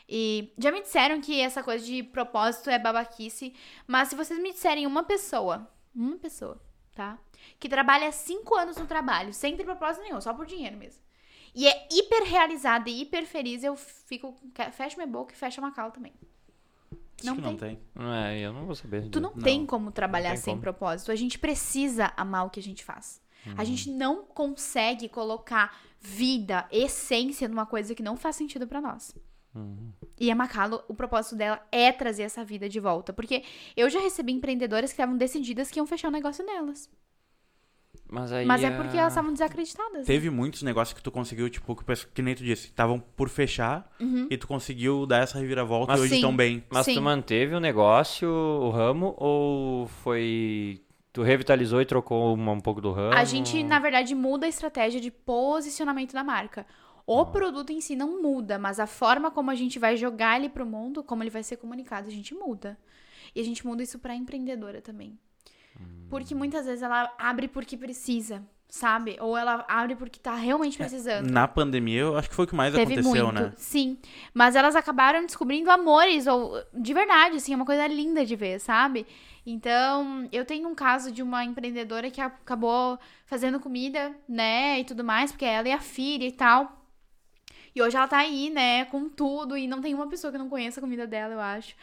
E 0.07 0.53
já 0.57 0.71
me 0.71 0.81
disseram 0.81 1.19
que 1.19 1.41
essa 1.41 1.61
coisa 1.61 1.85
de 1.85 2.01
propósito 2.01 2.69
é 2.69 2.79
babaquice, 2.79 3.53
mas 3.85 4.07
se 4.07 4.15
vocês 4.15 4.39
me 4.39 4.53
disserem 4.53 4.87
uma 4.87 5.03
pessoa, 5.03 5.69
uma 5.93 6.17
pessoa, 6.17 6.61
tá? 6.95 7.19
Que 7.59 7.67
trabalha 7.67 8.11
cinco 8.13 8.55
anos 8.55 8.77
no 8.77 8.85
trabalho, 8.85 9.33
sem 9.33 9.57
ter 9.57 9.65
propósito 9.65 10.03
nenhum, 10.03 10.21
só 10.21 10.33
por 10.33 10.45
dinheiro 10.45 10.77
mesmo. 10.77 11.01
E 11.53 11.67
é 11.67 11.87
hiper 11.91 12.23
realizada 12.23 12.89
e 12.89 13.01
hiper 13.01 13.25
feliz, 13.25 13.63
eu 13.63 13.75
fico. 13.75 14.37
Fecho 14.71 14.95
minha 14.95 15.07
boca 15.07 15.33
e 15.33 15.35
fecho 15.35 15.59
a 15.59 15.63
Macau 15.63 15.91
também. 15.91 16.13
Acho 17.17 17.25
Não 17.25 17.35
que 17.35 17.41
tem. 17.41 17.51
não 17.51 17.57
tem. 17.57 17.79
É, 18.13 18.39
eu 18.39 18.53
não 18.53 18.65
vou 18.65 18.75
saber. 18.75 19.09
Tu 19.09 19.19
não, 19.19 19.31
Não. 19.35 19.41
tem 19.41 19.65
como 19.65 19.91
trabalhar 19.91 20.29
tem 20.31 20.37
sem 20.37 20.53
como. 20.53 20.61
propósito. 20.61 21.11
A 21.11 21.15
gente 21.15 21.39
precisa 21.39 22.13
amar 22.15 22.45
o 22.45 22.49
que 22.49 22.59
a 22.59 22.63
gente 22.63 22.83
faz. 22.83 23.19
A 23.57 23.63
gente 23.63 23.89
não 23.89 24.23
consegue 24.25 25.07
colocar 25.07 25.79
vida, 26.01 26.67
essência 26.69 27.47
numa 27.47 27.65
coisa 27.65 27.95
que 27.95 28.03
não 28.03 28.17
faz 28.17 28.35
sentido 28.35 28.67
pra 28.67 28.81
nós. 28.81 29.15
E 30.19 30.29
a 30.29 30.35
Macalo, 30.35 30.83
o 30.87 30.93
propósito 30.93 31.35
dela 31.35 31.65
é 31.71 31.91
trazer 31.91 32.23
essa 32.23 32.43
vida 32.43 32.67
de 32.69 32.79
volta. 32.79 33.13
Porque 33.13 33.43
eu 33.75 33.89
já 33.89 33.99
recebi 33.99 34.33
empreendedoras 34.33 34.91
que 34.91 34.95
estavam 34.95 35.17
decididas 35.17 35.71
que 35.71 35.79
iam 35.79 35.87
fechar 35.87 36.09
o 36.09 36.11
negócio 36.11 36.45
delas. 36.45 36.89
Mas 38.09 38.31
aí. 38.31 38.45
Mas 38.45 38.63
é 38.63 38.67
a- 38.67 38.71
porque 38.77 38.97
elas 38.97 39.11
estavam 39.13 39.33
desacreditadas. 39.33 39.99
né? 39.99 40.03
Teve 40.05 40.29
muitos 40.29 40.61
negócios 40.63 40.93
que 40.95 41.03
tu 41.03 41.11
conseguiu, 41.11 41.49
tipo, 41.49 41.75
que, 41.75 41.83
que 42.13 42.21
nem 42.21 42.33
tu 42.35 42.43
disse, 42.43 42.67
estavam 42.67 42.99
por 42.99 43.27
fechar 43.29 43.91
e 44.29 44.37
tu 44.37 44.47
conseguiu 44.47 45.05
dar 45.05 45.23
essa 45.23 45.37
reviravolta 45.39 45.91
Mas 45.91 46.01
e 46.01 46.03
hoje 46.03 46.15
estão 46.15 46.35
bem. 46.35 46.63
Mas 46.69 46.85
Sim. 46.85 46.95
tu 46.95 47.01
manteve 47.01 47.53
o 47.55 47.59
negócio, 47.59 48.29
o 48.29 48.69
ramo, 48.69 49.13
ou 49.17 49.87
foi. 49.87 50.81
Tu 51.11 51.23
revitalizou 51.23 51.81
e 51.81 51.85
trocou 51.85 52.33
uma- 52.33 52.51
um 52.51 52.59
pouco 52.61 52.79
do 52.79 52.91
ramo? 52.91 53.13
A 53.15 53.23
gente, 53.23 53.63
na 53.63 53.79
verdade, 53.79 54.13
muda 54.15 54.45
a 54.45 54.49
estratégia 54.49 55.01
de 55.01 55.09
posicionamento 55.11 56.13
da 56.13 56.23
marca. 56.23 56.65
O 57.05 57.25
produto 57.25 57.71
em 57.71 57.79
si 57.81 57.95
não 57.95 58.21
muda, 58.21 58.59
mas 58.59 58.79
a 58.79 58.85
forma 58.87 59.31
como 59.31 59.49
a 59.49 59.55
gente 59.55 59.79
vai 59.79 59.95
jogar 59.97 60.37
ele 60.37 60.49
pro 60.49 60.65
mundo, 60.65 61.03
como 61.03 61.23
ele 61.23 61.29
vai 61.29 61.41
ser 61.41 61.55
comunicado, 61.57 62.07
a 62.07 62.11
gente 62.11 62.33
muda. 62.35 62.77
E 63.33 63.39
a 63.39 63.43
gente 63.43 63.65
muda 63.65 63.81
isso 63.81 63.97
pra 63.99 64.13
empreendedora 64.15 64.81
também. 64.81 65.17
Porque 66.09 66.33
muitas 66.33 66.65
vezes 66.65 66.81
ela 66.81 67.13
abre 67.17 67.47
porque 67.47 67.75
precisa, 67.75 68.41
sabe? 68.69 69.17
Ou 69.19 69.37
ela 69.37 69.65
abre 69.67 69.95
porque 69.95 70.19
tá 70.19 70.35
realmente 70.35 70.77
precisando. 70.77 71.29
Na 71.29 71.47
pandemia, 71.47 72.01
eu 72.01 72.17
acho 72.17 72.29
que 72.29 72.35
foi 72.35 72.45
o 72.45 72.47
que 72.47 72.55
mais 72.55 72.73
Teve 72.73 72.93
aconteceu, 72.93 73.25
muito, 73.25 73.41
né? 73.41 73.53
sim. 73.57 73.97
Mas 74.33 74.55
elas 74.55 74.75
acabaram 74.75 75.25
descobrindo 75.25 75.69
amores, 75.69 76.27
ou 76.27 76.63
de 76.73 76.93
verdade, 76.93 77.37
assim, 77.37 77.53
é 77.53 77.55
uma 77.55 77.65
coisa 77.65 77.85
linda 77.87 78.25
de 78.25 78.35
ver, 78.35 78.59
sabe? 78.59 79.05
Então, 79.45 80.27
eu 80.31 80.43
tenho 80.43 80.67
um 80.67 80.75
caso 80.75 81.11
de 81.11 81.23
uma 81.23 81.43
empreendedora 81.43 82.11
que 82.11 82.19
acabou 82.19 82.99
fazendo 83.25 83.59
comida, 83.59 84.13
né, 84.27 84.79
e 84.79 84.83
tudo 84.83 85.03
mais, 85.03 85.31
porque 85.31 85.45
ela 85.45 85.67
e 85.69 85.71
a 85.71 85.79
filha 85.79 86.25
e 86.25 86.31
tal. 86.33 86.85
E 87.73 87.81
hoje 87.81 87.95
ela 87.95 88.07
tá 88.07 88.17
aí, 88.17 88.49
né, 88.49 88.85
com 88.85 89.07
tudo, 89.07 89.55
e 89.55 89.67
não 89.67 89.79
tem 89.79 89.93
uma 89.93 90.07
pessoa 90.09 90.31
que 90.33 90.37
não 90.37 90.49
conheça 90.49 90.79
a 90.79 90.83
comida 90.83 91.07
dela, 91.07 91.33
eu 91.33 91.39
acho. 91.39 91.75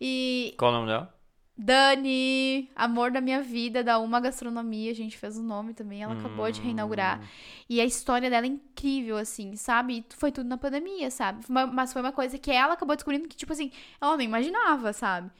E 0.00 0.54
Qual 0.58 0.72
o 0.72 0.74
nome 0.74 0.88
dela? 0.88 1.13
Dani, 1.56 2.68
amor 2.74 3.12
da 3.12 3.20
minha 3.20 3.40
vida, 3.40 3.84
da 3.84 3.98
Uma 4.00 4.18
Gastronomia, 4.18 4.90
a 4.90 4.94
gente 4.94 5.16
fez 5.16 5.38
o 5.38 5.42
nome 5.42 5.72
também, 5.72 6.02
ela 6.02 6.14
acabou 6.14 6.50
de 6.50 6.60
reinaugurar. 6.60 7.20
E 7.68 7.80
a 7.80 7.84
história 7.84 8.28
dela 8.28 8.44
é 8.44 8.48
incrível, 8.48 9.16
assim, 9.16 9.54
sabe? 9.54 9.98
E 9.98 10.16
foi 10.16 10.32
tudo 10.32 10.48
na 10.48 10.58
pandemia, 10.58 11.10
sabe? 11.12 11.44
Mas 11.48 11.92
foi 11.92 12.02
uma 12.02 12.10
coisa 12.10 12.36
que 12.38 12.50
ela 12.50 12.74
acabou 12.74 12.96
descobrindo 12.96 13.28
que, 13.28 13.36
tipo 13.36 13.52
assim, 13.52 13.70
ela 14.00 14.16
não 14.16 14.24
imaginava, 14.24 14.92
sabe? 14.92 15.30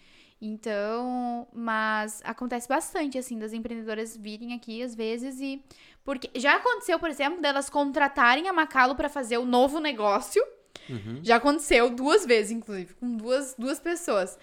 Então, 0.41 1.49
mas 1.53 2.21
acontece 2.25 2.69
bastante, 2.69 3.19
assim, 3.19 3.39
das 3.39 3.53
empreendedoras 3.53 4.17
virem 4.17 4.55
aqui 4.55 4.83
às 4.83 4.95
vezes 4.95 5.41
e. 5.41 5.65
Porque 6.05 6.31
já 6.39 6.57
aconteceu, 6.57 6.99
por 6.99 7.09
exemplo, 7.09 7.41
delas 7.41 7.71
contratarem 7.71 8.47
a 8.49 8.53
Macalo 8.53 8.95
pra 8.95 9.09
fazer 9.09 9.39
o 9.39 9.45
novo 9.45 9.81
negócio. 9.81 10.45
Uhum. 10.89 11.21
Já 11.23 11.37
aconteceu 11.37 11.89
duas 11.89 12.27
vezes, 12.27 12.53
inclusive, 12.53 12.93
com 12.95 13.17
duas, 13.17 13.55
duas 13.59 13.81
pessoas. 13.81 14.39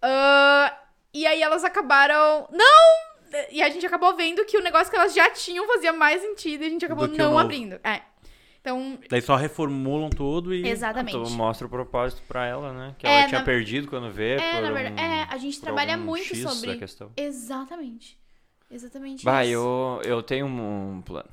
Ah, 0.00 0.74
e 1.20 1.26
aí 1.26 1.42
elas 1.42 1.64
acabaram. 1.64 2.48
Não! 2.52 3.46
E 3.50 3.62
a 3.62 3.68
gente 3.68 3.84
acabou 3.84 4.14
vendo 4.16 4.44
que 4.44 4.56
o 4.56 4.62
negócio 4.62 4.90
que 4.90 4.96
elas 4.96 5.14
já 5.14 5.28
tinham 5.30 5.66
fazia 5.66 5.92
mais 5.92 6.20
sentido 6.22 6.62
e 6.62 6.66
a 6.66 6.70
gente 6.70 6.84
acabou 6.84 7.08
não 7.08 7.38
abrindo. 7.38 7.78
É. 7.84 8.00
Então, 8.60 8.98
Daí 9.08 9.22
só 9.22 9.36
reformulam 9.36 10.10
tudo 10.10 10.52
e. 10.54 10.66
exatamente. 10.68 11.12
Tu 11.16 11.30
mostra 11.30 11.66
o 11.66 11.70
propósito 11.70 12.22
pra 12.26 12.46
ela, 12.46 12.72
né? 12.72 12.94
Que 12.98 13.06
É, 13.06 13.18
ela 13.20 13.28
tinha 13.28 13.38
na- 13.40 13.44
perdido 13.44 13.86
quando 13.88 14.10
vê. 14.10 14.34
É, 14.36 14.52
por 14.54 14.62
na 14.62 14.70
um- 14.70 14.74
verdade, 14.74 15.00
é, 15.00 15.26
a 15.30 15.38
gente 15.38 15.60
trabalha 15.60 15.96
muito 15.96 16.24
X 16.34 16.42
sobre. 16.42 16.76
questão. 16.76 17.12
Exatamente. 17.16 18.18
Exatamente. 18.70 19.20
Isso. 19.20 19.28
eu, 19.52 20.00
eu 20.04 20.22
tenho 20.22 20.46
um 20.46 21.00
plano. 21.04 21.28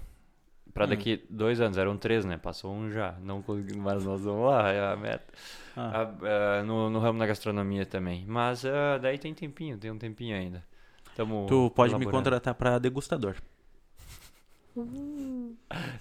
Hum. 0.74 0.76
Pra 0.76 0.88
daqui 0.88 1.24
dois 1.30 1.62
anos, 1.62 1.78
eram 1.78 1.96
três, 1.98 2.26
né? 2.26 2.36
Passou 2.38 2.74
um 2.74 2.90
já. 2.90 3.14
Não 3.22 3.44
consegui, 3.44 3.78
mas 3.78 4.04
nós 4.04 4.22
vamos 4.22 4.50
lá, 4.50 4.72
é 4.72 4.92
a 4.94 4.96
meta. 4.96 5.32
Ah. 5.78 5.92
Ah, 6.02 6.60
ah, 6.60 6.64
no, 6.64 6.90
no 6.90 7.00
ramo 7.00 7.20
da 7.20 7.28
gastronomia 7.28 7.86
também. 7.86 8.26
Mas 8.28 8.66
ah, 8.66 8.98
daí 9.00 9.20
tem 9.20 9.34
tempinho, 9.34 9.78
tem 9.78 9.92
um 9.92 9.98
tempinho 9.98 10.36
ainda. 10.36 10.64
Tamo 11.16 11.46
Tu 11.48 11.70
pode 11.76 11.94
me 11.94 11.98
elaborando. 12.02 12.18
contratar 12.24 12.56
pra 12.56 12.80
degustador. 12.80 13.36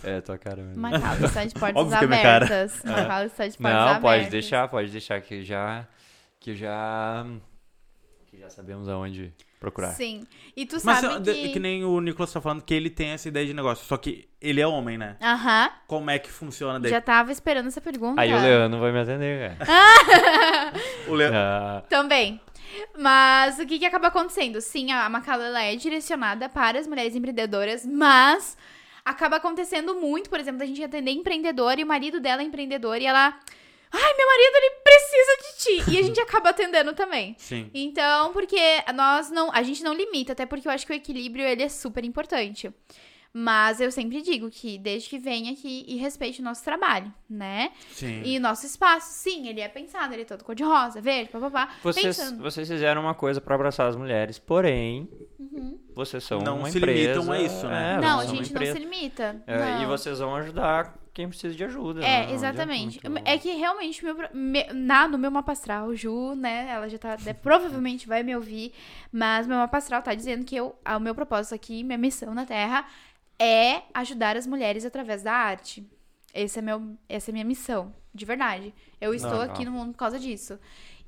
É, 0.03 0.21
tua 0.21 0.39
cara 0.39 0.63
mesmo. 0.63 0.81
Macau 0.81 1.15
está 1.25 1.45
de 1.45 1.55
portas 1.55 1.93
é 1.93 1.97
abertas. 1.97 2.83
Macau 2.83 3.25
está 3.25 3.47
de 3.47 3.59
portas 3.59 3.73
Não, 3.75 3.81
abertas. 3.83 4.01
pode 4.03 4.31
deixar, 4.31 4.69
pode 4.69 4.91
deixar 4.91 5.21
que 5.21 5.45
já. 5.45 5.87
Que 6.41 6.55
já. 6.55 7.27
Que 8.27 8.39
já 8.39 8.49
sabemos 8.49 8.89
aonde 8.89 9.33
procurar. 9.63 9.93
Sim. 9.93 10.25
E 10.55 10.67
tu 10.67 10.77
Mas 10.85 10.99
sabe 10.99 11.33
que... 11.33 11.49
que 11.55 11.59
nem 11.59 11.85
o 11.85 11.99
Nicolas 12.01 12.31
tá 12.33 12.41
falando 12.41 12.63
que 12.63 12.75
ele 12.75 12.91
tem 12.91 13.09
essa 13.11 13.29
ideia 13.29 13.47
de 13.47 13.55
negócio. 13.55 13.87
Só 13.87 13.97
que 13.97 14.29
ele 14.41 14.61
é 14.61 14.67
homem, 14.67 14.99
né? 14.99 15.17
Aham. 15.23 15.71
Como 15.87 16.11
é 16.11 16.19
que 16.19 16.31
funciona 16.31 16.79
daí? 16.79 16.91
Já 16.91 17.01
tava 17.01 17.33
esperando 17.33 17.69
essa 17.69 17.81
pergunta. 17.81 18.21
Aí 18.21 18.33
o 18.35 18.41
Leandro 18.41 18.79
vai 18.81 18.93
me 18.93 18.99
atender, 19.01 19.57
cara. 19.59 20.73
O 21.09 21.15
Leo- 21.15 21.33
Ah, 21.35 21.83
Também. 21.89 22.41
Mas 22.99 23.59
o 23.59 23.67
que 23.67 23.79
que 23.79 23.87
acaba 23.87 24.09
acontecendo? 24.09 24.61
Sim, 24.61 24.91
a 24.93 25.09
Macala 25.09 25.45
ela 25.45 25.63
é 25.63 25.77
direcionada 25.77 26.49
para 26.49 26.79
as 26.79 26.87
mulheres 26.87 27.15
empreendedoras, 27.15 27.85
mas 27.87 28.57
acaba 29.05 29.37
acontecendo 29.37 29.95
muito, 29.95 30.31
por 30.31 30.41
exemplo, 30.41 30.63
a 30.63 30.67
gente 30.67 30.83
atender 30.83 31.11
empreendedora 31.11 31.81
e 31.81 31.85
o 31.85 31.87
marido 31.87 32.19
dela 32.21 32.41
é 32.43 32.45
empreendedor 32.45 32.99
e 33.01 33.07
ela, 33.07 33.39
ai, 33.93 34.15
meu 34.15 34.27
marido 34.27 34.57
ele 34.57 34.71
precisa 34.83 35.37
de 35.37 35.85
ti 35.85 35.91
e 35.93 35.99
a 35.99 36.03
gente 36.03 36.21
acaba 36.23 36.51
atendendo 36.51 36.93
também. 36.95 37.35
Sim. 37.39 37.71
Então, 37.75 38.33
porque 38.33 38.59
nós 38.95 39.31
não, 39.31 39.51
a 39.53 39.63
gente 39.63 39.83
não 39.83 39.95
limita, 39.95 40.33
até 40.33 40.47
porque 40.47 40.67
eu 40.67 40.73
acho 40.73 40.87
que 40.87 40.93
o 40.93 40.97
equilíbrio 40.97 41.45
ele 41.45 41.63
é 41.63 41.69
super 41.69 42.05
importante. 42.05 42.73
Mas 43.35 43.81
eu 43.81 43.91
sempre 43.91 44.21
digo 44.21 44.51
que 44.51 44.77
desde 44.77 45.09
que 45.09 45.19
venha 45.19 45.53
aqui 45.53 45.87
e 45.89 45.97
respeite 45.97 46.43
o 46.43 46.45
nosso 46.45 46.63
trabalho, 46.63 47.11
né? 47.31 47.71
Sim. 47.91 48.21
E 48.27 48.37
o 48.37 48.41
nosso 48.43 48.67
espaço, 48.67 49.07
sim, 49.11 49.49
ele 49.49 49.63
é 49.63 49.69
pensado, 49.69 50.13
ele 50.13 50.21
é 50.21 50.25
todo 50.27 50.45
cor-de-rosa, 50.45 51.01
verde, 51.01 51.31
papapá. 51.31 51.71
vocês, 51.83 52.15
Pensando. 52.19 52.43
vocês 52.43 52.69
fizeram 52.69 53.01
uma 53.01 53.15
coisa 53.15 53.41
pra 53.41 53.55
abraçar 53.55 53.89
as 53.89 53.97
mulheres, 53.97 54.39
porém. 54.39 55.09
Uhum. 55.39 55.79
vocês 55.95 56.23
são 56.25 56.41
Não 56.43 56.59
uma 56.59 56.71
se 56.71 56.77
empresa. 56.77 57.15
limitam 57.21 57.33
a 57.33 57.41
isso, 57.41 57.67
né? 57.67 57.95
é, 57.97 58.01
não, 58.03 58.21
a 58.21 58.27
gente 58.27 58.53
não 58.53 58.61
se 58.67 58.79
limita. 58.79 59.43
É, 59.47 59.59
não. 59.59 59.83
E 59.83 59.87
vocês 59.87 60.19
vão 60.19 60.37
ajudar 60.37 60.95
quem 61.15 61.29
precisa 61.29 61.55
de 61.55 61.63
ajuda. 61.65 62.01
né? 62.01 62.23
É, 62.23 62.27
Não 62.27 62.35
exatamente. 62.35 62.99
adianta 62.99 63.11
muito- 63.11 63.29
É 63.29 63.39
que 63.39 63.51
realmente, 63.53 64.05
meu, 64.05 64.17
me- 64.33 64.65
na, 64.73 65.07
no 65.09 65.19
meu 65.19 65.31
mapa 65.31 65.53
astral, 65.53 65.95
Ju, 65.95 66.35
né, 66.35 66.69
ela 66.71 66.89
já 66.89 66.99
tá, 66.99 67.17
né, 67.23 67.33
provavelmente 67.43 68.07
vai 68.09 68.23
me 68.23 68.35
ouvir, 68.35 68.73
mas 69.13 69.47
meu 69.47 69.57
mapa 69.59 69.77
astral 69.79 70.03
tá 70.03 70.15
dizendo 70.15 70.45
que 70.45 70.57
eu, 70.57 70.75
ah, 70.85 70.97
o 70.97 71.01
meu 71.01 71.15
propósito 71.15 71.55
aqui, 71.55 71.83
minha 71.85 71.99
missão 71.99 72.35
na 72.35 72.47
Terra, 72.47 72.87
é 73.39 73.83
ajudar 73.95 74.37
as 74.37 74.47
mulheres 74.47 74.85
através 74.85 75.23
da 75.23 75.33
arte. 75.35 75.87
Esse 76.35 76.59
é 76.61 76.63
meu, 76.63 76.97
essa 77.09 77.31
é 77.31 77.33
minha 77.33 77.45
missão, 77.45 77.93
de 78.15 78.25
verdade. 78.25 78.73
Eu 79.01 79.13
estou 79.15 79.31
Legal. 79.33 79.51
aqui 79.51 79.65
no 79.65 79.73
mundo 79.73 79.93
por 79.93 79.99
causa 79.99 80.19
disso. 80.19 80.59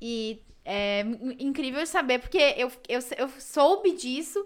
E 0.01 0.39
é 0.63 1.01
in- 1.01 1.47
incrível 1.47 1.85
saber, 1.87 2.19
porque 2.19 2.37
eu, 2.57 2.71
eu, 2.87 2.99
eu 3.17 3.29
soube 3.39 3.93
disso 3.93 4.45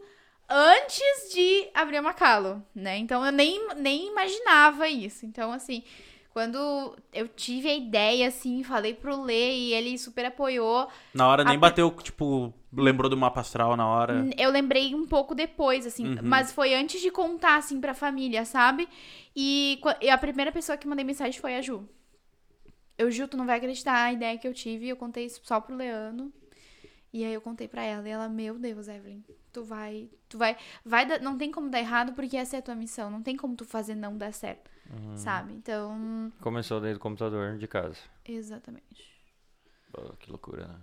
antes 0.49 1.33
de 1.33 1.69
abrir 1.73 1.97
a 1.97 2.01
Macalo, 2.01 2.63
né? 2.73 2.97
Então 2.97 3.25
eu 3.25 3.31
nem, 3.31 3.67
nem 3.75 4.07
imaginava 4.07 4.87
isso. 4.89 5.25
Então, 5.25 5.51
assim, 5.51 5.83
quando 6.31 6.95
eu 7.13 7.27
tive 7.27 7.69
a 7.69 7.75
ideia, 7.75 8.27
assim, 8.27 8.63
falei 8.63 8.93
pro 8.93 9.21
Lê 9.21 9.51
e 9.55 9.73
ele 9.73 9.97
super 9.97 10.25
apoiou, 10.25 10.87
Na 11.13 11.27
hora 11.27 11.43
nem 11.43 11.55
A- 11.55 11.59
bateu, 11.59 11.91
tipo, 11.91 12.53
lembrou 12.73 13.09
do 13.09 13.17
mapa 13.17 13.41
astral 13.41 13.75
na 13.75 13.87
hora. 13.87 14.27
eu 14.37 14.49
lembrei 14.51 14.93
um 14.95 15.05
pouco 15.07 15.33
depois, 15.35 15.85
assim, 15.85 16.07
Uhum. 16.07 16.19
mas 16.23 16.51
foi 16.51 16.73
antes 16.73 17.01
de 17.01 17.11
contar, 17.11 17.57
assim, 17.57 17.79
pra 17.81 17.93
família, 17.93 18.45
sabe? 18.45 18.87
E, 19.35 19.79
e 20.01 20.09
a 20.09 20.17
primeira 20.17 20.51
pessoa 20.51 20.77
que 20.77 20.87
mandei 20.87 21.03
mensagem 21.05 21.39
foi 21.39 21.55
a 21.55 21.61
Ju. 21.61 21.87
Eu, 22.97 23.09
Ju, 23.09 23.27
tu 23.27 23.37
não 23.37 23.45
vai 23.45 23.57
acreditar 23.57 24.03
a 24.03 24.11
ideia 24.13 24.37
que 24.37 24.47
eu 24.47 24.53
tive, 24.53 24.87
eu 24.89 24.97
contei 24.97 25.25
isso 25.25 25.39
só 25.43 25.59
pro 25.61 25.75
Leano. 25.75 26.33
E 27.13 27.23
aí 27.23 27.33
eu 27.33 27.41
contei 27.41 27.67
pra 27.67 27.81
ela, 27.83 28.07
e 28.07 28.11
ela, 28.11 28.27
meu 28.29 28.59
Deus, 28.59 28.87
Evelyn, 28.87 29.23
tu 29.51 29.63
vai, 29.63 30.09
tu 30.27 30.37
vai, 30.37 30.55
vai, 30.85 31.05
dar- 31.05 31.19
não 31.21 31.37
tem 31.37 31.51
como 31.51 31.69
dar 31.69 31.79
errado, 31.79 32.13
porque 32.13 32.37
essa 32.37 32.55
é 32.55 32.59
a 32.59 32.61
tua 32.61 32.75
missão, 32.75 33.09
não 33.09 33.21
tem 33.23 33.35
como 33.35 33.55
tu 33.55 33.65
fazer 33.65 33.95
não 33.95 34.17
dar 34.17 34.31
certo, 34.33 34.69
Uhum. 34.89 35.17
sabe? 35.17 35.53
Então, 35.53 36.31
Começou 36.41 36.79
desde 36.79 36.97
o 36.97 37.01
computador 37.01 37.57
de 37.57 37.67
casa. 37.67 37.97
exatamente. 38.25 39.09
Pô, 39.91 40.01
que 40.19 40.29
loucura, 40.29 40.67
né? 40.67 40.79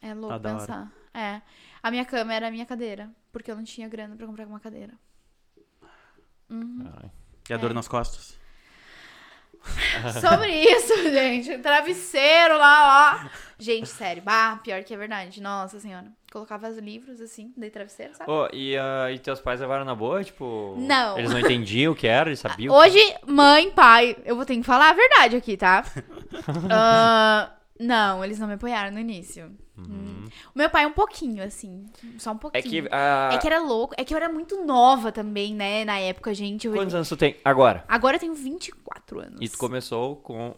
É, 0.00 0.08
é 0.08 0.14
louco 0.14 0.38
da 0.38 0.50
hora. 0.50 0.58
pensar. 0.60 0.92
É. 1.12 1.42
A 1.82 1.90
minha 1.90 2.04
cama 2.06 2.32
era 2.32 2.48
a 2.48 2.50
minha 2.50 2.64
cadeira, 2.64 3.10
porque 3.30 3.50
eu 3.50 3.56
não 3.56 3.64
tinha 3.64 3.86
grana 3.88 4.16
pra 4.16 4.26
comprar 4.26 4.46
uma 4.46 4.58
cadeira. 4.60 4.94
Uhum. 6.48 6.90
E 7.48 7.52
a 7.52 7.56
dor 7.58 7.70
É. 7.70 7.74
nas 7.74 7.88
costas. 7.88 8.38
Sobre 10.20 10.50
isso, 10.64 10.94
gente. 11.10 11.58
Travesseiro 11.58 12.56
lá, 12.58 13.22
ó. 13.24 13.28
Gente, 13.58 13.88
sério. 13.88 14.22
Bah, 14.22 14.56
pior 14.56 14.82
que 14.82 14.92
é 14.94 14.96
verdade. 14.96 15.40
Nossa 15.40 15.78
senhora. 15.78 16.10
Colocava 16.32 16.66
os 16.70 16.78
livros 16.78 17.20
assim, 17.20 17.52
daí 17.58 17.68
travesseiro, 17.70 18.14
sabe? 18.14 18.30
Ô, 18.30 18.48
e, 18.54 18.74
ah, 18.78 19.12
e 19.12 19.18
teus 19.18 19.38
pais 19.38 19.60
levaram 19.60 19.84
na 19.84 19.94
boa? 19.94 20.24
Tipo. 20.24 20.74
Não. 20.78 21.18
Eles 21.18 21.30
não 21.30 21.38
entendiam 21.38 21.92
o 21.92 21.96
que 21.96 22.06
era, 22.06 22.30
eles 22.30 22.40
sabiam. 22.40 22.74
Hoje, 22.74 22.98
mãe, 23.26 23.70
pai, 23.70 24.16
eu 24.24 24.34
vou 24.34 24.46
ter 24.46 24.56
que 24.56 24.62
falar 24.62 24.88
a 24.88 24.94
verdade 24.94 25.36
aqui, 25.36 25.56
tá? 25.58 25.84
Ah, 26.70 27.52
não, 27.78 28.24
eles 28.24 28.38
não 28.38 28.46
me 28.48 28.54
apoiaram 28.54 28.90
no 28.92 28.98
início. 28.98 29.50
Hum. 29.76 30.24
O 30.54 30.58
meu 30.58 30.70
pai 30.70 30.86
um 30.86 30.92
pouquinho, 30.92 31.42
assim. 31.42 31.84
Só 32.18 32.32
um 32.32 32.36
É 32.36 32.38
pouquinho. 32.38 32.84
que. 32.84 32.88
ah, 32.90 33.30
É 33.32 33.38
que 33.38 33.46
era 33.46 33.58
louco. 33.60 33.94
É 33.98 34.04
que 34.04 34.14
eu 34.14 34.16
era 34.16 34.28
muito 34.28 34.64
nova 34.64 35.10
também, 35.12 35.54
né? 35.54 35.84
Na 35.84 35.98
época, 35.98 36.32
gente. 36.32 36.66
Eu... 36.66 36.72
Quantos 36.72 36.94
anos 36.94 37.08
tu 37.08 37.16
tem 37.16 37.36
agora? 37.44 37.84
Agora 37.88 38.16
eu 38.16 38.20
tenho 38.20 38.34
24 38.34 39.20
anos. 39.20 39.38
E 39.40 39.48
tu 39.48 39.58
começou 39.58 40.16
com, 40.16 40.54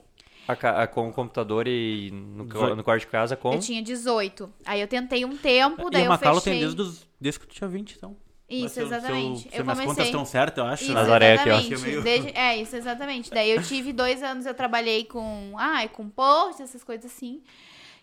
a, 0.48 0.86
com 0.86 1.08
o 1.08 1.12
computador 1.12 1.66
e 1.66 2.10
no, 2.10 2.44
no 2.76 2.84
quarto 2.84 3.00
de 3.00 3.06
casa 3.06 3.36
com. 3.36 3.52
Eu 3.54 3.60
tinha 3.60 3.82
18. 3.82 4.52
Aí 4.64 4.80
eu 4.80 4.88
tentei 4.88 5.24
um 5.24 5.36
tempo, 5.36 5.90
daí 5.90 6.02
e 6.02 6.04
a 6.04 6.06
eu 6.06 6.10
Macalo 6.10 6.40
fechei. 6.40 6.60
tem 6.60 6.74
desde, 6.74 7.00
desde 7.20 7.40
que 7.40 7.46
tu 7.46 7.54
tinha 7.54 7.68
20, 7.68 7.92
então. 7.96 8.16
Isso, 8.48 8.74
seu- 8.74 8.86
exatamente. 8.86 9.48
seu- 9.48 9.58
eu 9.58 9.64
minhas 9.64 9.78
contas 9.78 9.84
comecei. 9.94 10.04
estão 10.04 10.24
certas, 10.26 10.58
eu 10.64 10.70
acho. 10.70 10.82
Isso, 10.84 10.92
né? 10.92 11.00
Nazaré 11.00 11.34
aqui, 11.34 11.50
ó. 11.50 11.56
é 11.58 11.78
meio- 11.78 12.02
Desde- 12.02 12.30
É, 12.36 12.56
isso, 12.58 12.76
exatamente. 12.76 13.30
Daí 13.30 13.50
eu 13.50 13.62
tive 13.62 13.92
dois 13.92 14.22
anos, 14.22 14.44
eu 14.44 14.52
trabalhei 14.54 15.04
com. 15.04 15.54
Ai, 15.56 15.88
com 15.88 16.08
post, 16.10 16.62
essas 16.62 16.84
coisas 16.84 17.06
assim. 17.10 17.42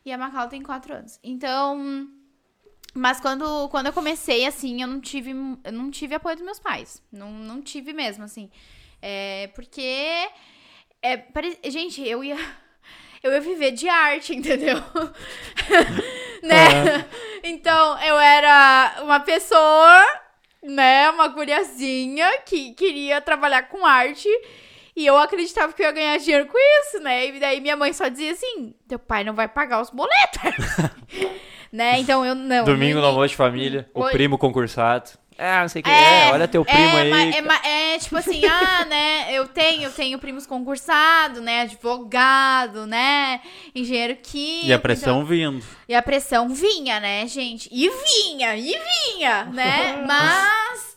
E 0.04 0.12
a 0.12 0.18
Macau 0.18 0.48
tem 0.50 0.64
quatro 0.64 0.94
anos. 0.96 1.20
Então. 1.24 2.08
Mas 2.94 3.22
quando, 3.22 3.70
quando 3.70 3.86
eu 3.86 3.94
comecei, 3.94 4.46
assim, 4.46 4.82
eu 4.82 4.88
não 4.88 5.00
tive. 5.00 5.30
Eu 5.64 5.72
não 5.72 5.92
tive 5.92 6.16
apoio 6.16 6.36
dos 6.36 6.44
meus 6.44 6.60
pais. 6.60 7.02
Não, 7.12 7.32
não 7.32 7.62
tive 7.62 7.94
mesmo, 7.94 8.24
assim. 8.24 8.50
É, 9.02 9.48
porque. 9.56 10.28
É, 11.02 11.18
pare- 11.18 11.60
Gente, 11.66 12.08
eu 12.08 12.24
ia. 12.24 12.38
Eu 13.24 13.32
ia 13.32 13.39
viver 13.39 13.70
de 13.70 13.88
arte, 13.88 14.36
entendeu? 14.36 14.78
né? 16.41 17.06
Então, 17.43 18.02
eu 18.02 18.18
era 18.20 18.95
uma 19.04 19.20
pessoa 19.20 20.04
né, 20.64 21.10
uma 21.10 21.28
guriazinha 21.28 22.39
que 22.45 22.74
queria 22.74 23.20
trabalhar 23.22 23.64
com 23.64 23.86
arte. 23.86 24.30
E 24.95 25.06
eu 25.06 25.18
acreditava 25.18 25.72
que 25.72 25.82
eu 25.82 25.86
ia 25.86 25.91
ganhar 25.91 26.18
dinheiro 26.18 26.47
com 26.47 26.58
isso, 26.58 26.99
né? 26.99 27.28
E 27.28 27.39
daí 27.39 27.62
minha 27.62 27.78
mãe 27.78 27.93
só 27.93 28.08
dizia 28.10 28.34
assim: 28.34 28.74
teu 28.88 28.99
pai 28.99 29.24
não 29.24 29.34
vai 29.34 29.47
pagar 29.47 29.82
os 29.82 29.89
boletos. 29.89 30.41
né? 31.72 31.99
Então 31.99 32.26
eu 32.26 32.36
não. 32.36 32.66
Domingo 32.66 32.99
no 32.99 33.06
almoço 33.06 33.30
de 33.30 33.36
família, 33.38 33.89
o 33.93 34.02
Oi. 34.02 34.12
primo 34.12 34.38
concursado. 34.38 35.12
Ah, 35.44 35.62
não 35.62 35.70
sei 35.70 35.82
o 35.82 35.84
que. 35.84 35.89
É, 35.89 36.30
olha 36.32 36.48
teu 36.48 36.64
primo 36.64 36.98
é, 36.98 37.02
aí. 37.02 37.34
É, 37.64 37.96
é 37.96 37.98
tipo 37.98 38.16
assim, 38.16 38.46
ah, 38.46 38.86
né? 38.86 39.34
Eu 39.34 39.48
tenho, 39.48 39.86
eu 39.86 39.92
tenho 39.92 40.20
primos 40.20 40.46
concursados, 40.46 41.42
né? 41.42 41.62
Advogado, 41.62 42.86
né? 42.86 43.42
Engenheiro 43.74 44.16
químico. 44.22 44.68
E 44.68 44.74
a 44.74 44.78
pressão 44.78 45.18
então- 45.18 45.26
vindo. 45.26 45.66
e 45.89 45.96
a 45.96 46.02
pressão 46.02 46.48
vinha, 46.50 47.00
né, 47.00 47.26
gente? 47.26 47.68
E 47.72 47.89
vinha, 47.89 48.56
e 48.56 48.72
vinha, 48.72 49.46
né? 49.46 50.04
Mas. 50.08 50.96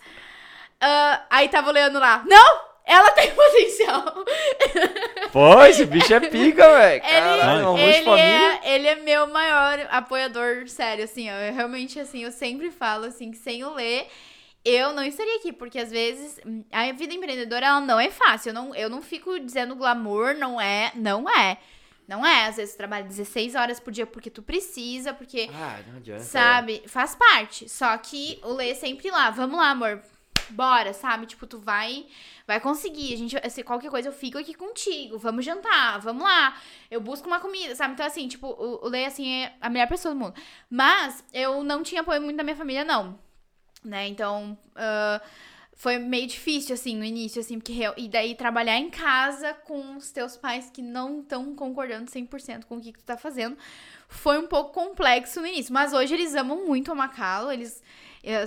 ah, 0.78 1.22
aí 1.30 1.48
tava 1.48 1.70
olhando 1.70 1.98
lá. 1.98 2.22
Não! 2.26 2.74
Ela 2.86 3.10
tem 3.12 3.30
potencial. 3.34 4.24
Pô, 5.32 5.64
esse 5.64 5.86
bicho 5.86 6.12
é 6.12 6.20
pica, 6.20 6.68
velho. 6.70 7.02
Ele, 7.02 7.76
de 7.76 8.10
ele, 8.10 8.20
é, 8.20 8.60
ele 8.74 8.88
é 8.88 8.94
meu 8.96 9.26
maior 9.26 9.88
apoiador, 9.90 10.68
sério, 10.68 11.04
assim, 11.04 11.30
ó, 11.30 11.34
eu 11.34 11.54
realmente, 11.54 11.98
assim, 11.98 12.24
eu 12.24 12.30
sempre 12.30 12.70
falo, 12.70 13.06
assim, 13.06 13.30
que 13.30 13.38
sem 13.38 13.64
o 13.64 13.72
Lê, 13.72 14.04
eu 14.64 14.92
não 14.92 15.02
estaria 15.02 15.36
aqui, 15.36 15.52
porque 15.52 15.78
às 15.78 15.90
vezes 15.90 16.40
hum, 16.46 16.64
a 16.72 16.90
vida 16.92 17.12
empreendedora, 17.14 17.66
ela 17.66 17.80
não 17.80 18.00
é 18.00 18.10
fácil, 18.10 18.50
eu 18.50 18.54
não, 18.54 18.74
eu 18.74 18.88
não 18.88 19.02
fico 19.02 19.38
dizendo 19.38 19.76
glamour, 19.76 20.34
não 20.36 20.60
é, 20.60 20.90
não 20.94 21.28
é, 21.28 21.58
não 22.08 22.24
é, 22.24 22.46
às 22.46 22.56
vezes 22.56 22.74
tu 22.74 22.78
trabalha 22.78 23.04
16 23.04 23.54
horas 23.54 23.78
por 23.80 23.92
dia 23.92 24.06
porque 24.06 24.30
tu 24.30 24.42
precisa, 24.42 25.12
porque, 25.12 25.50
Ah, 25.52 25.80
não 25.88 25.96
adianta. 25.98 26.22
sabe, 26.24 26.82
faz 26.86 27.14
parte, 27.14 27.68
só 27.68 27.96
que 27.98 28.38
o 28.42 28.52
Lê 28.54 28.70
é 28.70 28.74
sempre 28.74 29.10
lá, 29.10 29.30
vamos 29.30 29.56
lá, 29.58 29.70
amor, 29.70 30.02
bora, 30.50 30.92
sabe, 30.92 31.26
tipo, 31.26 31.46
tu 31.46 31.58
vai... 31.58 32.06
Vai 32.46 32.60
conseguir, 32.60 33.14
a 33.14 33.16
gente, 33.16 33.50
se 33.50 33.62
qualquer 33.62 33.90
coisa 33.90 34.10
eu 34.10 34.12
fico 34.12 34.36
aqui 34.36 34.52
contigo, 34.52 35.16
vamos 35.18 35.46
jantar, 35.46 35.98
vamos 36.00 36.22
lá, 36.22 36.54
eu 36.90 37.00
busco 37.00 37.26
uma 37.26 37.40
comida, 37.40 37.74
sabe? 37.74 37.94
Então, 37.94 38.04
assim, 38.04 38.28
tipo, 38.28 38.46
o, 38.48 38.84
o 38.84 38.88
Lê, 38.90 39.06
assim, 39.06 39.26
é 39.44 39.54
a 39.62 39.70
melhor 39.70 39.88
pessoa 39.88 40.14
do 40.14 40.20
mundo. 40.20 40.34
Mas 40.68 41.24
eu 41.32 41.64
não 41.64 41.82
tinha 41.82 42.02
apoio 42.02 42.20
muito 42.20 42.36
da 42.36 42.42
minha 42.44 42.54
família, 42.54 42.84
não, 42.84 43.18
né? 43.84 44.08
Então, 44.08 44.56
ah, 44.76 45.20
foi 45.76 45.98
meio 45.98 46.26
difícil, 46.26 46.74
assim, 46.74 46.96
no 46.96 47.04
início, 47.04 47.40
assim, 47.40 47.58
porque... 47.58 47.72
real- 47.72 47.94
E 47.96 48.08
daí, 48.08 48.34
trabalhar 48.34 48.76
em 48.78 48.90
casa 48.90 49.54
com 49.54 49.96
os 49.96 50.10
teus 50.10 50.36
pais 50.36 50.70
que 50.70 50.80
não 50.82 51.20
estão 51.20 51.54
concordando 51.54 52.10
100% 52.10 52.64
com 52.66 52.76
o 52.76 52.80
que, 52.80 52.92
que 52.92 52.98
tu 53.00 53.04
tá 53.04 53.16
fazendo, 53.16 53.56
foi 54.08 54.38
um 54.38 54.46
pouco 54.46 54.72
complexo 54.72 55.40
no 55.40 55.46
início. 55.46 55.72
Mas 55.72 55.92
hoje 55.92 56.14
eles 56.14 56.34
amam 56.34 56.64
muito 56.66 56.92
a 56.92 56.94
Macalo, 56.94 57.50
eles 57.50 57.82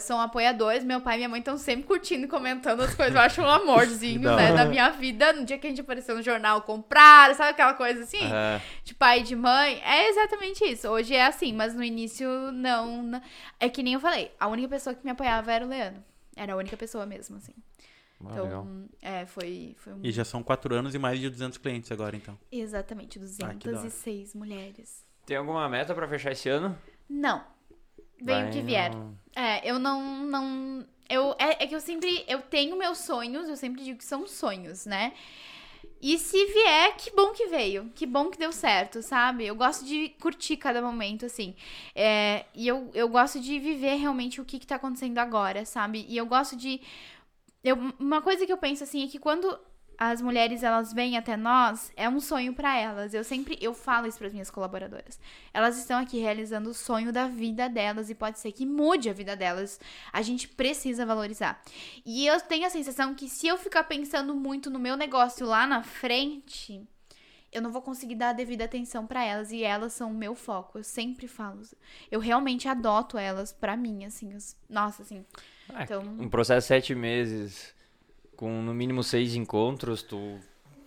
são 0.02 0.20
apoiadores. 0.20 0.84
Meu 0.84 1.02
pai 1.02 1.16
e 1.16 1.18
minha 1.18 1.30
mãe 1.30 1.40
estão 1.40 1.58
sempre 1.58 1.86
curtindo 1.86 2.26
e 2.26 2.28
comentando 2.28 2.82
as 2.82 2.94
coisas. 2.96 3.16
Eu 3.16 3.22
acho 3.22 3.42
um 3.42 3.46
amorzinho, 3.50 4.22
Da 4.22 4.36
né, 4.36 4.54
da 4.54 4.66
minha 4.66 4.90
vida. 4.90 5.34
No 5.34 5.46
dia 5.46 5.58
que 5.58 5.68
a 5.68 5.70
gente 5.70 5.82
apareceu 5.82 6.16
no 6.16 6.22
jornal, 6.22 6.62
compraram, 6.62 7.34
sabe 7.36 7.52
aquela 7.52 7.74
coisa 7.74 8.04
assim? 8.04 8.24
É, 8.32 8.62
De 8.84 8.94
pai 8.96 9.20
e 9.20 9.24
de 9.24 9.36
mãe. 9.36 9.82
É 9.84 10.10
exatamente 10.10 10.64
isso. 10.66 10.88
Hoje 10.90 11.14
é 11.16 11.26
assim, 11.26 11.54
mas 11.54 11.74
no 11.76 11.84
início 11.84 12.28
não, 12.52 13.04
não. 13.04 13.22
É 13.60 13.70
que 13.70 13.82
nem 13.84 13.94
eu 13.94 14.00
falei, 14.00 14.32
a 14.40 14.48
única 14.48 14.68
pessoa 14.68 14.94
que 14.96 15.04
me 15.04 15.12
apoiava 15.12 15.52
era 15.52 15.66
o 15.66 15.68
Leandro. 15.70 16.04
Era 16.36 16.54
a 16.54 16.56
única 16.56 16.78
pessoa 16.78 17.06
mesmo, 17.06 17.38
assim. 17.38 17.54
ah, 18.24 18.30
legal. 18.30 18.46
Então, 18.48 18.90
é, 19.02 19.26
foi, 19.26 19.76
foi 19.80 19.94
um. 19.94 20.00
E 20.04 20.12
já 20.12 20.24
são 20.24 20.44
4 20.44 20.74
anos 20.76 20.94
e 20.94 21.00
mais 21.00 21.20
de 21.20 21.30
200 21.30 21.58
clientes 21.58 21.92
agora, 21.92 22.16
então. 22.16 22.38
Exatamente, 22.52 23.20
Ah, 23.44 23.54
que 23.56 23.66
da 23.70 23.78
hora. 23.80 23.88
206 23.88 24.34
mulheres. 24.36 25.04
Tem 25.26 25.36
alguma 25.36 25.68
meta 25.68 25.94
pra 25.96 26.08
fechar 26.08 26.32
esse 26.32 26.48
ano? 26.48 26.78
Não. 27.10 27.44
Vem 28.22 28.45
o 28.47 28.51
que 28.51 28.61
vier. 28.61 28.93
no- 28.93 29.18
É, 29.36 29.70
eu 29.70 29.78
não. 29.80 30.01
não 30.26 30.86
eu, 31.09 31.36
é, 31.39 31.63
é 31.63 31.68
que 31.68 31.76
eu 31.76 31.80
sempre. 31.80 32.24
Eu 32.28 32.41
tenho 32.41 32.76
meus 32.78 32.97
sonhos, 32.99 33.47
eu 33.47 33.55
sempre 33.55 33.84
digo 33.84 33.97
que 33.99 34.05
são 34.05 34.28
sonhos, 34.28 34.86
né? 34.86 35.13
E 36.01 36.18
se 36.20 36.45
vier, 36.45 36.95
que 36.95 37.09
bom 37.11 37.32
que 37.32 37.47
veio. 37.47 37.91
Que 37.95 38.05
bom 38.05 38.30
que 38.30 38.38
deu 38.38 38.51
certo, 38.51 39.01
sabe? 39.01 39.45
Eu 39.45 39.55
gosto 39.55 39.84
de 39.86 40.09
curtir 40.22 40.57
cada 40.57 40.82
momento, 40.82 41.26
assim. 41.26 41.55
É, 41.95 42.45
e 42.53 42.68
eu, 42.68 42.91
eu 42.93 43.09
gosto 43.09 43.39
de 43.39 43.57
viver 43.59 43.95
realmente 43.95 44.39
o 44.39 44.45
que, 44.45 44.59
que 44.59 44.68
tá 44.68 44.76
acontecendo 44.76 45.18
agora, 45.18 45.65
sabe? 45.65 46.05
E 46.07 46.15
eu 46.18 46.26
gosto 46.26 46.55
de. 46.55 46.82
Eu, 47.63 47.76
uma 47.99 48.22
coisa 48.22 48.45
que 48.45 48.53
eu 48.53 48.57
penso 48.57 48.84
assim 48.84 49.03
é 49.03 49.07
que 49.07 49.18
quando 49.20 49.57
as 49.98 50.22
mulheres 50.22 50.62
elas 50.62 50.93
vêm 50.93 51.18
até 51.18 51.36
nós, 51.36 51.91
é 51.95 52.08
um 52.08 52.20
sonho 52.20 52.54
para 52.54 52.78
elas. 52.78 53.14
Eu 53.14 53.24
sempre 53.24 53.58
eu 53.60 53.74
falo 53.74 54.06
isso 54.08 54.20
para 54.20 54.30
minhas 54.30 54.50
colaboradoras. 54.52 55.20
Elas 55.54 55.78
estão 55.78 56.00
aqui 56.00 56.20
realizando 56.20 56.70
o 56.70 56.74
sonho 56.74 57.12
da 57.12 57.28
vida 57.28 57.68
delas 57.68 58.10
e 58.10 58.16
pode 58.16 58.38
ser 58.39 58.52
que 58.52 58.66
mude 58.66 59.10
a 59.10 59.14
vida 59.14 59.36
delas. 59.36 59.80
A 60.14 60.22
gente 60.22 60.48
precisa 60.48 61.06
valorizar. 61.06 61.62
E 62.06 62.28
eu 62.28 62.39
tenho 62.41 62.68
a 62.68 62.70
sensação 62.70 63.16
que 63.16 63.28
se 63.28 63.48
eu 63.48 63.58
ficar 63.58 63.86
pensando 63.86 64.36
muito 64.36 64.70
no 64.70 64.78
meu 64.80 64.95
negócio 64.95 65.45
lá 65.48 65.66
na 65.66 65.82
frente, 65.82 66.82
eu 67.52 67.62
não 67.62 67.72
vou 67.72 67.82
conseguir 67.82 68.16
dar 68.16 68.30
a 68.30 68.34
devida 68.34 68.66
atenção 68.66 69.08
para 69.08 69.24
elas 69.24 69.52
e 69.52 69.64
elas 69.64 69.93
são 69.93 70.12
o 70.12 70.14
meu 70.14 70.36
foco. 70.36 70.78
Eu 70.78 70.84
sempre 70.84 71.28
falo. 71.28 71.62
Eu 72.12 72.20
realmente 72.20 72.68
adoto 72.68 73.18
elas 73.18 73.52
para 73.52 73.76
mim, 73.76 74.06
assim. 74.06 74.36
os- 74.36 74.56
nossa, 74.70 75.02
assim. 75.02 75.26
Ah, 75.70 75.84
Então- 75.84 76.04
Um 76.20 76.30
processo 76.30 76.66
de 76.66 76.68
sete 76.68 76.93
meses, 76.93 77.74
com 78.38 78.62
no 78.62 78.74
mínimo 78.74 79.04
seis 79.04 79.36
encontros, 79.36 80.02
tu 80.02 80.40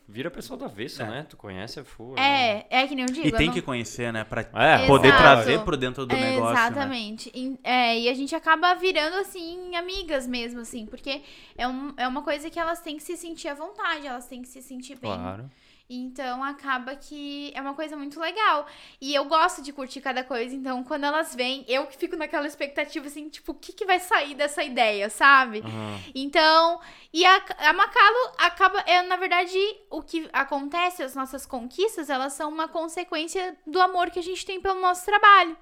vira 0.09 0.31
pessoa 0.31 0.57
do 0.59 0.65
avesso, 0.65 1.03
É. 1.03 1.07
né? 1.07 1.27
Tu 1.29 1.37
conhece 1.37 1.79
a 1.79 1.85
full. 1.85 2.17
É, 2.19 2.65
é 2.71 2.87
que 2.87 2.95
nem 2.95 3.05
eu 3.05 3.13
digo. 3.13 3.29
E 3.29 3.33
tem 3.33 3.47
não- 3.49 3.55
que 3.55 3.61
conhecer, 3.63 4.13
né? 4.13 4.25
Pra 4.25 4.41
É, 4.41 4.87
poder 4.87 5.09
Exato. 5.09 5.23
trazer 5.23 5.61
pro 5.61 5.77
dentro 5.77 6.07
do 6.07 6.15
É, 6.17 6.21
negócio. 6.33 6.55
né? 6.55 6.61
Exatamente. 6.67 7.31
E, 7.35 7.59
é, 7.63 7.99
e 8.01 8.09
a 8.09 8.15
gente 8.15 8.35
acaba 8.35 8.75
virando, 8.75 9.17
assim, 9.17 9.77
amigas 9.77 10.27
mesmo, 10.27 10.61
assim, 10.61 10.87
porque 10.87 11.23
é, 11.57 11.69
um, 11.69 11.93
é 11.97 12.09
uma 12.09 12.23
coisa 12.23 12.49
que 12.51 12.59
elas 12.59 12.81
têm 12.81 12.97
que 12.97 13.03
se 13.03 13.17
sentir 13.17 13.49
à 13.49 13.55
vontade, 13.55 14.07
elas 14.07 14.27
têm 14.27 14.43
que 14.43 14.49
se 14.49 14.63
sentir 14.63 14.99
bem. 14.99 15.13
Claro. 15.13 15.51
Então 15.93 16.45
acaba 16.45 16.95
que 16.95 17.51
é 17.53 17.61
uma 17.61 17.75
coisa 17.75 17.97
muito 17.97 18.21
legal. 18.21 18.65
E 19.01 19.13
eu 19.13 19.25
gosto 19.25 19.61
de 19.61 19.73
curtir 19.73 20.01
cada 20.01 20.23
coisa, 20.23 20.55
então 20.55 20.85
quando 20.85 21.03
elas 21.03 21.35
vêm, 21.35 21.65
eu 21.67 21.85
que 21.89 21.97
fico 21.97 22.15
naquela 22.15 22.47
expectativa, 22.47 23.09
assim, 23.09 23.29
tipo, 23.29 23.51
o 23.51 23.55
que, 23.57 23.73
que 23.73 23.85
vai 23.85 23.99
sair 23.99 24.37
dessa 24.37 24.63
ideia, 24.63 25.11
sabe? 25.11 25.59
Aham. 25.67 26.01
Então, 26.15 26.81
e 27.13 27.27
a, 27.27 27.43
a 27.59 27.73
Macalo 27.73 28.33
acaba, 28.39 28.79
é, 28.87 29.03
na 29.03 29.17
verdade, 29.17 29.59
o 29.91 30.01
que 30.01 30.29
acontece, 30.33 31.03
as 31.03 31.17
nossas 31.17 31.45
conquistas, 31.45 32.09
elas 32.09 32.35
são 32.35 32.49
uma 32.49 32.69
consequência 32.69 33.57
do 33.67 33.81
amor 33.81 34.11
que 34.11 34.21
a 34.21 34.23
gente 34.23 34.47
tem 34.47 34.61
pelo 34.61 34.81
nosso 34.81 35.05
trabalho, 35.05 35.57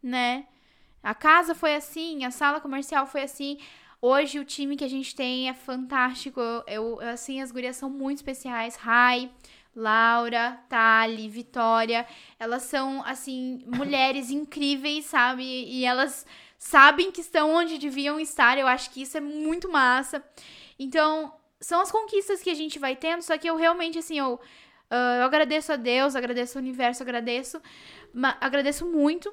né? 0.00 0.46
A 1.02 1.14
casa 1.14 1.54
foi 1.54 1.74
assim, 1.74 2.24
a 2.24 2.30
sala 2.30 2.60
comercial 2.60 3.06
foi 3.06 3.22
assim. 3.22 3.58
Hoje 4.00 4.38
o 4.38 4.44
time 4.44 4.76
que 4.76 4.84
a 4.84 4.88
gente 4.88 5.14
tem 5.14 5.48
é 5.48 5.54
fantástico. 5.54 6.40
Eu, 6.40 6.62
eu- 7.00 7.00
assim, 7.10 7.40
as 7.42 7.50
gurias 7.50 7.76
são 7.76 7.90
muito 7.90 8.18
especiais. 8.18 8.76
Rai, 8.76 9.30
Laura, 9.74 10.58
Tali, 10.68 11.28
Vitória, 11.28 12.06
elas 12.38 12.62
são 12.62 13.02
assim 13.04 13.64
mulheres 13.66 14.30
incríveis, 14.32 15.06
sabe? 15.06 15.44
E 15.44 15.84
elas 15.84 16.26
sabem 16.58 17.10
que 17.10 17.20
estão 17.20 17.54
onde 17.54 17.78
deviam 17.78 18.18
estar. 18.20 18.56
Eu 18.58 18.66
acho 18.66 18.90
que 18.90 19.02
isso 19.02 19.16
é 19.16 19.20
muito 19.20 19.70
massa. 19.70 20.24
Então, 20.78 21.32
são 21.60 21.80
as 21.80 21.90
conquistas 21.90 22.42
que 22.42 22.50
a 22.50 22.54
gente 22.54 22.78
vai 22.78 22.94
tendo, 22.94 23.22
só 23.22 23.36
que 23.38 23.48
eu 23.48 23.56
realmente, 23.56 23.98
assim, 23.98 24.18
eu, 24.18 24.40
ah, 24.90 25.16
eu 25.18 25.24
agradeço 25.24 25.72
a 25.72 25.76
Deus, 25.76 26.14
agradeço 26.14 26.58
ao 26.58 26.62
universo, 26.62 27.02
agradeço, 27.02 27.60
agradeço 28.40 28.86
muito. 28.86 29.32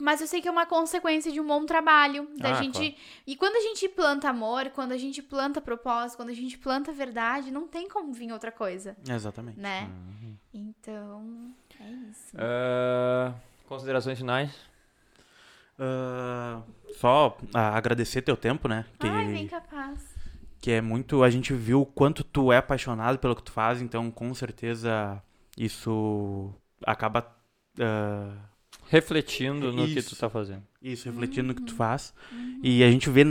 Mas 0.00 0.20
eu 0.20 0.26
sei 0.26 0.40
que 0.40 0.48
é 0.48 0.50
uma 0.50 0.66
consequência 0.66 1.30
de 1.30 1.40
um 1.40 1.46
bom 1.46 1.64
trabalho, 1.66 2.28
da 2.38 2.50
Ah, 2.52 2.54
gente. 2.62 2.78
claro. 2.78 2.94
E 3.26 3.36
quando 3.36 3.56
a 3.56 3.60
gente 3.60 3.88
planta 3.88 4.28
amor, 4.28 4.70
quando 4.70 4.92
a 4.92 4.96
gente 4.98 5.22
planta 5.22 5.60
propósito, 5.60 6.16
quando 6.16 6.30
a 6.30 6.34
gente 6.34 6.56
planta 6.58 6.92
verdade, 6.92 7.50
não 7.50 7.66
tem 7.68 7.88
como 7.88 8.12
vir 8.12 8.32
outra 8.32 8.50
coisa, 8.50 8.96
Exatamente. 9.08 9.58
né? 9.58 9.88
Uhum. 9.90 10.36
Então, 10.52 11.54
é 11.78 11.90
isso. 12.10 12.36
Ah, 12.36 13.34
considerações 13.68 14.18
finais? 14.18 14.50
Ah, 15.78 16.62
só 16.98 17.36
ah, 17.54 17.76
agradecer 17.76 18.22
teu 18.22 18.36
tempo, 18.36 18.68
né? 18.68 18.84
Que, 18.98 19.06
Ai, 19.06 19.26
bem 19.26 19.46
capaz. 19.46 20.00
que 20.60 20.70
é 20.70 20.80
muito. 20.80 21.22
A 21.22 21.30
gente 21.30 21.54
viu 21.54 21.82
o 21.82 21.86
quanto 21.86 22.22
tu 22.22 22.52
é 22.52 22.58
apaixonado 22.58 23.18
pelo 23.18 23.34
que 23.34 23.42
tu 23.42 23.52
faz, 23.52 23.80
então 23.80 24.10
com 24.10 24.32
certeza 24.34 25.22
isso 25.56 26.52
acaba. 26.84 27.34
ah, 27.80 28.34
Refletindo 28.90 29.72
no 29.72 29.86
que 29.86 29.94
tu 29.94 29.98
Isso. 30.00 30.16
tá 30.16 30.28
fazendo. 30.28 30.64
isso, 30.82 31.08
refletindo 31.08 31.46
no 31.46 31.54
que 31.54 31.62
tu 31.62 31.74
faz. 31.74 32.12
E 32.60 32.82
a 32.82 32.90
gente 32.90 33.08
vê 33.08 33.24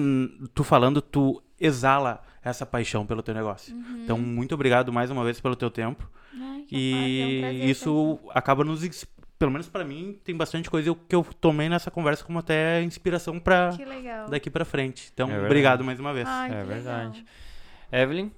tu 0.55 0.63
falando, 0.63 1.01
tu 1.01 1.43
exala 1.59 2.23
essa 2.41 2.65
paixão 2.65 3.05
pelo 3.05 3.21
teu 3.21 3.33
negócio. 3.33 3.75
Então, 4.01 4.17
muito 4.17 4.55
obrigado 4.55 4.93
mais 4.93 5.11
uma 5.11 5.21
vez 5.25 5.41
pelo 5.41 5.57
teu 5.57 5.69
tempo. 5.69 6.09
Ai, 6.33 6.61
que 6.65 6.75
E 6.77 7.41
é 7.43 7.47
um 7.49 7.69
isso 7.69 8.19
acaba 8.29 8.63
nos. 8.63 9.05
Pelo 9.37 9.51
menos 9.51 9.67
pra 9.67 9.83
mim, 9.83 10.17
tem 10.23 10.35
bastante 10.35 10.69
coisa 10.69 10.95
que 11.07 11.15
eu 11.15 11.25
tomei 11.41 11.67
nessa 11.67 11.91
conversa 11.91 12.23
como 12.23 12.39
até 12.39 12.81
inspiração 12.83 13.41
legal. 13.85 14.29
daqui 14.29 14.49
pra 14.49 14.63
frente. 14.63 15.09
Então, 15.13 15.29
É 15.29 15.45
obrigado 15.45 15.83
mais 15.83 15.99
uma 15.99 16.13
vez. 16.13 16.27
Ai, 16.27 16.51
é 16.53 16.63
verdade. 16.63 17.19
legal. 17.19 17.33
Evelyn? 17.91 18.31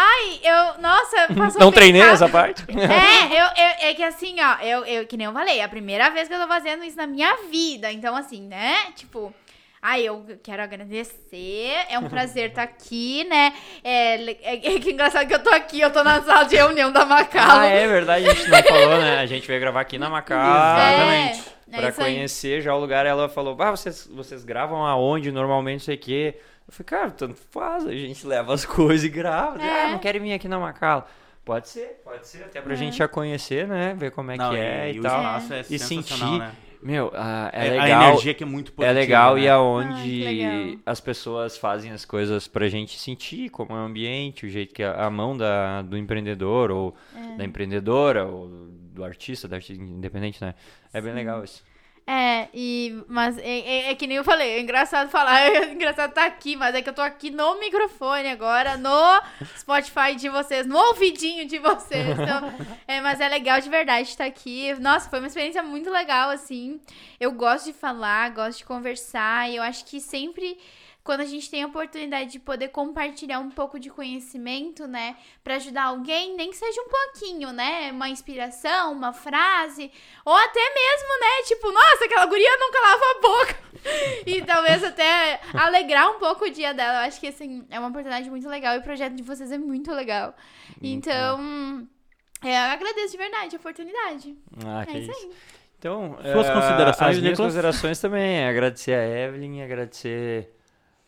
Ai, 0.00 0.38
eu. 0.44 0.80
Nossa, 0.80 1.26
passou 1.36 1.60
Não 1.60 1.72
treinei 1.72 2.00
rápido. 2.02 2.14
essa 2.14 2.28
parte? 2.28 2.64
É, 2.68 3.32
eu, 3.34 3.46
eu- 3.46 3.88
é 3.90 3.94
que 3.94 4.02
assim, 4.04 4.36
ó, 4.40 4.62
eu, 4.62 4.84
eu, 4.84 5.06
que 5.06 5.16
nem 5.16 5.26
eu 5.26 5.32
falei, 5.32 5.58
é 5.58 5.64
a 5.64 5.68
primeira 5.68 6.08
vez 6.10 6.28
que 6.28 6.34
eu 6.34 6.40
tô 6.40 6.46
fazendo 6.46 6.84
isso 6.84 6.96
na 6.96 7.06
minha 7.06 7.36
vida. 7.50 7.90
Então, 7.90 8.14
assim, 8.14 8.42
né? 8.46 8.76
Tipo, 8.94 9.34
ai, 9.82 10.02
eu 10.02 10.24
quero 10.40 10.62
agradecer. 10.62 11.72
É 11.90 11.98
um 11.98 12.08
prazer 12.08 12.50
estar 12.50 12.62
aqui, 12.62 13.24
né? 13.24 13.52
É, 13.82 14.14
é, 14.42 14.74
é 14.74 14.78
que 14.78 14.90
engraçado 14.92 15.26
que 15.26 15.34
eu 15.34 15.42
tô 15.42 15.50
aqui, 15.50 15.80
eu 15.80 15.92
tô 15.92 16.04
na 16.04 16.22
sala 16.22 16.44
de 16.44 16.54
reunião 16.54 16.92
da 16.92 17.04
Macalo. 17.04 17.60
Ah, 17.62 17.66
é 17.66 17.88
verdade, 17.88 18.28
a 18.28 18.34
gente 18.34 18.48
não 18.48 18.62
falou, 18.62 18.98
né? 19.00 19.18
A 19.18 19.26
gente 19.26 19.48
veio 19.48 19.60
gravar 19.60 19.80
aqui 19.80 19.98
na 19.98 20.08
Macau. 20.08 20.38
Exatamente. 20.38 21.40
É, 21.70 21.76
Pra 21.76 21.86
é 21.86 21.90
isso 21.90 22.00
aí. 22.02 22.14
conhecer 22.14 22.62
já 22.62 22.74
o 22.74 22.78
lugar, 22.80 23.04
ela 23.04 23.28
falou: 23.28 23.54
Ah, 23.60 23.72
vocês, 23.72 24.06
vocês 24.10 24.42
gravam 24.44 24.86
aonde 24.86 25.30
normalmente, 25.32 25.80
não 25.80 25.84
sei 25.86 25.96
o 25.96 25.98
quê. 25.98 26.38
Eu 26.68 26.72
falei, 26.72 26.84
cara, 26.86 27.10
tanto 27.10 27.34
faz, 27.50 27.86
a 27.86 27.92
gente 27.92 28.26
leva 28.26 28.52
as 28.52 28.64
coisas 28.66 29.04
e 29.04 29.08
grava. 29.08 29.60
É. 29.62 29.86
Ah, 29.86 29.90
não 29.92 29.98
querem 29.98 30.20
vir 30.20 30.32
aqui 30.34 30.46
na 30.48 30.58
Macala. 30.58 31.06
Pode 31.44 31.66
ser, 31.68 32.00
pode 32.04 32.28
ser, 32.28 32.44
até 32.44 32.60
pra 32.60 32.74
É. 32.74 32.76
gente 32.76 32.98
já 32.98 33.08
conhecer, 33.08 33.66
né? 33.66 33.94
Ver 33.98 34.10
como 34.10 34.30
é 34.30 34.36
Não, 34.36 34.50
que 34.50 34.56
é 34.58 34.92
e, 34.92 34.98
o 35.00 35.02
tal. 35.02 35.22
é 35.22 35.64
E 35.70 35.78
sentir- 35.78 36.38
né? 36.38 36.52
Meu, 36.80 37.10
ah, 37.14 37.50
é, 37.52 37.66
É- 37.66 37.70
legal. 37.70 38.00
A 38.02 38.08
energia 38.10 38.34
que 38.34 38.44
é 38.44 38.46
muito 38.46 38.70
positiva. 38.72 38.96
É 38.96 39.00
legal 39.00 39.34
né? 39.34 39.40
e 39.40 39.48
aonde 39.48 40.24
legal. 40.24 40.78
as 40.86 41.00
pessoas 41.00 41.56
fazem 41.58 41.90
as 41.90 42.04
coisas 42.04 42.46
pra 42.46 42.68
gente 42.68 42.96
sentir 43.00 43.48
como 43.48 43.72
é 43.72 43.76
o 43.76 43.78
ambiente, 43.84 44.46
o 44.46 44.48
jeito 44.48 44.72
que 44.74 44.82
a, 44.84 45.06
a 45.06 45.10
mão 45.10 45.36
da, 45.36 45.82
do 45.82 45.96
empreendedor 45.96 46.70
ou 46.70 46.94
É. 47.16 47.36
da 47.38 47.44
empreendedora 47.44 48.26
ou 48.26 48.46
do 48.48 49.02
artista, 49.02 49.48
da 49.48 49.56
artista 49.56 49.82
independente, 49.82 50.40
né? 50.44 50.54
É 50.92 51.00
bem 51.00 51.12
legal 51.14 51.42
isso. 51.42 51.64
É, 52.10 52.48
e, 52.54 53.04
mas 53.06 53.36
é, 53.36 53.42
é- 53.42 53.90
é 53.90 53.94
que 53.94 54.06
nem 54.06 54.16
eu 54.16 54.24
falei, 54.24 54.52
é 54.52 54.60
engraçado 54.60 55.10
falar, 55.10 55.40
é 55.44 55.72
engraçado 55.72 56.08
estar 56.08 56.24
aqui, 56.24 56.56
mas 56.56 56.74
é 56.74 56.80
que 56.80 56.88
eu 56.88 56.94
tô 56.94 57.02
aqui 57.02 57.28
no 57.28 57.60
microfone 57.60 58.28
agora, 58.30 58.78
no 58.78 59.20
Spotify 59.58 60.14
de 60.16 60.30
vocês, 60.30 60.66
no 60.66 60.78
ouvidinho 60.78 61.46
de 61.46 61.58
vocês. 61.58 62.18
Então, 62.18 62.50
é, 62.88 63.02
mas 63.02 63.20
é 63.20 63.28
legal 63.28 63.60
de 63.60 63.68
verdade 63.68 64.08
estar 64.08 64.24
aqui. 64.24 64.72
Nossa, 64.80 65.10
foi 65.10 65.18
uma 65.18 65.28
experiência 65.28 65.62
muito 65.62 65.90
legal, 65.90 66.30
assim. 66.30 66.80
Eu 67.20 67.30
gosto 67.32 67.66
de 67.66 67.72
falar, 67.74 68.30
gosto 68.30 68.58
de 68.60 68.64
conversar, 68.64 69.50
e 69.50 69.56
eu 69.56 69.62
acho 69.62 69.84
que 69.84 70.00
sempre. 70.00 70.56
Quando 71.08 71.22
a 71.22 71.24
gente 71.24 71.50
tem 71.50 71.62
a 71.62 71.66
oportunidade 71.66 72.32
de 72.32 72.38
poder 72.38 72.68
compartilhar 72.68 73.38
um 73.38 73.48
pouco 73.48 73.80
de 73.80 73.88
conhecimento, 73.88 74.86
né, 74.86 75.16
Pra 75.42 75.54
ajudar 75.54 75.84
alguém, 75.84 76.36
nem 76.36 76.50
que 76.50 76.56
seja 76.58 76.78
um 76.82 76.88
pouquinho, 76.90 77.50
né, 77.50 77.90
uma 77.92 78.10
inspiração, 78.10 78.92
uma 78.92 79.14
frase, 79.14 79.90
ou 80.22 80.34
até 80.36 80.60
mesmo, 80.60 81.08
né? 81.18 81.42
Tipo, 81.46 81.72
nossa, 81.72 82.04
aquela 82.04 82.26
guria 82.26 82.50
nunca 82.60 82.78
lava 82.80 83.04
a 83.04 83.20
boca. 83.22 83.56
E 84.26 84.42
talvez 84.42 84.84
até 84.84 85.40
alegrar 85.54 86.10
um 86.10 86.18
pouco 86.18 86.44
o 86.44 86.50
dia 86.50 86.74
dela. 86.74 86.98
Eu 87.04 87.08
acho 87.08 87.18
que, 87.18 87.28
assim, 87.28 87.64
é 87.70 87.78
uma 87.78 87.88
oportunidade 87.88 88.28
muito 88.28 88.46
legal 88.46 88.74
e 88.74 88.80
o 88.80 88.82
projeto 88.82 89.14
de 89.14 89.22
vocês 89.22 89.50
é 89.50 89.56
muito 89.56 89.90
legal. 89.92 90.34
Então, 90.82 91.88
é, 92.44 92.50
eu 92.50 92.72
agradeço 92.72 93.12
de 93.12 93.16
verdade 93.16 93.56
a 93.56 93.58
oportunidade. 93.58 94.36
Ah, 94.62 94.82
É 94.82 94.86
que 94.86 94.98
isso 94.98 95.10
isso. 95.10 95.26
aí. 95.26 95.30
Então, 95.78 96.18
Suas 96.20 96.48
eh, 96.48 96.52
considerações, 96.52 97.10
as 97.10 97.16
minhas 97.22 97.30
Nicolas? 97.38 97.38
considerações 97.38 97.98
também 97.98 98.40
é 98.40 98.48
agradecer 98.50 98.92
a 98.92 99.06
Evelyn, 99.26 99.62
agradecer 99.62 100.57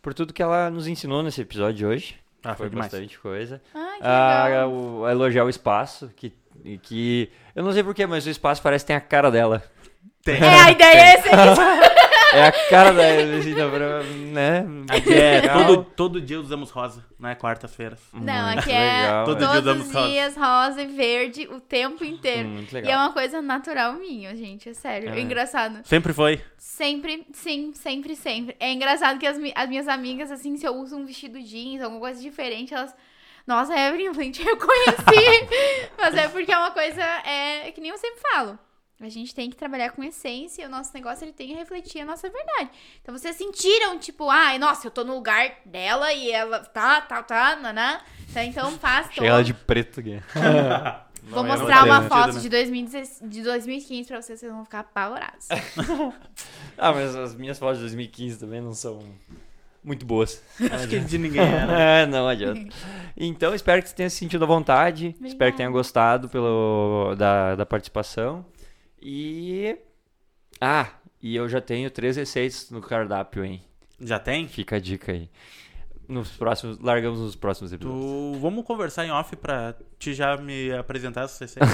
por 0.02 0.14
tudo 0.14 0.32
que 0.32 0.42
ela 0.42 0.70
nos 0.70 0.86
ensinou 0.86 1.22
nesse 1.22 1.40
episódio 1.40 1.74
de 1.74 1.86
hoje. 1.86 2.16
Ah, 2.42 2.54
foi 2.54 2.68
Foi 2.70 2.78
bastante 2.78 3.18
coisa. 3.18 3.60
Ai, 3.74 3.98
que 3.98 4.04
Ah, 4.06 4.44
legal. 4.46 4.72
o- 4.72 5.08
elogiar 5.08 5.44
o 5.44 5.50
espaço, 5.50 6.10
que, 6.16 6.32
que 6.82 7.30
eu 7.54 7.62
não 7.62 7.72
sei 7.72 7.82
porquê, 7.84 8.06
mas 8.06 8.24
o 8.26 8.30
espaço 8.30 8.62
parece 8.62 8.84
que 8.84 8.88
tem 8.88 8.96
a 8.96 9.00
cara 9.00 9.30
dela. 9.30 9.62
Tem. 10.24 10.42
É, 10.42 10.60
a 10.62 10.70
ideia 10.70 10.96
é 10.96 11.14
essa. 11.14 11.28
É 12.32 12.46
a 12.46 12.52
cara 12.68 12.92
da 12.92 13.02
pra- 13.70 14.02
né? 14.04 14.64
Aqui 14.88 15.12
é 15.12 15.40
Legal. 15.40 15.66
todo, 15.66 15.84
todo 15.96 16.20
dia 16.20 16.38
usamos 16.40 16.70
rosa, 16.70 17.04
né? 17.18 17.34
Quartas-feiras. 17.34 17.98
Não, 18.12 18.46
Muito 18.46 18.58
aqui 18.60 18.72
é 18.72 19.00
legal, 19.02 19.24
Todo 19.24 19.38
dia 19.38 19.48
todos 19.62 19.86
os 19.86 19.92
rosa. 19.94 20.08
dias 20.08 20.36
rosa 20.36 20.82
e 20.82 20.86
verde 20.86 21.48
o 21.50 21.60
tempo 21.60 22.04
inteiro. 22.04 22.48
Muito 22.48 22.72
E 22.74 22.78
é 22.78 22.80
legal. 22.82 23.00
uma 23.06 23.12
coisa 23.12 23.42
natural 23.42 23.94
minha, 23.94 24.34
gente, 24.36 24.68
é 24.68 24.74
sério. 24.74 25.10
É 25.10 25.18
É. 25.18 25.20
engraçado. 25.20 25.80
Sempre 25.84 26.12
foi. 26.12 26.40
Sempre, 26.56 27.26
sim, 27.32 27.72
sempre, 27.74 28.14
sempre. 28.14 28.56
É 28.60 28.72
engraçado 28.72 29.18
que 29.18 29.26
as, 29.26 29.36
as 29.54 29.68
minhas 29.68 29.88
amigas, 29.88 30.30
assim, 30.30 30.56
se 30.56 30.66
eu 30.66 30.74
uso 30.76 30.96
um 30.96 31.04
vestido 31.06 31.40
jeans, 31.42 31.82
alguma 31.82 32.00
coisa 32.00 32.20
diferente, 32.22 32.72
elas. 32.74 32.94
Nossa, 33.46 33.74
Evelyn, 33.76 34.06
eu 34.08 34.14
nem 34.14 34.30
te 34.30 34.42
reconheci. 34.42 35.48
Mas 35.98 36.14
é 36.14 36.28
porque 36.28 36.52
é 36.52 36.58
uma 36.58 36.70
coisa. 36.70 37.02
É 37.02 37.72
que 37.72 37.80
nem 37.80 37.90
eu 37.90 37.98
sempre 37.98 38.20
falo. 38.32 38.58
A 39.00 39.08
gente 39.08 39.34
tem 39.34 39.48
que 39.48 39.56
trabalhar 39.56 39.90
com 39.92 40.04
essência 40.04 40.62
e 40.62 40.66
o 40.66 40.68
nosso 40.68 40.92
negócio 40.92 41.24
ele 41.24 41.32
tem 41.32 41.48
que 41.48 41.54
refletir 41.54 42.02
a 42.02 42.04
nossa 42.04 42.28
verdade. 42.28 42.70
Então 43.00 43.16
vocês 43.16 43.34
sentiram, 43.34 43.98
tipo, 43.98 44.28
ai, 44.28 44.58
nossa, 44.58 44.86
eu 44.86 44.90
tô 44.90 45.04
no 45.04 45.14
lugar 45.14 45.52
dela 45.64 46.12
e 46.12 46.30
ela 46.30 46.60
tá, 46.60 47.00
tá, 47.00 47.22
tá, 47.22 47.56
naná. 47.56 48.02
Tá, 48.32 48.44
então 48.44 48.70
faz 48.72 49.06
todo. 49.06 49.14
Chega 49.14 49.26
ela 49.28 49.42
de 49.42 49.54
preto 49.54 50.00
aqui. 50.00 50.20
Vou 51.22 51.42
Não, 51.42 51.50
mostrar 51.50 51.86
não 51.86 51.86
uma 51.86 52.02
foto 52.08 52.32
sentido, 52.32 52.42
de, 52.42 52.48
2016 52.48 53.30
de 53.30 53.42
2015 53.42 54.08
pra 54.08 54.22
vocês, 54.22 54.40
vocês 54.40 54.50
vão 54.50 54.64
ficar 54.64 54.80
apavorados. 54.80 55.48
Ah, 56.82 56.94
mas 56.94 57.14
as 57.14 57.34
minhas 57.34 57.58
fotos 57.58 57.76
de 57.76 57.82
2015 57.82 58.38
também 58.38 58.58
não 58.58 58.72
são 58.72 59.00
muito 59.84 60.06
boas. 60.06 60.42
Acho 60.72 60.88
que 60.88 60.98
de 60.98 61.18
ninguém 61.18 61.42
era. 61.42 61.72
É, 62.02 62.06
não 62.06 62.26
adianta. 62.26 62.74
Então, 63.14 63.54
espero 63.54 63.82
que 63.82 63.90
você 63.90 63.94
tenha 63.94 64.08
se 64.08 64.16
sentido 64.16 64.44
à 64.44 64.46
vontade. 64.46 65.14
Espero 65.22 65.50
que 65.50 65.58
tenha 65.58 65.68
gostado 65.68 66.26
pelo, 66.30 67.14
da, 67.18 67.54
da 67.54 67.66
participação. 67.66 68.46
E. 69.02 69.76
Ah, 70.60 70.90
e 71.22 71.34
eu 71.36 71.48
já 71.48 71.60
tenho 71.60 71.90
três 71.90 72.16
receitas 72.16 72.70
no 72.70 72.80
cardápio, 72.80 73.44
hein? 73.44 73.62
Já 74.00 74.18
tem? 74.18 74.48
Fica 74.48 74.76
a 74.76 74.80
dica 74.80 75.12
aí. 75.12 75.28
Nos 76.10 76.28
próximos, 76.30 76.78
largamos 76.80 77.20
nos 77.20 77.36
próximos 77.36 77.72
episódios. 77.72 78.02
Tu... 78.04 78.38
Vamos 78.40 78.64
conversar 78.64 79.04
em 79.06 79.12
off 79.12 79.36
pra 79.36 79.74
te 79.98 80.12
já 80.12 80.36
me 80.36 80.72
apresentar 80.72 81.22
essas 81.22 81.38
receitas. 81.54 81.70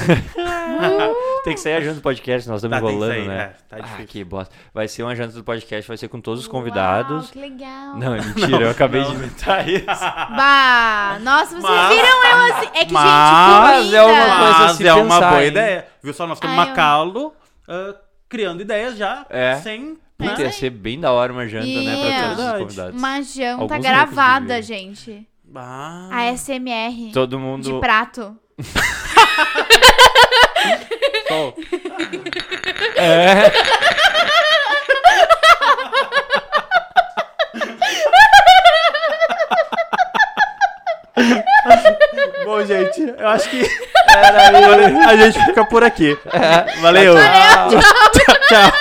Tem 1.42 1.54
que 1.54 1.60
sair 1.60 1.74
a 1.76 1.80
janta 1.80 1.94
do 1.96 2.00
podcast, 2.02 2.48
nós 2.48 2.62
estamos 2.62 2.76
Tá, 2.76 2.80
tem 2.80 2.88
que 2.90 2.94
enrolando, 2.96 3.12
sair, 3.16 3.28
né? 3.28 3.38
é, 3.38 3.46
tá 3.68 3.76
ah, 3.76 3.80
difícil. 3.80 4.06
que 4.08 4.24
bosta. 4.24 4.54
Vai 4.74 4.88
ser 4.88 5.02
uma 5.04 5.16
janta 5.16 5.32
do 5.34 5.42
podcast, 5.44 5.88
vai 5.88 5.96
ser 5.96 6.08
com 6.08 6.20
todos 6.20 6.40
os 6.40 6.48
convidados. 6.48 7.24
Uau, 7.24 7.32
que 7.32 7.38
legal. 7.38 7.96
Não, 7.96 8.14
é 8.14 8.20
mentira, 8.26 8.62
eu 8.64 8.70
acabei 8.70 9.00
não. 9.00 9.10
de 9.10 9.16
inventar 9.16 9.66
isso. 9.68 9.86
Bah, 10.36 11.18
nossa, 11.22 11.50
vocês 11.52 11.62
Mas- 11.62 11.88
viram 11.88 12.26
eu 12.26 12.54
assim. 12.54 12.66
É 12.74 12.84
que, 12.84 12.92
Mas 12.92 13.84
gente, 13.84 13.96
é 13.96 14.02
uma 14.02 14.36
coisa 14.38 14.56
a 14.56 14.58
Mas 14.66 14.76
se 14.76 14.86
é 14.86 14.94
uma 14.94 15.14
pensar, 15.14 15.30
boa 15.30 15.42
hein? 15.42 15.48
ideia. 15.48 15.86
Viu 16.02 16.12
só? 16.12 16.26
Nós 16.26 16.40
temos 16.40 16.58
Ai, 16.58 16.72
eu- 17.16 17.34
ah, 17.68 17.94
criando 18.28 18.60
ideias 18.60 18.96
já 18.98 19.24
É. 19.30 19.56
sem. 19.56 19.96
Puta, 20.18 20.42
ia 20.42 20.52
ser 20.52 20.70
bem 20.70 20.98
da 20.98 21.12
hora 21.12 21.32
uma 21.32 21.46
janta, 21.46 21.66
né, 21.66 21.96
pra 22.00 22.28
todos 22.28 22.44
os 22.44 22.52
convidados. 22.58 22.98
Uma 22.98 23.22
janta 23.22 23.62
Alguns 23.62 23.82
gravada, 23.82 24.62
gente. 24.62 25.26
Ah. 25.54 26.08
A 26.10 26.36
SMR. 26.36 27.12
Todo 27.12 27.36
De 27.36 27.42
mundo... 27.42 27.80
prato. 27.80 28.36
Sol. 31.28 31.54
É. 32.96 33.52
Bom, 42.44 42.64
gente, 42.64 43.00
eu 43.18 43.28
acho 43.28 43.50
que 43.50 43.62
era. 44.08 45.08
A 45.08 45.16
gente 45.16 45.44
fica 45.46 45.64
por 45.66 45.82
aqui. 45.84 46.16
Valeu. 46.80 47.14
Valeu, 47.14 47.14
tchau. 47.70 47.80
tchau. 48.48 48.72